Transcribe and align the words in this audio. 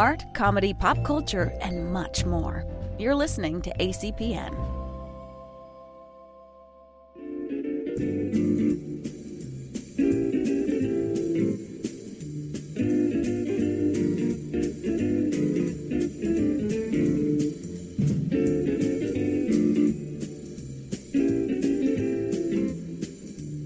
art, 0.00 0.24
comedy, 0.32 0.72
pop 0.72 1.04
culture, 1.04 1.52
and 1.60 1.92
much 1.92 2.24
more. 2.24 2.64
You're 2.98 3.14
listening 3.14 3.60
to 3.62 3.70
ACPN. 3.78 4.54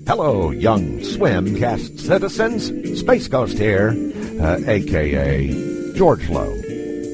Hello, 0.09 0.51
young 0.51 0.98
swimcast 0.98 2.01
citizens. 2.01 2.73
Space 2.98 3.29
Ghost 3.29 3.57
here, 3.57 3.91
uh, 4.41 4.59
aka 4.66 5.73
George 5.95 6.29
Lowe, 6.29 6.55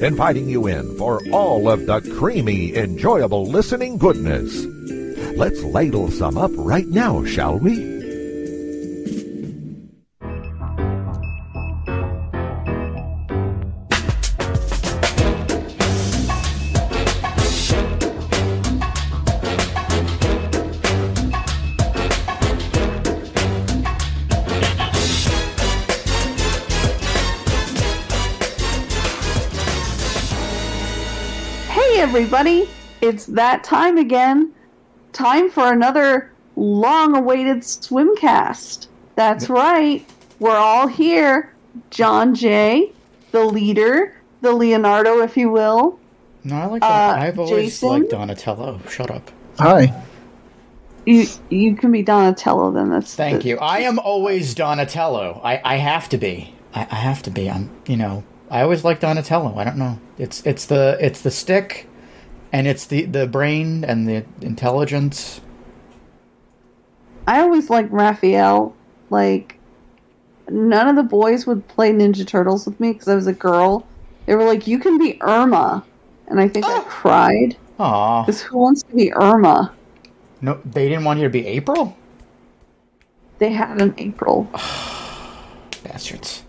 inviting 0.01 0.49
you 0.49 0.65
in 0.65 0.97
for 0.97 1.21
all 1.31 1.69
of 1.69 1.85
the 1.85 2.01
creamy, 2.17 2.75
enjoyable 2.75 3.45
listening 3.45 3.99
goodness. 3.99 4.65
Let's 5.37 5.61
ladle 5.63 6.09
some 6.09 6.35
up 6.35 6.51
right 6.55 6.87
now, 6.87 7.23
shall 7.23 7.59
we? 7.59 7.90
Everybody! 32.33 32.69
It's 33.01 33.25
that 33.25 33.61
time 33.61 33.97
again. 33.97 34.53
Time 35.11 35.51
for 35.51 35.69
another 35.73 36.31
long 36.55 37.13
awaited 37.17 37.57
swimcast. 37.57 38.87
That's 39.15 39.49
right. 39.49 40.05
We're 40.39 40.55
all 40.55 40.87
here. 40.87 41.53
John 41.89 42.33
Jay, 42.33 42.93
the 43.31 43.43
leader, 43.43 44.15
the 44.39 44.53
Leonardo, 44.53 45.21
if 45.21 45.35
you 45.35 45.49
will. 45.49 45.99
No, 46.45 46.55
I 46.55 46.65
like 46.67 46.81
that. 46.81 47.17
Uh, 47.17 47.21
I've 47.21 47.37
always 47.39 47.73
Jason? 47.73 47.89
liked 47.89 48.11
Donatello. 48.11 48.79
Shut 48.89 49.11
up. 49.11 49.29
Hi. 49.59 50.01
You 51.05 51.25
you 51.49 51.75
can 51.75 51.91
be 51.91 52.01
Donatello 52.01 52.71
then. 52.71 52.91
That's 52.91 53.13
Thank 53.13 53.41
the- 53.41 53.49
you. 53.49 53.57
I 53.57 53.79
am 53.79 53.99
always 53.99 54.55
Donatello. 54.55 55.41
I, 55.43 55.59
I 55.65 55.75
have 55.75 56.07
to 56.07 56.17
be. 56.17 56.55
I, 56.73 56.87
I 56.89 56.95
have 56.95 57.23
to 57.23 57.29
be. 57.29 57.49
I'm. 57.49 57.69
You 57.87 57.97
know. 57.97 58.23
I 58.49 58.61
always 58.61 58.85
like 58.85 59.01
Donatello. 59.01 59.57
I 59.57 59.65
don't 59.65 59.77
know. 59.77 59.99
It's 60.17 60.45
it's 60.45 60.65
the 60.65 60.97
it's 61.01 61.21
the 61.21 61.31
stick, 61.31 61.87
and 62.51 62.67
it's 62.67 62.85
the 62.85 63.05
the 63.05 63.27
brain 63.27 63.83
and 63.83 64.07
the 64.07 64.25
intelligence. 64.41 65.41
I 67.27 67.41
always 67.41 67.69
liked 67.69 67.91
Raphael. 67.91 68.75
Like, 69.09 69.59
none 70.49 70.87
of 70.87 70.95
the 70.95 71.03
boys 71.03 71.45
would 71.45 71.67
play 71.67 71.91
Ninja 71.91 72.25
Turtles 72.25 72.65
with 72.65 72.79
me 72.79 72.93
because 72.93 73.07
I 73.07 73.15
was 73.15 73.27
a 73.27 73.33
girl. 73.33 73.85
They 74.25 74.35
were 74.35 74.43
like, 74.43 74.67
"You 74.67 74.79
can 74.79 74.97
be 74.97 75.21
Irma," 75.21 75.83
and 76.27 76.39
I 76.39 76.47
think 76.47 76.65
I 76.65 76.81
cried 76.81 77.57
Aw. 77.79 78.23
because 78.23 78.41
who 78.41 78.57
wants 78.57 78.83
to 78.83 78.95
be 78.95 79.13
Irma? 79.13 79.73
No, 80.41 80.59
they 80.65 80.89
didn't 80.89 81.03
want 81.03 81.19
you 81.19 81.25
to 81.25 81.29
be 81.29 81.45
April. 81.45 81.95
They 83.37 83.51
had 83.51 83.81
an 83.81 83.93
April. 83.97 84.49
Bastards. 85.83 86.43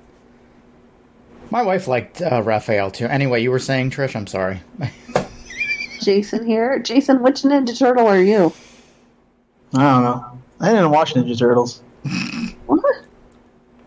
My 1.50 1.62
wife 1.62 1.87
liked 1.87 2.22
uh, 2.22 2.42
Raphael 2.42 2.91
too. 2.91 3.06
Anyway, 3.06 3.42
you 3.42 3.50
were 3.50 3.59
saying 3.59 3.91
Trish. 3.91 4.16
I'm 4.16 4.27
sorry. 4.27 4.61
Jason 6.03 6.47
here. 6.47 6.78
Jason, 6.78 7.22
which 7.22 7.42
Ninja 7.42 7.77
Turtle 7.78 8.06
are 8.06 8.20
you? 8.20 8.53
I 9.75 9.82
don't 9.82 10.03
know. 10.04 10.38
I 10.60 10.69
didn't 10.71 10.91
watch 10.91 11.15
Ninja 11.15 11.38
Turtles. 11.38 11.82
What? 12.66 12.81
I 12.84 13.00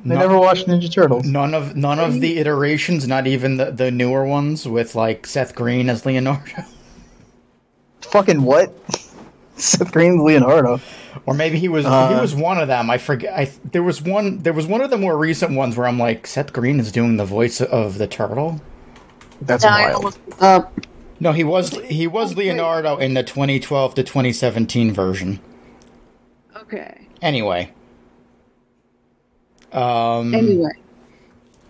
No- 0.03 0.15
never 0.19 0.37
watched 0.39 0.67
Ninja 0.67 0.91
Turtles. 0.91 1.25
None 1.25 1.53
of 1.53 1.75
none 1.75 1.99
of 1.99 2.21
the 2.21 2.37
iterations, 2.37 3.07
not 3.07 3.27
even 3.27 3.57
the, 3.57 3.71
the 3.71 3.91
newer 3.91 4.25
ones 4.25 4.67
with 4.67 4.93
like 4.95 5.25
Seth 5.27 5.55
Green 5.55 5.89
as 5.89 6.05
Leonardo, 6.05 6.63
Fucking 8.01 8.43
what? 8.43 8.73
Seth 9.57 9.91
Green's 9.91 10.21
Leonardo. 10.21 10.79
or 11.25 11.33
maybe 11.33 11.57
he 11.57 11.69
was 11.69 11.85
he 11.85 11.91
Uh, 11.91 12.21
was 12.21 12.35
one 12.35 12.57
of 12.59 12.67
them. 12.67 12.89
I 12.89 12.97
forget. 12.97 13.33
I 13.37 13.51
there 13.71 13.83
was 13.83 14.01
one 14.01 14.39
there 14.39 14.53
was 14.53 14.67
one 14.67 14.81
of 14.81 14.89
the 14.89 14.97
more 14.97 15.17
recent 15.17 15.55
ones 15.55 15.75
where 15.77 15.87
I'm 15.87 15.97
like 15.97 16.27
Seth 16.27 16.51
Green 16.53 16.79
is 16.79 16.91
doing 16.91 17.17
the 17.17 17.25
voice 17.25 17.61
of 17.61 17.97
the 17.97 18.05
turtle. 18.07 18.61
That's 19.41 19.63
Now 19.63 19.75
I 19.75 19.95
wild. 19.97 20.87
Looked 21.19 21.21
it 21.21 21.21
up. 21.21 21.21
No, 21.21 21.31
he 21.33 21.43
was 21.43 21.69
he 21.85 22.07
was 22.07 22.35
Leonardo 22.35 22.97
in 22.97 23.13
the 23.13 23.23
2012 23.23 23.95
to 23.95 24.03
2017 24.03 24.93
version. 24.93 25.39
Okay. 26.57 27.07
Anyway. 27.21 27.71
Um. 29.71 30.33
Anyway. 30.33 30.71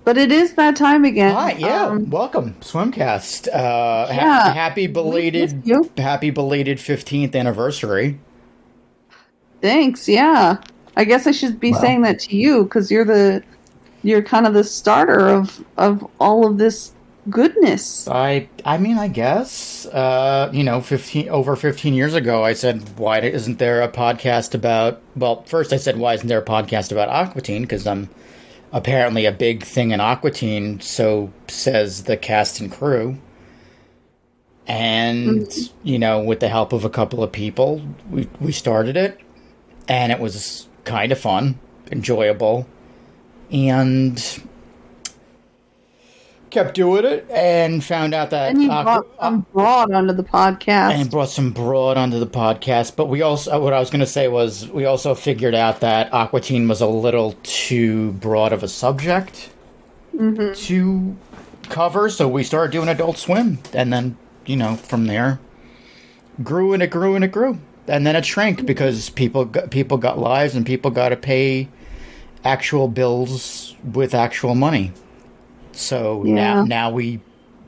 But 0.04 0.20
it 0.20 0.32
is 0.32 0.54
that 0.54 0.76
time 0.76 1.04
again. 1.04 1.34
Hi, 1.34 1.54
yeah, 1.54 1.88
Um, 1.88 2.12
welcome, 2.12 2.54
Swimcast. 2.62 3.48
Uh, 3.48 4.06
ha- 4.06 4.12
Yeah, 4.14 4.54
happy 4.54 4.86
belated, 4.86 5.64
happy 5.98 6.30
belated 6.30 6.78
15th 6.78 7.36
anniversary. 7.36 8.20
thanks. 9.62 10.08
Yeah. 10.08 10.58
I 10.96 11.06
guess 11.06 11.26
I 11.26 11.32
should 11.32 11.60
be 11.60 11.72
Wow. 11.72 11.80
saying 11.82 12.02
that 12.04 12.20
to 12.20 12.36
you 12.38 12.66
because 12.66 12.92
you're 12.92 13.04
the 13.04 13.42
you're 14.04 14.22
kind 14.22 14.46
of 14.46 14.54
the 14.54 14.64
starter 14.64 15.28
of 15.28 15.66
of 15.78 16.08
all 16.20 16.46
of 16.46 16.60
this 16.60 16.92
goodness. 17.30 18.08
I 18.08 18.50
I 18.63 18.78
mean 18.78 18.97
I 18.97 19.08
guess 19.08 19.86
uh, 19.88 20.50
you 20.53 20.63
know 20.63 20.81
15 20.81 21.30
over 21.30 21.56
15 21.56 21.94
years 21.94 22.13
ago 22.13 22.44
I 22.44 22.53
said 22.53 22.97
why 22.97 23.19
isn't 23.19 23.59
there 23.59 23.81
a 23.81 23.90
podcast 23.90 24.53
about 24.53 25.02
well 25.16 25.44
first 25.44 25.74
I 25.74 25.78
said 25.78 25.97
why 25.97 26.14
isn't 26.14 26.28
there 26.28 26.40
a 26.40 26.46
podcast 26.46 26.91
about 26.91 27.09
Aqua 27.09 27.41
Teen? 27.41 27.62
Because 27.64 27.88
I'm 27.88 28.09
apparently 28.72 29.25
a 29.25 29.31
big 29.31 29.64
thing 29.64 29.91
in 29.91 30.00
Aqua 30.00 30.31
Teen 30.31 30.80
so 30.80 31.31
says 31.47 32.03
the 32.03 32.18
cast 32.18 32.59
and 32.59 32.72
crew. 32.72 33.18
And 34.68 35.52
you 35.84 36.00
know 36.00 36.22
with 36.22 36.40
the 36.40 36.50
help 36.50 36.74
of 36.74 36.85
a 36.85 36.90
couple 36.90 37.24
of 37.24 37.31
people 37.31 37.81
we 38.09 38.28
we 38.40 38.52
started 38.52 38.97
it 38.97 39.19
and 39.88 40.12
it 40.12 40.19
was 40.19 40.68
kind 40.84 41.12
of 41.12 41.19
fun 41.19 41.59
enjoyable 41.91 42.68
and 43.52 44.41
kept 46.56 46.74
doing 46.74 47.04
it 47.04 47.30
and 47.30 47.84
found 47.84 48.14
out 48.14 48.30
that 48.30 48.56
And 48.56 48.70
brought 48.70 49.06
some 49.20 49.46
broad 49.52 49.92
onto 49.92 50.14
the 50.14 50.24
podcast. 50.24 50.92
and 50.92 51.12
brought 51.12 51.30
some 51.30 51.52
broad 51.52 51.98
onto 51.98 52.18
the 52.18 52.28
podcast. 52.28 52.96
But 52.96 53.08
we 53.08 53.22
also, 53.22 53.62
what 53.62 53.74
I 53.74 53.80
was 53.80 53.90
going 53.90 54.00
to 54.00 54.08
say 54.08 54.30
was, 54.30 54.66
we 54.70 54.86
also 54.86 55.16
figured 55.16 55.54
out 55.54 55.82
that 55.82 56.14
Aqua 56.14 56.40
Teen 56.40 56.70
was 56.70 56.80
a 56.80 56.88
little 56.88 57.36
too 57.44 58.14
broad 58.14 58.54
of 58.54 58.64
a 58.64 58.70
subject 58.70 59.50
mm-hmm. 60.16 60.54
to 60.54 61.18
cover, 61.64 62.10
so 62.10 62.30
we 62.30 62.42
started 62.42 62.72
doing 62.72 62.88
Adult 62.88 63.18
Swim, 63.18 63.60
and 63.74 63.92
then 63.92 64.18
you 64.46 64.56
know 64.56 64.76
from 64.76 65.08
there 65.08 65.40
grew 66.44 66.74
and 66.74 66.84
it 66.84 66.90
grew 66.90 67.16
and 67.16 67.26
it 67.26 67.34
grew, 67.34 67.60
and 67.88 68.08
then 68.08 68.16
it 68.16 68.26
shrank 68.26 68.60
mm-hmm. 68.60 68.66
because 68.66 69.10
people 69.10 69.44
got, 69.44 69.72
people 69.72 69.98
got 69.98 70.18
lives 70.20 70.56
and 70.56 70.66
people 70.66 70.90
got 70.90 71.10
to 71.10 71.18
pay 71.18 71.68
actual 72.46 72.88
bills 72.88 73.76
with 73.84 74.14
actual 74.14 74.56
money. 74.56 74.94
So 75.75 76.24
now 76.24 76.59
Yeah. 76.62 76.63
now 76.63 76.90
we 76.90 77.19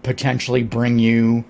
potentially 0.04 0.64
bring 0.64 0.98
you 1.00 1.44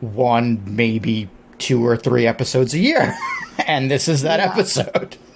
one, 0.00 0.62
maybe 0.66 1.28
two 1.58 1.84
or 1.86 1.96
three 1.96 2.26
episodes 2.26 2.74
a 2.74 2.78
year. 2.78 3.14
and 3.66 3.90
this 3.90 4.08
is 4.08 4.22
that 4.22 4.40
episode. 4.40 5.16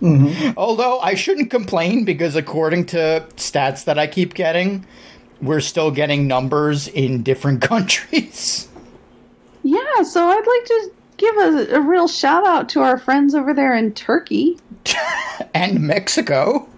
Mm-hmm. 0.00 0.52
Although 0.56 1.00
I 1.00 1.14
shouldn't 1.14 1.50
complain 1.50 2.04
because 2.04 2.36
according 2.36 2.86
to 2.86 3.26
stats 3.34 3.82
that 3.86 3.98
I 3.98 4.06
keep 4.06 4.34
getting, 4.34 4.86
we're 5.42 5.58
still 5.58 5.90
getting 5.90 6.28
numbers 6.28 6.86
in 6.86 7.24
different 7.24 7.62
countries. 7.72 8.68
yeah, 9.64 10.02
so 10.04 10.24
I'd 10.24 10.36
like 10.36 10.64
to 10.66 10.92
give 11.16 11.36
a, 11.38 11.74
a 11.78 11.80
real 11.80 12.06
shout 12.06 12.46
out 12.46 12.68
to 12.68 12.80
our 12.82 12.96
friends 12.96 13.34
over 13.34 13.52
there 13.52 13.74
in 13.74 13.92
Turkey 13.92 14.60
and 15.52 15.80
Mexico. 15.80 16.68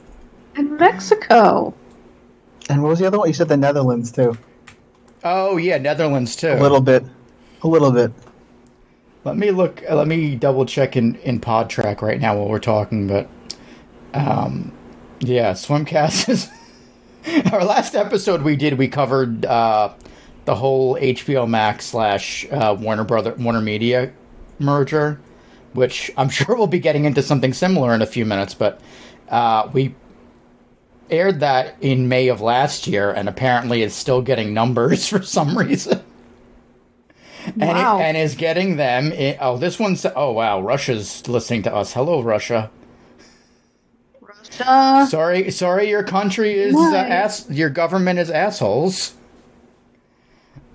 and 0.57 0.79
Mexico. 0.79 1.75
And 2.71 2.85
what 2.85 2.91
was 2.91 3.01
the 3.01 3.07
other 3.09 3.19
one? 3.19 3.27
You 3.27 3.35
said 3.35 3.49
the 3.49 3.57
Netherlands 3.57 4.13
too. 4.13 4.39
Oh 5.25 5.57
yeah, 5.57 5.77
Netherlands 5.77 6.37
too. 6.37 6.53
A 6.53 6.63
little 6.63 6.81
bit. 6.81 7.05
A 7.65 7.69
little 7.69 7.91
bit. 7.91 8.13
Let 9.25 9.37
me 9.37 9.51
look. 9.51 9.83
Let 9.91 10.07
me 10.07 10.37
double 10.37 10.65
check 10.65 10.97
in 10.97 11.17
in 11.17 11.41
Podtrac 11.41 12.01
right 12.01 12.21
now 12.21 12.39
while 12.39 12.49
we're 12.49 12.61
talking. 12.61 13.09
But, 13.09 13.29
um, 14.15 14.73
yeah, 15.19 15.53
Swimcast 15.53 16.29
is 16.31 16.49
our 17.53 17.65
last 17.65 17.97
episode 17.97 18.43
we 18.43 18.55
did. 18.55 18.79
We 18.79 18.87
covered 18.87 19.45
uh, 19.45 19.93
the 20.45 20.55
whole 20.55 20.95
HBO 20.95 21.51
Max 21.51 21.87
slash 21.87 22.47
uh, 22.53 22.77
Warner 22.79 23.05
Brother 23.05 23.35
Warner 23.35 23.61
Media 23.61 24.13
merger, 24.61 25.21
which 25.73 26.09
I'm 26.17 26.29
sure 26.31 26.55
we'll 26.55 26.69
be 26.69 26.79
getting 26.79 27.05
into 27.05 27.21
something 27.21 27.53
similar 27.53 27.93
in 27.97 28.01
a 28.01 28.07
few 28.07 28.25
minutes. 28.25 28.55
But 28.55 28.81
uh, 29.29 29.69
we 29.73 29.97
aired 31.11 31.41
that 31.41 31.77
in 31.81 32.09
May 32.09 32.29
of 32.29 32.41
last 32.41 32.87
year, 32.87 33.11
and 33.11 33.29
apparently 33.29 33.83
is 33.83 33.95
still 33.95 34.23
getting 34.23 34.55
numbers 34.55 35.09
for 35.09 35.23
some 35.23 35.57
reason. 35.59 36.03
And, 37.47 37.63
it- 37.63 37.67
Wow. 37.67 37.99
and 38.01 38.17
is 38.17 38.35
getting 38.35 38.77
them. 38.77 39.13
oh, 39.41 39.57
this 39.57 39.79
one's. 39.79 40.05
Oh, 40.15 40.33
wow. 40.33 40.61
Russia's 40.61 41.27
listening 41.27 41.63
to 41.63 41.75
us. 41.75 41.93
Hello, 41.95 42.23
Russia. 42.23 42.71
Russia. 44.21 45.07
Sorry, 45.11 45.51
sorry. 45.51 45.89
Your 45.89 46.03
country 46.03 46.53
is 46.55 46.75
uh, 46.77 46.97
ass. 46.97 47.49
Your 47.51 47.71
government 47.71 48.19
is 48.19 48.31
assholes. 48.31 49.15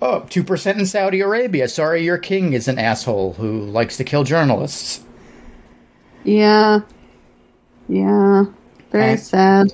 Oh, 0.02 0.22
2% 0.28 0.78
in 0.78 0.84
Saudi 0.86 1.20
Arabia. 1.20 1.68
Sorry, 1.68 2.04
your 2.04 2.18
king 2.18 2.52
is 2.52 2.68
an 2.68 2.78
asshole 2.78 3.34
who 3.34 3.60
likes 3.62 3.96
to 3.96 4.04
kill 4.04 4.24
journalists. 4.24 5.02
Yeah. 6.24 6.80
Yeah. 7.88 8.44
Very 8.90 9.12
And- 9.12 9.20
sad. 9.20 9.72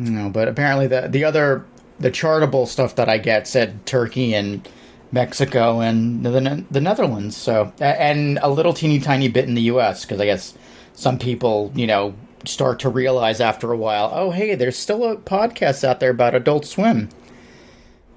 No, 0.00 0.30
but 0.30 0.48
apparently 0.48 0.86
the 0.86 1.08
the 1.08 1.24
other 1.24 1.64
the 1.98 2.10
charitable 2.10 2.66
stuff 2.66 2.94
that 2.94 3.08
I 3.08 3.18
get 3.18 3.46
said 3.46 3.84
Turkey 3.84 4.34
and 4.34 4.66
Mexico 5.12 5.80
and 5.80 6.24
the 6.24 6.64
the 6.70 6.80
Netherlands. 6.80 7.36
So 7.36 7.72
and 7.78 8.38
a 8.42 8.48
little 8.48 8.72
teeny 8.72 8.98
tiny 8.98 9.28
bit 9.28 9.46
in 9.46 9.54
the 9.54 9.62
U.S. 9.62 10.04
because 10.04 10.18
I 10.18 10.24
guess 10.24 10.54
some 10.94 11.18
people 11.18 11.70
you 11.74 11.86
know 11.86 12.14
start 12.46 12.78
to 12.80 12.88
realize 12.88 13.40
after 13.40 13.70
a 13.72 13.76
while, 13.76 14.10
oh 14.14 14.30
hey, 14.30 14.54
there's 14.54 14.78
still 14.78 15.04
a 15.04 15.16
podcast 15.16 15.84
out 15.84 16.00
there 16.00 16.10
about 16.10 16.34
Adult 16.34 16.64
Swim. 16.64 17.10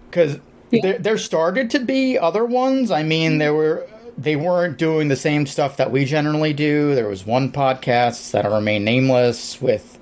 Because 0.10 0.40
there 0.72 0.98
there 0.98 1.18
started 1.18 1.70
to 1.72 1.80
be 1.80 2.18
other 2.18 2.46
ones. 2.46 2.92
I 2.92 3.04
mean, 3.04 3.32
mm-hmm. 3.32 3.40
there 3.40 3.54
were. 3.54 3.88
They 4.16 4.36
weren't 4.36 4.78
doing 4.78 5.08
the 5.08 5.16
same 5.16 5.48
stuff 5.48 5.78
that 5.78 5.90
we 5.90 6.06
generally 6.06 6.54
do. 6.54 6.94
There 6.94 7.08
was 7.08 7.26
one 7.26 7.52
podcast 7.52 8.30
that'll 8.30 8.54
remain 8.54 8.84
nameless 8.84 9.60
with 9.60 9.93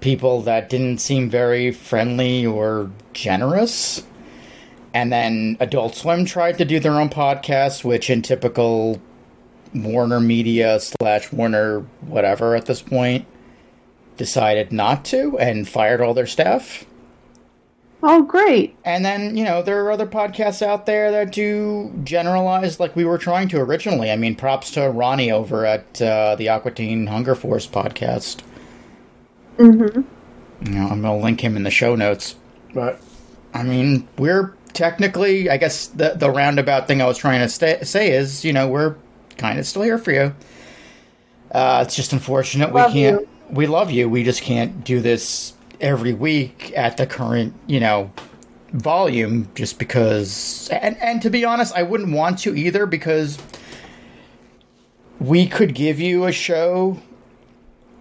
people 0.00 0.42
that 0.42 0.68
didn't 0.68 0.98
seem 0.98 1.28
very 1.28 1.72
friendly 1.72 2.46
or 2.46 2.90
generous. 3.12 4.04
And 4.94 5.12
then 5.12 5.56
Adult 5.60 5.94
Swim 5.94 6.24
tried 6.24 6.58
to 6.58 6.64
do 6.64 6.80
their 6.80 7.00
own 7.00 7.10
podcast, 7.10 7.84
which 7.84 8.10
in 8.10 8.22
typical 8.22 9.00
Warner 9.74 10.20
Media 10.20 10.80
slash 10.80 11.32
Warner 11.32 11.80
whatever 12.00 12.54
at 12.54 12.66
this 12.66 12.82
point 12.82 13.26
decided 14.16 14.72
not 14.72 15.04
to 15.06 15.38
and 15.38 15.68
fired 15.68 16.00
all 16.00 16.14
their 16.14 16.26
staff. 16.26 16.84
Oh, 18.00 18.22
great. 18.22 18.76
And 18.84 19.04
then, 19.04 19.36
you 19.36 19.44
know, 19.44 19.60
there 19.60 19.84
are 19.84 19.90
other 19.90 20.06
podcasts 20.06 20.62
out 20.62 20.86
there 20.86 21.10
that 21.10 21.32
do 21.32 21.92
generalize 22.04 22.78
like 22.78 22.94
we 22.94 23.04
were 23.04 23.18
trying 23.18 23.48
to 23.48 23.60
originally. 23.60 24.10
I 24.10 24.16
mean, 24.16 24.36
props 24.36 24.70
to 24.72 24.88
Ronnie 24.88 25.32
over 25.32 25.66
at 25.66 26.00
uh, 26.00 26.36
the 26.36 26.48
Aqua 26.48 26.70
Teen 26.70 27.08
Hunger 27.08 27.34
Force 27.34 27.66
podcast. 27.66 28.42
Mm-hmm. 29.58 30.66
You 30.66 30.72
know, 30.72 30.88
I'm 30.88 31.02
going 31.02 31.18
to 31.18 31.24
link 31.24 31.42
him 31.42 31.56
in 31.56 31.62
the 31.62 31.70
show 31.70 31.94
notes. 31.94 32.36
But, 32.74 33.00
I 33.54 33.62
mean, 33.62 34.08
we're 34.18 34.54
technically, 34.72 35.50
I 35.50 35.56
guess 35.56 35.88
the, 35.88 36.14
the 36.16 36.30
roundabout 36.30 36.86
thing 36.86 37.02
I 37.02 37.06
was 37.06 37.18
trying 37.18 37.40
to 37.40 37.48
sta 37.48 37.84
say 37.84 38.12
is, 38.12 38.44
you 38.44 38.52
know, 38.52 38.68
we're 38.68 38.96
kind 39.36 39.58
of 39.58 39.66
still 39.66 39.82
here 39.82 39.98
for 39.98 40.12
you. 40.12 40.34
Uh, 41.50 41.82
it's 41.86 41.96
just 41.96 42.12
unfortunate 42.12 42.72
Love 42.72 42.92
we 42.92 43.00
can't. 43.00 43.20
you. 43.20 43.28
We 43.50 43.66
love 43.66 43.90
you. 43.90 44.08
We 44.08 44.22
just 44.22 44.42
can't 44.42 44.84
do 44.84 45.00
this 45.00 45.54
every 45.80 46.12
week 46.12 46.72
at 46.76 46.96
the 46.96 47.06
current, 47.06 47.54
you 47.66 47.80
know, 47.80 48.12
volume 48.72 49.48
just 49.54 49.78
because 49.78 50.68
and 50.70 50.94
and 50.98 51.22
to 51.22 51.30
be 51.30 51.42
honest 51.42 51.74
I 51.74 51.82
wouldn't 51.82 52.12
want 52.12 52.38
to 52.40 52.54
either 52.54 52.84
because 52.84 53.38
we 55.18 55.46
could 55.46 55.74
give 55.74 55.98
you 55.98 56.26
a 56.26 56.32
show 56.32 57.00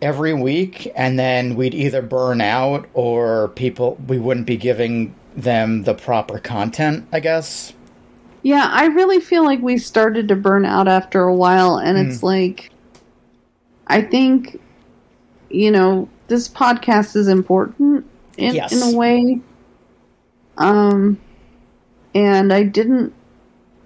every 0.02 0.34
week 0.34 0.92
and 0.96 1.18
then 1.18 1.56
we'd 1.56 1.74
either 1.74 2.02
burn 2.02 2.40
out 2.42 2.88
or 2.94 3.48
people 3.50 3.96
we 4.08 4.20
wouldn't 4.20 4.46
be 4.46 4.58
giving 4.58 5.14
them 5.36 5.84
the 5.84 5.94
proper 5.94 6.40
content, 6.40 7.08
I 7.12 7.20
guess. 7.20 7.74
Yeah, 8.44 8.70
I 8.72 8.86
really 8.86 9.20
feel 9.20 9.44
like 9.44 9.62
we 9.62 9.78
started 9.78 10.28
to 10.30 10.36
burn 10.36 10.66
out 10.66 10.88
after 10.88 11.22
a 11.24 11.36
while, 11.36 11.78
and 11.78 11.98
it's 11.98 12.24
like, 12.24 12.70
I 13.88 14.02
think, 14.02 14.62
you 15.50 15.70
know, 15.72 16.08
this 16.28 16.48
podcast 16.48 17.16
is 17.16 17.28
important 17.28 18.06
in, 18.38 18.56
Yes. 18.56 18.72
in 18.72 18.94
a 18.94 18.98
way. 18.98 19.42
Um, 20.58 21.20
and 22.16 22.54
I 22.54 22.64
didn't, 22.64 23.14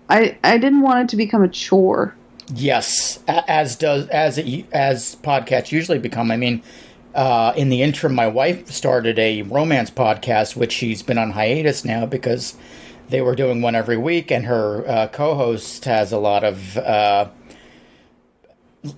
I 0.09 0.37
I 0.43 0.57
didn't 0.57 0.81
want 0.81 1.03
it 1.05 1.09
to 1.09 1.15
become 1.17 1.43
a 1.43 1.49
chore. 1.49 2.15
Yes, 2.53 3.19
as 3.27 3.75
does 3.75 4.07
as 4.07 4.37
it, 4.37 4.65
as 4.73 5.15
podcasts 5.23 5.71
usually 5.71 5.99
become. 5.99 6.31
I 6.31 6.37
mean, 6.37 6.61
uh, 7.15 7.53
in 7.55 7.69
the 7.69 7.81
interim, 7.81 8.13
my 8.13 8.27
wife 8.27 8.69
started 8.69 9.17
a 9.19 9.43
romance 9.43 9.89
podcast, 9.89 10.55
which 10.55 10.73
she's 10.73 11.01
been 11.01 11.17
on 11.17 11.31
hiatus 11.31 11.85
now 11.85 12.05
because 12.05 12.55
they 13.09 13.21
were 13.21 13.35
doing 13.35 13.61
one 13.61 13.75
every 13.75 13.97
week, 13.97 14.31
and 14.31 14.45
her 14.45 14.87
uh, 14.87 15.07
co-host 15.07 15.85
has 15.85 16.11
a 16.11 16.17
lot 16.17 16.43
of 16.43 16.77
uh, 16.77 17.29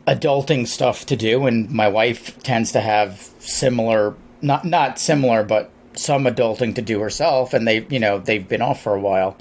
adulting 0.07 0.67
stuff 0.67 1.05
to 1.07 1.15
do, 1.15 1.45
and 1.45 1.69
my 1.69 1.88
wife 1.88 2.41
tends 2.44 2.71
to 2.71 2.81
have 2.81 3.29
similar, 3.39 4.15
not 4.41 4.65
not 4.65 4.97
similar, 4.97 5.44
but 5.44 5.69
some 5.95 6.23
adulting 6.25 6.73
to 6.75 6.81
do 6.81 7.00
herself, 7.00 7.53
and 7.53 7.67
they, 7.67 7.85
you 7.89 8.00
know, 8.00 8.17
they've 8.17 8.47
been 8.47 8.61
off 8.61 8.81
for 8.81 8.95
a 8.95 9.00
while. 9.00 9.38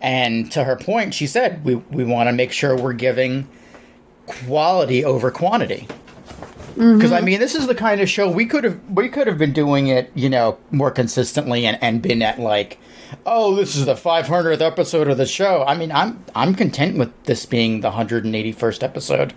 And 0.00 0.50
to 0.52 0.64
her 0.64 0.76
point, 0.76 1.14
she 1.14 1.26
said, 1.26 1.64
"We 1.64 1.76
we 1.76 2.04
want 2.04 2.28
to 2.28 2.32
make 2.32 2.52
sure 2.52 2.76
we're 2.76 2.92
giving 2.92 3.48
quality 4.26 5.04
over 5.04 5.30
quantity." 5.30 5.88
Because 6.74 7.10
I 7.10 7.16
mm-hmm. 7.18 7.24
mean, 7.24 7.40
this 7.40 7.54
is 7.54 7.66
the 7.66 7.74
kind 7.74 8.02
of 8.02 8.10
show 8.10 8.30
we 8.30 8.44
could 8.44 8.62
have 8.64 8.78
we 8.90 9.08
could 9.08 9.26
have 9.26 9.38
been 9.38 9.54
doing 9.54 9.86
it, 9.86 10.12
you 10.14 10.28
know, 10.28 10.58
more 10.70 10.90
consistently 10.90 11.64
and, 11.64 11.78
and 11.82 12.02
been 12.02 12.20
at 12.20 12.38
like, 12.38 12.78
oh, 13.24 13.54
this 13.54 13.76
is 13.76 13.86
the 13.86 13.94
500th 13.94 14.60
episode 14.60 15.08
of 15.08 15.16
the 15.16 15.24
show. 15.24 15.64
I 15.66 15.74
mean, 15.74 15.90
I'm 15.90 16.22
I'm 16.34 16.54
content 16.54 16.98
with 16.98 17.10
this 17.24 17.46
being 17.46 17.80
the 17.80 17.92
181st 17.92 18.82
episode. 18.82 19.32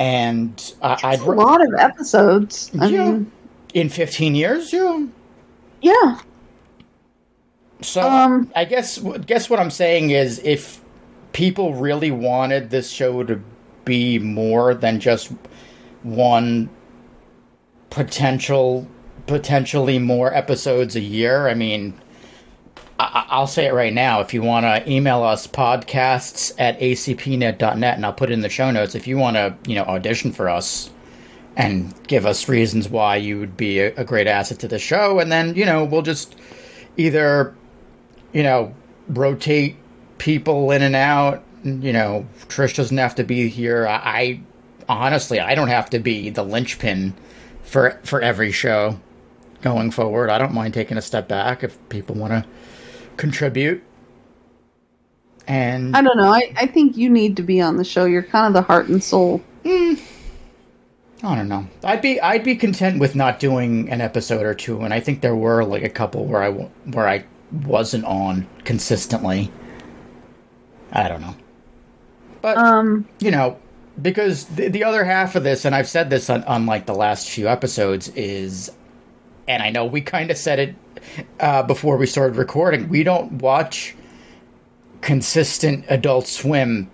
And 0.00 0.74
I, 0.82 0.98
I'd 1.04 1.20
A 1.20 1.30
lot 1.30 1.64
of 1.64 1.72
episodes. 1.78 2.72
I 2.80 2.88
Yeah. 2.88 3.04
mean, 3.04 3.32
in 3.72 3.88
15 3.88 4.34
years, 4.34 4.72
yeah. 4.72 5.06
yeah. 5.80 6.18
So 7.82 8.00
Um, 8.02 8.50
I 8.56 8.64
guess 8.64 8.98
guess 9.26 9.50
what 9.50 9.60
I'm 9.60 9.70
saying 9.70 10.10
is 10.10 10.40
if 10.44 10.80
people 11.32 11.74
really 11.74 12.10
wanted 12.10 12.70
this 12.70 12.90
show 12.90 13.22
to 13.24 13.40
be 13.84 14.18
more 14.18 14.74
than 14.74 14.98
just 15.00 15.32
one 16.02 16.68
potential 17.90 18.86
potentially 19.26 19.98
more 19.98 20.32
episodes 20.34 20.94
a 20.96 21.00
year, 21.00 21.48
I 21.48 21.54
mean 21.54 21.94
I- 22.98 23.24
I'll 23.28 23.46
say 23.46 23.66
it 23.66 23.74
right 23.74 23.92
now. 23.92 24.20
If 24.20 24.32
you 24.32 24.40
want 24.40 24.64
to 24.64 24.90
email 24.90 25.22
us, 25.22 25.46
podcasts 25.46 26.52
at 26.58 26.80
acpnet.net, 26.80 27.94
and 27.96 28.06
I'll 28.06 28.12
put 28.14 28.30
it 28.30 28.32
in 28.32 28.40
the 28.40 28.48
show 28.48 28.70
notes. 28.70 28.94
If 28.94 29.06
you 29.06 29.18
want 29.18 29.36
to, 29.36 29.54
you 29.68 29.74
know, 29.74 29.82
audition 29.82 30.32
for 30.32 30.48
us 30.48 30.88
and 31.58 31.92
give 32.06 32.24
us 32.24 32.48
reasons 32.48 32.88
why 32.88 33.16
you 33.16 33.38
would 33.38 33.54
be 33.54 33.80
a, 33.80 33.92
a 33.96 34.04
great 34.04 34.26
asset 34.26 34.58
to 34.60 34.68
the 34.68 34.78
show, 34.78 35.18
and 35.18 35.30
then, 35.30 35.54
you 35.54 35.66
know, 35.66 35.84
we'll 35.84 36.00
just 36.00 36.36
either, 36.96 37.54
you 38.36 38.42
know, 38.42 38.74
rotate 39.08 39.76
people 40.18 40.70
in 40.70 40.82
and 40.82 40.94
out. 40.94 41.42
You 41.64 41.94
know, 41.94 42.26
Trish 42.48 42.76
doesn't 42.76 42.98
have 42.98 43.14
to 43.14 43.24
be 43.24 43.48
here. 43.48 43.88
I, 43.88 43.94
I 43.94 44.40
honestly, 44.90 45.40
I 45.40 45.54
don't 45.54 45.68
have 45.68 45.88
to 45.90 45.98
be 45.98 46.28
the 46.28 46.42
linchpin 46.42 47.14
for 47.62 47.98
for 48.04 48.20
every 48.20 48.52
show 48.52 49.00
going 49.62 49.90
forward. 49.90 50.28
I 50.28 50.36
don't 50.36 50.52
mind 50.52 50.74
taking 50.74 50.98
a 50.98 51.02
step 51.02 51.28
back 51.28 51.64
if 51.64 51.78
people 51.88 52.14
want 52.14 52.32
to 52.34 52.44
contribute. 53.16 53.82
And 55.46 55.96
I 55.96 56.02
don't 56.02 56.18
know. 56.18 56.30
I, 56.30 56.52
I 56.56 56.66
think 56.66 56.98
you 56.98 57.08
need 57.08 57.38
to 57.38 57.42
be 57.42 57.62
on 57.62 57.78
the 57.78 57.84
show. 57.84 58.04
You're 58.04 58.22
kind 58.22 58.48
of 58.48 58.52
the 58.52 58.62
heart 58.62 58.88
and 58.88 59.02
soul. 59.02 59.38
Hmm. 59.64 59.94
I 61.22 61.34
don't 61.34 61.48
know. 61.48 61.66
I'd 61.82 62.02
be 62.02 62.20
I'd 62.20 62.44
be 62.44 62.54
content 62.54 63.00
with 63.00 63.14
not 63.14 63.40
doing 63.40 63.88
an 63.88 64.02
episode 64.02 64.44
or 64.44 64.52
two, 64.52 64.82
and 64.82 64.92
I 64.92 65.00
think 65.00 65.22
there 65.22 65.34
were 65.34 65.64
like 65.64 65.84
a 65.84 65.88
couple 65.88 66.26
where 66.26 66.42
I 66.42 66.50
where 66.50 67.08
I 67.08 67.24
wasn't 67.52 68.04
on 68.04 68.46
consistently. 68.64 69.50
I 70.92 71.08
don't 71.08 71.20
know, 71.20 71.34
but 72.42 72.56
Um, 72.56 73.06
you 73.18 73.30
know, 73.30 73.58
because 74.00 74.44
the, 74.44 74.68
the 74.68 74.84
other 74.84 75.04
half 75.04 75.34
of 75.34 75.44
this, 75.44 75.64
and 75.64 75.74
I've 75.74 75.88
said 75.88 76.10
this 76.10 76.30
on, 76.30 76.44
on 76.44 76.66
like 76.66 76.86
the 76.86 76.94
last 76.94 77.28
few 77.28 77.48
episodes, 77.48 78.08
is, 78.10 78.70
and 79.48 79.62
I 79.62 79.70
know 79.70 79.84
we 79.84 80.00
kind 80.00 80.30
of 80.30 80.36
said 80.36 80.58
it 80.58 80.74
uh, 81.40 81.62
before 81.62 81.96
we 81.96 82.06
started 82.06 82.36
recording, 82.36 82.88
we 82.88 83.02
don't 83.02 83.32
watch 83.32 83.94
consistent 85.00 85.84
Adult 85.88 86.26
Swim 86.26 86.90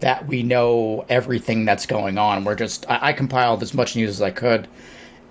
that 0.00 0.26
we 0.26 0.42
know 0.42 1.04
everything 1.08 1.64
that's 1.64 1.86
going 1.86 2.18
on. 2.18 2.44
We're 2.44 2.54
just, 2.54 2.88
I, 2.88 3.08
I 3.08 3.12
compiled 3.12 3.62
as 3.62 3.72
much 3.74 3.96
news 3.96 4.10
as 4.10 4.22
I 4.22 4.30
could, 4.30 4.68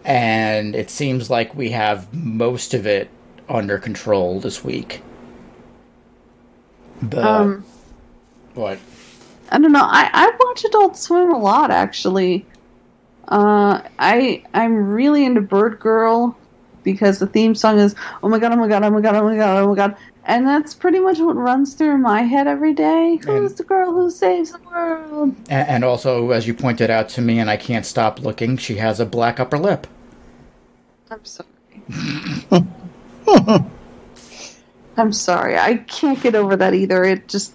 and 0.04 0.76
it 0.76 0.90
seems 0.90 1.30
like 1.30 1.56
we 1.56 1.72
have 1.72 2.14
most 2.14 2.74
of 2.74 2.86
it 2.86 3.10
under 3.50 3.78
control 3.78 4.40
this 4.40 4.64
week. 4.64 5.02
But, 7.02 7.24
um, 7.24 7.66
what? 8.54 8.80
I 9.52 9.60
don't 9.60 9.72
know. 9.72 9.84
I, 9.84 10.10
I 10.12 10.32
watch 10.40 10.64
Adult 10.66 10.98
Swim 10.98 11.32
a 11.32 11.38
lot, 11.38 11.70
actually. 11.72 12.46
Uh, 13.28 13.82
I 14.00 14.44
I'm 14.54 14.88
really 14.92 15.26
into 15.26 15.42
Birdgirl 15.42 16.38
because 16.84 17.18
the 17.20 17.26
theme 17.26 17.56
song 17.56 17.80
is 17.80 17.96
oh 18.22 18.30
my 18.30 18.38
god 18.38 18.52
oh 18.52 18.56
my 18.58 18.68
god 18.68 18.84
oh 18.84 18.92
my 18.92 19.02
god 19.02 19.16
oh 19.16 19.24
my 19.24 19.36
god 19.36 19.64
oh 19.64 19.68
my 19.70 19.76
god 19.76 19.98
and 20.26 20.46
that's 20.48 20.76
pretty 20.76 21.00
much 21.00 21.18
what 21.18 21.36
runs 21.36 21.74
through 21.74 21.98
my 21.98 22.22
head 22.22 22.46
every 22.48 22.74
day. 22.74 23.16
Who's 23.26 23.50
And- 23.52 23.58
the 23.58 23.64
girl 23.64 23.92
who 23.94 24.10
saves 24.12 24.52
the 24.52 24.60
world? 24.60 25.36
A- 25.50 25.54
And 25.54 25.84
also, 25.84 26.30
as 26.32 26.46
you 26.48 26.54
pointed 26.54 26.90
out 26.92 27.10
to 27.10 27.22
me, 27.22 27.40
and 27.40 27.50
I 27.50 27.58
can't 27.58 27.86
stop 27.86 28.20
looking, 28.20 28.58
she 28.58 28.76
has 28.76 29.00
a 29.00 29.06
black 29.06 29.40
upper 29.40 29.58
lip. 29.58 29.86
I'm 31.12 31.24
sorry. 31.26 31.50
I'm 34.98 35.12
sorry. 35.12 35.58
I 35.58 35.78
can't 35.78 36.22
get 36.22 36.36
over 36.36 36.56
that 36.56 36.74
either. 36.74 37.04
It 37.04 37.28
just 37.28 37.54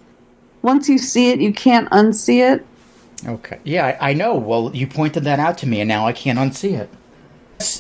once 0.63 0.89
you 0.89 0.99
see 0.99 1.31
it, 1.31 1.41
you 1.41 1.53
can't 1.53 1.89
unsee 1.91 2.53
it. 2.53 2.67
Okay. 3.27 3.59
Yeah, 3.65 3.97
I, 4.01 4.11
I 4.11 4.13
know. 4.15 4.37
Well, 4.37 4.75
you 4.75 4.87
pointed 4.87 5.25
that 5.25 5.39
out 5.39 5.59
to 5.59 5.67
me, 5.67 5.81
and 5.81 5.89
now 5.89 6.07
I 6.07 6.13
can't 6.13 6.39
unsee 6.39 6.79
it. 6.79 6.91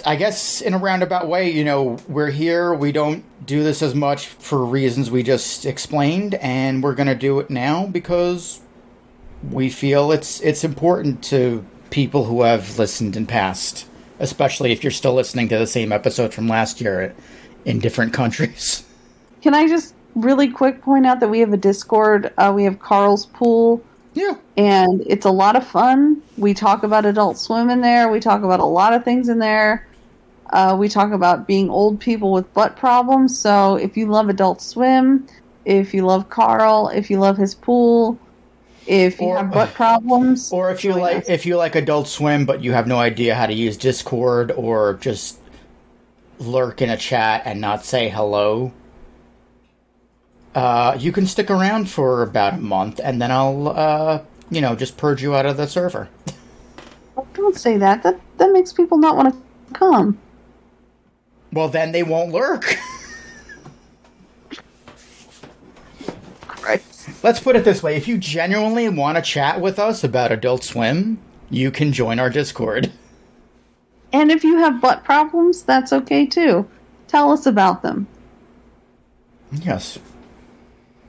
I 0.05 0.17
guess 0.17 0.61
in 0.61 0.75
a 0.75 0.79
roundabout 0.79 1.27
way, 1.27 1.51
you 1.51 1.65
know, 1.65 1.99
we're 2.07 2.31
here. 2.31 2.75
We 2.75 2.93
don't 2.93 3.25
do 3.47 3.63
this 3.63 3.81
as 3.81 3.95
much 3.95 4.27
for 4.27 4.63
reasons 4.65 5.11
we 5.11 5.23
just 5.23 5.65
explained, 5.65 6.35
and 6.35 6.83
we're 6.83 6.95
going 6.95 7.07
to 7.07 7.15
do 7.15 7.41
it 7.41 7.49
now 7.49 7.87
because 7.87 8.61
we 9.51 9.71
feel 9.71 10.13
it's 10.13 10.41
it's 10.43 10.65
important 10.65 11.25
to 11.25 11.65
people 11.89 12.25
who 12.25 12.43
have 12.43 12.79
listened 12.79 13.17
in 13.17 13.27
past, 13.27 13.87
especially 14.19 14.73
if 14.73 14.85
you're 14.85 14.91
still 14.91 15.15
listening 15.15 15.49
to 15.49 15.59
the 15.59 15.67
same 15.67 15.93
episode 15.93 16.35
from 16.35 16.47
last 16.47 16.81
year 16.81 17.15
in 17.65 17.79
different 17.79 18.13
countries. 18.13 18.85
Can 19.43 19.55
I 19.55 19.67
just 19.69 19.95
really 20.15 20.49
quick 20.51 20.83
point 20.83 21.07
out 21.07 21.21
that 21.21 21.29
we 21.29 21.41
have 21.41 21.53
a 21.53 21.57
Discord? 21.57 22.33
Uh, 22.37 22.53
we 22.55 22.65
have 22.65 22.79
Carl's 22.81 23.27
Pool, 23.27 23.83
Yeah. 24.15 24.35
and 24.57 25.03
it's 25.07 25.25
a 25.25 25.31
lot 25.31 25.57
of 25.57 25.67
fun. 25.67 26.23
We 26.37 26.53
talk 26.55 26.83
about 26.83 27.07
Adult 27.07 27.39
Swim 27.39 27.71
in 27.71 27.81
there. 27.81 28.11
We 28.11 28.21
talk 28.21 28.43
about 28.43 28.61
a 28.61 28.65
lot 28.67 28.93
of 28.93 29.05
things 29.05 29.29
in 29.29 29.39
there. 29.39 29.87
Uh, 30.53 30.77
we 30.79 30.89
talk 30.89 31.13
about 31.13 31.47
being 31.47 31.71
old 31.71 32.01
people 32.01 32.33
with 32.33 32.53
butt 32.55 32.77
problems. 32.77 33.39
So 33.39 33.77
if 33.77 33.97
you 33.97 34.07
love 34.07 34.29
Adult 34.29 34.61
Swim, 34.61 35.27
if 35.65 35.95
you 35.95 36.05
love 36.05 36.29
Carl, 36.29 36.89
if 36.89 37.09
you 37.09 37.19
love 37.21 37.37
his 37.37 37.55
pool, 37.55 38.19
if 38.87 39.21
you 39.21 39.29
Or- 39.29 39.37
have 39.37 39.53
butt 39.53 39.73
problems, 39.75 40.53
Or 40.53 40.73
if 40.73 40.83
you 40.83 40.93
like 40.95 41.19
us. 41.19 41.29
if 41.29 41.47
you 41.47 41.57
like 41.57 41.77
Adult 41.77 42.09
Swim 42.09 42.47
but 42.47 42.65
you 42.65 42.73
have 42.73 42.89
no 42.89 42.99
idea 42.99 43.35
how 43.37 43.47
to 43.47 43.53
use 43.55 43.77
Discord 43.77 44.51
or 44.57 44.95
just 45.01 45.37
lurk 46.41 46.83
in 46.83 46.91
a 46.91 46.97
chat 46.97 47.43
and 47.45 47.61
not 47.61 47.85
say 47.85 48.09
hello, 48.09 48.73
uh, 50.55 50.97
you 50.99 51.13
can 51.13 51.27
stick 51.27 51.51
around 51.51 51.89
for 51.89 52.23
about 52.23 52.55
a 52.55 52.59
month 52.59 53.01
and 53.03 53.21
then 53.23 53.31
I'll 53.31 53.69
uh, 53.69 54.23
you 54.51 54.61
know 54.61 54.75
just 54.75 54.97
purge 54.97 55.23
you 55.23 55.35
out 55.37 55.47
of 55.47 55.57
the 55.57 55.67
server. 55.67 56.09
Oh, 57.17 57.27
don't 57.35 57.57
say 57.57 57.77
that. 57.77 58.03
That 58.03 58.21
that 58.39 58.53
makes 58.53 58.73
people 58.73 58.99
not 58.99 59.17
want 59.17 59.35
to 59.35 59.75
come. 59.75 60.19
Well, 61.53 61.69
then 61.69 61.93
they 61.93 62.03
won't 62.03 62.33
lurk. 62.33 62.77
Right. 66.63 66.83
Let's 67.23 67.41
put 67.41 67.57
it 67.57 67.65
this 67.65 67.83
way: 67.83 67.97
if 67.97 68.07
you 68.07 68.19
genuinely 68.19 68.89
want 68.89 69.17
to 69.17 69.23
chat 69.23 69.61
with 69.63 69.79
us 69.79 70.05
about 70.05 70.31
Adult 70.31 70.63
Swim, 70.63 71.19
you 71.49 71.71
can 71.71 71.91
join 71.93 72.19
our 72.19 72.29
Discord. 72.29 72.93
And 74.13 74.31
if 74.31 74.43
you 74.45 74.57
have 74.59 74.81
butt 74.81 75.05
problems, 75.05 75.63
that's 75.63 75.93
okay 75.93 76.27
too. 76.27 76.69
Tell 77.09 77.31
us 77.33 77.47
about 77.47 77.83
them. 77.83 78.07
Yes. 79.53 79.99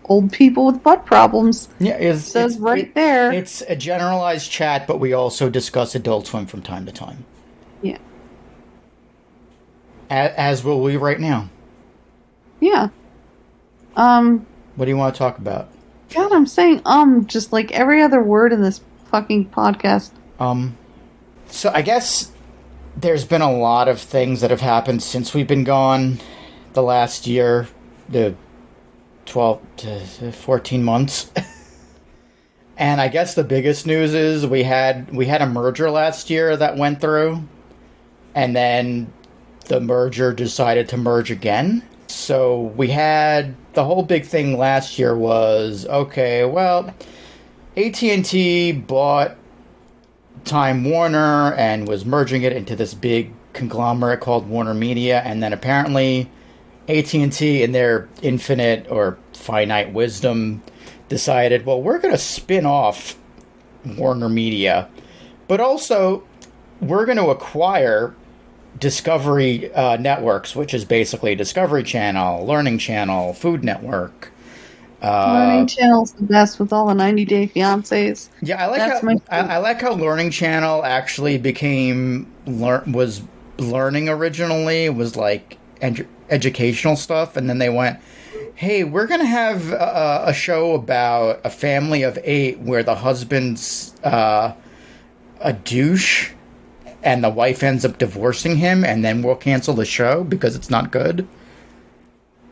Old 0.06 0.32
people 0.32 0.66
with 0.66 0.82
butt 0.84 1.06
problems 1.06 1.70
Yeah, 1.80 1.94
it's, 1.94 2.24
says 2.24 2.54
it's- 2.54 2.60
right 2.60 2.94
there. 2.96 3.32
It's 3.32 3.62
a 3.62 3.76
generalized 3.76 4.52
chat, 4.52 4.88
but 4.88 5.00
we 5.00 5.14
also 5.14 5.50
discuss 5.50 5.96
Adult 5.96 6.28
Swim 6.28 6.46
from 6.48 6.62
time 6.62 6.86
to 6.86 6.92
time. 6.92 7.24
yeah. 7.82 7.98
As, 10.10 10.32
as 10.36 10.64
will 10.64 10.82
we 10.82 10.98
right 10.98 11.20
now. 11.20 11.50
Yeah. 12.60 12.90
Um, 13.96 14.46
What 14.76 14.86
do 14.86 14.92
you 14.92 14.98
want 14.98 15.16
to 15.16 15.20
talk 15.20 15.38
about? 15.38 15.70
God, 16.14 16.32
I'm 16.34 16.46
saying 16.46 16.82
um 16.86 17.26
just 17.28 17.54
like 17.54 17.72
every 17.72 18.02
other 18.02 18.22
word 18.22 18.52
in 18.52 18.62
this 18.62 18.82
fucking 19.06 19.50
podcast. 19.50 20.12
Um, 20.40 20.78
so 21.48 21.72
I 21.74 21.82
guess 21.82 22.31
there's 22.96 23.26
been 23.26 23.42
a 23.42 23.52
lot 23.52 23.88
of 23.88 24.00
things 24.00 24.42
that 24.42 24.50
have 24.50 24.62
happened 24.62 25.02
since 25.02 25.34
we've 25.34 25.48
been 25.48 25.64
gone 25.64 26.20
the 26.74 26.84
last 26.84 27.28
year, 27.28 27.68
the 28.10 28.36
12 29.26 29.62
to 29.78 30.32
14 30.32 30.84
months. 30.84 31.32
and 32.78 33.00
I 33.00 33.08
guess 33.08 33.36
the 33.36 33.44
biggest 33.44 33.86
news 33.86 34.14
is 34.14 34.46
we 34.46 34.64
had 34.64 35.14
we 35.14 35.26
had 35.26 35.42
a 35.42 35.48
merger 35.48 35.90
last 35.90 36.30
year 36.30 36.56
that 36.58 36.78
went 36.78 37.02
through 37.02 37.48
and 38.36 38.56
then 38.56 39.12
the 39.66 39.80
merger 39.80 40.34
decided 40.34 40.90
to 40.90 40.98
merge 40.98 41.32
again. 41.32 41.84
So 42.08 42.74
we 42.76 42.90
had 42.90 43.56
the 43.74 43.86
whole 43.86 44.04
big 44.04 44.26
thing 44.26 44.58
last 44.58 45.00
year 45.00 45.16
was 45.16 45.86
okay, 45.86 46.44
well, 46.44 46.94
AT&T 47.78 48.74
bought 48.74 49.38
Time 50.46 50.84
Warner 50.84 51.54
and 51.54 51.88
was 51.88 52.06
merging 52.06 52.44
it 52.44 52.54
into 52.54 52.76
this 52.76 52.94
big 52.94 53.34
conglomerate 53.54 54.20
called 54.20 54.48
Warner 54.48 54.74
Media 54.74 55.22
and 55.22 55.44
then 55.44 55.54
apparently 55.54 56.30
AT&T 56.88 57.64
in 57.64 57.72
their 57.72 58.10
infinite 58.22 58.88
or 58.90 59.18
finite 59.34 59.94
wisdom 59.94 60.64
decided, 61.10 61.66
well, 61.66 61.82
we're 61.82 62.00
going 62.00 62.14
to 62.14 62.18
spin 62.18 62.66
off 62.66 63.18
Warner 63.86 64.30
Media, 64.30 64.90
but 65.48 65.60
also 65.60 66.24
we're 66.80 67.06
going 67.06 67.18
to 67.18 67.28
acquire 67.28 68.16
Discovery 68.80 69.72
uh, 69.74 69.98
Networks, 69.98 70.56
which 70.56 70.74
is 70.74 70.86
basically 70.86 71.36
Discovery 71.36 71.84
Channel, 71.84 72.46
Learning 72.46 72.78
Channel, 72.78 73.34
Food 73.34 73.64
Network. 73.64 74.31
Uh, 75.02 75.34
Learning 75.34 75.68
Channel's 75.68 76.12
the 76.14 76.24
best 76.24 76.60
with 76.60 76.72
all 76.72 76.88
the 76.88 76.94
90 76.94 77.26
Day 77.26 77.48
Fiancés. 77.48 78.30
yeah, 78.42 78.64
I 78.64 78.68
like 78.68 78.78
That's 78.80 79.02
how 79.02 79.10
I, 79.30 79.56
I 79.56 79.58
like 79.58 79.82
how 79.82 79.94
Learning 79.94 80.30
Channel 80.30 80.84
actually 80.86 81.38
became 81.40 82.32
lear- 82.46 82.84
was 82.86 83.22
learning 83.58 84.10
originally 84.10 84.90
was 84.90 85.16
like 85.16 85.58
edu- 85.82 86.08
educational 86.30 86.96
stuff, 86.96 87.36
and 87.36 87.50
then 87.50 87.58
they 87.58 87.70
went, 87.70 88.00
"Hey, 88.54 88.84
we're 88.84 89.08
gonna 89.08 89.26
have 89.26 89.72
a, 89.72 90.24
a 90.28 90.34
show 90.34 90.74
about 90.76 91.42
a 91.44 91.50
family 91.50 92.04
of 92.04 92.20
eight 92.24 92.60
where 92.60 92.84
the 92.84 92.96
husband's 92.96 93.96
uh, 94.04 94.54
a 95.40 95.54
douche." 95.54 96.32
And 97.04 97.24
the 97.24 97.30
wife 97.32 97.64
ends 97.64 97.84
up 97.84 97.98
divorcing 97.98 98.58
him, 98.58 98.86
and 98.86 99.04
then 99.04 99.24
we'll 99.24 99.36
cancel 99.36 99.74
the 99.74 99.86
show 99.86 100.24
because 100.24 100.56
it's 100.56 100.70
not 100.70 100.92
good. 100.92 101.28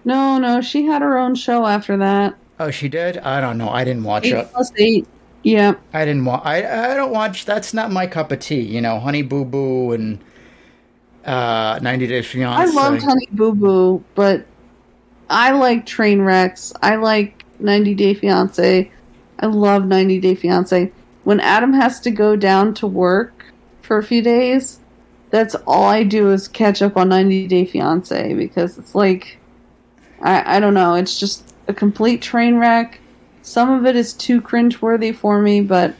No, 0.05 0.37
no, 0.37 0.61
she 0.61 0.85
had 0.85 1.01
her 1.01 1.17
own 1.17 1.35
show 1.35 1.65
after 1.65 1.97
that. 1.97 2.35
Oh, 2.59 2.71
she 2.71 2.89
did. 2.89 3.17
I 3.19 3.39
don't 3.41 3.57
know. 3.57 3.69
I 3.69 3.83
didn't 3.83 4.03
watch 4.03 4.25
Eight 4.25 4.33
it. 4.33 4.51
plus 4.51 4.71
eight. 4.77 5.07
Yeah. 5.43 5.75
I 5.93 6.03
didn't 6.05 6.25
want. 6.25 6.45
I 6.45 6.93
I 6.93 6.95
don't 6.95 7.11
watch. 7.11 7.45
That's 7.45 7.73
not 7.73 7.91
my 7.91 8.07
cup 8.07 8.31
of 8.31 8.39
tea. 8.39 8.61
You 8.61 8.81
know, 8.81 8.99
Honey 8.99 9.21
Boo 9.21 9.45
Boo 9.45 9.93
and 9.93 10.19
uh, 11.25 11.79
90 11.81 12.07
Day 12.07 12.21
Fiance. 12.21 12.61
I 12.61 12.65
loved 12.65 13.03
Honey 13.03 13.27
Boo 13.31 13.53
Boo, 13.53 14.03
but 14.15 14.45
I 15.29 15.51
like 15.51 15.85
train 15.85 16.21
wrecks. 16.21 16.73
I 16.81 16.95
like 16.95 17.45
90 17.59 17.93
Day 17.95 18.13
Fiance. 18.13 18.91
I 19.39 19.45
love 19.45 19.85
90 19.85 20.19
Day 20.19 20.35
Fiance. 20.35 20.91
When 21.23 21.39
Adam 21.39 21.73
has 21.73 21.99
to 22.01 22.11
go 22.11 22.35
down 22.35 22.73
to 22.75 22.87
work 22.87 23.45
for 23.81 23.97
a 23.97 24.03
few 24.03 24.21
days, 24.21 24.79
that's 25.29 25.55
all 25.67 25.85
I 25.85 26.03
do 26.03 26.31
is 26.31 26.47
catch 26.47 26.81
up 26.81 26.97
on 26.97 27.09
90 27.09 27.47
Day 27.47 27.65
Fiance 27.65 28.33
because 28.33 28.77
it's 28.77 28.95
like, 28.95 29.38
I, 30.21 30.57
I 30.57 30.59
don't 30.59 30.73
know, 30.73 30.95
it's 30.95 31.19
just 31.19 31.53
a 31.67 31.73
complete 31.73 32.21
train 32.21 32.57
wreck. 32.57 32.99
Some 33.41 33.69
of 33.71 33.85
it 33.85 33.95
is 33.95 34.13
too 34.13 34.41
cringeworthy 34.41 35.15
for 35.15 35.41
me, 35.41 35.61
but 35.61 35.95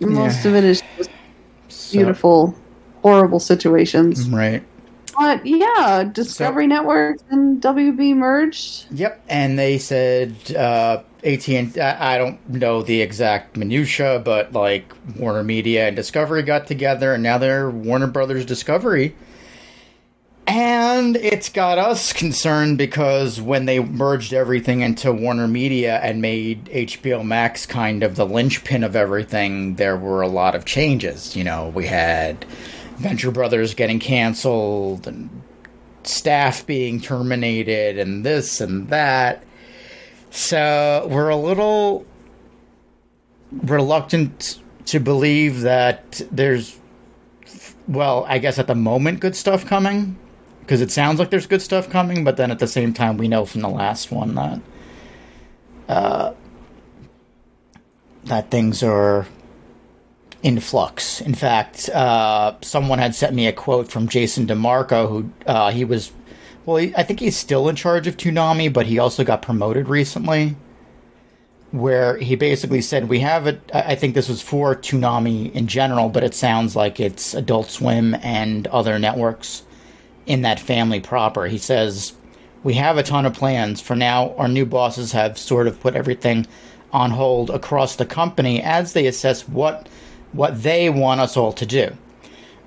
most 0.00 0.44
Yeah. 0.44 0.50
of 0.50 0.56
it 0.56 0.64
is 0.64 0.82
just 0.96 1.10
So- 1.68 1.92
beautiful, 1.98 2.54
horrible 3.02 3.40
situations. 3.40 4.28
Right. 4.28 4.62
But 5.18 5.46
yeah, 5.46 6.04
Discovery 6.12 6.66
Network 6.66 7.16
and 7.30 7.58
WB 7.62 8.14
merged. 8.14 8.84
Yep. 8.92 9.22
And 9.30 9.58
they 9.58 9.78
said 9.78 10.34
uh, 10.54 10.98
AT&T. 11.24 11.80
I 11.80 12.16
I 12.16 12.18
don't 12.18 12.38
know 12.50 12.82
the 12.82 13.00
exact 13.00 13.56
minutia, 13.56 14.20
but 14.22 14.52
like 14.52 14.92
Warner 15.18 15.42
Media 15.42 15.86
and 15.86 15.96
Discovery 15.96 16.42
got 16.42 16.66
together, 16.66 17.14
and 17.14 17.22
now 17.22 17.38
they're 17.38 17.70
Warner 17.70 18.08
Brothers 18.08 18.44
Discovery. 18.44 19.16
And 20.46 21.16
it's 21.16 21.48
got 21.48 21.78
us 21.78 22.12
concerned 22.12 22.78
because 22.78 23.40
when 23.40 23.64
they 23.64 23.80
merged 23.80 24.32
everything 24.32 24.80
into 24.80 25.12
Warner 25.12 25.48
Media 25.48 25.98
and 25.98 26.22
made 26.22 26.66
HBO 26.66 27.24
Max 27.24 27.66
kind 27.66 28.04
of 28.04 28.14
the 28.14 28.24
linchpin 28.24 28.84
of 28.84 28.94
everything, 28.94 29.74
there 29.74 29.96
were 29.96 30.22
a 30.22 30.28
lot 30.28 30.54
of 30.54 30.64
changes. 30.64 31.34
You 31.34 31.42
know, 31.42 31.68
we 31.74 31.86
had 31.86 32.44
Venture 32.96 33.32
Brothers 33.32 33.74
getting 33.74 33.98
canceled 33.98 35.08
and 35.08 35.28
staff 36.04 36.64
being 36.64 37.00
terminated 37.00 37.98
and 37.98 38.24
this 38.24 38.60
and 38.60 38.88
that. 38.88 39.42
So 40.30 41.08
we're 41.10 41.28
a 41.28 41.36
little 41.36 42.06
reluctant 43.50 44.60
to 44.86 45.00
believe 45.00 45.62
that 45.62 46.20
there's, 46.30 46.78
well, 47.88 48.24
I 48.28 48.38
guess 48.38 48.60
at 48.60 48.68
the 48.68 48.76
moment, 48.76 49.18
good 49.18 49.34
stuff 49.34 49.66
coming. 49.66 50.16
Because 50.66 50.80
it 50.80 50.90
sounds 50.90 51.20
like 51.20 51.30
there's 51.30 51.46
good 51.46 51.62
stuff 51.62 51.88
coming, 51.88 52.24
but 52.24 52.36
then 52.36 52.50
at 52.50 52.58
the 52.58 52.66
same 52.66 52.92
time, 52.92 53.18
we 53.18 53.28
know 53.28 53.44
from 53.44 53.60
the 53.60 53.68
last 53.68 54.10
one 54.10 54.34
that 54.34 54.60
uh, 55.88 56.32
that 58.24 58.50
things 58.50 58.82
are 58.82 59.28
in 60.42 60.58
flux. 60.58 61.20
In 61.20 61.34
fact, 61.34 61.88
uh, 61.90 62.56
someone 62.62 62.98
had 62.98 63.14
sent 63.14 63.32
me 63.32 63.46
a 63.46 63.52
quote 63.52 63.92
from 63.92 64.08
Jason 64.08 64.44
DeMarco, 64.48 65.08
who 65.08 65.30
uh, 65.46 65.70
he 65.70 65.84
was, 65.84 66.10
well, 66.64 66.84
I 66.96 67.04
think 67.04 67.20
he's 67.20 67.36
still 67.36 67.68
in 67.68 67.76
charge 67.76 68.08
of 68.08 68.16
Toonami, 68.16 68.72
but 68.72 68.86
he 68.86 68.98
also 68.98 69.22
got 69.22 69.42
promoted 69.42 69.88
recently. 69.88 70.56
Where 71.70 72.16
he 72.16 72.34
basically 72.34 72.80
said, 72.80 73.08
We 73.08 73.20
have 73.20 73.46
it. 73.46 73.60
I 73.72 73.94
think 73.94 74.14
this 74.14 74.28
was 74.28 74.40
for 74.40 74.74
Toonami 74.74 75.52
in 75.52 75.68
general, 75.68 76.08
but 76.08 76.24
it 76.24 76.34
sounds 76.34 76.74
like 76.74 76.98
it's 76.98 77.34
Adult 77.34 77.70
Swim 77.70 78.14
and 78.16 78.66
other 78.68 78.98
networks 78.98 79.62
in 80.26 80.42
that 80.42 80.60
family 80.60 81.00
proper. 81.00 81.46
He 81.46 81.58
says, 81.58 82.14
We 82.62 82.74
have 82.74 82.98
a 82.98 83.02
ton 83.02 83.26
of 83.26 83.34
plans. 83.34 83.80
For 83.80 83.96
now, 83.96 84.34
our 84.36 84.48
new 84.48 84.66
bosses 84.66 85.12
have 85.12 85.38
sort 85.38 85.66
of 85.66 85.80
put 85.80 85.94
everything 85.94 86.46
on 86.92 87.10
hold 87.10 87.50
across 87.50 87.96
the 87.96 88.06
company 88.06 88.62
as 88.62 88.92
they 88.92 89.06
assess 89.06 89.48
what 89.48 89.88
what 90.32 90.62
they 90.62 90.90
want 90.90 91.20
us 91.20 91.36
all 91.36 91.52
to 91.52 91.66
do. 91.66 91.96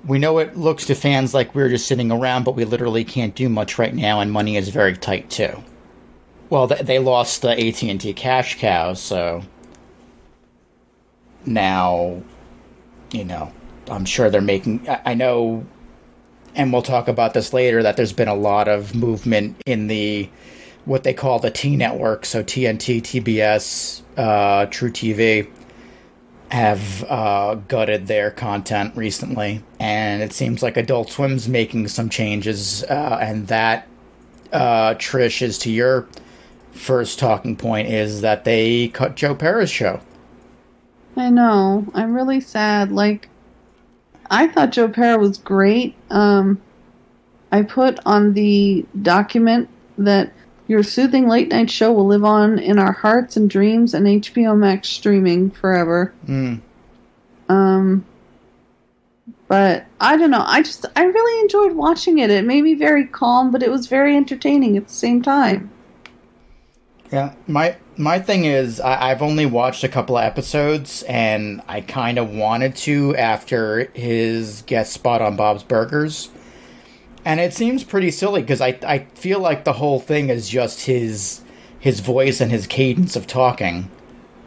We 0.04 0.18
know 0.18 0.38
it 0.38 0.56
looks 0.56 0.86
to 0.86 0.94
fans 0.94 1.34
like 1.34 1.54
we're 1.54 1.68
just 1.68 1.86
sitting 1.86 2.10
around, 2.10 2.44
but 2.44 2.56
we 2.56 2.64
literally 2.64 3.04
can't 3.04 3.34
do 3.34 3.48
much 3.48 3.78
right 3.78 3.94
now, 3.94 4.20
and 4.20 4.32
money 4.32 4.56
is 4.56 4.70
very 4.70 4.96
tight 4.96 5.28
too. 5.30 5.62
Well, 6.48 6.66
they 6.66 6.98
lost 6.98 7.42
the 7.42 7.50
AT 7.50 7.82
and 7.82 8.00
T 8.00 8.12
cash 8.12 8.58
cow, 8.58 8.94
so 8.94 9.42
now, 11.44 12.22
you 13.12 13.24
know, 13.24 13.52
I'm 13.88 14.04
sure 14.04 14.30
they're 14.30 14.40
making. 14.40 14.86
I 15.04 15.14
know, 15.14 15.66
and 16.54 16.72
we'll 16.72 16.82
talk 16.82 17.08
about 17.08 17.34
this 17.34 17.52
later. 17.52 17.82
That 17.82 17.96
there's 17.96 18.12
been 18.12 18.28
a 18.28 18.34
lot 18.34 18.68
of 18.68 18.94
movement 18.94 19.56
in 19.66 19.86
the 19.86 20.28
what 20.84 21.04
they 21.04 21.14
call 21.14 21.38
the 21.38 21.50
T 21.50 21.76
network, 21.76 22.24
so 22.24 22.42
TNT, 22.42 23.00
TBS, 23.00 24.02
uh, 24.16 24.66
truTV 24.66 25.48
have 26.50 27.04
uh, 27.04 27.54
gutted 27.54 28.06
their 28.08 28.30
content 28.30 28.96
recently, 28.96 29.62
and 29.78 30.22
it 30.22 30.32
seems 30.32 30.62
like 30.62 30.76
Adult 30.76 31.10
Swim's 31.10 31.48
making 31.48 31.86
some 31.88 32.08
changes, 32.08 32.82
uh, 32.84 33.18
and 33.20 33.46
that 33.46 33.86
uh, 34.52 34.94
Trish 34.94 35.42
is 35.42 35.58
to 35.58 35.70
your 35.70 36.08
first 36.72 37.18
talking 37.18 37.56
point 37.56 37.88
is 37.88 38.20
that 38.22 38.44
they 38.44 38.88
cut 38.88 39.16
Joe 39.16 39.34
Pera's 39.34 39.70
show. 39.70 40.00
I 41.16 41.30
know. 41.30 41.86
I'm 41.94 42.14
really 42.14 42.40
sad. 42.40 42.90
Like, 42.92 43.28
I 44.30 44.46
thought 44.46 44.72
Joe 44.72 44.88
Pera 44.88 45.18
was 45.18 45.38
great. 45.38 45.94
Um, 46.10 46.60
I 47.52 47.62
put 47.62 47.98
on 48.06 48.34
the 48.34 48.86
document 49.02 49.68
that 49.98 50.32
your 50.68 50.84
soothing 50.84 51.26
late 51.26 51.48
night 51.48 51.68
show 51.68 51.92
will 51.92 52.06
live 52.06 52.24
on 52.24 52.58
in 52.58 52.78
our 52.78 52.92
hearts 52.92 53.36
and 53.36 53.50
dreams 53.50 53.92
and 53.92 54.06
HBO 54.06 54.56
Max 54.56 54.88
streaming 54.88 55.50
forever. 55.50 56.14
Mm. 56.26 56.60
Um, 57.48 58.06
but 59.48 59.86
I 60.00 60.16
don't 60.16 60.30
know. 60.30 60.44
I 60.46 60.62
just 60.62 60.86
I 60.94 61.02
really 61.02 61.40
enjoyed 61.40 61.72
watching 61.72 62.18
it. 62.18 62.30
It 62.30 62.44
made 62.44 62.62
me 62.62 62.74
very 62.74 63.04
calm, 63.04 63.50
but 63.50 63.64
it 63.64 63.70
was 63.70 63.88
very 63.88 64.16
entertaining 64.16 64.76
at 64.76 64.86
the 64.86 64.94
same 64.94 65.22
time. 65.22 65.72
Yeah, 67.10 67.34
my 67.48 67.76
my 68.00 68.18
thing 68.18 68.44
is 68.44 68.80
I, 68.80 69.08
have 69.08 69.22
only 69.22 69.46
watched 69.46 69.84
a 69.84 69.88
couple 69.88 70.16
of 70.16 70.24
episodes, 70.24 71.02
and 71.04 71.62
I 71.68 71.80
kind 71.82 72.18
of 72.18 72.30
wanted 72.30 72.74
to 72.76 73.14
after 73.16 73.84
his 73.94 74.62
guest 74.62 74.92
spot 74.92 75.22
on 75.22 75.36
Bob's 75.36 75.62
Burgers 75.62 76.30
and 77.24 77.40
it 77.40 77.52
seems 77.52 77.84
pretty 77.84 78.10
silly 78.10 78.40
because 78.40 78.60
I 78.60 78.78
I 78.86 79.00
feel 79.14 79.40
like 79.40 79.64
the 79.64 79.74
whole 79.74 80.00
thing 80.00 80.30
is 80.30 80.48
just 80.48 80.86
his 80.86 81.42
his 81.78 82.00
voice 82.00 82.40
and 82.40 82.50
his 82.50 82.66
cadence 82.66 83.16
of 83.16 83.26
talking. 83.26 83.90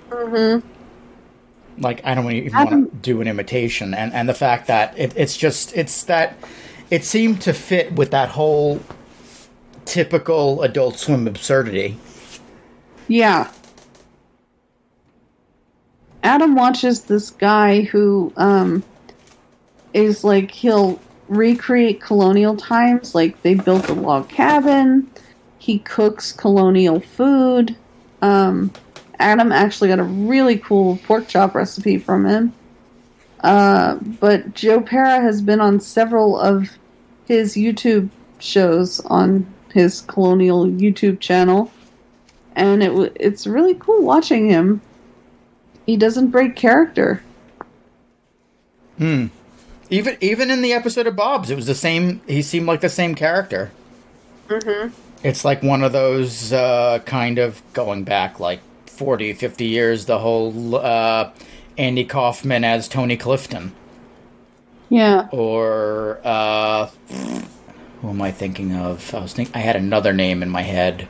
Mm-hmm. 0.10 0.68
Like 1.82 2.02
I 2.04 2.14
don't 2.16 2.32
even 2.32 2.54
want 2.54 2.92
to 2.92 2.98
do 2.98 3.22
an 3.22 3.28
imitation, 3.28 3.94
and 3.94 4.14
and 4.14 4.28
the 4.28 4.34
fact 4.34 4.68
that 4.68 4.98
it, 4.98 5.14
it's 5.16 5.38
just 5.38 5.76
it's 5.76 6.04
that 6.06 6.36
it 6.90 7.06
seemed 7.06 7.42
to 7.42 7.54
fit 7.54 7.94
with 7.94 8.12
that 8.12 8.30
whole 8.30 8.82
typical 9.86 10.62
Adult 10.64 10.98
Swim 10.98 11.28
absurdity. 11.28 11.98
Yeah. 13.08 13.52
Adam 16.24 16.56
watches 16.56 17.04
this 17.04 17.30
guy 17.32 17.82
who 17.82 18.32
um, 18.38 18.84
is 19.94 20.24
like 20.24 20.52
he'll 20.52 21.00
recreate 21.28 22.02
colonial 22.02 22.56
times. 22.56 23.14
Like 23.14 23.42
they 23.42 23.56
built 23.56 23.90
a 23.90 23.94
log 23.94 24.30
cabin. 24.30 25.10
He 25.60 25.80
cooks 25.80 26.32
colonial 26.32 27.00
food. 27.00 27.76
Um, 28.22 28.72
Adam 29.20 29.52
actually 29.52 29.90
got 29.90 30.00
a 30.00 30.04
really 30.04 30.58
cool 30.58 30.98
pork 31.04 31.28
chop 31.28 31.56
recipe 31.56 31.98
from 31.98 32.26
him. 32.26 32.54
Uh, 33.42 33.96
but 33.96 34.54
Joe 34.54 34.82
Pera 34.82 35.20
has 35.20 35.42
been 35.42 35.60
on 35.60 35.80
several 35.80 36.40
of 36.40 36.70
his 37.26 37.56
YouTube 37.56 38.10
shows 38.40 39.00
on 39.02 39.46
his 39.74 40.02
colonial 40.02 40.66
YouTube 40.66 41.20
channel, 41.20 41.72
and 42.56 42.84
it 42.84 43.18
it's 43.20 43.48
really 43.48 43.74
cool 43.76 44.04
watching 44.04 44.50
him. 44.50 44.82
He 45.86 45.98
doesn't 45.98 46.30
break 46.30 46.56
character. 46.56 47.24
Hmm. 48.98 49.28
Even 49.90 50.18
even 50.22 50.50
in 50.50 50.62
the 50.62 50.74
episode 50.74 51.08
of 51.08 51.16
Bob's, 51.16 51.50
it 51.50 51.56
was 51.56 51.68
the 51.68 51.76
same. 51.76 52.22
He 52.28 52.42
seemed 52.42 52.68
like 52.68 52.82
the 52.82 52.90
same 52.90 53.16
character. 53.16 53.72
Mm-hmm. 54.48 54.94
It's 55.24 55.46
like 55.46 55.64
one 55.64 55.84
of 55.84 55.92
those 55.92 56.52
uh, 56.52 57.00
kind 57.06 57.40
of 57.40 57.62
going 57.74 58.04
back 58.04 58.40
like 58.40 58.60
40, 58.88 59.34
50 59.34 59.66
years. 59.66 60.06
The 60.06 60.20
whole 60.20 60.76
uh, 60.76 61.32
Andy 61.78 62.06
Kaufman 62.06 62.64
as 62.64 62.88
Tony 62.88 63.18
Clifton. 63.18 63.74
Yeah. 64.90 65.28
Or 65.32 66.20
uh, 66.24 66.90
who 68.02 68.10
am 68.10 68.22
I 68.22 68.32
thinking 68.32 68.76
of? 68.76 69.14
I 69.16 69.22
was 69.22 69.34
think 69.34 69.50
I 69.56 69.60
had 69.60 69.76
another 69.76 70.14
name 70.14 70.44
in 70.44 70.50
my 70.50 70.62
head. 70.62 71.08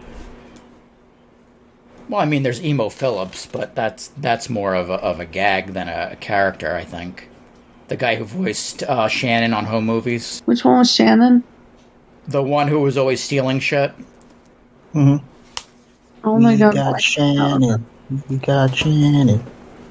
Well, 2.14 2.22
I 2.22 2.26
mean, 2.26 2.44
there's 2.44 2.64
Emo 2.64 2.90
Philips, 2.90 3.48
but 3.48 3.74
that's 3.74 4.10
that's 4.18 4.48
more 4.48 4.76
of 4.76 4.92
a, 4.92 4.94
of 4.94 5.20
a 5.20 5.26
gag 5.26 5.74
than 5.74 5.88
a 5.88 6.16
character, 6.18 6.76
I 6.76 6.84
think 6.84 7.28
the 7.88 7.96
guy 7.96 8.16
who 8.16 8.24
voiced 8.24 8.84
uh, 8.84 9.08
Shannon 9.08 9.52
on 9.52 9.66
home 9.66 9.86
movies. 9.86 10.44
Which 10.46 10.64
one 10.64 10.78
was 10.78 10.94
Shannon? 10.94 11.44
The 12.28 12.44
one 12.44 12.68
who 12.68 12.80
was 12.82 13.00
always 13.00 13.24
stealing 13.24 13.60
shit. 13.60 13.92
Mm-hmm. 14.94 15.26
Oh 16.24 16.38
my 16.38 16.54
we 16.54 16.60
god! 16.60 16.76
Got 16.76 17.02
Shannon. 17.02 17.84
We 18.30 18.38
got 18.38 18.76
Shannon. 18.76 19.44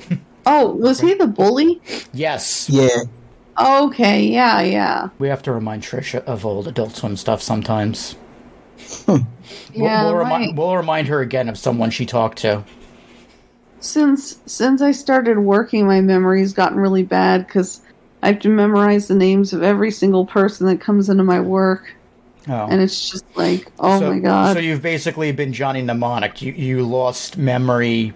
Oh, 0.47 0.75
was 0.75 1.01
he 1.01 1.15
the 1.15 1.27
bully? 1.27 1.81
Yes. 2.13 2.69
Yeah. 2.69 3.03
Okay, 3.59 4.25
yeah, 4.27 4.61
yeah. 4.61 5.09
We 5.19 5.29
have 5.29 5.43
to 5.43 5.53
remind 5.53 5.83
Trisha 5.83 6.23
of 6.25 6.47
old 6.47 6.69
Adult 6.69 6.97
Swim 6.97 7.17
stuff 7.17 7.43
sometimes. 7.43 8.17
Hmm. 9.07 9.17
Yeah, 9.75 10.05
we'll, 10.05 10.15
we'll, 10.15 10.23
right. 10.25 10.31
remi- 10.41 10.53
we'll 10.55 10.77
remind 10.77 11.09
her 11.09 11.21
again 11.21 11.49
of 11.49 11.59
someone 11.59 11.91
she 11.91 12.07
talked 12.07 12.39
to. 12.39 12.63
Since 13.81 14.39
since 14.47 14.81
I 14.81 14.93
started 14.93 15.39
working, 15.39 15.87
my 15.87 16.01
memory's 16.01 16.53
gotten 16.53 16.79
really 16.79 17.03
bad 17.03 17.47
because 17.47 17.81
I 18.23 18.29
have 18.29 18.39
to 18.41 18.49
memorize 18.49 19.09
the 19.09 19.15
names 19.15 19.53
of 19.53 19.63
every 19.63 19.91
single 19.91 20.25
person 20.25 20.67
that 20.69 20.81
comes 20.81 21.09
into 21.09 21.25
my 21.25 21.41
work, 21.41 21.93
Oh. 22.49 22.69
and 22.71 22.81
it's 22.81 23.11
just 23.11 23.25
like, 23.37 23.67
oh 23.81 23.99
so, 23.99 24.13
my 24.13 24.19
god. 24.21 24.55
So 24.55 24.61
you've 24.61 24.83
basically 24.83 25.33
been 25.33 25.53
Johnny 25.53 25.83
Mnemonic. 25.83 26.41
You 26.43 26.53
you 26.53 26.83
lost 26.87 27.37
memory. 27.37 28.13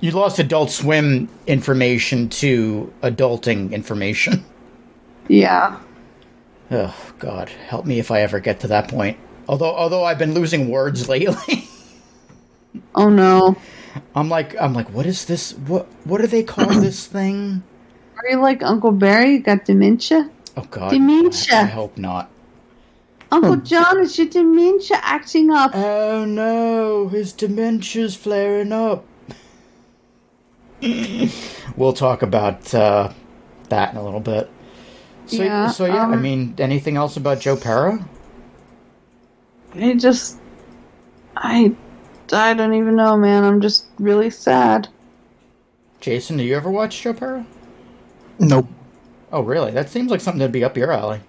You 0.00 0.10
lost 0.12 0.38
Adult 0.38 0.70
Swim 0.70 1.28
information 1.48 2.28
to 2.28 2.92
adulting 3.02 3.72
information. 3.72 4.44
yeah. 5.28 5.80
Oh 6.70 6.94
God, 7.18 7.48
help 7.48 7.86
me 7.86 7.98
if 7.98 8.10
I 8.10 8.20
ever 8.20 8.38
get 8.38 8.60
to 8.60 8.68
that 8.68 8.88
point. 8.88 9.16
Although 9.48 9.74
although 9.74 10.04
I've 10.04 10.18
been 10.18 10.34
losing 10.34 10.68
words 10.68 11.08
lately. 11.14 11.68
Oh 12.94 13.08
no. 13.08 13.56
I'm 14.14 14.28
like 14.28 14.54
I'm 14.60 14.74
like 14.74 14.90
what 14.92 15.06
is 15.06 15.24
this? 15.24 15.52
What 15.52 15.86
what 16.04 16.20
do 16.20 16.26
they 16.26 16.42
call 16.42 16.66
this 16.80 17.06
thing? 17.06 17.62
Are 18.18 18.28
you 18.28 18.40
like 18.40 18.62
Uncle 18.62 18.92
Barry? 18.92 19.32
You 19.32 19.40
got 19.40 19.64
dementia? 19.64 20.30
Oh 20.56 20.66
God, 20.70 20.90
Dementia. 20.90 21.56
I 21.56 21.64
hope 21.64 21.98
not. 21.98 22.30
Uncle 23.30 23.56
John, 23.56 24.00
is 24.00 24.16
your 24.16 24.28
dementia 24.28 24.98
acting 25.02 25.50
up? 25.50 25.72
Oh 25.74 26.24
no, 26.24 27.08
his 27.08 27.32
dementia's 27.32 28.16
flaring 28.16 28.72
up. 28.72 29.04
we'll 31.76 31.92
talk 31.92 32.22
about 32.22 32.72
uh, 32.74 33.12
that 33.68 33.92
in 33.92 33.98
a 33.98 34.04
little 34.04 34.20
bit. 34.20 34.50
So 35.26 35.42
Yeah, 35.42 35.68
so 35.68 35.86
yeah, 35.86 36.06
I 36.06 36.12
um, 36.12 36.22
mean, 36.22 36.54
anything 36.58 36.96
else 36.96 37.16
about 37.16 37.40
Joe 37.40 37.56
Pera? 37.56 38.06
It 39.74 39.96
just, 39.96 40.38
I, 41.36 41.74
I 42.32 42.54
don't 42.54 42.74
even 42.74 42.96
know, 42.96 43.16
man. 43.16 43.44
I'm 43.44 43.60
just 43.60 43.86
really 43.98 44.30
sad. 44.30 44.88
Jason, 46.00 46.36
do 46.36 46.44
you 46.44 46.56
ever 46.56 46.70
watch 46.70 47.00
Joe 47.02 47.12
Pera? 47.14 47.46
Nope. 48.38 48.68
Oh, 49.32 49.40
really? 49.42 49.70
That 49.72 49.88
seems 49.90 50.10
like 50.10 50.20
something 50.20 50.38
that'd 50.38 50.52
be 50.52 50.64
up 50.64 50.76
your 50.76 50.92
alley. 50.92 51.20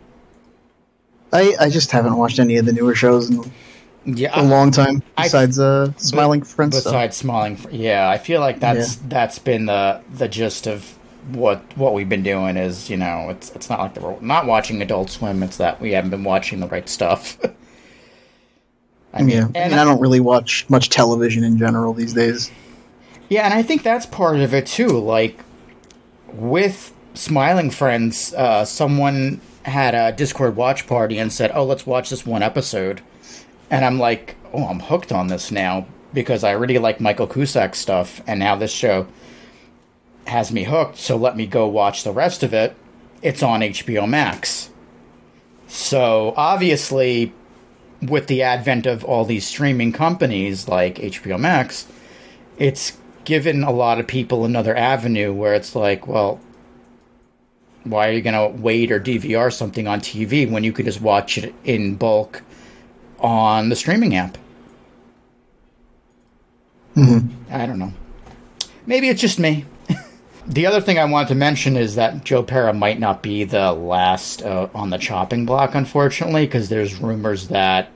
I, 1.34 1.56
I 1.60 1.70
just 1.70 1.92
haven't 1.92 2.16
watched 2.18 2.40
any 2.40 2.58
of 2.58 2.66
the 2.66 2.72
newer 2.74 2.96
shows 2.96 3.30
in 3.30 3.44
Yeah, 4.06 4.40
a 4.40 4.44
long 4.44 4.72
time. 4.72 5.02
I- 5.18 5.24
Besides 5.24 5.60
uh, 5.60 5.92
Smiling 5.98 6.42
Friends. 6.44 6.78
stuff. 6.78 6.94
Besides 6.94 7.18
smiling, 7.18 7.58
Fr- 7.58 7.70
yeah, 7.72 8.10
I 8.10 8.18
feel 8.18 8.40
like 8.40 8.60
that's 8.60 8.96
that's 8.96 9.40
been 9.40 9.66
the 9.66 10.02
the 10.14 10.28
gist 10.30 10.68
of 10.68 10.98
what 11.34 11.62
what 11.78 11.94
we've 11.94 12.08
been 12.08 12.24
doing. 12.24 12.56
Is 12.56 12.90
you 12.90 12.96
know, 12.96 13.30
it's 13.30 13.52
it's 13.56 13.70
not 13.70 13.80
like 13.80 13.94
that 13.96 14.04
we're 14.04 14.20
not 14.22 14.46
watching 14.46 14.82
Adult 14.82 15.10
Swim. 15.10 15.44
It's 15.44 15.58
that 15.58 15.82
we 15.82 15.92
haven't 15.92 16.12
been 16.12 16.24
watching 16.24 16.62
the 16.62 16.68
right 16.68 16.88
stuff. 16.88 17.38
I 19.14 19.22
mean, 19.24 19.38
Yeah, 19.38 19.46
and, 19.48 19.58
and 19.58 19.76
I 19.76 19.84
don't 19.84 20.00
really 20.02 20.20
watch 20.20 20.66
much 20.70 20.90
television 20.90 21.44
in 21.44 21.58
general 21.58 21.94
these 21.94 22.14
days. 22.14 22.52
yeah, 23.30 23.44
and 23.46 23.54
I 23.54 23.64
think 23.64 23.84
that's 23.84 24.06
part 24.06 24.40
of 24.40 24.54
it 24.54 24.68
too. 24.68 24.88
Like 25.00 25.40
with 26.34 26.94
Smiling 27.14 27.72
Friends, 27.72 28.34
uh, 28.34 28.64
someone 28.66 29.42
had 29.64 29.96
a 29.96 30.12
Discord 30.16 30.56
watch 30.56 30.88
party 30.88 31.18
and 31.18 31.32
said, 31.32 31.52
"Oh, 31.54 31.64
let's 31.66 31.86
watch 31.86 32.10
this 32.10 32.26
one 32.26 32.44
episode," 32.44 33.02
and 33.70 33.84
I'm 33.84 33.98
like, 34.00 34.36
"Oh, 34.54 34.66
I'm 34.66 34.80
hooked 34.82 35.12
on 35.12 35.28
this 35.28 35.52
now." 35.52 35.88
Because 36.14 36.44
I 36.44 36.52
really 36.52 36.78
like 36.78 37.02
Michael 37.02 37.28
Cusack's 37.28 37.80
stuff, 37.80 38.22
and 38.26 38.40
now 38.40 38.56
this 38.56 38.72
show 38.72 39.08
has 40.26 40.52
me 40.52 40.64
hooked, 40.64 40.98
so 40.98 41.16
let 41.18 41.36
me 41.36 41.46
go 41.46 41.68
watch 41.68 42.04
the 42.04 42.12
rest 42.12 42.44
of 42.44 42.54
it. 42.54 42.76
It's 43.22 43.44
on 43.44 43.62
HBO 43.62 44.08
Max. 44.08 44.70
So 45.68 46.34
obviously, 46.38 47.34
with 48.02 48.28
the 48.28 48.44
advent 48.44 48.86
of 48.86 49.04
all 49.04 49.26
these 49.26 49.46
streaming 49.46 49.92
companies 49.92 50.68
like 50.68 50.96
HBO 50.96 51.40
Max, 51.40 51.88
it's 52.58 52.98
given 53.26 53.64
a 53.64 53.72
lot 53.72 54.00
of 54.00 54.08
people 54.08 54.46
another 54.46 54.76
avenue 54.76 55.34
where 55.34 55.54
it's 55.54 55.76
like, 55.76 56.08
well, 56.08 56.40
why 57.84 58.10
are 58.10 58.12
you 58.12 58.22
going 58.22 58.34
to 58.34 58.62
wait 58.62 58.92
or 58.92 59.00
DVR 59.00 59.52
something 59.52 59.88
on 59.88 60.00
TV 60.00 60.50
when 60.50 60.64
you 60.64 60.72
could 60.72 60.86
just 60.86 61.02
watch 61.02 61.38
it 61.38 61.54
in 61.64 61.96
bulk 61.96 62.44
on 63.20 63.70
the 63.70 63.76
streaming 63.76 64.16
app? 64.16 64.38
Mm-hmm. 66.96 67.54
I 67.54 67.66
don't 67.66 67.80
know. 67.80 67.94
Maybe 68.86 69.10
it's 69.10 69.22
just 69.22 69.40
me. 69.40 69.66
The 70.48 70.66
other 70.66 70.80
thing 70.82 70.98
I 70.98 71.06
wanted 71.06 71.28
to 71.30 71.36
mention 71.36 71.76
is 71.76 71.96
that 71.96 72.24
Joe 72.24 72.42
Pera 72.44 72.74
might 72.74 73.00
not 73.00 73.22
be 73.22 73.44
the 73.44 73.72
last 73.74 74.42
uh, 74.44 74.70
on 74.74 74.90
the 74.90 74.98
chopping 74.98 75.46
block, 75.46 75.76
unfortunately, 75.76 76.46
because 76.46 76.70
there's 76.70 77.00
rumors 77.02 77.50
that 77.50 77.90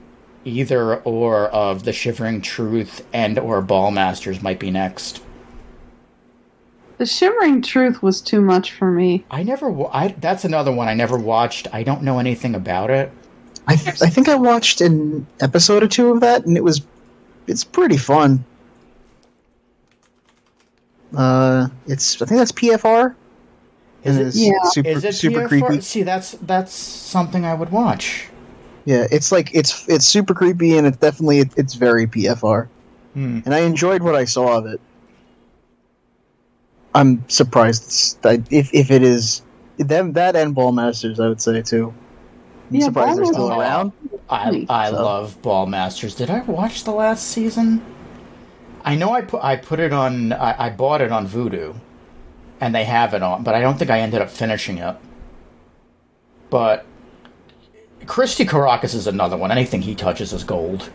either 0.44 0.96
or 1.02 1.48
of 1.48 1.84
the 1.84 1.92
Shivering 1.92 2.40
Truth 2.42 3.06
and 3.12 3.38
or 3.38 3.62
Ballmasters 3.62 4.42
might 4.42 4.58
be 4.58 4.70
next. 4.70 5.22
The 6.98 7.06
Shivering 7.06 7.62
Truth 7.62 8.02
was 8.02 8.20
too 8.20 8.40
much 8.40 8.72
for 8.72 8.90
me. 8.90 9.24
I 9.30 9.42
never. 9.42 9.70
wa- 9.70 9.90
I 9.92 10.08
that's 10.08 10.44
another 10.44 10.70
one 10.72 10.88
I 10.88 10.94
never 10.94 11.16
watched. 11.16 11.66
I 11.72 11.82
don't 11.82 12.02
know 12.02 12.18
anything 12.18 12.54
about 12.54 12.90
it. 12.90 13.10
I, 13.66 13.76
th- 13.76 14.02
I 14.02 14.08
think 14.08 14.28
I 14.28 14.34
watched 14.34 14.80
an 14.80 15.26
episode 15.40 15.82
or 15.82 15.88
two 15.88 16.10
of 16.10 16.20
that, 16.20 16.44
and 16.44 16.56
it 16.56 16.64
was 16.64 16.82
it's 17.46 17.64
pretty 17.64 17.96
fun. 17.96 18.44
Uh, 21.16 21.68
it's 21.86 22.20
I 22.22 22.26
think 22.26 22.38
that's 22.38 22.52
PFR. 22.52 23.14
Is 24.04 24.16
it- 24.16 24.34
Yeah. 24.34 24.52
super 24.70 24.88
Is 24.88 25.04
it 25.04 25.14
super 25.14 25.40
PFR? 25.42 25.48
creepy. 25.48 25.80
See, 25.80 26.02
that's 26.02 26.32
that's 26.42 26.72
something 26.74 27.44
I 27.44 27.54
would 27.54 27.70
watch. 27.70 28.28
Yeah, 28.84 29.06
it's 29.12 29.30
like 29.30 29.50
it's 29.54 29.88
it's 29.88 30.06
super 30.06 30.34
creepy, 30.34 30.76
and 30.76 30.86
it's 30.86 30.96
definitely 30.96 31.38
it, 31.40 31.50
it's 31.56 31.74
very 31.74 32.06
PFR. 32.06 32.66
Hmm. 33.14 33.40
And 33.44 33.54
I 33.54 33.60
enjoyed 33.60 34.02
what 34.02 34.14
I 34.16 34.24
saw 34.24 34.56
of 34.58 34.66
it. 34.66 34.80
I'm 36.94 37.24
surprised 37.28 37.84
it's, 37.84 38.12
that 38.22 38.40
if 38.50 38.72
if 38.74 38.90
it 38.90 39.02
is 39.02 39.42
them 39.78 40.12
that 40.14 40.36
and 40.36 40.54
Ballmasters, 40.54 41.20
I 41.24 41.28
would 41.28 41.40
say 41.40 41.62
too. 41.62 41.92
I'm 42.70 42.76
Yeah, 42.76 42.84
surprised 42.86 43.18
they're 43.18 43.26
still 43.26 43.52
around. 43.52 43.92
I 44.28 44.66
I 44.68 44.90
So- 44.90 45.02
love 45.02 45.36
Ballmasters. 45.42 46.16
Did 46.16 46.30
I 46.30 46.40
watch 46.40 46.84
the 46.84 46.90
last 46.92 47.28
season? 47.28 47.82
I 48.84 48.94
know 48.96 49.12
I 49.12 49.22
put 49.22 49.42
I 49.42 49.56
put 49.56 49.80
it 49.80 49.92
on. 49.92 50.32
I, 50.32 50.66
I 50.66 50.70
bought 50.70 51.00
it 51.00 51.12
on 51.12 51.26
Vudu, 51.26 51.76
and 52.60 52.74
they 52.74 52.84
have 52.84 53.14
it 53.14 53.22
on, 53.22 53.42
but 53.44 53.54
I 53.54 53.60
don't 53.60 53.78
think 53.78 53.90
I 53.90 54.00
ended 54.00 54.22
up 54.22 54.30
finishing 54.30 54.78
it. 54.78 54.96
But 56.50 56.86
Christy 58.06 58.44
Karacas 58.44 58.94
is 58.94 59.06
another 59.08 59.36
one. 59.36 59.50
Anything 59.50 59.82
he 59.82 59.94
touches 59.96 60.32
is 60.32 60.44
gold. 60.44 60.90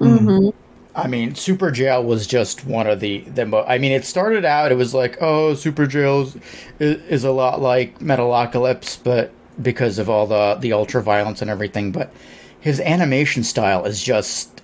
hmm 0.00 0.50
I 0.96 1.08
mean, 1.08 1.34
Super 1.34 1.70
Jail 1.72 2.04
was 2.04 2.26
just 2.26 2.64
one 2.66 2.86
of 2.86 3.00
the 3.00 3.20
the. 3.22 3.46
Mo- 3.46 3.64
I 3.66 3.78
mean, 3.78 3.92
it 3.92 4.04
started 4.04 4.44
out 4.44 4.70
it 4.70 4.76
was 4.76 4.94
like, 4.94 5.18
oh, 5.20 5.54
Super 5.54 5.86
Jail 5.86 6.22
is, 6.22 6.36
is 6.78 7.24
a 7.24 7.32
lot 7.32 7.60
like 7.60 7.98
Metalocalypse, 7.98 9.02
but 9.02 9.32
because 9.60 9.98
of 9.98 10.08
all 10.08 10.26
the 10.26 10.54
the 10.60 10.72
ultra 10.72 11.02
violence 11.02 11.42
and 11.42 11.50
everything. 11.50 11.90
But 11.92 12.12
his 12.60 12.80
animation 12.80 13.42
style 13.44 13.84
is 13.84 14.02
just. 14.02 14.62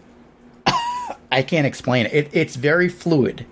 I 1.31 1.43
can't 1.43 1.67
explain 1.67 2.07
it. 2.07 2.13
it. 2.13 2.31
It's 2.33 2.57
very 2.57 2.89
fluid. 2.89 3.47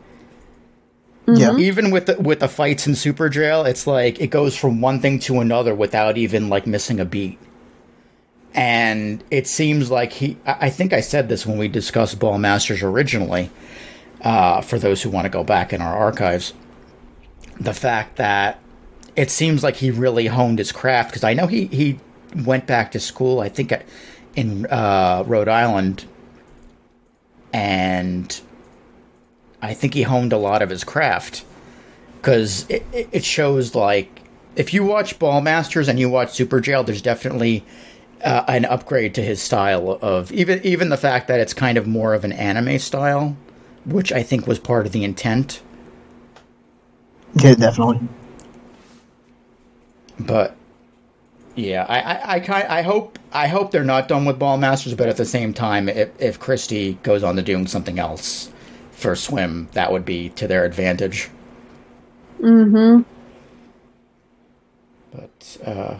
Yeah, 1.26 1.56
Even 1.56 1.90
with 1.90 2.06
the 2.06 2.16
with 2.18 2.40
the 2.40 2.48
fights 2.48 2.86
in 2.86 2.94
Super 2.94 3.28
Jail, 3.28 3.64
it's 3.64 3.86
like 3.86 4.18
it 4.18 4.28
goes 4.28 4.56
from 4.56 4.80
one 4.80 5.00
thing 5.00 5.18
to 5.20 5.40
another 5.40 5.74
without 5.74 6.16
even 6.16 6.48
like 6.48 6.66
missing 6.66 6.98
a 7.00 7.04
beat. 7.04 7.38
And 8.54 9.22
it 9.30 9.46
seems 9.46 9.90
like 9.90 10.12
he. 10.12 10.38
I 10.46 10.56
I 10.62 10.70
think 10.70 10.94
I 10.94 11.00
said 11.00 11.28
this 11.28 11.44
when 11.44 11.58
we 11.58 11.68
discussed 11.68 12.18
Ballmasters 12.18 12.82
originally. 12.82 13.50
Uh, 14.22 14.62
for 14.62 14.78
those 14.78 15.02
who 15.02 15.10
want 15.10 15.26
to 15.26 15.28
go 15.28 15.44
back 15.44 15.72
in 15.72 15.80
our 15.80 15.94
archives, 15.96 16.52
the 17.60 17.74
fact 17.74 18.16
that 18.16 18.58
it 19.14 19.30
seems 19.30 19.62
like 19.62 19.76
he 19.76 19.90
really 19.90 20.26
honed 20.26 20.58
his 20.58 20.72
craft 20.72 21.10
because 21.10 21.24
I 21.24 21.34
know 21.34 21.46
he 21.46 21.66
he 21.66 22.00
went 22.34 22.66
back 22.66 22.92
to 22.92 23.00
school. 23.00 23.40
I 23.40 23.48
think 23.48 23.70
at, 23.70 23.84
in 24.34 24.66
uh, 24.66 25.24
Rhode 25.26 25.48
Island, 25.48 26.06
and 27.52 28.40
I 29.62 29.74
think 29.74 29.94
he 29.94 30.02
honed 30.02 30.32
a 30.32 30.38
lot 30.38 30.62
of 30.62 30.70
his 30.70 30.84
craft 30.84 31.44
because 32.16 32.68
it, 32.68 32.84
it 32.92 33.24
shows 33.24 33.74
like 33.74 34.22
if 34.56 34.74
you 34.74 34.84
watch 34.84 35.18
Ballmasters 35.18 35.88
and 35.88 35.98
you 35.98 36.10
watch 36.10 36.32
Super 36.32 36.60
Jail, 36.60 36.82
there's 36.82 37.00
definitely 37.00 37.64
uh, 38.24 38.44
an 38.48 38.64
upgrade 38.64 39.14
to 39.14 39.22
his 39.22 39.40
style 39.40 39.98
of 40.02 40.32
even 40.32 40.60
even 40.64 40.88
the 40.88 40.96
fact 40.96 41.28
that 41.28 41.40
it's 41.40 41.54
kind 41.54 41.78
of 41.78 41.86
more 41.86 42.14
of 42.14 42.24
an 42.24 42.32
anime 42.32 42.78
style, 42.78 43.36
which 43.86 44.12
I 44.12 44.22
think 44.22 44.46
was 44.46 44.58
part 44.58 44.86
of 44.86 44.92
the 44.92 45.04
intent. 45.04 45.62
yeah, 47.34 47.54
definitely. 47.54 48.00
But 50.18 50.56
yeah, 51.58 51.86
I 51.88 52.36
I 52.36 52.36
I, 52.38 52.78
I 52.78 52.82
hope 52.82 53.18
I 53.32 53.48
hope 53.48 53.72
they're 53.72 53.84
not 53.84 54.08
done 54.08 54.24
with 54.24 54.38
Ballmasters, 54.38 54.96
but 54.96 55.08
at 55.08 55.16
the 55.16 55.24
same 55.24 55.52
time, 55.52 55.88
if 55.88 56.10
if 56.20 56.38
Christy 56.40 56.94
goes 57.02 57.22
on 57.24 57.36
to 57.36 57.42
doing 57.42 57.66
something 57.66 57.98
else 57.98 58.52
for 58.92 59.16
Swim, 59.16 59.68
that 59.72 59.92
would 59.92 60.04
be 60.04 60.30
to 60.30 60.46
their 60.48 60.64
advantage. 60.64 61.30
Mm 62.40 62.70
hmm 62.70 63.02
But 65.12 65.58
uh, 65.64 65.98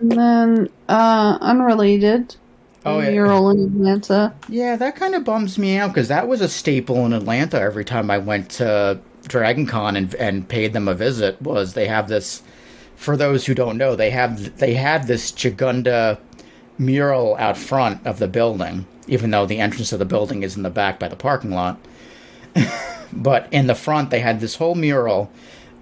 And 0.00 0.16
then, 0.18 0.68
uh, 0.88 1.38
unrelated. 1.40 2.36
Oh, 2.84 3.00
yeah. 3.00 3.10
Mural 3.10 3.50
in 3.50 3.64
Atlanta. 3.64 4.34
Yeah, 4.48 4.76
that 4.76 4.96
kind 4.96 5.14
of 5.14 5.24
bums 5.24 5.58
me 5.58 5.76
out 5.76 5.88
because 5.88 6.08
that 6.08 6.28
was 6.28 6.40
a 6.40 6.48
staple 6.48 7.04
in 7.06 7.12
Atlanta 7.12 7.60
every 7.60 7.84
time 7.84 8.10
I 8.10 8.18
went 8.18 8.50
to 8.52 9.00
Dragon 9.26 9.66
Con 9.66 9.96
and, 9.96 10.14
and 10.16 10.48
paid 10.48 10.72
them 10.72 10.88
a 10.88 10.94
visit 10.94 11.40
was 11.42 11.74
they 11.74 11.88
have 11.88 12.08
this 12.08 12.42
for 12.96 13.16
those 13.16 13.46
who 13.46 13.54
don't 13.54 13.78
know, 13.78 13.94
they 13.94 14.10
have 14.10 14.58
they 14.58 14.74
had 14.74 15.06
this 15.06 15.30
Chagunda 15.30 16.18
mural 16.78 17.36
out 17.36 17.56
front 17.56 18.04
of 18.06 18.18
the 18.18 18.28
building, 18.28 18.86
even 19.06 19.30
though 19.30 19.46
the 19.46 19.60
entrance 19.60 19.92
of 19.92 19.98
the 19.98 20.04
building 20.04 20.42
is 20.42 20.56
in 20.56 20.62
the 20.62 20.70
back 20.70 20.98
by 20.98 21.08
the 21.08 21.16
parking 21.16 21.52
lot. 21.52 21.78
but 23.12 23.48
in 23.52 23.66
the 23.66 23.74
front 23.74 24.10
they 24.10 24.20
had 24.20 24.40
this 24.40 24.56
whole 24.56 24.74
mural 24.74 25.30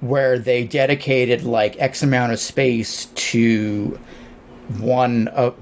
where 0.01 0.39
they 0.39 0.65
dedicated 0.65 1.45
like 1.45 1.81
X 1.81 2.03
amount 2.03 2.33
of 2.33 2.39
space 2.39 3.07
to 3.15 3.99
one 4.79 5.29
of 5.29 5.57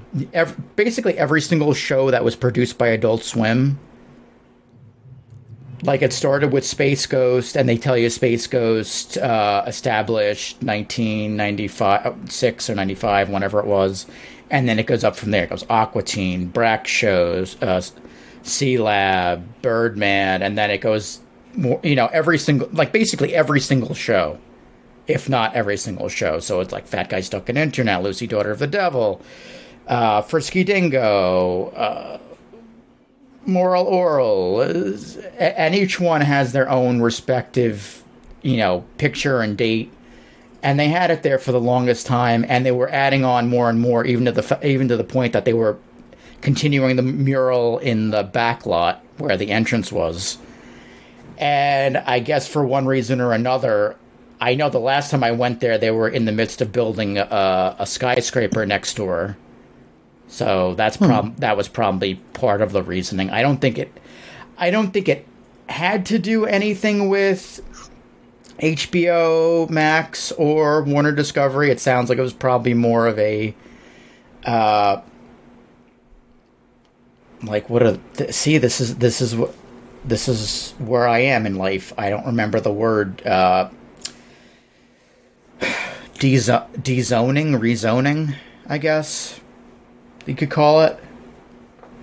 basically 0.77 1.17
every 1.19 1.41
single 1.41 1.75
show 1.75 2.11
that 2.11 2.25
was 2.25 2.35
produced 2.37 2.79
by 2.79 2.89
Adult 2.89 3.23
Swim. 3.23 3.79
Like 5.83 6.03
it 6.03 6.13
started 6.13 6.53
with 6.53 6.65
Space 6.65 7.07
Ghost, 7.07 7.57
and 7.57 7.69
they 7.69 7.77
tell 7.77 7.97
you 7.97 8.09
Space 8.09 8.47
Ghost 8.47 9.19
uh, 9.19 9.65
established 9.67 10.63
1995, 10.63 12.31
six 12.31 12.71
or 12.71 12.75
95, 12.77 13.31
whenever 13.31 13.59
it 13.59 13.67
was, 13.67 14.07
and 14.51 14.69
then 14.69 14.79
it 14.79 14.87
goes 14.87 15.03
up 15.03 15.17
from 15.17 15.33
there. 15.33 15.45
It 15.45 15.51
goes 15.51 15.65
Aqua 15.69 16.03
Teen, 16.05 16.47
Brak 16.47 16.87
shows, 16.87 17.61
uh, 17.61 17.83
Sea 18.45 18.79
Lab, 18.79 19.45
Birdman, 19.61 20.43
and 20.43 20.57
then 20.57 20.71
it 20.71 20.79
goes, 20.79 21.21
more, 21.57 21.81
you 21.83 21.97
know, 21.97 22.07
every 22.13 22.39
single, 22.39 22.69
like 22.73 22.93
basically 22.93 23.35
every 23.35 23.61
single 23.61 23.95
show 23.95 24.39
if 25.07 25.29
not 25.29 25.55
every 25.55 25.77
single 25.77 26.09
show. 26.09 26.39
So 26.39 26.61
it's 26.61 26.73
like 26.73 26.87
Fat 26.87 27.09
Guy 27.09 27.21
Stuck 27.21 27.49
in 27.49 27.57
Internet, 27.57 28.03
Lucy 28.03 28.27
Daughter 28.27 28.51
of 28.51 28.59
the 28.59 28.67
Devil, 28.67 29.21
uh, 29.87 30.23
Frisky 30.23 30.65
Dingo, 30.65 31.69
uh, 31.71 32.19
Moral 33.45 33.87
Orel, 33.87 34.63
and 35.39 35.75
each 35.75 35.99
one 35.99 36.21
has 36.21 36.53
their 36.53 36.69
own 36.69 37.01
respective, 37.01 38.03
you 38.43 38.57
know, 38.57 38.85
picture 38.99 39.41
and 39.41 39.57
date 39.57 39.93
and 40.63 40.79
they 40.79 40.89
had 40.89 41.11
it 41.11 41.23
there 41.23 41.39
for 41.39 41.53
the 41.53 41.61
longest 41.61 42.07
time, 42.07 42.45
and 42.49 42.65
they 42.65 42.71
were 42.71 42.89
adding 42.89 43.25
on 43.25 43.49
more 43.49 43.69
and 43.69 43.81
more, 43.81 44.05
even 44.05 44.25
to 44.27 44.33
the 44.33 44.67
even 44.67 44.89
to 44.89 44.97
the 44.97 45.05
point 45.05 45.33
that 45.33 45.45
they 45.45 45.53
were 45.53 45.77
continuing 46.41 46.97
the 46.97 47.03
mural 47.03 47.79
in 47.79 48.11
the 48.11 48.23
back 48.23 48.65
lot 48.65 49.05
where 49.19 49.37
the 49.37 49.51
entrance 49.51 49.91
was. 49.91 50.39
And 51.39 51.99
I 51.99 52.21
guess 52.21 52.47
for 52.47 52.65
one 52.65 52.87
reason 52.87 53.21
or 53.21 53.33
another, 53.33 53.97
I 54.41 54.55
know 54.55 54.69
the 54.69 54.79
last 54.79 55.11
time 55.11 55.25
I 55.25 55.33
went 55.33 55.61
there, 55.61 55.79
they 55.79 55.91
were 55.91 56.09
in 56.09 56.25
the 56.25 56.33
midst 56.33 56.61
of 56.61 56.73
building 56.73 57.19
a, 57.19 57.77
a 57.79 57.87
skyscraper 57.87 58.65
next 58.65 58.95
door. 58.95 59.37
So 60.33 60.75
that's 60.77 60.97
prob- 60.97 61.37
that 61.37 61.59
was 61.59 61.69
probably 61.69 62.15
part 62.33 62.63
of 62.63 62.73
the 62.73 62.83
reasoning. 62.83 63.29
I 63.29 63.43
don't 63.43 63.59
think 63.59 63.77
it, 63.77 63.93
I 64.57 64.71
don't 64.71 64.91
think 64.91 65.07
it 65.07 65.27
had 65.69 66.07
to 66.07 66.19
do 66.19 66.47
anything 66.47 67.11
with 67.11 67.61
HBO 68.59 69.69
Max 69.69 70.33
or 70.33 70.85
Warner 70.85 71.13
Discovery. 71.13 71.71
It 71.71 71.81
sounds 71.81 72.09
like 72.09 72.17
it 72.17 72.23
was 72.23 72.33
probably 72.33 72.73
more 72.73 73.07
of 73.07 73.19
a, 73.19 73.55
uh, 74.47 75.03
like 77.43 77.69
what 77.69 77.83
a 77.83 78.01
th- 78.15 78.33
see. 78.33 78.57
This 78.57 78.81
is 78.81 78.97
this 78.97 79.21
is 79.21 79.37
what 79.37 79.55
this 80.03 80.29
is 80.29 80.73
where 80.79 81.07
I 81.07 81.19
am 81.19 81.45
in 81.45 81.57
life. 81.57 81.93
I 81.99 82.09
don't 82.09 82.25
remember 82.25 82.59
the 82.59 82.73
word 82.73 83.21
uh, 83.27 83.69
dezo- 86.15 86.73
dezoning, 86.79 87.59
rezoning. 87.61 88.35
I 88.67 88.79
guess 88.79 89.42
you 90.27 90.35
could 90.35 90.51
call 90.51 90.81
it 90.83 90.99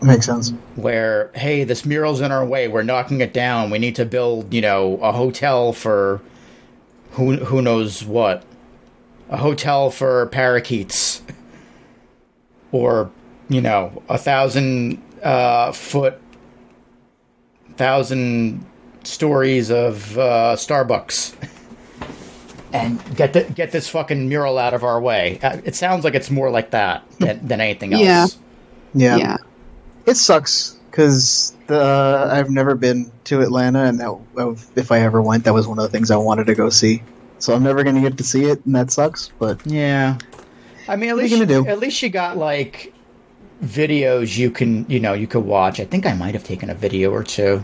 Makes 0.01 0.25
sense. 0.27 0.51
where 0.75 1.29
hey 1.35 1.63
this 1.63 1.85
mural's 1.85 2.21
in 2.21 2.31
our 2.31 2.45
way. 2.45 2.67
We're 2.67 2.83
knocking 2.83 3.19
it 3.21 3.33
down. 3.33 3.69
We 3.69 3.79
need 3.79 3.95
to 3.95 4.05
build 4.05 4.53
you 4.53 4.61
know 4.61 4.97
a 5.01 5.11
hotel 5.11 5.73
for 5.73 6.21
who 7.11 7.37
who 7.37 7.61
knows 7.61 8.03
what. 8.05 8.43
A 9.29 9.37
hotel 9.37 9.91
for 9.91 10.25
parakeets. 10.27 11.21
Or 12.71 13.11
you 13.49 13.61
know 13.61 14.03
a 14.07 14.17
thousand 14.17 15.01
uh, 15.23 15.71
foot 15.71 16.19
thousand 17.75 18.65
stories 19.03 19.71
of 19.71 20.17
uh, 20.17 20.55
starbucks 20.55 21.33
and 22.73 22.99
get 23.15 23.33
the, 23.33 23.43
get 23.43 23.71
this 23.71 23.89
fucking 23.89 24.27
mural 24.29 24.57
out 24.57 24.73
of 24.73 24.83
our 24.83 24.99
way 25.01 25.39
Uh, 25.41 25.57
it 25.65 25.75
sounds 25.75 26.03
like 26.03 26.13
it's 26.15 26.29
more 26.29 26.49
like 26.51 26.71
that 26.71 27.03
than, 27.19 27.45
than 27.47 27.61
anything 27.61 27.93
else 27.93 28.03
Yeah. 28.03 28.27
Yeah. 28.93 29.17
yeah. 29.17 29.37
It 30.05 30.15
sucks 30.17 30.77
because 30.89 31.55
the 31.67 32.27
I've 32.31 32.49
never 32.49 32.73
been 32.75 33.11
to 33.25 33.41
Atlanta, 33.41 33.83
and 33.83 33.99
that 33.99 34.67
if 34.75 34.91
I 34.91 35.01
ever 35.01 35.21
went, 35.21 35.43
that 35.43 35.53
was 35.53 35.67
one 35.67 35.77
of 35.77 35.83
the 35.83 35.89
things 35.89 36.09
I 36.09 36.15
wanted 36.17 36.47
to 36.47 36.55
go 36.55 36.69
see. 36.71 37.03
So 37.37 37.53
I'm 37.53 37.61
never 37.61 37.83
going 37.83 37.95
to 37.95 38.01
get 38.01 38.17
to 38.17 38.23
see 38.23 38.45
it, 38.45 38.65
and 38.65 38.73
that 38.75 38.89
sucks. 38.89 39.29
But 39.37 39.63
Yeah. 39.67 40.17
I 40.87 40.95
mean, 40.95 41.09
at 41.11 41.15
What 41.15 41.23
least 41.23 41.33
you 41.33 41.39
you, 41.41 41.45
do? 41.45 41.67
at 41.67 41.77
least 41.79 42.01
you 42.01 42.09
got 42.09 42.37
like 42.37 42.91
videos 43.63 44.35
you 44.37 44.49
can, 44.49 44.85
you 44.89 44.99
know, 44.99 45.13
you 45.13 45.27
could 45.27 45.43
watch. 45.45 45.79
I 45.79 45.85
think 45.85 46.05
I 46.07 46.13
might 46.13 46.33
have 46.33 46.43
taken 46.43 46.69
a 46.71 46.75
video 46.75 47.11
or 47.11 47.23
two 47.23 47.63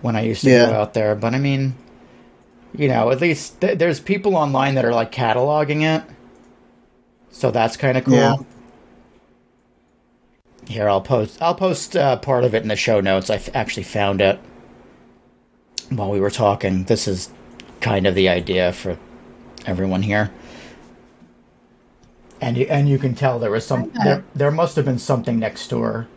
when 0.00 0.16
I 0.16 0.22
used 0.22 0.42
to 0.44 0.50
Yeah. 0.50 0.66
go 0.66 0.72
out 0.74 0.94
there, 0.94 1.14
but 1.14 1.34
I 1.34 1.38
mean, 1.38 1.74
you 2.74 2.88
know, 2.88 3.10
at 3.10 3.20
least 3.20 3.60
th- 3.60 3.78
there's 3.78 4.00
people 4.00 4.36
online 4.36 4.74
that 4.74 4.84
are 4.84 4.92
like 4.92 5.12
cataloging 5.12 5.82
it. 5.82 6.04
So 7.30 7.50
that's 7.50 7.76
kind 7.76 7.98
of 7.98 8.04
cool. 8.04 8.14
Yeah. 8.14 8.36
Here, 10.66 10.88
I'll 10.88 11.00
post. 11.00 11.40
I'll 11.40 11.54
post 11.54 11.96
uh, 11.96 12.16
part 12.16 12.44
of 12.44 12.54
it 12.54 12.62
in 12.62 12.68
the 12.68 12.76
show 12.76 13.00
notes. 13.00 13.30
I 13.30 13.36
f- 13.36 13.54
actually 13.54 13.84
found 13.84 14.20
it 14.20 14.40
while 15.90 16.10
we 16.10 16.18
were 16.18 16.30
talking. 16.30 16.84
This 16.84 17.06
is 17.06 17.30
kind 17.80 18.06
of 18.06 18.14
the 18.14 18.28
idea 18.28 18.72
for 18.72 18.98
everyone 19.64 20.02
here, 20.02 20.32
and 22.40 22.56
you, 22.56 22.66
and 22.68 22.88
you 22.88 22.98
can 22.98 23.14
tell 23.14 23.38
there 23.38 23.50
was 23.50 23.64
some. 23.64 23.92
There, 24.02 24.24
there 24.34 24.50
must 24.50 24.74
have 24.76 24.84
been 24.84 24.98
something 24.98 25.38
next 25.38 25.68
door. 25.68 26.08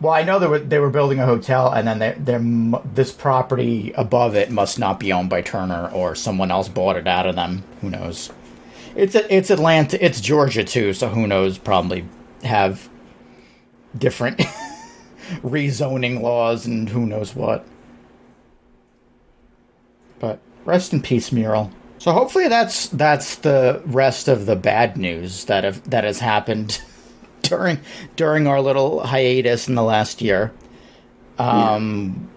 Well, 0.00 0.12
I 0.12 0.22
know 0.22 0.38
they 0.38 0.46
were 0.46 0.60
they 0.60 0.78
were 0.78 0.90
building 0.90 1.18
a 1.18 1.26
hotel, 1.26 1.72
and 1.72 1.88
then 1.88 1.98
they, 1.98 2.14
they're, 2.18 2.80
this 2.94 3.10
property 3.10 3.92
above 3.96 4.36
it 4.36 4.50
must 4.50 4.78
not 4.78 5.00
be 5.00 5.12
owned 5.12 5.28
by 5.28 5.42
Turner, 5.42 5.90
or 5.92 6.14
someone 6.14 6.50
else 6.52 6.68
bought 6.68 6.96
it 6.96 7.08
out 7.08 7.26
of 7.26 7.34
them. 7.34 7.64
Who 7.80 7.90
knows? 7.90 8.30
It's 8.94 9.16
it's 9.16 9.50
Atlanta. 9.50 10.02
It's 10.04 10.20
Georgia 10.20 10.62
too, 10.62 10.92
so 10.92 11.08
who 11.08 11.26
knows? 11.26 11.58
Probably 11.58 12.04
have 12.44 12.88
different 13.96 14.38
rezoning 15.42 16.20
laws 16.20 16.64
and 16.64 16.88
who 16.88 17.04
knows 17.04 17.34
what. 17.34 17.66
But 20.20 20.38
rest 20.64 20.92
in 20.92 21.02
peace, 21.02 21.32
mural. 21.32 21.72
So 21.98 22.12
hopefully 22.12 22.46
that's 22.46 22.88
that's 22.88 23.36
the 23.36 23.82
rest 23.86 24.28
of 24.28 24.46
the 24.46 24.56
bad 24.56 24.96
news 24.96 25.46
that 25.46 25.64
have 25.64 25.88
that 25.90 26.04
has 26.04 26.20
happened 26.20 26.80
during 27.42 27.78
during 28.16 28.46
our 28.46 28.60
little 28.60 29.00
hiatus 29.04 29.68
in 29.68 29.74
the 29.74 29.82
last 29.82 30.20
year. 30.22 30.52
Um, 31.38 32.28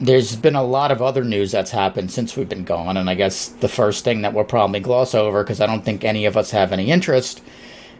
there's 0.00 0.36
been 0.36 0.54
a 0.54 0.62
lot 0.62 0.92
of 0.92 1.02
other 1.02 1.24
news 1.24 1.50
that's 1.50 1.72
happened 1.72 2.10
since 2.12 2.36
we've 2.36 2.48
been 2.48 2.64
gone, 2.64 2.96
and 2.96 3.10
I 3.10 3.14
guess 3.14 3.48
the 3.48 3.68
first 3.68 4.04
thing 4.04 4.22
that 4.22 4.32
we'll 4.34 4.44
probably 4.44 4.80
gloss 4.80 5.14
over 5.14 5.42
because 5.42 5.60
I 5.60 5.66
don't 5.66 5.84
think 5.84 6.04
any 6.04 6.24
of 6.26 6.36
us 6.36 6.50
have 6.52 6.72
any 6.72 6.90
interest 6.90 7.42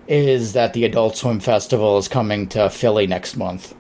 is 0.07 0.53
that 0.55 0.73
the 0.73 0.85
Adult 0.85 1.17
Swim 1.17 1.41
Festival 1.41 1.99
is 1.99 2.09
coming 2.09 2.49
to 2.49 2.71
Philly 2.71 3.07
next 3.07 3.37
month. 3.37 3.75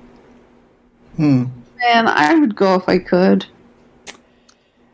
hmm, 1.16 1.44
Man, 1.81 2.09
I 2.09 2.35
would 2.38 2.54
go 2.57 2.74
if 2.74 2.88
I 2.88 2.98
could. 2.98 3.46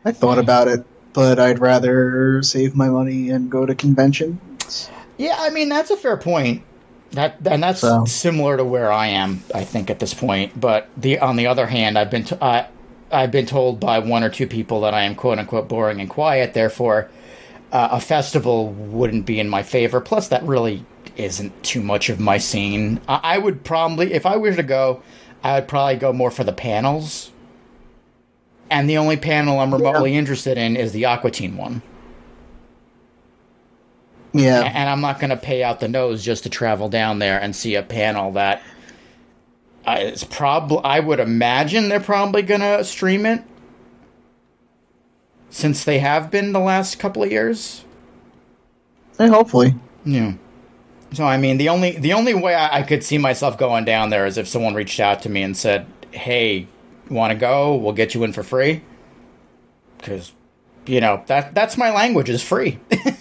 I 0.05 0.11
thought 0.11 0.37
about 0.39 0.67
it, 0.67 0.85
but 1.13 1.39
I'd 1.39 1.59
rather 1.59 2.41
save 2.43 2.75
my 2.75 2.89
money 2.89 3.29
and 3.29 3.49
go 3.51 3.65
to 3.65 3.75
convention. 3.75 4.39
Yeah, 5.17 5.35
I 5.39 5.49
mean 5.49 5.69
that's 5.69 5.91
a 5.91 5.97
fair 5.97 6.17
point. 6.17 6.63
That 7.11 7.37
and 7.45 7.63
that's 7.63 7.81
So- 7.81 8.05
similar 8.05 8.57
to 8.57 8.65
where 8.65 8.91
I 8.91 9.07
am, 9.07 9.43
I 9.53 9.63
think, 9.63 9.89
at 9.89 9.99
this 9.99 10.13
point. 10.13 10.59
But 10.59 10.89
the 10.97 11.19
on 11.19 11.35
the 11.37 11.47
other 11.47 11.67
hand, 11.67 11.97
I've 11.97 12.09
been 12.11 12.25
t- 12.25 12.35
I, 12.41 12.67
I've 13.11 13.31
been 13.31 13.45
told 13.45 13.79
by 13.79 13.99
one 13.99 14.23
or 14.23 14.29
two 14.29 14.47
people 14.47 14.81
that 14.81 14.93
I 14.93 15.03
am 15.03 15.15
quote 15.15 15.39
unquote 15.39 15.67
boring 15.69 16.01
and 16.01 16.09
quiet. 16.09 16.53
Therefore, 16.53 17.09
uh, 17.71 17.89
a 17.91 18.01
festival 18.01 18.69
wouldn't 18.69 19.25
be 19.25 19.39
in 19.39 19.47
my 19.49 19.63
favor. 19.63 20.01
Plus, 20.01 20.27
that 20.27 20.43
really 20.43 20.85
isn't 21.15 21.63
too 21.63 21.81
much 21.81 22.09
of 22.09 22.19
my 22.19 22.37
scene. 22.37 22.99
I, 23.07 23.19
I 23.23 23.37
would 23.37 23.63
probably, 23.63 24.13
if 24.13 24.25
I 24.25 24.35
were 24.35 24.53
to 24.53 24.63
go, 24.63 25.01
I 25.43 25.55
would 25.55 25.67
probably 25.69 25.95
go 25.95 26.11
more 26.11 26.31
for 26.31 26.43
the 26.43 26.51
panels. 26.53 27.31
And 28.69 28.89
the 28.89 28.97
only 28.97 29.15
panel 29.15 29.59
I'm 29.59 29.73
remotely 29.73 30.15
interested 30.15 30.57
in 30.57 30.75
is 30.75 30.91
the 30.91 31.05
Aqua 31.05 31.31
Teen 31.31 31.55
one. 31.55 31.81
Yeah, 34.37 34.61
and 34.63 34.89
I'm 34.89 35.01
not 35.01 35.19
going 35.19 35.29
to 35.29 35.37
pay 35.37 35.63
out 35.63 35.79
the 35.79 35.87
nose 35.87 36.23
just 36.23 36.43
to 36.43 36.49
travel 36.49 36.89
down 36.89 37.19
there 37.19 37.39
and 37.39 37.55
see 37.55 37.75
a 37.75 37.83
panel 37.83 38.33
that 38.33 38.61
uh, 39.85 39.97
is 40.01 40.23
probably. 40.25 40.81
I 40.83 40.99
would 40.99 41.19
imagine 41.19 41.87
they're 41.89 41.99
probably 41.99 42.41
going 42.41 42.61
to 42.61 42.83
stream 42.83 43.25
it, 43.25 43.43
since 45.49 45.85
they 45.85 45.99
have 45.99 46.29
been 46.29 46.51
the 46.51 46.59
last 46.59 46.99
couple 46.99 47.23
of 47.23 47.31
years. 47.31 47.85
Eh, 49.19 49.27
hopefully. 49.27 49.73
Yeah. 50.03 50.33
So 51.13 51.23
I 51.23 51.37
mean, 51.37 51.57
the 51.57 51.69
only 51.69 51.91
the 51.97 52.11
only 52.11 52.33
way 52.33 52.55
I, 52.55 52.79
I 52.79 52.83
could 52.83 53.03
see 53.03 53.17
myself 53.17 53.57
going 53.57 53.85
down 53.85 54.09
there 54.09 54.25
is 54.25 54.37
if 54.37 54.49
someone 54.49 54.73
reached 54.73 54.99
out 54.99 55.21
to 55.21 55.29
me 55.29 55.43
and 55.43 55.55
said, 55.55 55.85
"Hey, 56.11 56.67
want 57.09 57.31
to 57.31 57.37
go? 57.37 57.75
We'll 57.75 57.93
get 57.93 58.13
you 58.13 58.23
in 58.25 58.33
for 58.33 58.43
free." 58.43 58.81
Because, 59.97 60.33
you 60.85 60.99
know 60.99 61.23
that 61.27 61.55
that's 61.55 61.77
my 61.77 61.89
language 61.91 62.29
is 62.29 62.43
free. 62.43 62.79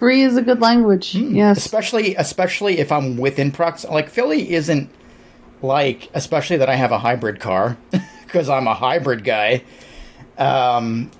Free 0.00 0.22
is 0.22 0.36
a 0.36 0.42
good 0.42 0.60
language. 0.60 1.14
Yes. 1.14 1.58
especially 1.58 2.16
especially 2.16 2.78
if 2.78 2.90
I'm 2.90 3.16
within 3.16 3.52
prox 3.52 3.84
like 3.84 4.08
Philly 4.08 4.52
isn't 4.52 4.90
like 5.62 6.10
especially 6.14 6.56
that 6.56 6.68
I 6.68 6.74
have 6.74 6.90
a 6.90 6.98
hybrid 6.98 7.38
car 7.38 7.76
because 8.24 8.48
I'm 8.48 8.66
a 8.66 8.74
hybrid 8.74 9.22
guy. 9.24 9.62
Um 10.38 11.10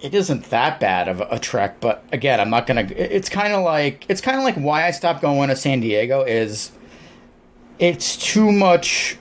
it 0.00 0.14
isn't 0.14 0.44
that 0.50 0.80
bad 0.80 1.08
of 1.08 1.20
a, 1.20 1.28
a 1.32 1.38
trek, 1.38 1.80
but 1.80 2.02
again, 2.12 2.40
I'm 2.40 2.50
not 2.50 2.66
gonna. 2.66 2.88
It's 2.96 3.28
kind 3.28 3.52
of 3.52 3.62
like 3.62 4.06
it's 4.08 4.20
kind 4.20 4.38
of 4.38 4.44
like 4.44 4.56
why 4.56 4.86
I 4.86 4.90
stopped 4.90 5.20
going 5.20 5.50
to 5.50 5.56
San 5.56 5.80
Diego 5.80 6.22
is 6.22 6.72
it's 7.78 8.16
too 8.16 8.50
much 8.50 9.18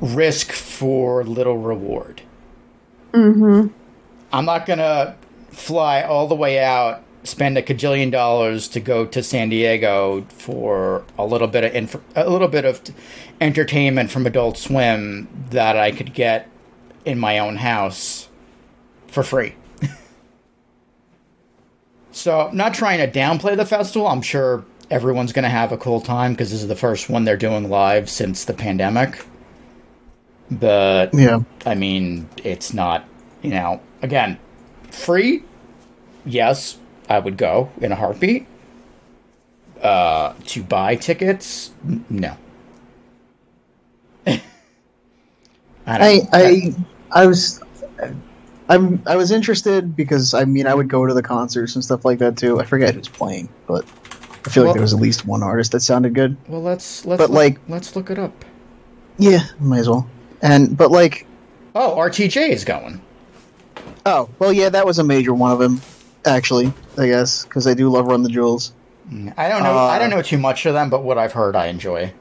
risk 0.00 0.52
for 0.52 1.24
little 1.24 1.58
reward. 1.58 2.22
Mm-hmm. 3.12 3.68
I'm 4.32 4.44
not 4.44 4.66
gonna 4.66 5.16
fly 5.50 6.02
all 6.02 6.26
the 6.26 6.34
way 6.34 6.58
out, 6.58 7.02
spend 7.26 7.58
a 7.58 7.62
cajillion 7.62 8.10
dollars 8.10 8.68
to 8.68 8.80
go 8.80 9.04
to 9.06 9.22
San 9.22 9.48
Diego 9.48 10.22
for 10.28 11.04
a 11.18 11.26
little 11.26 11.48
bit 11.48 11.64
of 11.64 11.74
inf- 11.74 12.02
a 12.14 12.28
little 12.30 12.48
bit 12.48 12.64
of 12.64 12.80
entertainment 13.40 14.10
from 14.10 14.26
Adult 14.26 14.56
Swim 14.56 15.28
that 15.50 15.76
I 15.76 15.90
could 15.90 16.14
get 16.14 16.48
in 17.04 17.18
my 17.18 17.38
own 17.38 17.56
house 17.56 18.28
for 19.08 19.22
free. 19.22 19.54
so, 22.12 22.50
not 22.52 22.74
trying 22.74 22.98
to 22.98 23.18
downplay 23.18 23.56
the 23.56 23.66
festival. 23.66 24.08
I'm 24.08 24.22
sure 24.22 24.64
everyone's 24.90 25.32
going 25.32 25.42
to 25.44 25.48
have 25.48 25.72
a 25.72 25.76
cool 25.76 26.00
time 26.00 26.32
because 26.32 26.50
this 26.50 26.62
is 26.62 26.68
the 26.68 26.76
first 26.76 27.08
one 27.08 27.24
they're 27.24 27.36
doing 27.36 27.68
live 27.68 28.08
since 28.08 28.44
the 28.44 28.54
pandemic. 28.54 29.24
But 30.50 31.12
Yeah. 31.12 31.40
I 31.64 31.74
mean, 31.74 32.28
it's 32.44 32.72
not, 32.72 33.04
you 33.42 33.50
know, 33.50 33.80
again, 34.02 34.38
free, 34.90 35.42
yes, 36.24 36.78
I 37.08 37.18
would 37.18 37.36
go 37.36 37.70
in 37.80 37.92
a 37.92 37.96
heartbeat. 37.96 38.46
Uh, 39.82 40.32
to 40.46 40.62
buy 40.62 40.96
tickets, 40.96 41.70
no. 42.08 42.36
I, 44.26 44.38
I 45.86 46.20
I 46.32 46.74
I 47.12 47.26
was 47.26 47.62
I'm 48.68 49.02
I 49.06 49.16
was 49.16 49.30
interested 49.30 49.94
because 49.94 50.34
I 50.34 50.44
mean 50.44 50.66
I 50.66 50.74
would 50.74 50.88
go 50.88 51.06
to 51.06 51.14
the 51.14 51.22
concerts 51.22 51.74
and 51.76 51.84
stuff 51.84 52.04
like 52.04 52.18
that 52.18 52.36
too. 52.36 52.58
I 52.60 52.64
forget 52.64 52.94
who's 52.94 53.08
playing, 53.08 53.48
but 53.66 53.84
I 54.44 54.48
feel 54.50 54.62
Well- 54.64 54.70
like 54.70 54.74
there 54.74 54.82
was 54.82 54.94
at 54.94 55.00
least 55.00 55.26
one 55.26 55.42
artist 55.42 55.72
that 55.72 55.80
sounded 55.80 56.14
good. 56.14 56.36
well, 56.48 56.62
let's 56.62 57.04
let's 57.04 57.20
but, 57.20 57.30
look, 57.30 57.36
like- 57.38 57.58
let's 57.68 57.94
look 57.94 58.10
it 58.10 58.18
up. 58.18 58.44
Yeah, 59.18 59.44
might 59.60 59.80
as 59.80 59.88
well. 59.88 60.08
And 60.42 60.76
but 60.76 60.90
like 60.90 61.26
Oh, 61.74 61.94
RTJ 61.96 62.48
is 62.48 62.64
going. 62.64 63.00
oh 64.06 64.28
well 64.38 64.52
yeah 64.52 64.70
that 64.70 64.86
was 64.86 64.98
a 64.98 65.04
major 65.04 65.34
one 65.34 65.52
of 65.52 65.58
them 65.58 65.80
actually 66.24 66.72
I 66.98 67.06
guess 67.06 67.44
because 67.44 67.66
I 67.66 67.74
do 67.74 67.88
love 67.90 68.06
Run 68.06 68.22
the 68.22 68.28
Jewels. 68.28 68.72
I 69.36 69.48
don't 69.48 69.62
know. 69.62 69.76
I 69.76 69.96
Uh, 69.96 69.98
don't 70.00 70.10
know 70.10 70.22
too 70.22 70.38
much 70.38 70.66
of 70.66 70.74
them, 70.74 70.90
but 70.90 71.04
what 71.04 71.16
I've 71.18 71.32
heard, 71.32 71.54
I 71.54 71.66
enjoy. 71.66 72.12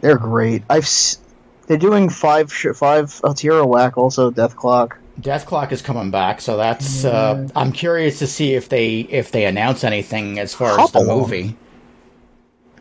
They're 0.00 0.16
great. 0.16 0.62
I've 0.70 0.84
s- 0.84 1.18
they're 1.66 1.76
doing 1.76 2.08
five 2.08 2.50
sh- 2.52 2.68
five 2.74 3.06
Altira 3.24 3.66
Whack 3.66 3.98
also 3.98 4.30
Dethklok. 4.30 4.92
Death 5.20 5.46
Clock 5.46 5.72
is 5.72 5.82
coming 5.82 6.10
back, 6.12 6.40
so 6.40 6.56
that's. 6.56 7.04
Uh, 7.04 7.48
I'm 7.56 7.72
curious 7.72 8.20
to 8.20 8.26
see 8.28 8.54
if 8.54 8.68
they 8.68 9.00
if 9.00 9.32
they 9.32 9.44
announce 9.46 9.82
anything 9.84 10.38
as 10.38 10.54
far 10.54 10.78
as 10.80 10.92
the 10.92 11.00
Couple. 11.00 11.18
movie. 11.20 11.56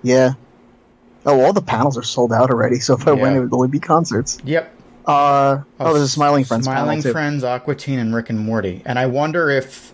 Yeah. 0.03 0.33
Oh, 1.25 1.41
all 1.43 1.51
the 1.51 1.61
panels 1.61 1.97
are 1.97 2.03
sold 2.03 2.31
out 2.31 2.49
already. 2.51 2.79
So 2.79 2.93
if 2.93 3.07
I 3.07 3.11
went, 3.11 3.33
Yeah. 3.33 3.39
it 3.39 3.43
would 3.45 3.53
only 3.53 3.67
be 3.67 3.79
concerts. 3.79 4.37
Yep. 4.45 4.71
Uh 5.05 5.61
oh, 5.79 5.93
there's 5.93 6.05
a 6.05 6.07
Smiling 6.07 6.43
Friends 6.45 6.65
Smiling. 6.65 7.01
Friends, 7.01 7.43
Aqua 7.43 7.75
Teen, 7.75 7.97
and 7.99 8.13
Rick 8.15 8.29
and 8.29 8.39
Morty. 8.39 8.81
And 8.85 8.99
I 8.99 9.07
wonder 9.07 9.49
if 9.49 9.93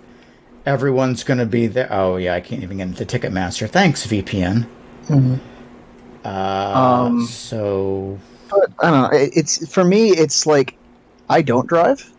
everyone's 0.65 1.23
going 1.23 1.39
to 1.39 1.45
be 1.45 1.67
there. 1.67 1.87
Oh 1.91 2.17
yeah, 2.17 2.35
I 2.35 2.39
can't 2.41 2.63
even 2.63 2.77
get 2.77 2.87
into 2.87 3.05
Ticketmaster. 3.05 3.69
Thanks 3.69 4.05
VPN. 4.07 4.65
Mhm. 5.07 5.39
Uh, 6.25 6.29
Um, 6.29 7.25
so 7.27 8.17
But 8.49 8.69
I 8.79 8.89
don't 8.91 9.01
know. 9.11 9.17
it- 9.17 9.31
It's 9.35 9.67
for 9.71 9.83
me. 9.83 10.09
It's 10.11 10.45
like 10.45 10.75
I 11.29 11.41
don't 11.41 11.67
drive, 11.67 12.11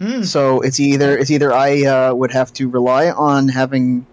hmm, 0.00 0.22
so 0.22 0.60
it's 0.60 0.80
either 0.80 1.16
it's 1.16 1.30
either 1.30 1.52
I 1.52 1.84
uh, 1.84 2.14
would 2.14 2.32
have 2.32 2.52
to 2.54 2.68
rely 2.68 3.10
on 3.10 3.48
having 3.48 4.06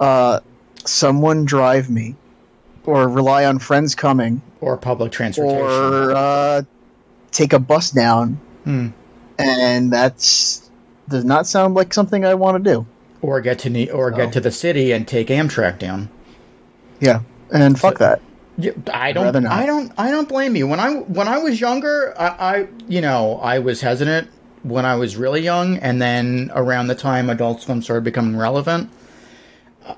uh, 0.00 0.40
someone 0.84 1.44
drive 1.44 1.88
me, 1.88 2.16
or 2.84 3.08
rely 3.08 3.44
on 3.44 3.58
friends 3.60 3.94
coming, 3.94 4.42
or 4.60 4.76
public 4.76 5.12
transportation. 5.12 5.60
or 5.64 6.12
uh, 6.12 6.62
take 7.30 7.52
a 7.52 7.58
bus 7.60 7.90
down, 7.92 8.38
Hmm. 8.64 8.88
and 9.38 9.92
that's 9.92 10.68
does 11.08 11.24
not 11.24 11.46
sound 11.46 11.74
like 11.74 11.92
something 11.94 12.24
I 12.24 12.34
want 12.34 12.62
to 12.62 12.70
do. 12.72 12.86
or 13.20 13.40
get 13.40 13.58
to 13.60 13.70
ne- 13.70 13.88
or 13.90 14.12
Oh. 14.12 14.16
get 14.16 14.32
to 14.32 14.40
the 14.40 14.50
city 14.50 14.90
and 14.92 15.06
take 15.06 15.28
Amtrak 15.28 15.78
down. 15.78 16.08
Yeah, 17.00 17.20
and 17.52 17.78
fuck 17.78 17.98
that. 17.98 18.20
I 18.92 19.12
don't. 19.12 19.46
I 19.46 19.64
don't. 19.66 19.92
I 19.96 20.10
don't 20.10 20.28
blame 20.28 20.56
you. 20.56 20.66
When 20.66 20.78
I 20.80 20.94
when 20.94 21.26
I 21.28 21.38
was 21.38 21.60
younger, 21.60 22.14
I, 22.18 22.26
I 22.26 22.66
you 22.88 23.00
know 23.00 23.38
I 23.42 23.60
was 23.60 23.80
hesitant 23.80 24.28
when 24.62 24.84
I 24.84 24.94
was 24.96 25.16
really 25.16 25.40
young, 25.40 25.78
and 25.78 26.00
then 26.02 26.50
around 26.54 26.88
the 26.88 26.94
time 26.94 27.30
Adult 27.30 27.62
Swim 27.62 27.80
started 27.82 28.04
becoming 28.04 28.36
relevant, 28.36 28.90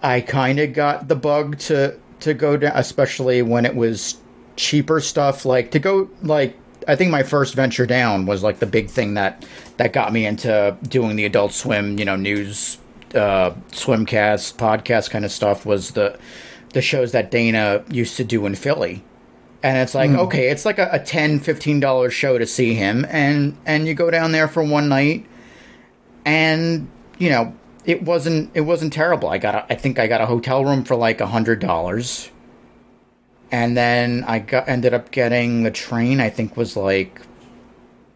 I 0.03 0.21
kind 0.21 0.59
of 0.61 0.73
got 0.73 1.09
the 1.09 1.17
bug 1.17 1.59
to 1.61 1.97
to 2.21 2.33
go 2.35 2.57
down, 2.57 2.73
especially 2.75 3.43
when 3.43 3.67
it 3.67 3.75
was 3.75 4.17
cheaper 4.57 5.01
stuff. 5.01 5.45
Like 5.45 5.71
to 5.73 5.79
go 5.79 6.09
like 6.23 6.57
I 6.87 6.97
think 6.97 7.11
my 7.11 7.23
first 7.23 7.55
venture 7.55 7.87
down 7.87 8.27
was 8.27 8.43
like 8.43 8.59
the 8.59 8.67
big 8.67 8.91
thing 8.91 9.15
that 9.15 9.45
that 9.77 9.93
got 9.93 10.13
me 10.13 10.27
into 10.27 10.77
doing 10.83 11.17
the 11.17 11.25
Adult 11.25 11.53
Swim, 11.53 11.99
you 11.99 12.05
know, 12.05 12.17
news, 12.17 12.79
uh, 13.15 13.53
swimcast, 13.71 14.57
podcast 14.57 15.11
kind 15.11 15.25
of 15.25 15.33
stuff. 15.33 15.65
Was 15.65 15.93
the 15.93 16.19
the 16.75 16.83
shows 16.83 17.13
that 17.13 17.31
Dana 17.31 17.83
used 17.89 18.17
to 18.19 18.25
do 18.25 18.45
in 18.45 18.55
Philly. 18.55 19.03
And 19.63 19.79
it's 19.79 19.95
like, 19.95 20.11
okay, 20.11 20.51
it's 20.51 20.67
like 20.67 20.79
a, 20.79 20.91
a 20.93 20.99
$10, 20.99 21.41
$15 21.41 22.11
show 22.11 22.37
to 22.37 22.47
see 22.47 22.75
him. 22.75 23.07
And, 23.09 23.57
and 23.65 23.87
you 23.89 23.95
go 23.95 24.11
down 24.11 24.33
there 24.33 24.47
for 24.47 24.63
one 24.63 24.91
night 24.91 25.25
and, 26.27 26.87
you 27.17 27.31
know, 27.31 27.57
it 27.87 28.03
wasn't, 28.03 28.51
it 28.53 28.63
wasn't 28.63 28.93
terrible. 28.93 29.31
I 29.31 29.39
got, 29.39 29.55
a, 29.55 29.73
I 29.73 29.77
think 29.77 29.99
I 29.99 30.07
got 30.07 30.21
a 30.21 30.27
hotel 30.27 30.65
room 30.65 30.85
for 30.85 30.97
like 30.97 31.23
a 31.23 31.27
hundred 31.27 31.61
dollars. 31.61 32.31
And 33.55 33.77
then 33.77 34.25
I 34.27 34.41
got, 34.41 34.69
ended 34.69 34.95
up 34.95 35.13
getting 35.13 35.63
the 35.63 35.71
train, 35.71 36.21
I 36.21 36.29
think 36.29 36.57
was 36.57 36.77
like 36.77 37.21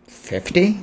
50 0.08 0.80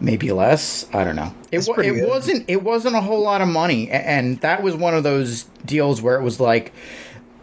maybe 0.00 0.30
less. 0.30 0.86
I 0.94 1.02
don't 1.02 1.16
know. 1.16 1.34
It, 1.50 1.66
pretty 1.66 1.90
it 1.90 1.94
good. 1.94 2.08
wasn't 2.08 2.44
it 2.48 2.62
wasn't 2.62 2.94
a 2.94 3.00
whole 3.00 3.20
lot 3.20 3.40
of 3.40 3.48
money, 3.48 3.90
and 3.90 4.40
that 4.42 4.62
was 4.62 4.76
one 4.76 4.94
of 4.94 5.02
those 5.02 5.44
deals 5.64 6.00
where 6.00 6.16
it 6.16 6.22
was 6.22 6.38
like 6.38 6.72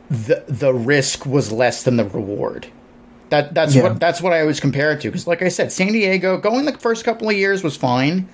the 0.10 0.46
the 0.48 0.74
risk 0.74 1.26
was 1.26 1.52
less 1.52 1.84
than 1.84 1.98
the 1.98 2.06
reward. 2.06 2.68
That 3.30 3.54
that's 3.54 3.76
Yeah. 3.76 3.84
what 3.84 4.00
that's 4.00 4.22
what 4.22 4.32
I 4.32 4.40
always 4.42 4.62
compare 4.62 4.92
it 4.94 5.02
to 5.02 5.10
because, 5.10 5.28
like 5.28 5.42
I 5.42 5.50
said, 5.50 5.72
San 5.74 5.92
Diego 5.92 6.38
going 6.38 6.64
the 6.64 6.78
first 6.78 7.04
couple 7.04 7.30
of 7.30 7.36
years 7.36 7.64
was 7.64 7.76
fine, 7.76 8.30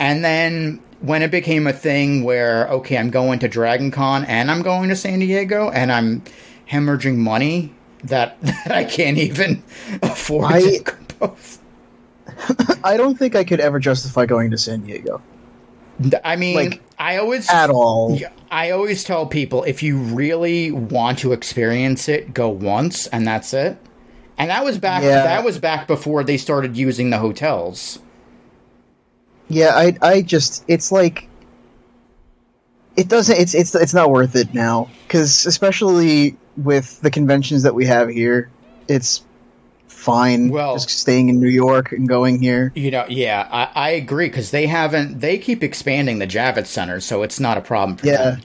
and 0.00 0.24
then 0.24 0.80
when 1.00 1.22
it 1.22 1.30
became 1.30 1.66
a 1.66 1.72
thing 1.72 2.24
where 2.24 2.66
okay, 2.68 2.96
I'm 2.96 3.10
going 3.10 3.38
to 3.40 3.48
Dragon 3.48 3.90
Con 3.90 4.24
and 4.24 4.50
I'm 4.50 4.62
going 4.62 4.88
to 4.88 4.96
San 4.96 5.20
Diego 5.20 5.70
and 5.70 5.92
I'm 5.92 6.22
hemorrhaging 6.70 7.16
money 7.16 7.74
that 8.04 8.40
that 8.42 8.70
I 8.72 8.84
can't 8.84 9.18
even 9.18 9.62
afford 10.02 10.44
I- 10.52 10.60
to 10.60 10.96
both. 11.18 11.60
I 12.84 12.96
don't 12.96 13.16
think 13.18 13.36
I 13.36 13.44
could 13.44 13.60
ever 13.60 13.78
justify 13.78 14.26
going 14.26 14.50
to 14.50 14.58
San 14.58 14.80
Diego 14.80 15.22
I 16.24 16.34
mean, 16.34 16.56
Like, 16.56 16.82
I 16.98 17.18
always 17.18 17.48
at 17.48 17.70
all. 17.70 18.18
I 18.50 18.70
always 18.72 19.04
tell 19.04 19.26
people 19.26 19.62
if 19.62 19.82
you 19.82 19.96
really 19.98 20.72
want 20.72 21.20
to 21.20 21.32
experience 21.32 22.08
it, 22.08 22.34
go 22.34 22.48
once 22.48 23.06
and 23.08 23.24
that's 23.26 23.54
it. 23.54 23.76
And 24.36 24.50
that 24.50 24.64
was 24.64 24.78
back 24.78 25.02
Yeah. 25.04 25.22
that 25.22 25.44
was 25.44 25.58
back 25.60 25.86
before 25.86 26.24
they 26.24 26.36
started 26.36 26.76
using 26.76 27.10
the 27.10 27.18
hotels. 27.18 28.00
Yeah, 29.48 29.70
I 29.76 29.96
I 30.02 30.22
just 30.22 30.64
it's 30.66 30.90
like 30.90 31.28
it 32.96 33.08
doesn't 33.08 33.38
it's 33.38 33.54
it's 33.54 33.74
it's 33.74 33.94
not 33.94 34.10
worth 34.10 34.34
it 34.34 34.52
now 34.54 34.88
cuz 35.08 35.46
especially 35.46 36.36
with 36.56 37.00
the 37.00 37.10
conventions 37.10 37.62
that 37.62 37.74
we 37.74 37.84
have 37.86 38.08
here, 38.08 38.48
it's 38.88 39.22
fine 39.88 40.48
Well- 40.50 40.74
just 40.74 40.90
staying 40.90 41.28
in 41.30 41.40
New 41.40 41.48
York 41.48 41.92
and 41.92 42.06
going 42.08 42.40
here. 42.40 42.72
You 42.74 42.90
know, 42.90 43.04
yeah, 43.08 43.48
I, 43.50 43.68
I 43.74 43.90
agree 43.90 44.28
because 44.28 44.50
they 44.50 44.66
haven't 44.66 45.20
they 45.20 45.38
keep 45.38 45.62
expanding 45.62 46.18
the 46.18 46.26
Javits 46.26 46.66
Center, 46.66 47.00
so 47.00 47.22
it's 47.22 47.40
not 47.40 47.56
a 47.56 47.60
problem 47.60 47.96
for 47.96 48.06
Yeah. 48.06 48.16
them. 48.22 48.40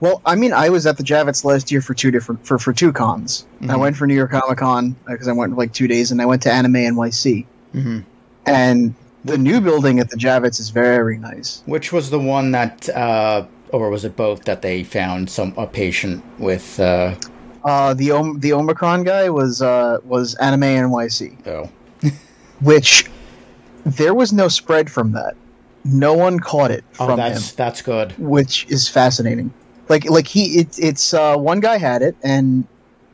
Well, 0.00 0.20
I 0.26 0.34
mean, 0.34 0.52
I 0.52 0.68
was 0.68 0.86
at 0.86 0.96
the 0.98 1.04
Javits 1.04 1.44
last 1.44 1.70
year 1.70 1.80
for 1.80 1.94
two 1.94 2.10
different 2.10 2.44
for 2.46 2.58
for 2.58 2.72
two 2.72 2.92
cons. 2.92 3.46
I 3.62 3.66
Mhm. 3.66 3.78
went 3.80 3.96
for 3.96 4.06
New 4.06 4.14
York 4.14 4.32
Comic 4.32 4.58
Con 4.58 4.96
because 5.06 5.28
I 5.28 5.32
went 5.32 5.52
for 5.52 5.58
like 5.58 5.72
2 5.72 5.86
days 5.88 6.10
and 6.10 6.20
I 6.20 6.26
went 6.26 6.42
to 6.42 6.52
Anime 6.52 6.76
NYC. 6.76 7.46
hmm 7.72 8.00
And 8.44 8.94
the 9.24 9.38
new 9.38 9.60
building 9.60 10.00
at 10.00 10.10
the 10.10 10.16
Javits 10.16 10.60
is 10.60 10.68
very 10.70 11.16
nice. 11.16 11.62
Which 11.64 11.92
was 11.92 12.10
the 12.10 12.18
one 12.18 12.50
that, 12.50 12.88
uh, 12.90 13.44
or 13.70 13.88
was 13.88 14.04
it 14.04 14.16
both 14.16 14.44
that 14.44 14.60
they 14.62 14.82
found 14.84 15.30
some 15.30 15.54
a 15.56 15.66
patient 15.66 16.22
with? 16.38 16.78
Uh, 16.80 17.14
Uh, 17.64 17.94
the 17.94 18.10
Om- 18.10 18.40
the 18.40 18.52
Omicron 18.52 19.04
guy 19.04 19.30
was 19.30 19.62
uh, 19.62 19.98
was 20.04 20.34
Anime 20.36 20.62
NYC. 20.62 21.46
oh, 21.46 21.70
which 22.60 23.10
there 23.84 24.14
was 24.14 24.32
no 24.32 24.48
spread 24.48 24.90
from 24.90 25.12
that. 25.12 25.34
No 25.84 26.14
one 26.14 26.40
caught 26.40 26.70
it 26.70 26.84
oh, 26.98 27.06
from 27.06 27.16
that's 27.18 27.50
him, 27.50 27.54
that's 27.56 27.82
good. 27.82 28.12
which 28.18 28.66
is 28.70 28.88
fascinating. 28.88 29.52
Like 29.88 30.08
like 30.08 30.26
he 30.26 30.60
it, 30.60 30.78
it's 30.78 31.14
uh, 31.14 31.36
one 31.36 31.60
guy 31.60 31.78
had 31.78 32.02
it 32.02 32.16
and 32.22 32.66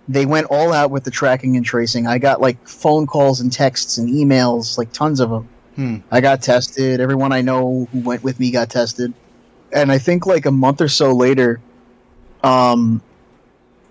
they 0.08 0.26
went 0.26 0.48
all 0.50 0.72
out 0.72 0.90
with 0.90 1.04
the 1.04 1.10
tracking 1.10 1.56
and 1.56 1.64
tracing. 1.64 2.08
I 2.08 2.18
got 2.18 2.40
like 2.40 2.66
phone 2.66 3.06
calls 3.06 3.40
and 3.40 3.52
texts 3.52 3.96
and 3.96 4.08
emails, 4.08 4.76
like 4.76 4.92
tons 4.92 5.20
of 5.20 5.30
them. 5.30 5.48
Hmm. 5.76 5.96
I 6.10 6.20
got 6.20 6.42
tested. 6.42 7.00
Everyone 7.00 7.32
I 7.32 7.42
know 7.42 7.86
who 7.92 8.00
went 8.00 8.24
with 8.24 8.40
me 8.40 8.50
got 8.50 8.70
tested. 8.70 9.14
And 9.72 9.92
I 9.92 9.98
think 9.98 10.26
like 10.26 10.46
a 10.46 10.50
month 10.50 10.80
or 10.80 10.88
so 10.88 11.12
later, 11.12 11.60
um, 12.42 13.00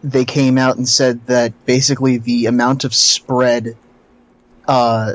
they 0.03 0.23
came 0.25 0.57
out 0.57 0.77
and 0.77 0.87
said 0.87 1.25
that 1.27 1.53
basically 1.65 2.17
the 2.17 2.45
amount 2.45 2.83
of 2.83 2.93
spread 2.93 3.75
uh, 4.67 5.13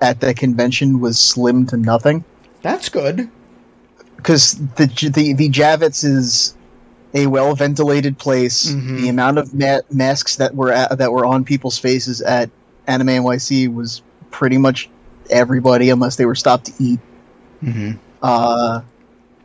at 0.00 0.20
that 0.20 0.36
convention 0.36 1.00
was 1.00 1.18
slim 1.18 1.66
to 1.66 1.76
nothing 1.76 2.24
That's 2.62 2.88
good. 2.88 3.30
because 4.16 4.54
the 4.76 4.86
the 5.14 5.32
the 5.34 5.48
Javits 5.50 6.04
is 6.04 6.56
a 7.14 7.26
well 7.28 7.54
ventilated 7.54 8.18
place. 8.18 8.72
Mhm. 8.72 9.00
The 9.02 9.08
amount 9.08 9.38
of 9.38 9.54
ma- 9.54 9.80
masks 9.90 10.36
that 10.36 10.54
were 10.54 10.72
at, 10.72 10.98
that 10.98 11.12
were 11.12 11.24
on 11.24 11.44
people's 11.44 11.78
faces 11.78 12.20
at 12.22 12.50
Anime 12.86 13.08
NYC 13.08 13.72
was 13.72 14.02
pretty 14.30 14.58
much 14.58 14.90
everybody, 15.30 15.90
unless 15.90 16.16
they 16.16 16.26
were 16.26 16.34
stopped 16.34 16.66
to 16.66 16.72
eat. 16.82 17.00
hmm 17.60 17.92
Uh, 18.22 18.80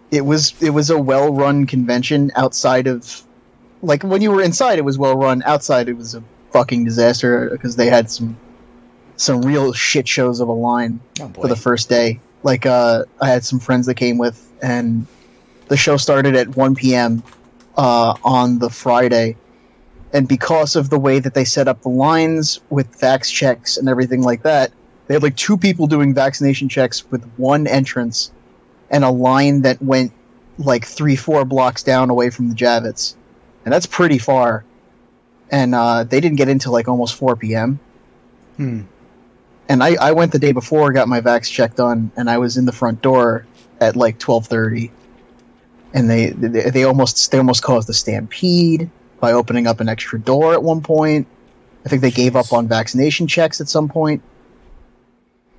it 0.10 0.26
was 0.26 0.54
it 0.62 0.72
was 0.72 0.90
a 0.90 0.98
well 0.98 1.32
run 1.34 1.66
convention 1.68 2.32
outside 2.36 2.88
of 2.88 3.22
like 3.82 4.04
when 4.04 4.22
you 4.22 4.32
were 4.32 4.42
inside 4.42 4.78
it 4.78 4.86
was 4.86 4.98
well 4.98 5.18
run 5.18 5.42
outside 5.46 5.88
it 5.90 5.94
was 5.98 6.16
a 6.16 6.24
fucking 6.52 6.84
disaster 6.84 7.50
because 7.52 7.76
they 7.76 7.88
had 7.88 8.10
some 8.10 8.38
some 9.16 9.42
real 9.42 9.74
shit 9.74 10.08
shows 10.08 10.40
of 10.40 10.48
a 10.48 10.54
line 10.54 11.00
Oh 11.22 11.30
for 11.30 11.48
the 11.48 11.56
first 11.56 11.90
day 11.90 12.20
like 12.44 12.66
uh 12.66 13.06
i 13.22 13.28
had 13.28 13.44
some 13.44 13.60
friends 13.60 13.86
that 13.86 13.96
came 13.96 14.18
with 14.18 14.50
and 14.62 15.06
the 15.70 15.78
show 15.78 15.96
started 15.98 16.36
at 16.36 16.58
1 16.58 16.76
p.m. 16.76 17.24
Uh, 17.78 18.14
on 18.26 18.60
the 18.60 18.70
Friday. 18.70 19.38
And 20.12 20.28
because 20.28 20.76
of 20.76 20.90
the 20.90 21.00
way 21.00 21.20
that 21.20 21.36
they 21.36 21.46
set 21.46 21.68
up 21.68 21.82
the 21.82 21.90
lines 21.90 22.60
with 22.70 23.00
vax 23.00 23.32
checks 23.32 23.78
and 23.78 23.88
everything 23.88 24.22
like 24.22 24.44
that, 24.44 24.72
they 25.08 25.14
had 25.14 25.24
like 25.24 25.38
two 25.38 25.58
people 25.58 25.88
doing 25.88 26.14
vaccination 26.14 26.68
checks 26.68 27.10
with 27.10 27.24
one 27.38 27.68
entrance 27.68 28.32
and 28.90 29.04
a 29.04 29.10
line 29.10 29.62
that 29.62 29.82
went 29.82 30.12
like 30.58 30.86
three, 30.86 31.16
four 31.16 31.46
blocks 31.46 31.84
down 31.84 32.10
away 32.10 32.32
from 32.32 32.50
the 32.50 32.56
Javits. 32.56 33.16
And 33.66 33.74
that's 33.74 33.86
pretty 33.86 34.18
far. 34.18 34.64
And 35.52 35.74
uh, 35.74 36.04
they 36.04 36.20
didn't 36.20 36.38
get 36.38 36.50
into 36.50 36.72
like 36.72 36.88
almost 36.88 37.16
4 37.16 37.36
p.m. 37.36 37.80
Hmm. 38.58 38.82
And 39.68 39.84
I, 39.84 39.96
I 39.96 40.12
went 40.12 40.32
the 40.32 40.40
day 40.40 40.52
before, 40.52 40.92
got 40.92 41.08
my 41.08 41.22
vax 41.22 41.50
check 41.50 41.76
done, 41.76 42.12
and 42.18 42.30
I 42.30 42.40
was 42.40 42.58
in 42.58 42.66
the 42.66 42.72
front 42.72 43.02
door 43.02 43.46
at 43.80 43.96
like 43.96 44.20
12:30. 44.20 44.92
And 45.94 46.10
they, 46.10 46.30
they 46.30 46.70
they 46.70 46.84
almost 46.84 47.32
they 47.32 47.38
almost 47.38 47.64
caused 47.64 47.90
a 47.90 47.94
stampede 47.94 48.90
by 49.20 49.34
opening 49.34 49.68
up 49.68 49.80
an 49.80 49.90
extra 49.90 50.20
door 50.20 50.54
at 50.54 50.64
one 50.64 50.82
point. 50.82 51.28
I 51.86 51.90
think 51.90 52.02
they 52.02 52.12
gave 52.12 52.36
up 52.36 52.52
on 52.52 52.68
vaccination 52.68 53.28
checks 53.28 53.62
at 53.62 53.70
some 53.70 53.88
point. 53.88 54.22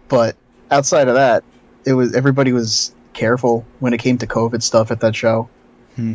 But 0.09 0.37
outside 0.71 1.09
of 1.09 1.15
that, 1.15 1.45
it 1.85 1.95
was 1.95 2.15
everybody 2.15 2.53
was 2.53 2.95
careful 3.13 3.65
when 3.79 3.93
it 3.93 3.99
came 3.99 4.19
to 4.19 4.27
COVID 4.27 4.63
stuff 4.63 4.91
at 4.91 5.01
that 5.01 5.15
show. 5.15 5.49
Hmm. 5.97 6.15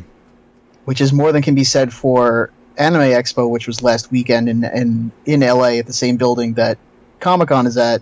Which 0.85 1.01
is 1.01 1.11
more 1.11 1.31
than 1.31 1.41
can 1.41 1.55
be 1.55 1.63
said 1.63 1.91
for 1.91 2.51
Anime 2.77 3.01
Expo, 3.01 3.49
which 3.49 3.67
was 3.67 3.81
last 3.81 4.11
weekend 4.11 4.49
in 4.49 4.63
in, 4.63 5.11
in 5.25 5.39
LA 5.41 5.77
at 5.79 5.87
the 5.87 5.93
same 5.93 6.17
building 6.17 6.53
that 6.53 6.77
Comic 7.19 7.49
Con 7.49 7.65
is 7.67 7.77
at, 7.77 8.01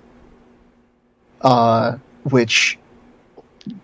uh, 1.42 1.98
which 2.24 2.78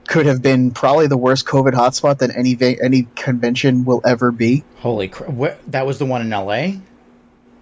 could 0.08 0.26
have 0.26 0.42
been 0.42 0.72
probably 0.72 1.08
the 1.08 1.18
worst 1.18 1.46
COVID 1.46 1.74
hotspot 1.74 2.18
that 2.20 2.36
any 2.36 2.56
va- 2.56 2.84
any 2.84 3.08
convention 3.16 3.86
will 3.86 4.02
ever 4.06 4.32
be. 4.32 4.64
Holy 4.78 5.08
crap! 5.08 5.30
What, 5.30 5.60
that 5.72 5.86
was 5.86 6.00
the 6.00 6.06
one 6.06 6.22
in 6.22 6.34
L.A. 6.34 6.80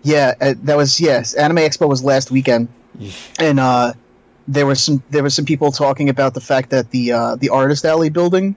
Yeah, 0.04 0.34
uh, 0.40 0.54
that 0.64 0.78
was 0.78 1.00
yes. 1.00 1.34
Anime 1.34 1.58
Expo 1.58 1.88
was 1.88 2.04
last 2.04 2.32
weekend, 2.32 2.70
and 3.40 3.60
uh, 3.60 3.94
there 4.48 4.66
was 4.66 4.82
some 4.82 5.04
there 5.10 5.24
was 5.24 5.36
some 5.36 5.46
people 5.46 5.72
talking 5.72 6.10
about 6.10 6.34
the 6.34 6.42
fact 6.42 6.70
that 6.70 6.92
the 6.92 7.12
uh, 7.12 7.36
the 7.36 7.50
Artist 7.50 7.86
Alley 7.86 8.10
building, 8.10 8.56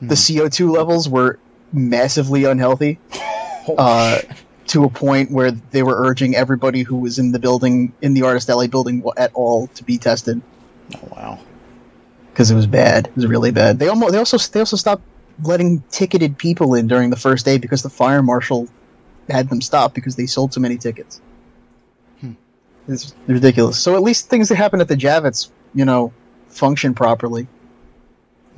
the 0.00 0.16
CO 0.16 0.48
two 0.48 0.70
levels 0.70 1.08
were 1.08 1.38
massively 1.72 2.44
unhealthy. 2.44 2.98
Uh, 3.78 4.18
to 4.72 4.84
a 4.84 4.88
point 4.88 5.30
where 5.30 5.50
they 5.50 5.82
were 5.82 5.96
urging 5.96 6.34
everybody 6.34 6.82
who 6.82 6.96
was 6.96 7.18
in 7.18 7.32
the 7.32 7.38
building 7.38 7.92
in 8.00 8.14
the 8.14 8.22
Artist 8.22 8.48
Alley 8.48 8.68
building 8.68 9.04
at 9.16 9.30
all 9.34 9.66
to 9.68 9.84
be 9.84 9.98
tested 9.98 10.40
oh 10.96 11.08
wow. 11.14 11.38
because 12.32 12.50
it 12.50 12.54
was 12.54 12.66
bad. 12.66 13.06
It 13.08 13.16
was 13.16 13.26
really 13.26 13.50
bad. 13.50 13.78
They 13.78 13.88
almost 13.88 14.12
they 14.12 14.18
also 14.18 14.38
they 14.38 14.60
also 14.60 14.76
stopped 14.76 15.02
letting 15.42 15.82
ticketed 15.90 16.38
people 16.38 16.74
in 16.74 16.86
during 16.86 17.10
the 17.10 17.16
first 17.16 17.44
day 17.44 17.58
because 17.58 17.82
the 17.82 17.90
fire 17.90 18.22
marshal 18.22 18.68
had 19.28 19.48
them 19.48 19.60
stop 19.60 19.94
because 19.94 20.16
they 20.16 20.26
sold 20.26 20.52
so 20.52 20.60
many 20.60 20.76
tickets. 20.76 21.20
Hmm. 22.20 22.32
It's 22.88 23.14
ridiculous. 23.26 23.78
So 23.78 23.94
at 23.96 24.02
least 24.02 24.28
things 24.28 24.48
that 24.48 24.56
happen 24.56 24.80
at 24.80 24.88
the 24.88 24.96
Javits, 24.96 25.50
you 25.74 25.84
know, 25.84 26.12
function 26.48 26.94
properly. 26.94 27.46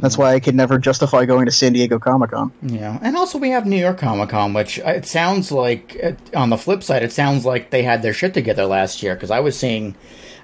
That's 0.01 0.19
why 0.19 0.35
I 0.35 0.41
could 0.41 0.55
never 0.55 0.79
justify 0.79 1.25
going 1.25 1.47
to 1.47 1.53
San 1.53 1.73
Diego 1.73 1.99
Comic 1.99 2.31
Con. 2.31 2.53
Yeah, 2.63 2.99
and 3.01 3.17
also 3.17 3.39
we 3.39 3.51
have 3.51 3.65
New 3.65 3.79
York 3.79 3.99
Comic 3.99 4.31
Con, 4.31 4.53
which 4.53 4.81
uh, 4.81 4.89
it 4.89 5.07
sounds 5.07 5.53
like. 5.53 5.97
On 6.35 6.51
the 6.51 6.59
flip 6.59 6.83
side, 6.83 7.03
it 7.03 7.13
sounds 7.13 7.45
like 7.45 7.71
they 7.71 7.83
had 7.83 8.03
their 8.03 8.13
shit 8.13 8.35
together 8.35 8.67
last 8.67 9.03
year 9.03 9.15
because 9.15 9.31
I 9.31 9.41
was 9.41 9.57
seeing, 9.57 9.95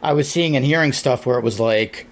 I 0.03 0.13
was 0.13 0.31
seeing 0.31 0.57
and 0.57 0.65
hearing 0.65 0.93
stuff 0.93 1.27
where 1.27 1.37
it 1.37 1.45
was 1.45 1.59
like, 1.59 2.07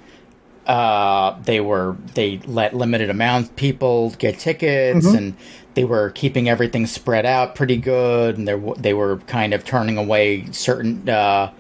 uh, 0.66 1.40
they 1.42 1.60
were 1.60 1.96
they 2.14 2.38
let 2.46 2.74
limited 2.74 3.08
amount 3.08 3.46
of 3.46 3.56
people 3.56 4.10
get 4.18 4.38
tickets 4.38 5.06
and 5.06 5.34
they 5.74 5.84
were 5.84 6.10
keeping 6.10 6.48
everything 6.48 6.86
spread 6.86 7.24
out 7.24 7.54
pretty 7.54 7.76
good 7.76 8.36
and 8.36 8.46
they 8.46 8.60
they 8.76 8.92
were 8.92 9.18
kind 9.20 9.54
of 9.54 9.64
turning 9.64 9.96
away 9.96 10.44
certain. 10.50 11.08
Uh, 11.08 11.52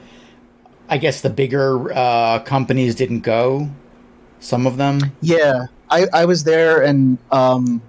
I 0.90 0.98
guess 0.98 1.20
the 1.20 1.30
bigger 1.30 1.92
uh, 1.92 2.40
companies 2.40 2.94
didn't 2.94 3.20
go. 3.20 3.70
Some 4.40 4.66
of 4.66 4.76
them. 4.76 5.00
Yeah, 5.20 5.66
I, 5.90 6.06
I 6.12 6.24
was 6.24 6.44
there 6.44 6.82
and 6.82 7.18
um, 7.30 7.80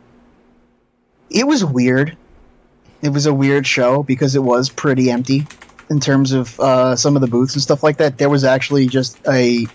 it 1.30 1.46
was 1.48 1.64
weird. 1.64 2.18
It 3.02 3.10
was 3.10 3.26
a 3.26 3.34
weird 3.34 3.66
show 3.66 4.04
because 4.04 4.36
it 4.36 4.44
was 4.44 4.70
pretty 4.70 5.10
empty 5.10 5.46
in 5.90 6.00
terms 6.00 6.32
of 6.34 6.60
uh, 6.60 6.96
some 6.96 7.16
of 7.16 7.22
the 7.22 7.28
booths 7.28 7.54
and 7.54 7.62
stuff 7.62 7.82
like 7.84 7.98
that. 7.98 8.18
There 8.18 8.30
was 8.30 8.44
actually 8.44 8.88
just 8.88 9.18
a 9.28 9.68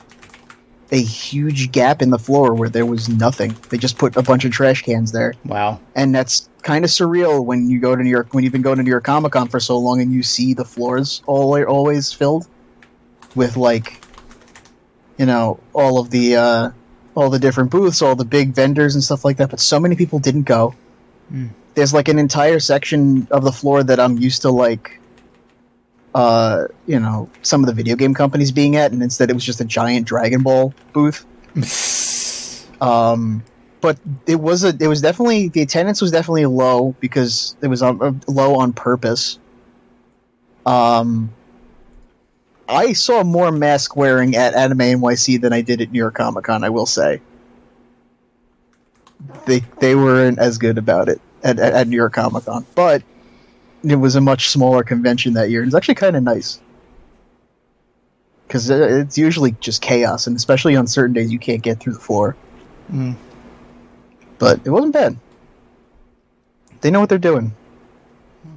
a 0.93 1.01
huge 1.01 1.73
gap 1.73 2.03
in 2.03 2.11
the 2.11 2.19
floor 2.19 2.55
where 2.55 2.69
there 2.69 2.85
was 2.87 3.09
nothing. 3.09 3.57
They 3.71 3.79
just 3.79 3.97
put 3.99 4.15
a 4.17 4.23
bunch 4.23 4.45
of 4.45 4.53
trash 4.53 4.83
cans 4.83 5.13
there, 5.13 5.33
Wow. 5.47 5.81
and 5.97 6.15
that's 6.15 6.49
kind 6.63 6.85
of 6.85 6.91
surreal 6.91 7.45
when 7.45 7.69
you 7.71 7.81
go 7.81 7.97
to 7.97 8.03
New 8.03 8.11
York 8.11 8.33
when 8.35 8.45
you've 8.45 8.53
been 8.53 8.63
going 8.63 8.77
to 8.77 8.83
New 8.83 8.91
York 8.91 9.05
Comic 9.05 9.33
Con 9.33 9.49
for 9.49 9.59
so 9.61 9.79
long 9.79 10.01
and 10.01 10.13
you 10.13 10.23
see 10.23 10.53
the 10.55 10.65
floors 10.65 11.23
all 11.27 11.63
always 11.65 12.13
filled 12.13 12.47
with 13.35 13.57
like 13.57 14.04
you 15.19 15.27
know 15.27 15.61
all 15.73 15.99
of 16.01 16.11
the 16.11 16.37
uh, 16.37 16.71
all 17.15 17.31
the 17.31 17.39
different 17.39 17.71
booths, 17.71 18.03
all 18.03 18.17
the 18.17 18.25
big 18.25 18.55
vendors 18.55 18.95
and 18.95 19.03
stuff 19.03 19.25
like 19.25 19.37
that. 19.39 19.51
But 19.51 19.61
so 19.61 19.79
many 19.79 19.97
people 19.97 20.19
didn't 20.19 20.43
go. 20.43 20.75
Mm. 21.33 21.51
There's 21.75 21.93
like 21.93 22.09
an 22.09 22.19
entire 22.19 22.61
section 22.61 23.27
of 23.31 23.45
the 23.45 23.53
floor 23.53 23.83
that 23.83 23.99
I'm 23.99 24.19
used 24.19 24.43
to 24.43 24.51
like, 24.51 25.01
uh, 26.15 26.67
you 26.87 27.01
know, 27.01 27.29
some 27.43 27.63
of 27.63 27.67
the 27.67 27.73
video 27.73 27.97
game 27.97 28.15
companies 28.15 28.53
being 28.53 28.77
at, 28.77 28.93
and 28.93 29.03
instead 29.03 29.31
it 29.31 29.35
was 29.35 29.45
just 29.45 29.61
a 29.61 29.65
giant 29.65 30.07
Dragon 30.07 30.43
Ball 30.43 30.75
booth. 30.93 31.25
Um, 32.81 33.43
but 33.81 33.99
it 34.27 34.37
was 34.37 34.65
a 34.65 34.77
it 34.81 34.89
was 34.89 35.01
definitely 35.01 35.49
the 35.49 35.63
attendance 35.63 36.01
was 36.01 36.11
definitely 36.11 36.47
low 36.47 36.95
because 37.01 37.57
it 37.63 37.69
was 37.69 37.83
on, 37.83 38.03
uh, 38.03 38.13
low 38.27 38.57
on 38.57 38.73
purpose. 38.73 39.39
Um, 40.67 41.33
I 42.69 42.93
saw 42.93 43.23
more 43.23 43.53
mask 43.53 43.97
wearing 43.97 44.37
at 44.37 44.55
Anime 44.55 44.79
NYC 44.79 45.41
than 45.41 45.53
I 45.53 45.61
did 45.61 45.81
at 45.81 45.93
New 45.93 45.99
York 45.99 46.15
Comic 46.15 46.45
Con. 46.45 46.65
I 46.65 46.71
will 46.71 46.87
say 46.87 47.21
they 49.47 49.61
they 49.81 49.95
weren't 49.95 50.39
as 50.39 50.59
good 50.59 50.79
about 50.79 51.09
it 51.09 51.21
at, 51.43 51.59
at, 51.59 51.73
at 51.75 51.89
New 51.89 51.97
York 51.97 52.15
Comic 52.15 52.45
Con, 52.45 52.65
but 52.75 53.03
it 53.83 53.97
was 53.97 54.17
a 54.17 54.21
much 54.21 54.49
smaller 54.49 54.83
convention 54.83 55.35
that 55.35 55.51
year. 55.51 55.61
and 55.61 55.69
It's 55.69 55.77
actually 55.77 55.97
kind 55.97 56.17
of 56.17 56.23
nice 56.23 56.61
because 58.47 58.71
it's 58.71 59.19
usually 59.19 59.53
just 59.61 59.83
chaos, 59.83 60.27
and 60.27 60.37
especially 60.37 60.77
on 60.77 60.87
certain 60.87 61.13
days 61.13 61.33
you 61.33 61.39
can't 61.39 61.63
get 61.63 61.81
through 61.81 61.95
the 61.95 62.01
floor. 62.01 62.37
Mm. 62.93 63.17
But 64.39 64.61
it 64.65 64.71
wasn't 64.71 64.93
bad. 64.93 65.17
They 66.81 66.91
know 66.91 67.01
what 67.01 67.09
they're 67.09 67.19
doing. 67.19 67.55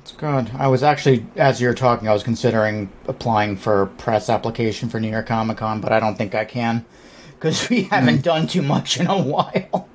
That's 0.08 0.18
good. 0.18 0.56
I 0.58 0.70
was 0.70 0.84
actually, 0.84 1.26
as 1.36 1.60
you 1.60 1.68
were 1.68 1.74
talking, 1.74 2.08
I 2.08 2.14
was 2.14 2.24
considering 2.24 2.90
applying 3.10 3.58
for 3.58 3.82
a 3.82 3.88
press 3.88 4.30
application 4.30 4.88
for 4.88 5.02
New 5.02 5.10
York 5.10 5.28
Comic 5.28 5.58
Con, 5.58 5.82
but 5.82 5.92
I 5.92 6.00
don't 6.00 6.18
think 6.18 6.34
I 6.34 6.46
can 6.46 6.86
because 7.34 7.70
we 7.70 7.84
mm-hmm. 7.84 7.94
haven't 7.94 8.22
done 8.22 8.48
too 8.48 8.62
much 8.62 9.02
in 9.02 9.08
a 9.08 9.22
while. 9.22 9.90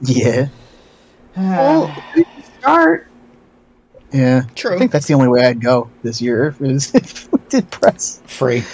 Yeah, 0.00 0.48
Well, 1.36 1.94
start. 2.60 3.08
yeah. 4.10 4.44
True. 4.54 4.76
I 4.76 4.78
think 4.78 4.90
that's 4.90 5.06
the 5.06 5.14
only 5.14 5.28
way 5.28 5.44
I'd 5.44 5.60
go 5.60 5.90
this 6.02 6.22
year 6.22 6.46
if, 6.46 6.62
it 6.62 6.94
if 6.94 7.30
we 7.30 7.38
did 7.50 7.70
press. 7.70 8.22
Free. 8.24 8.64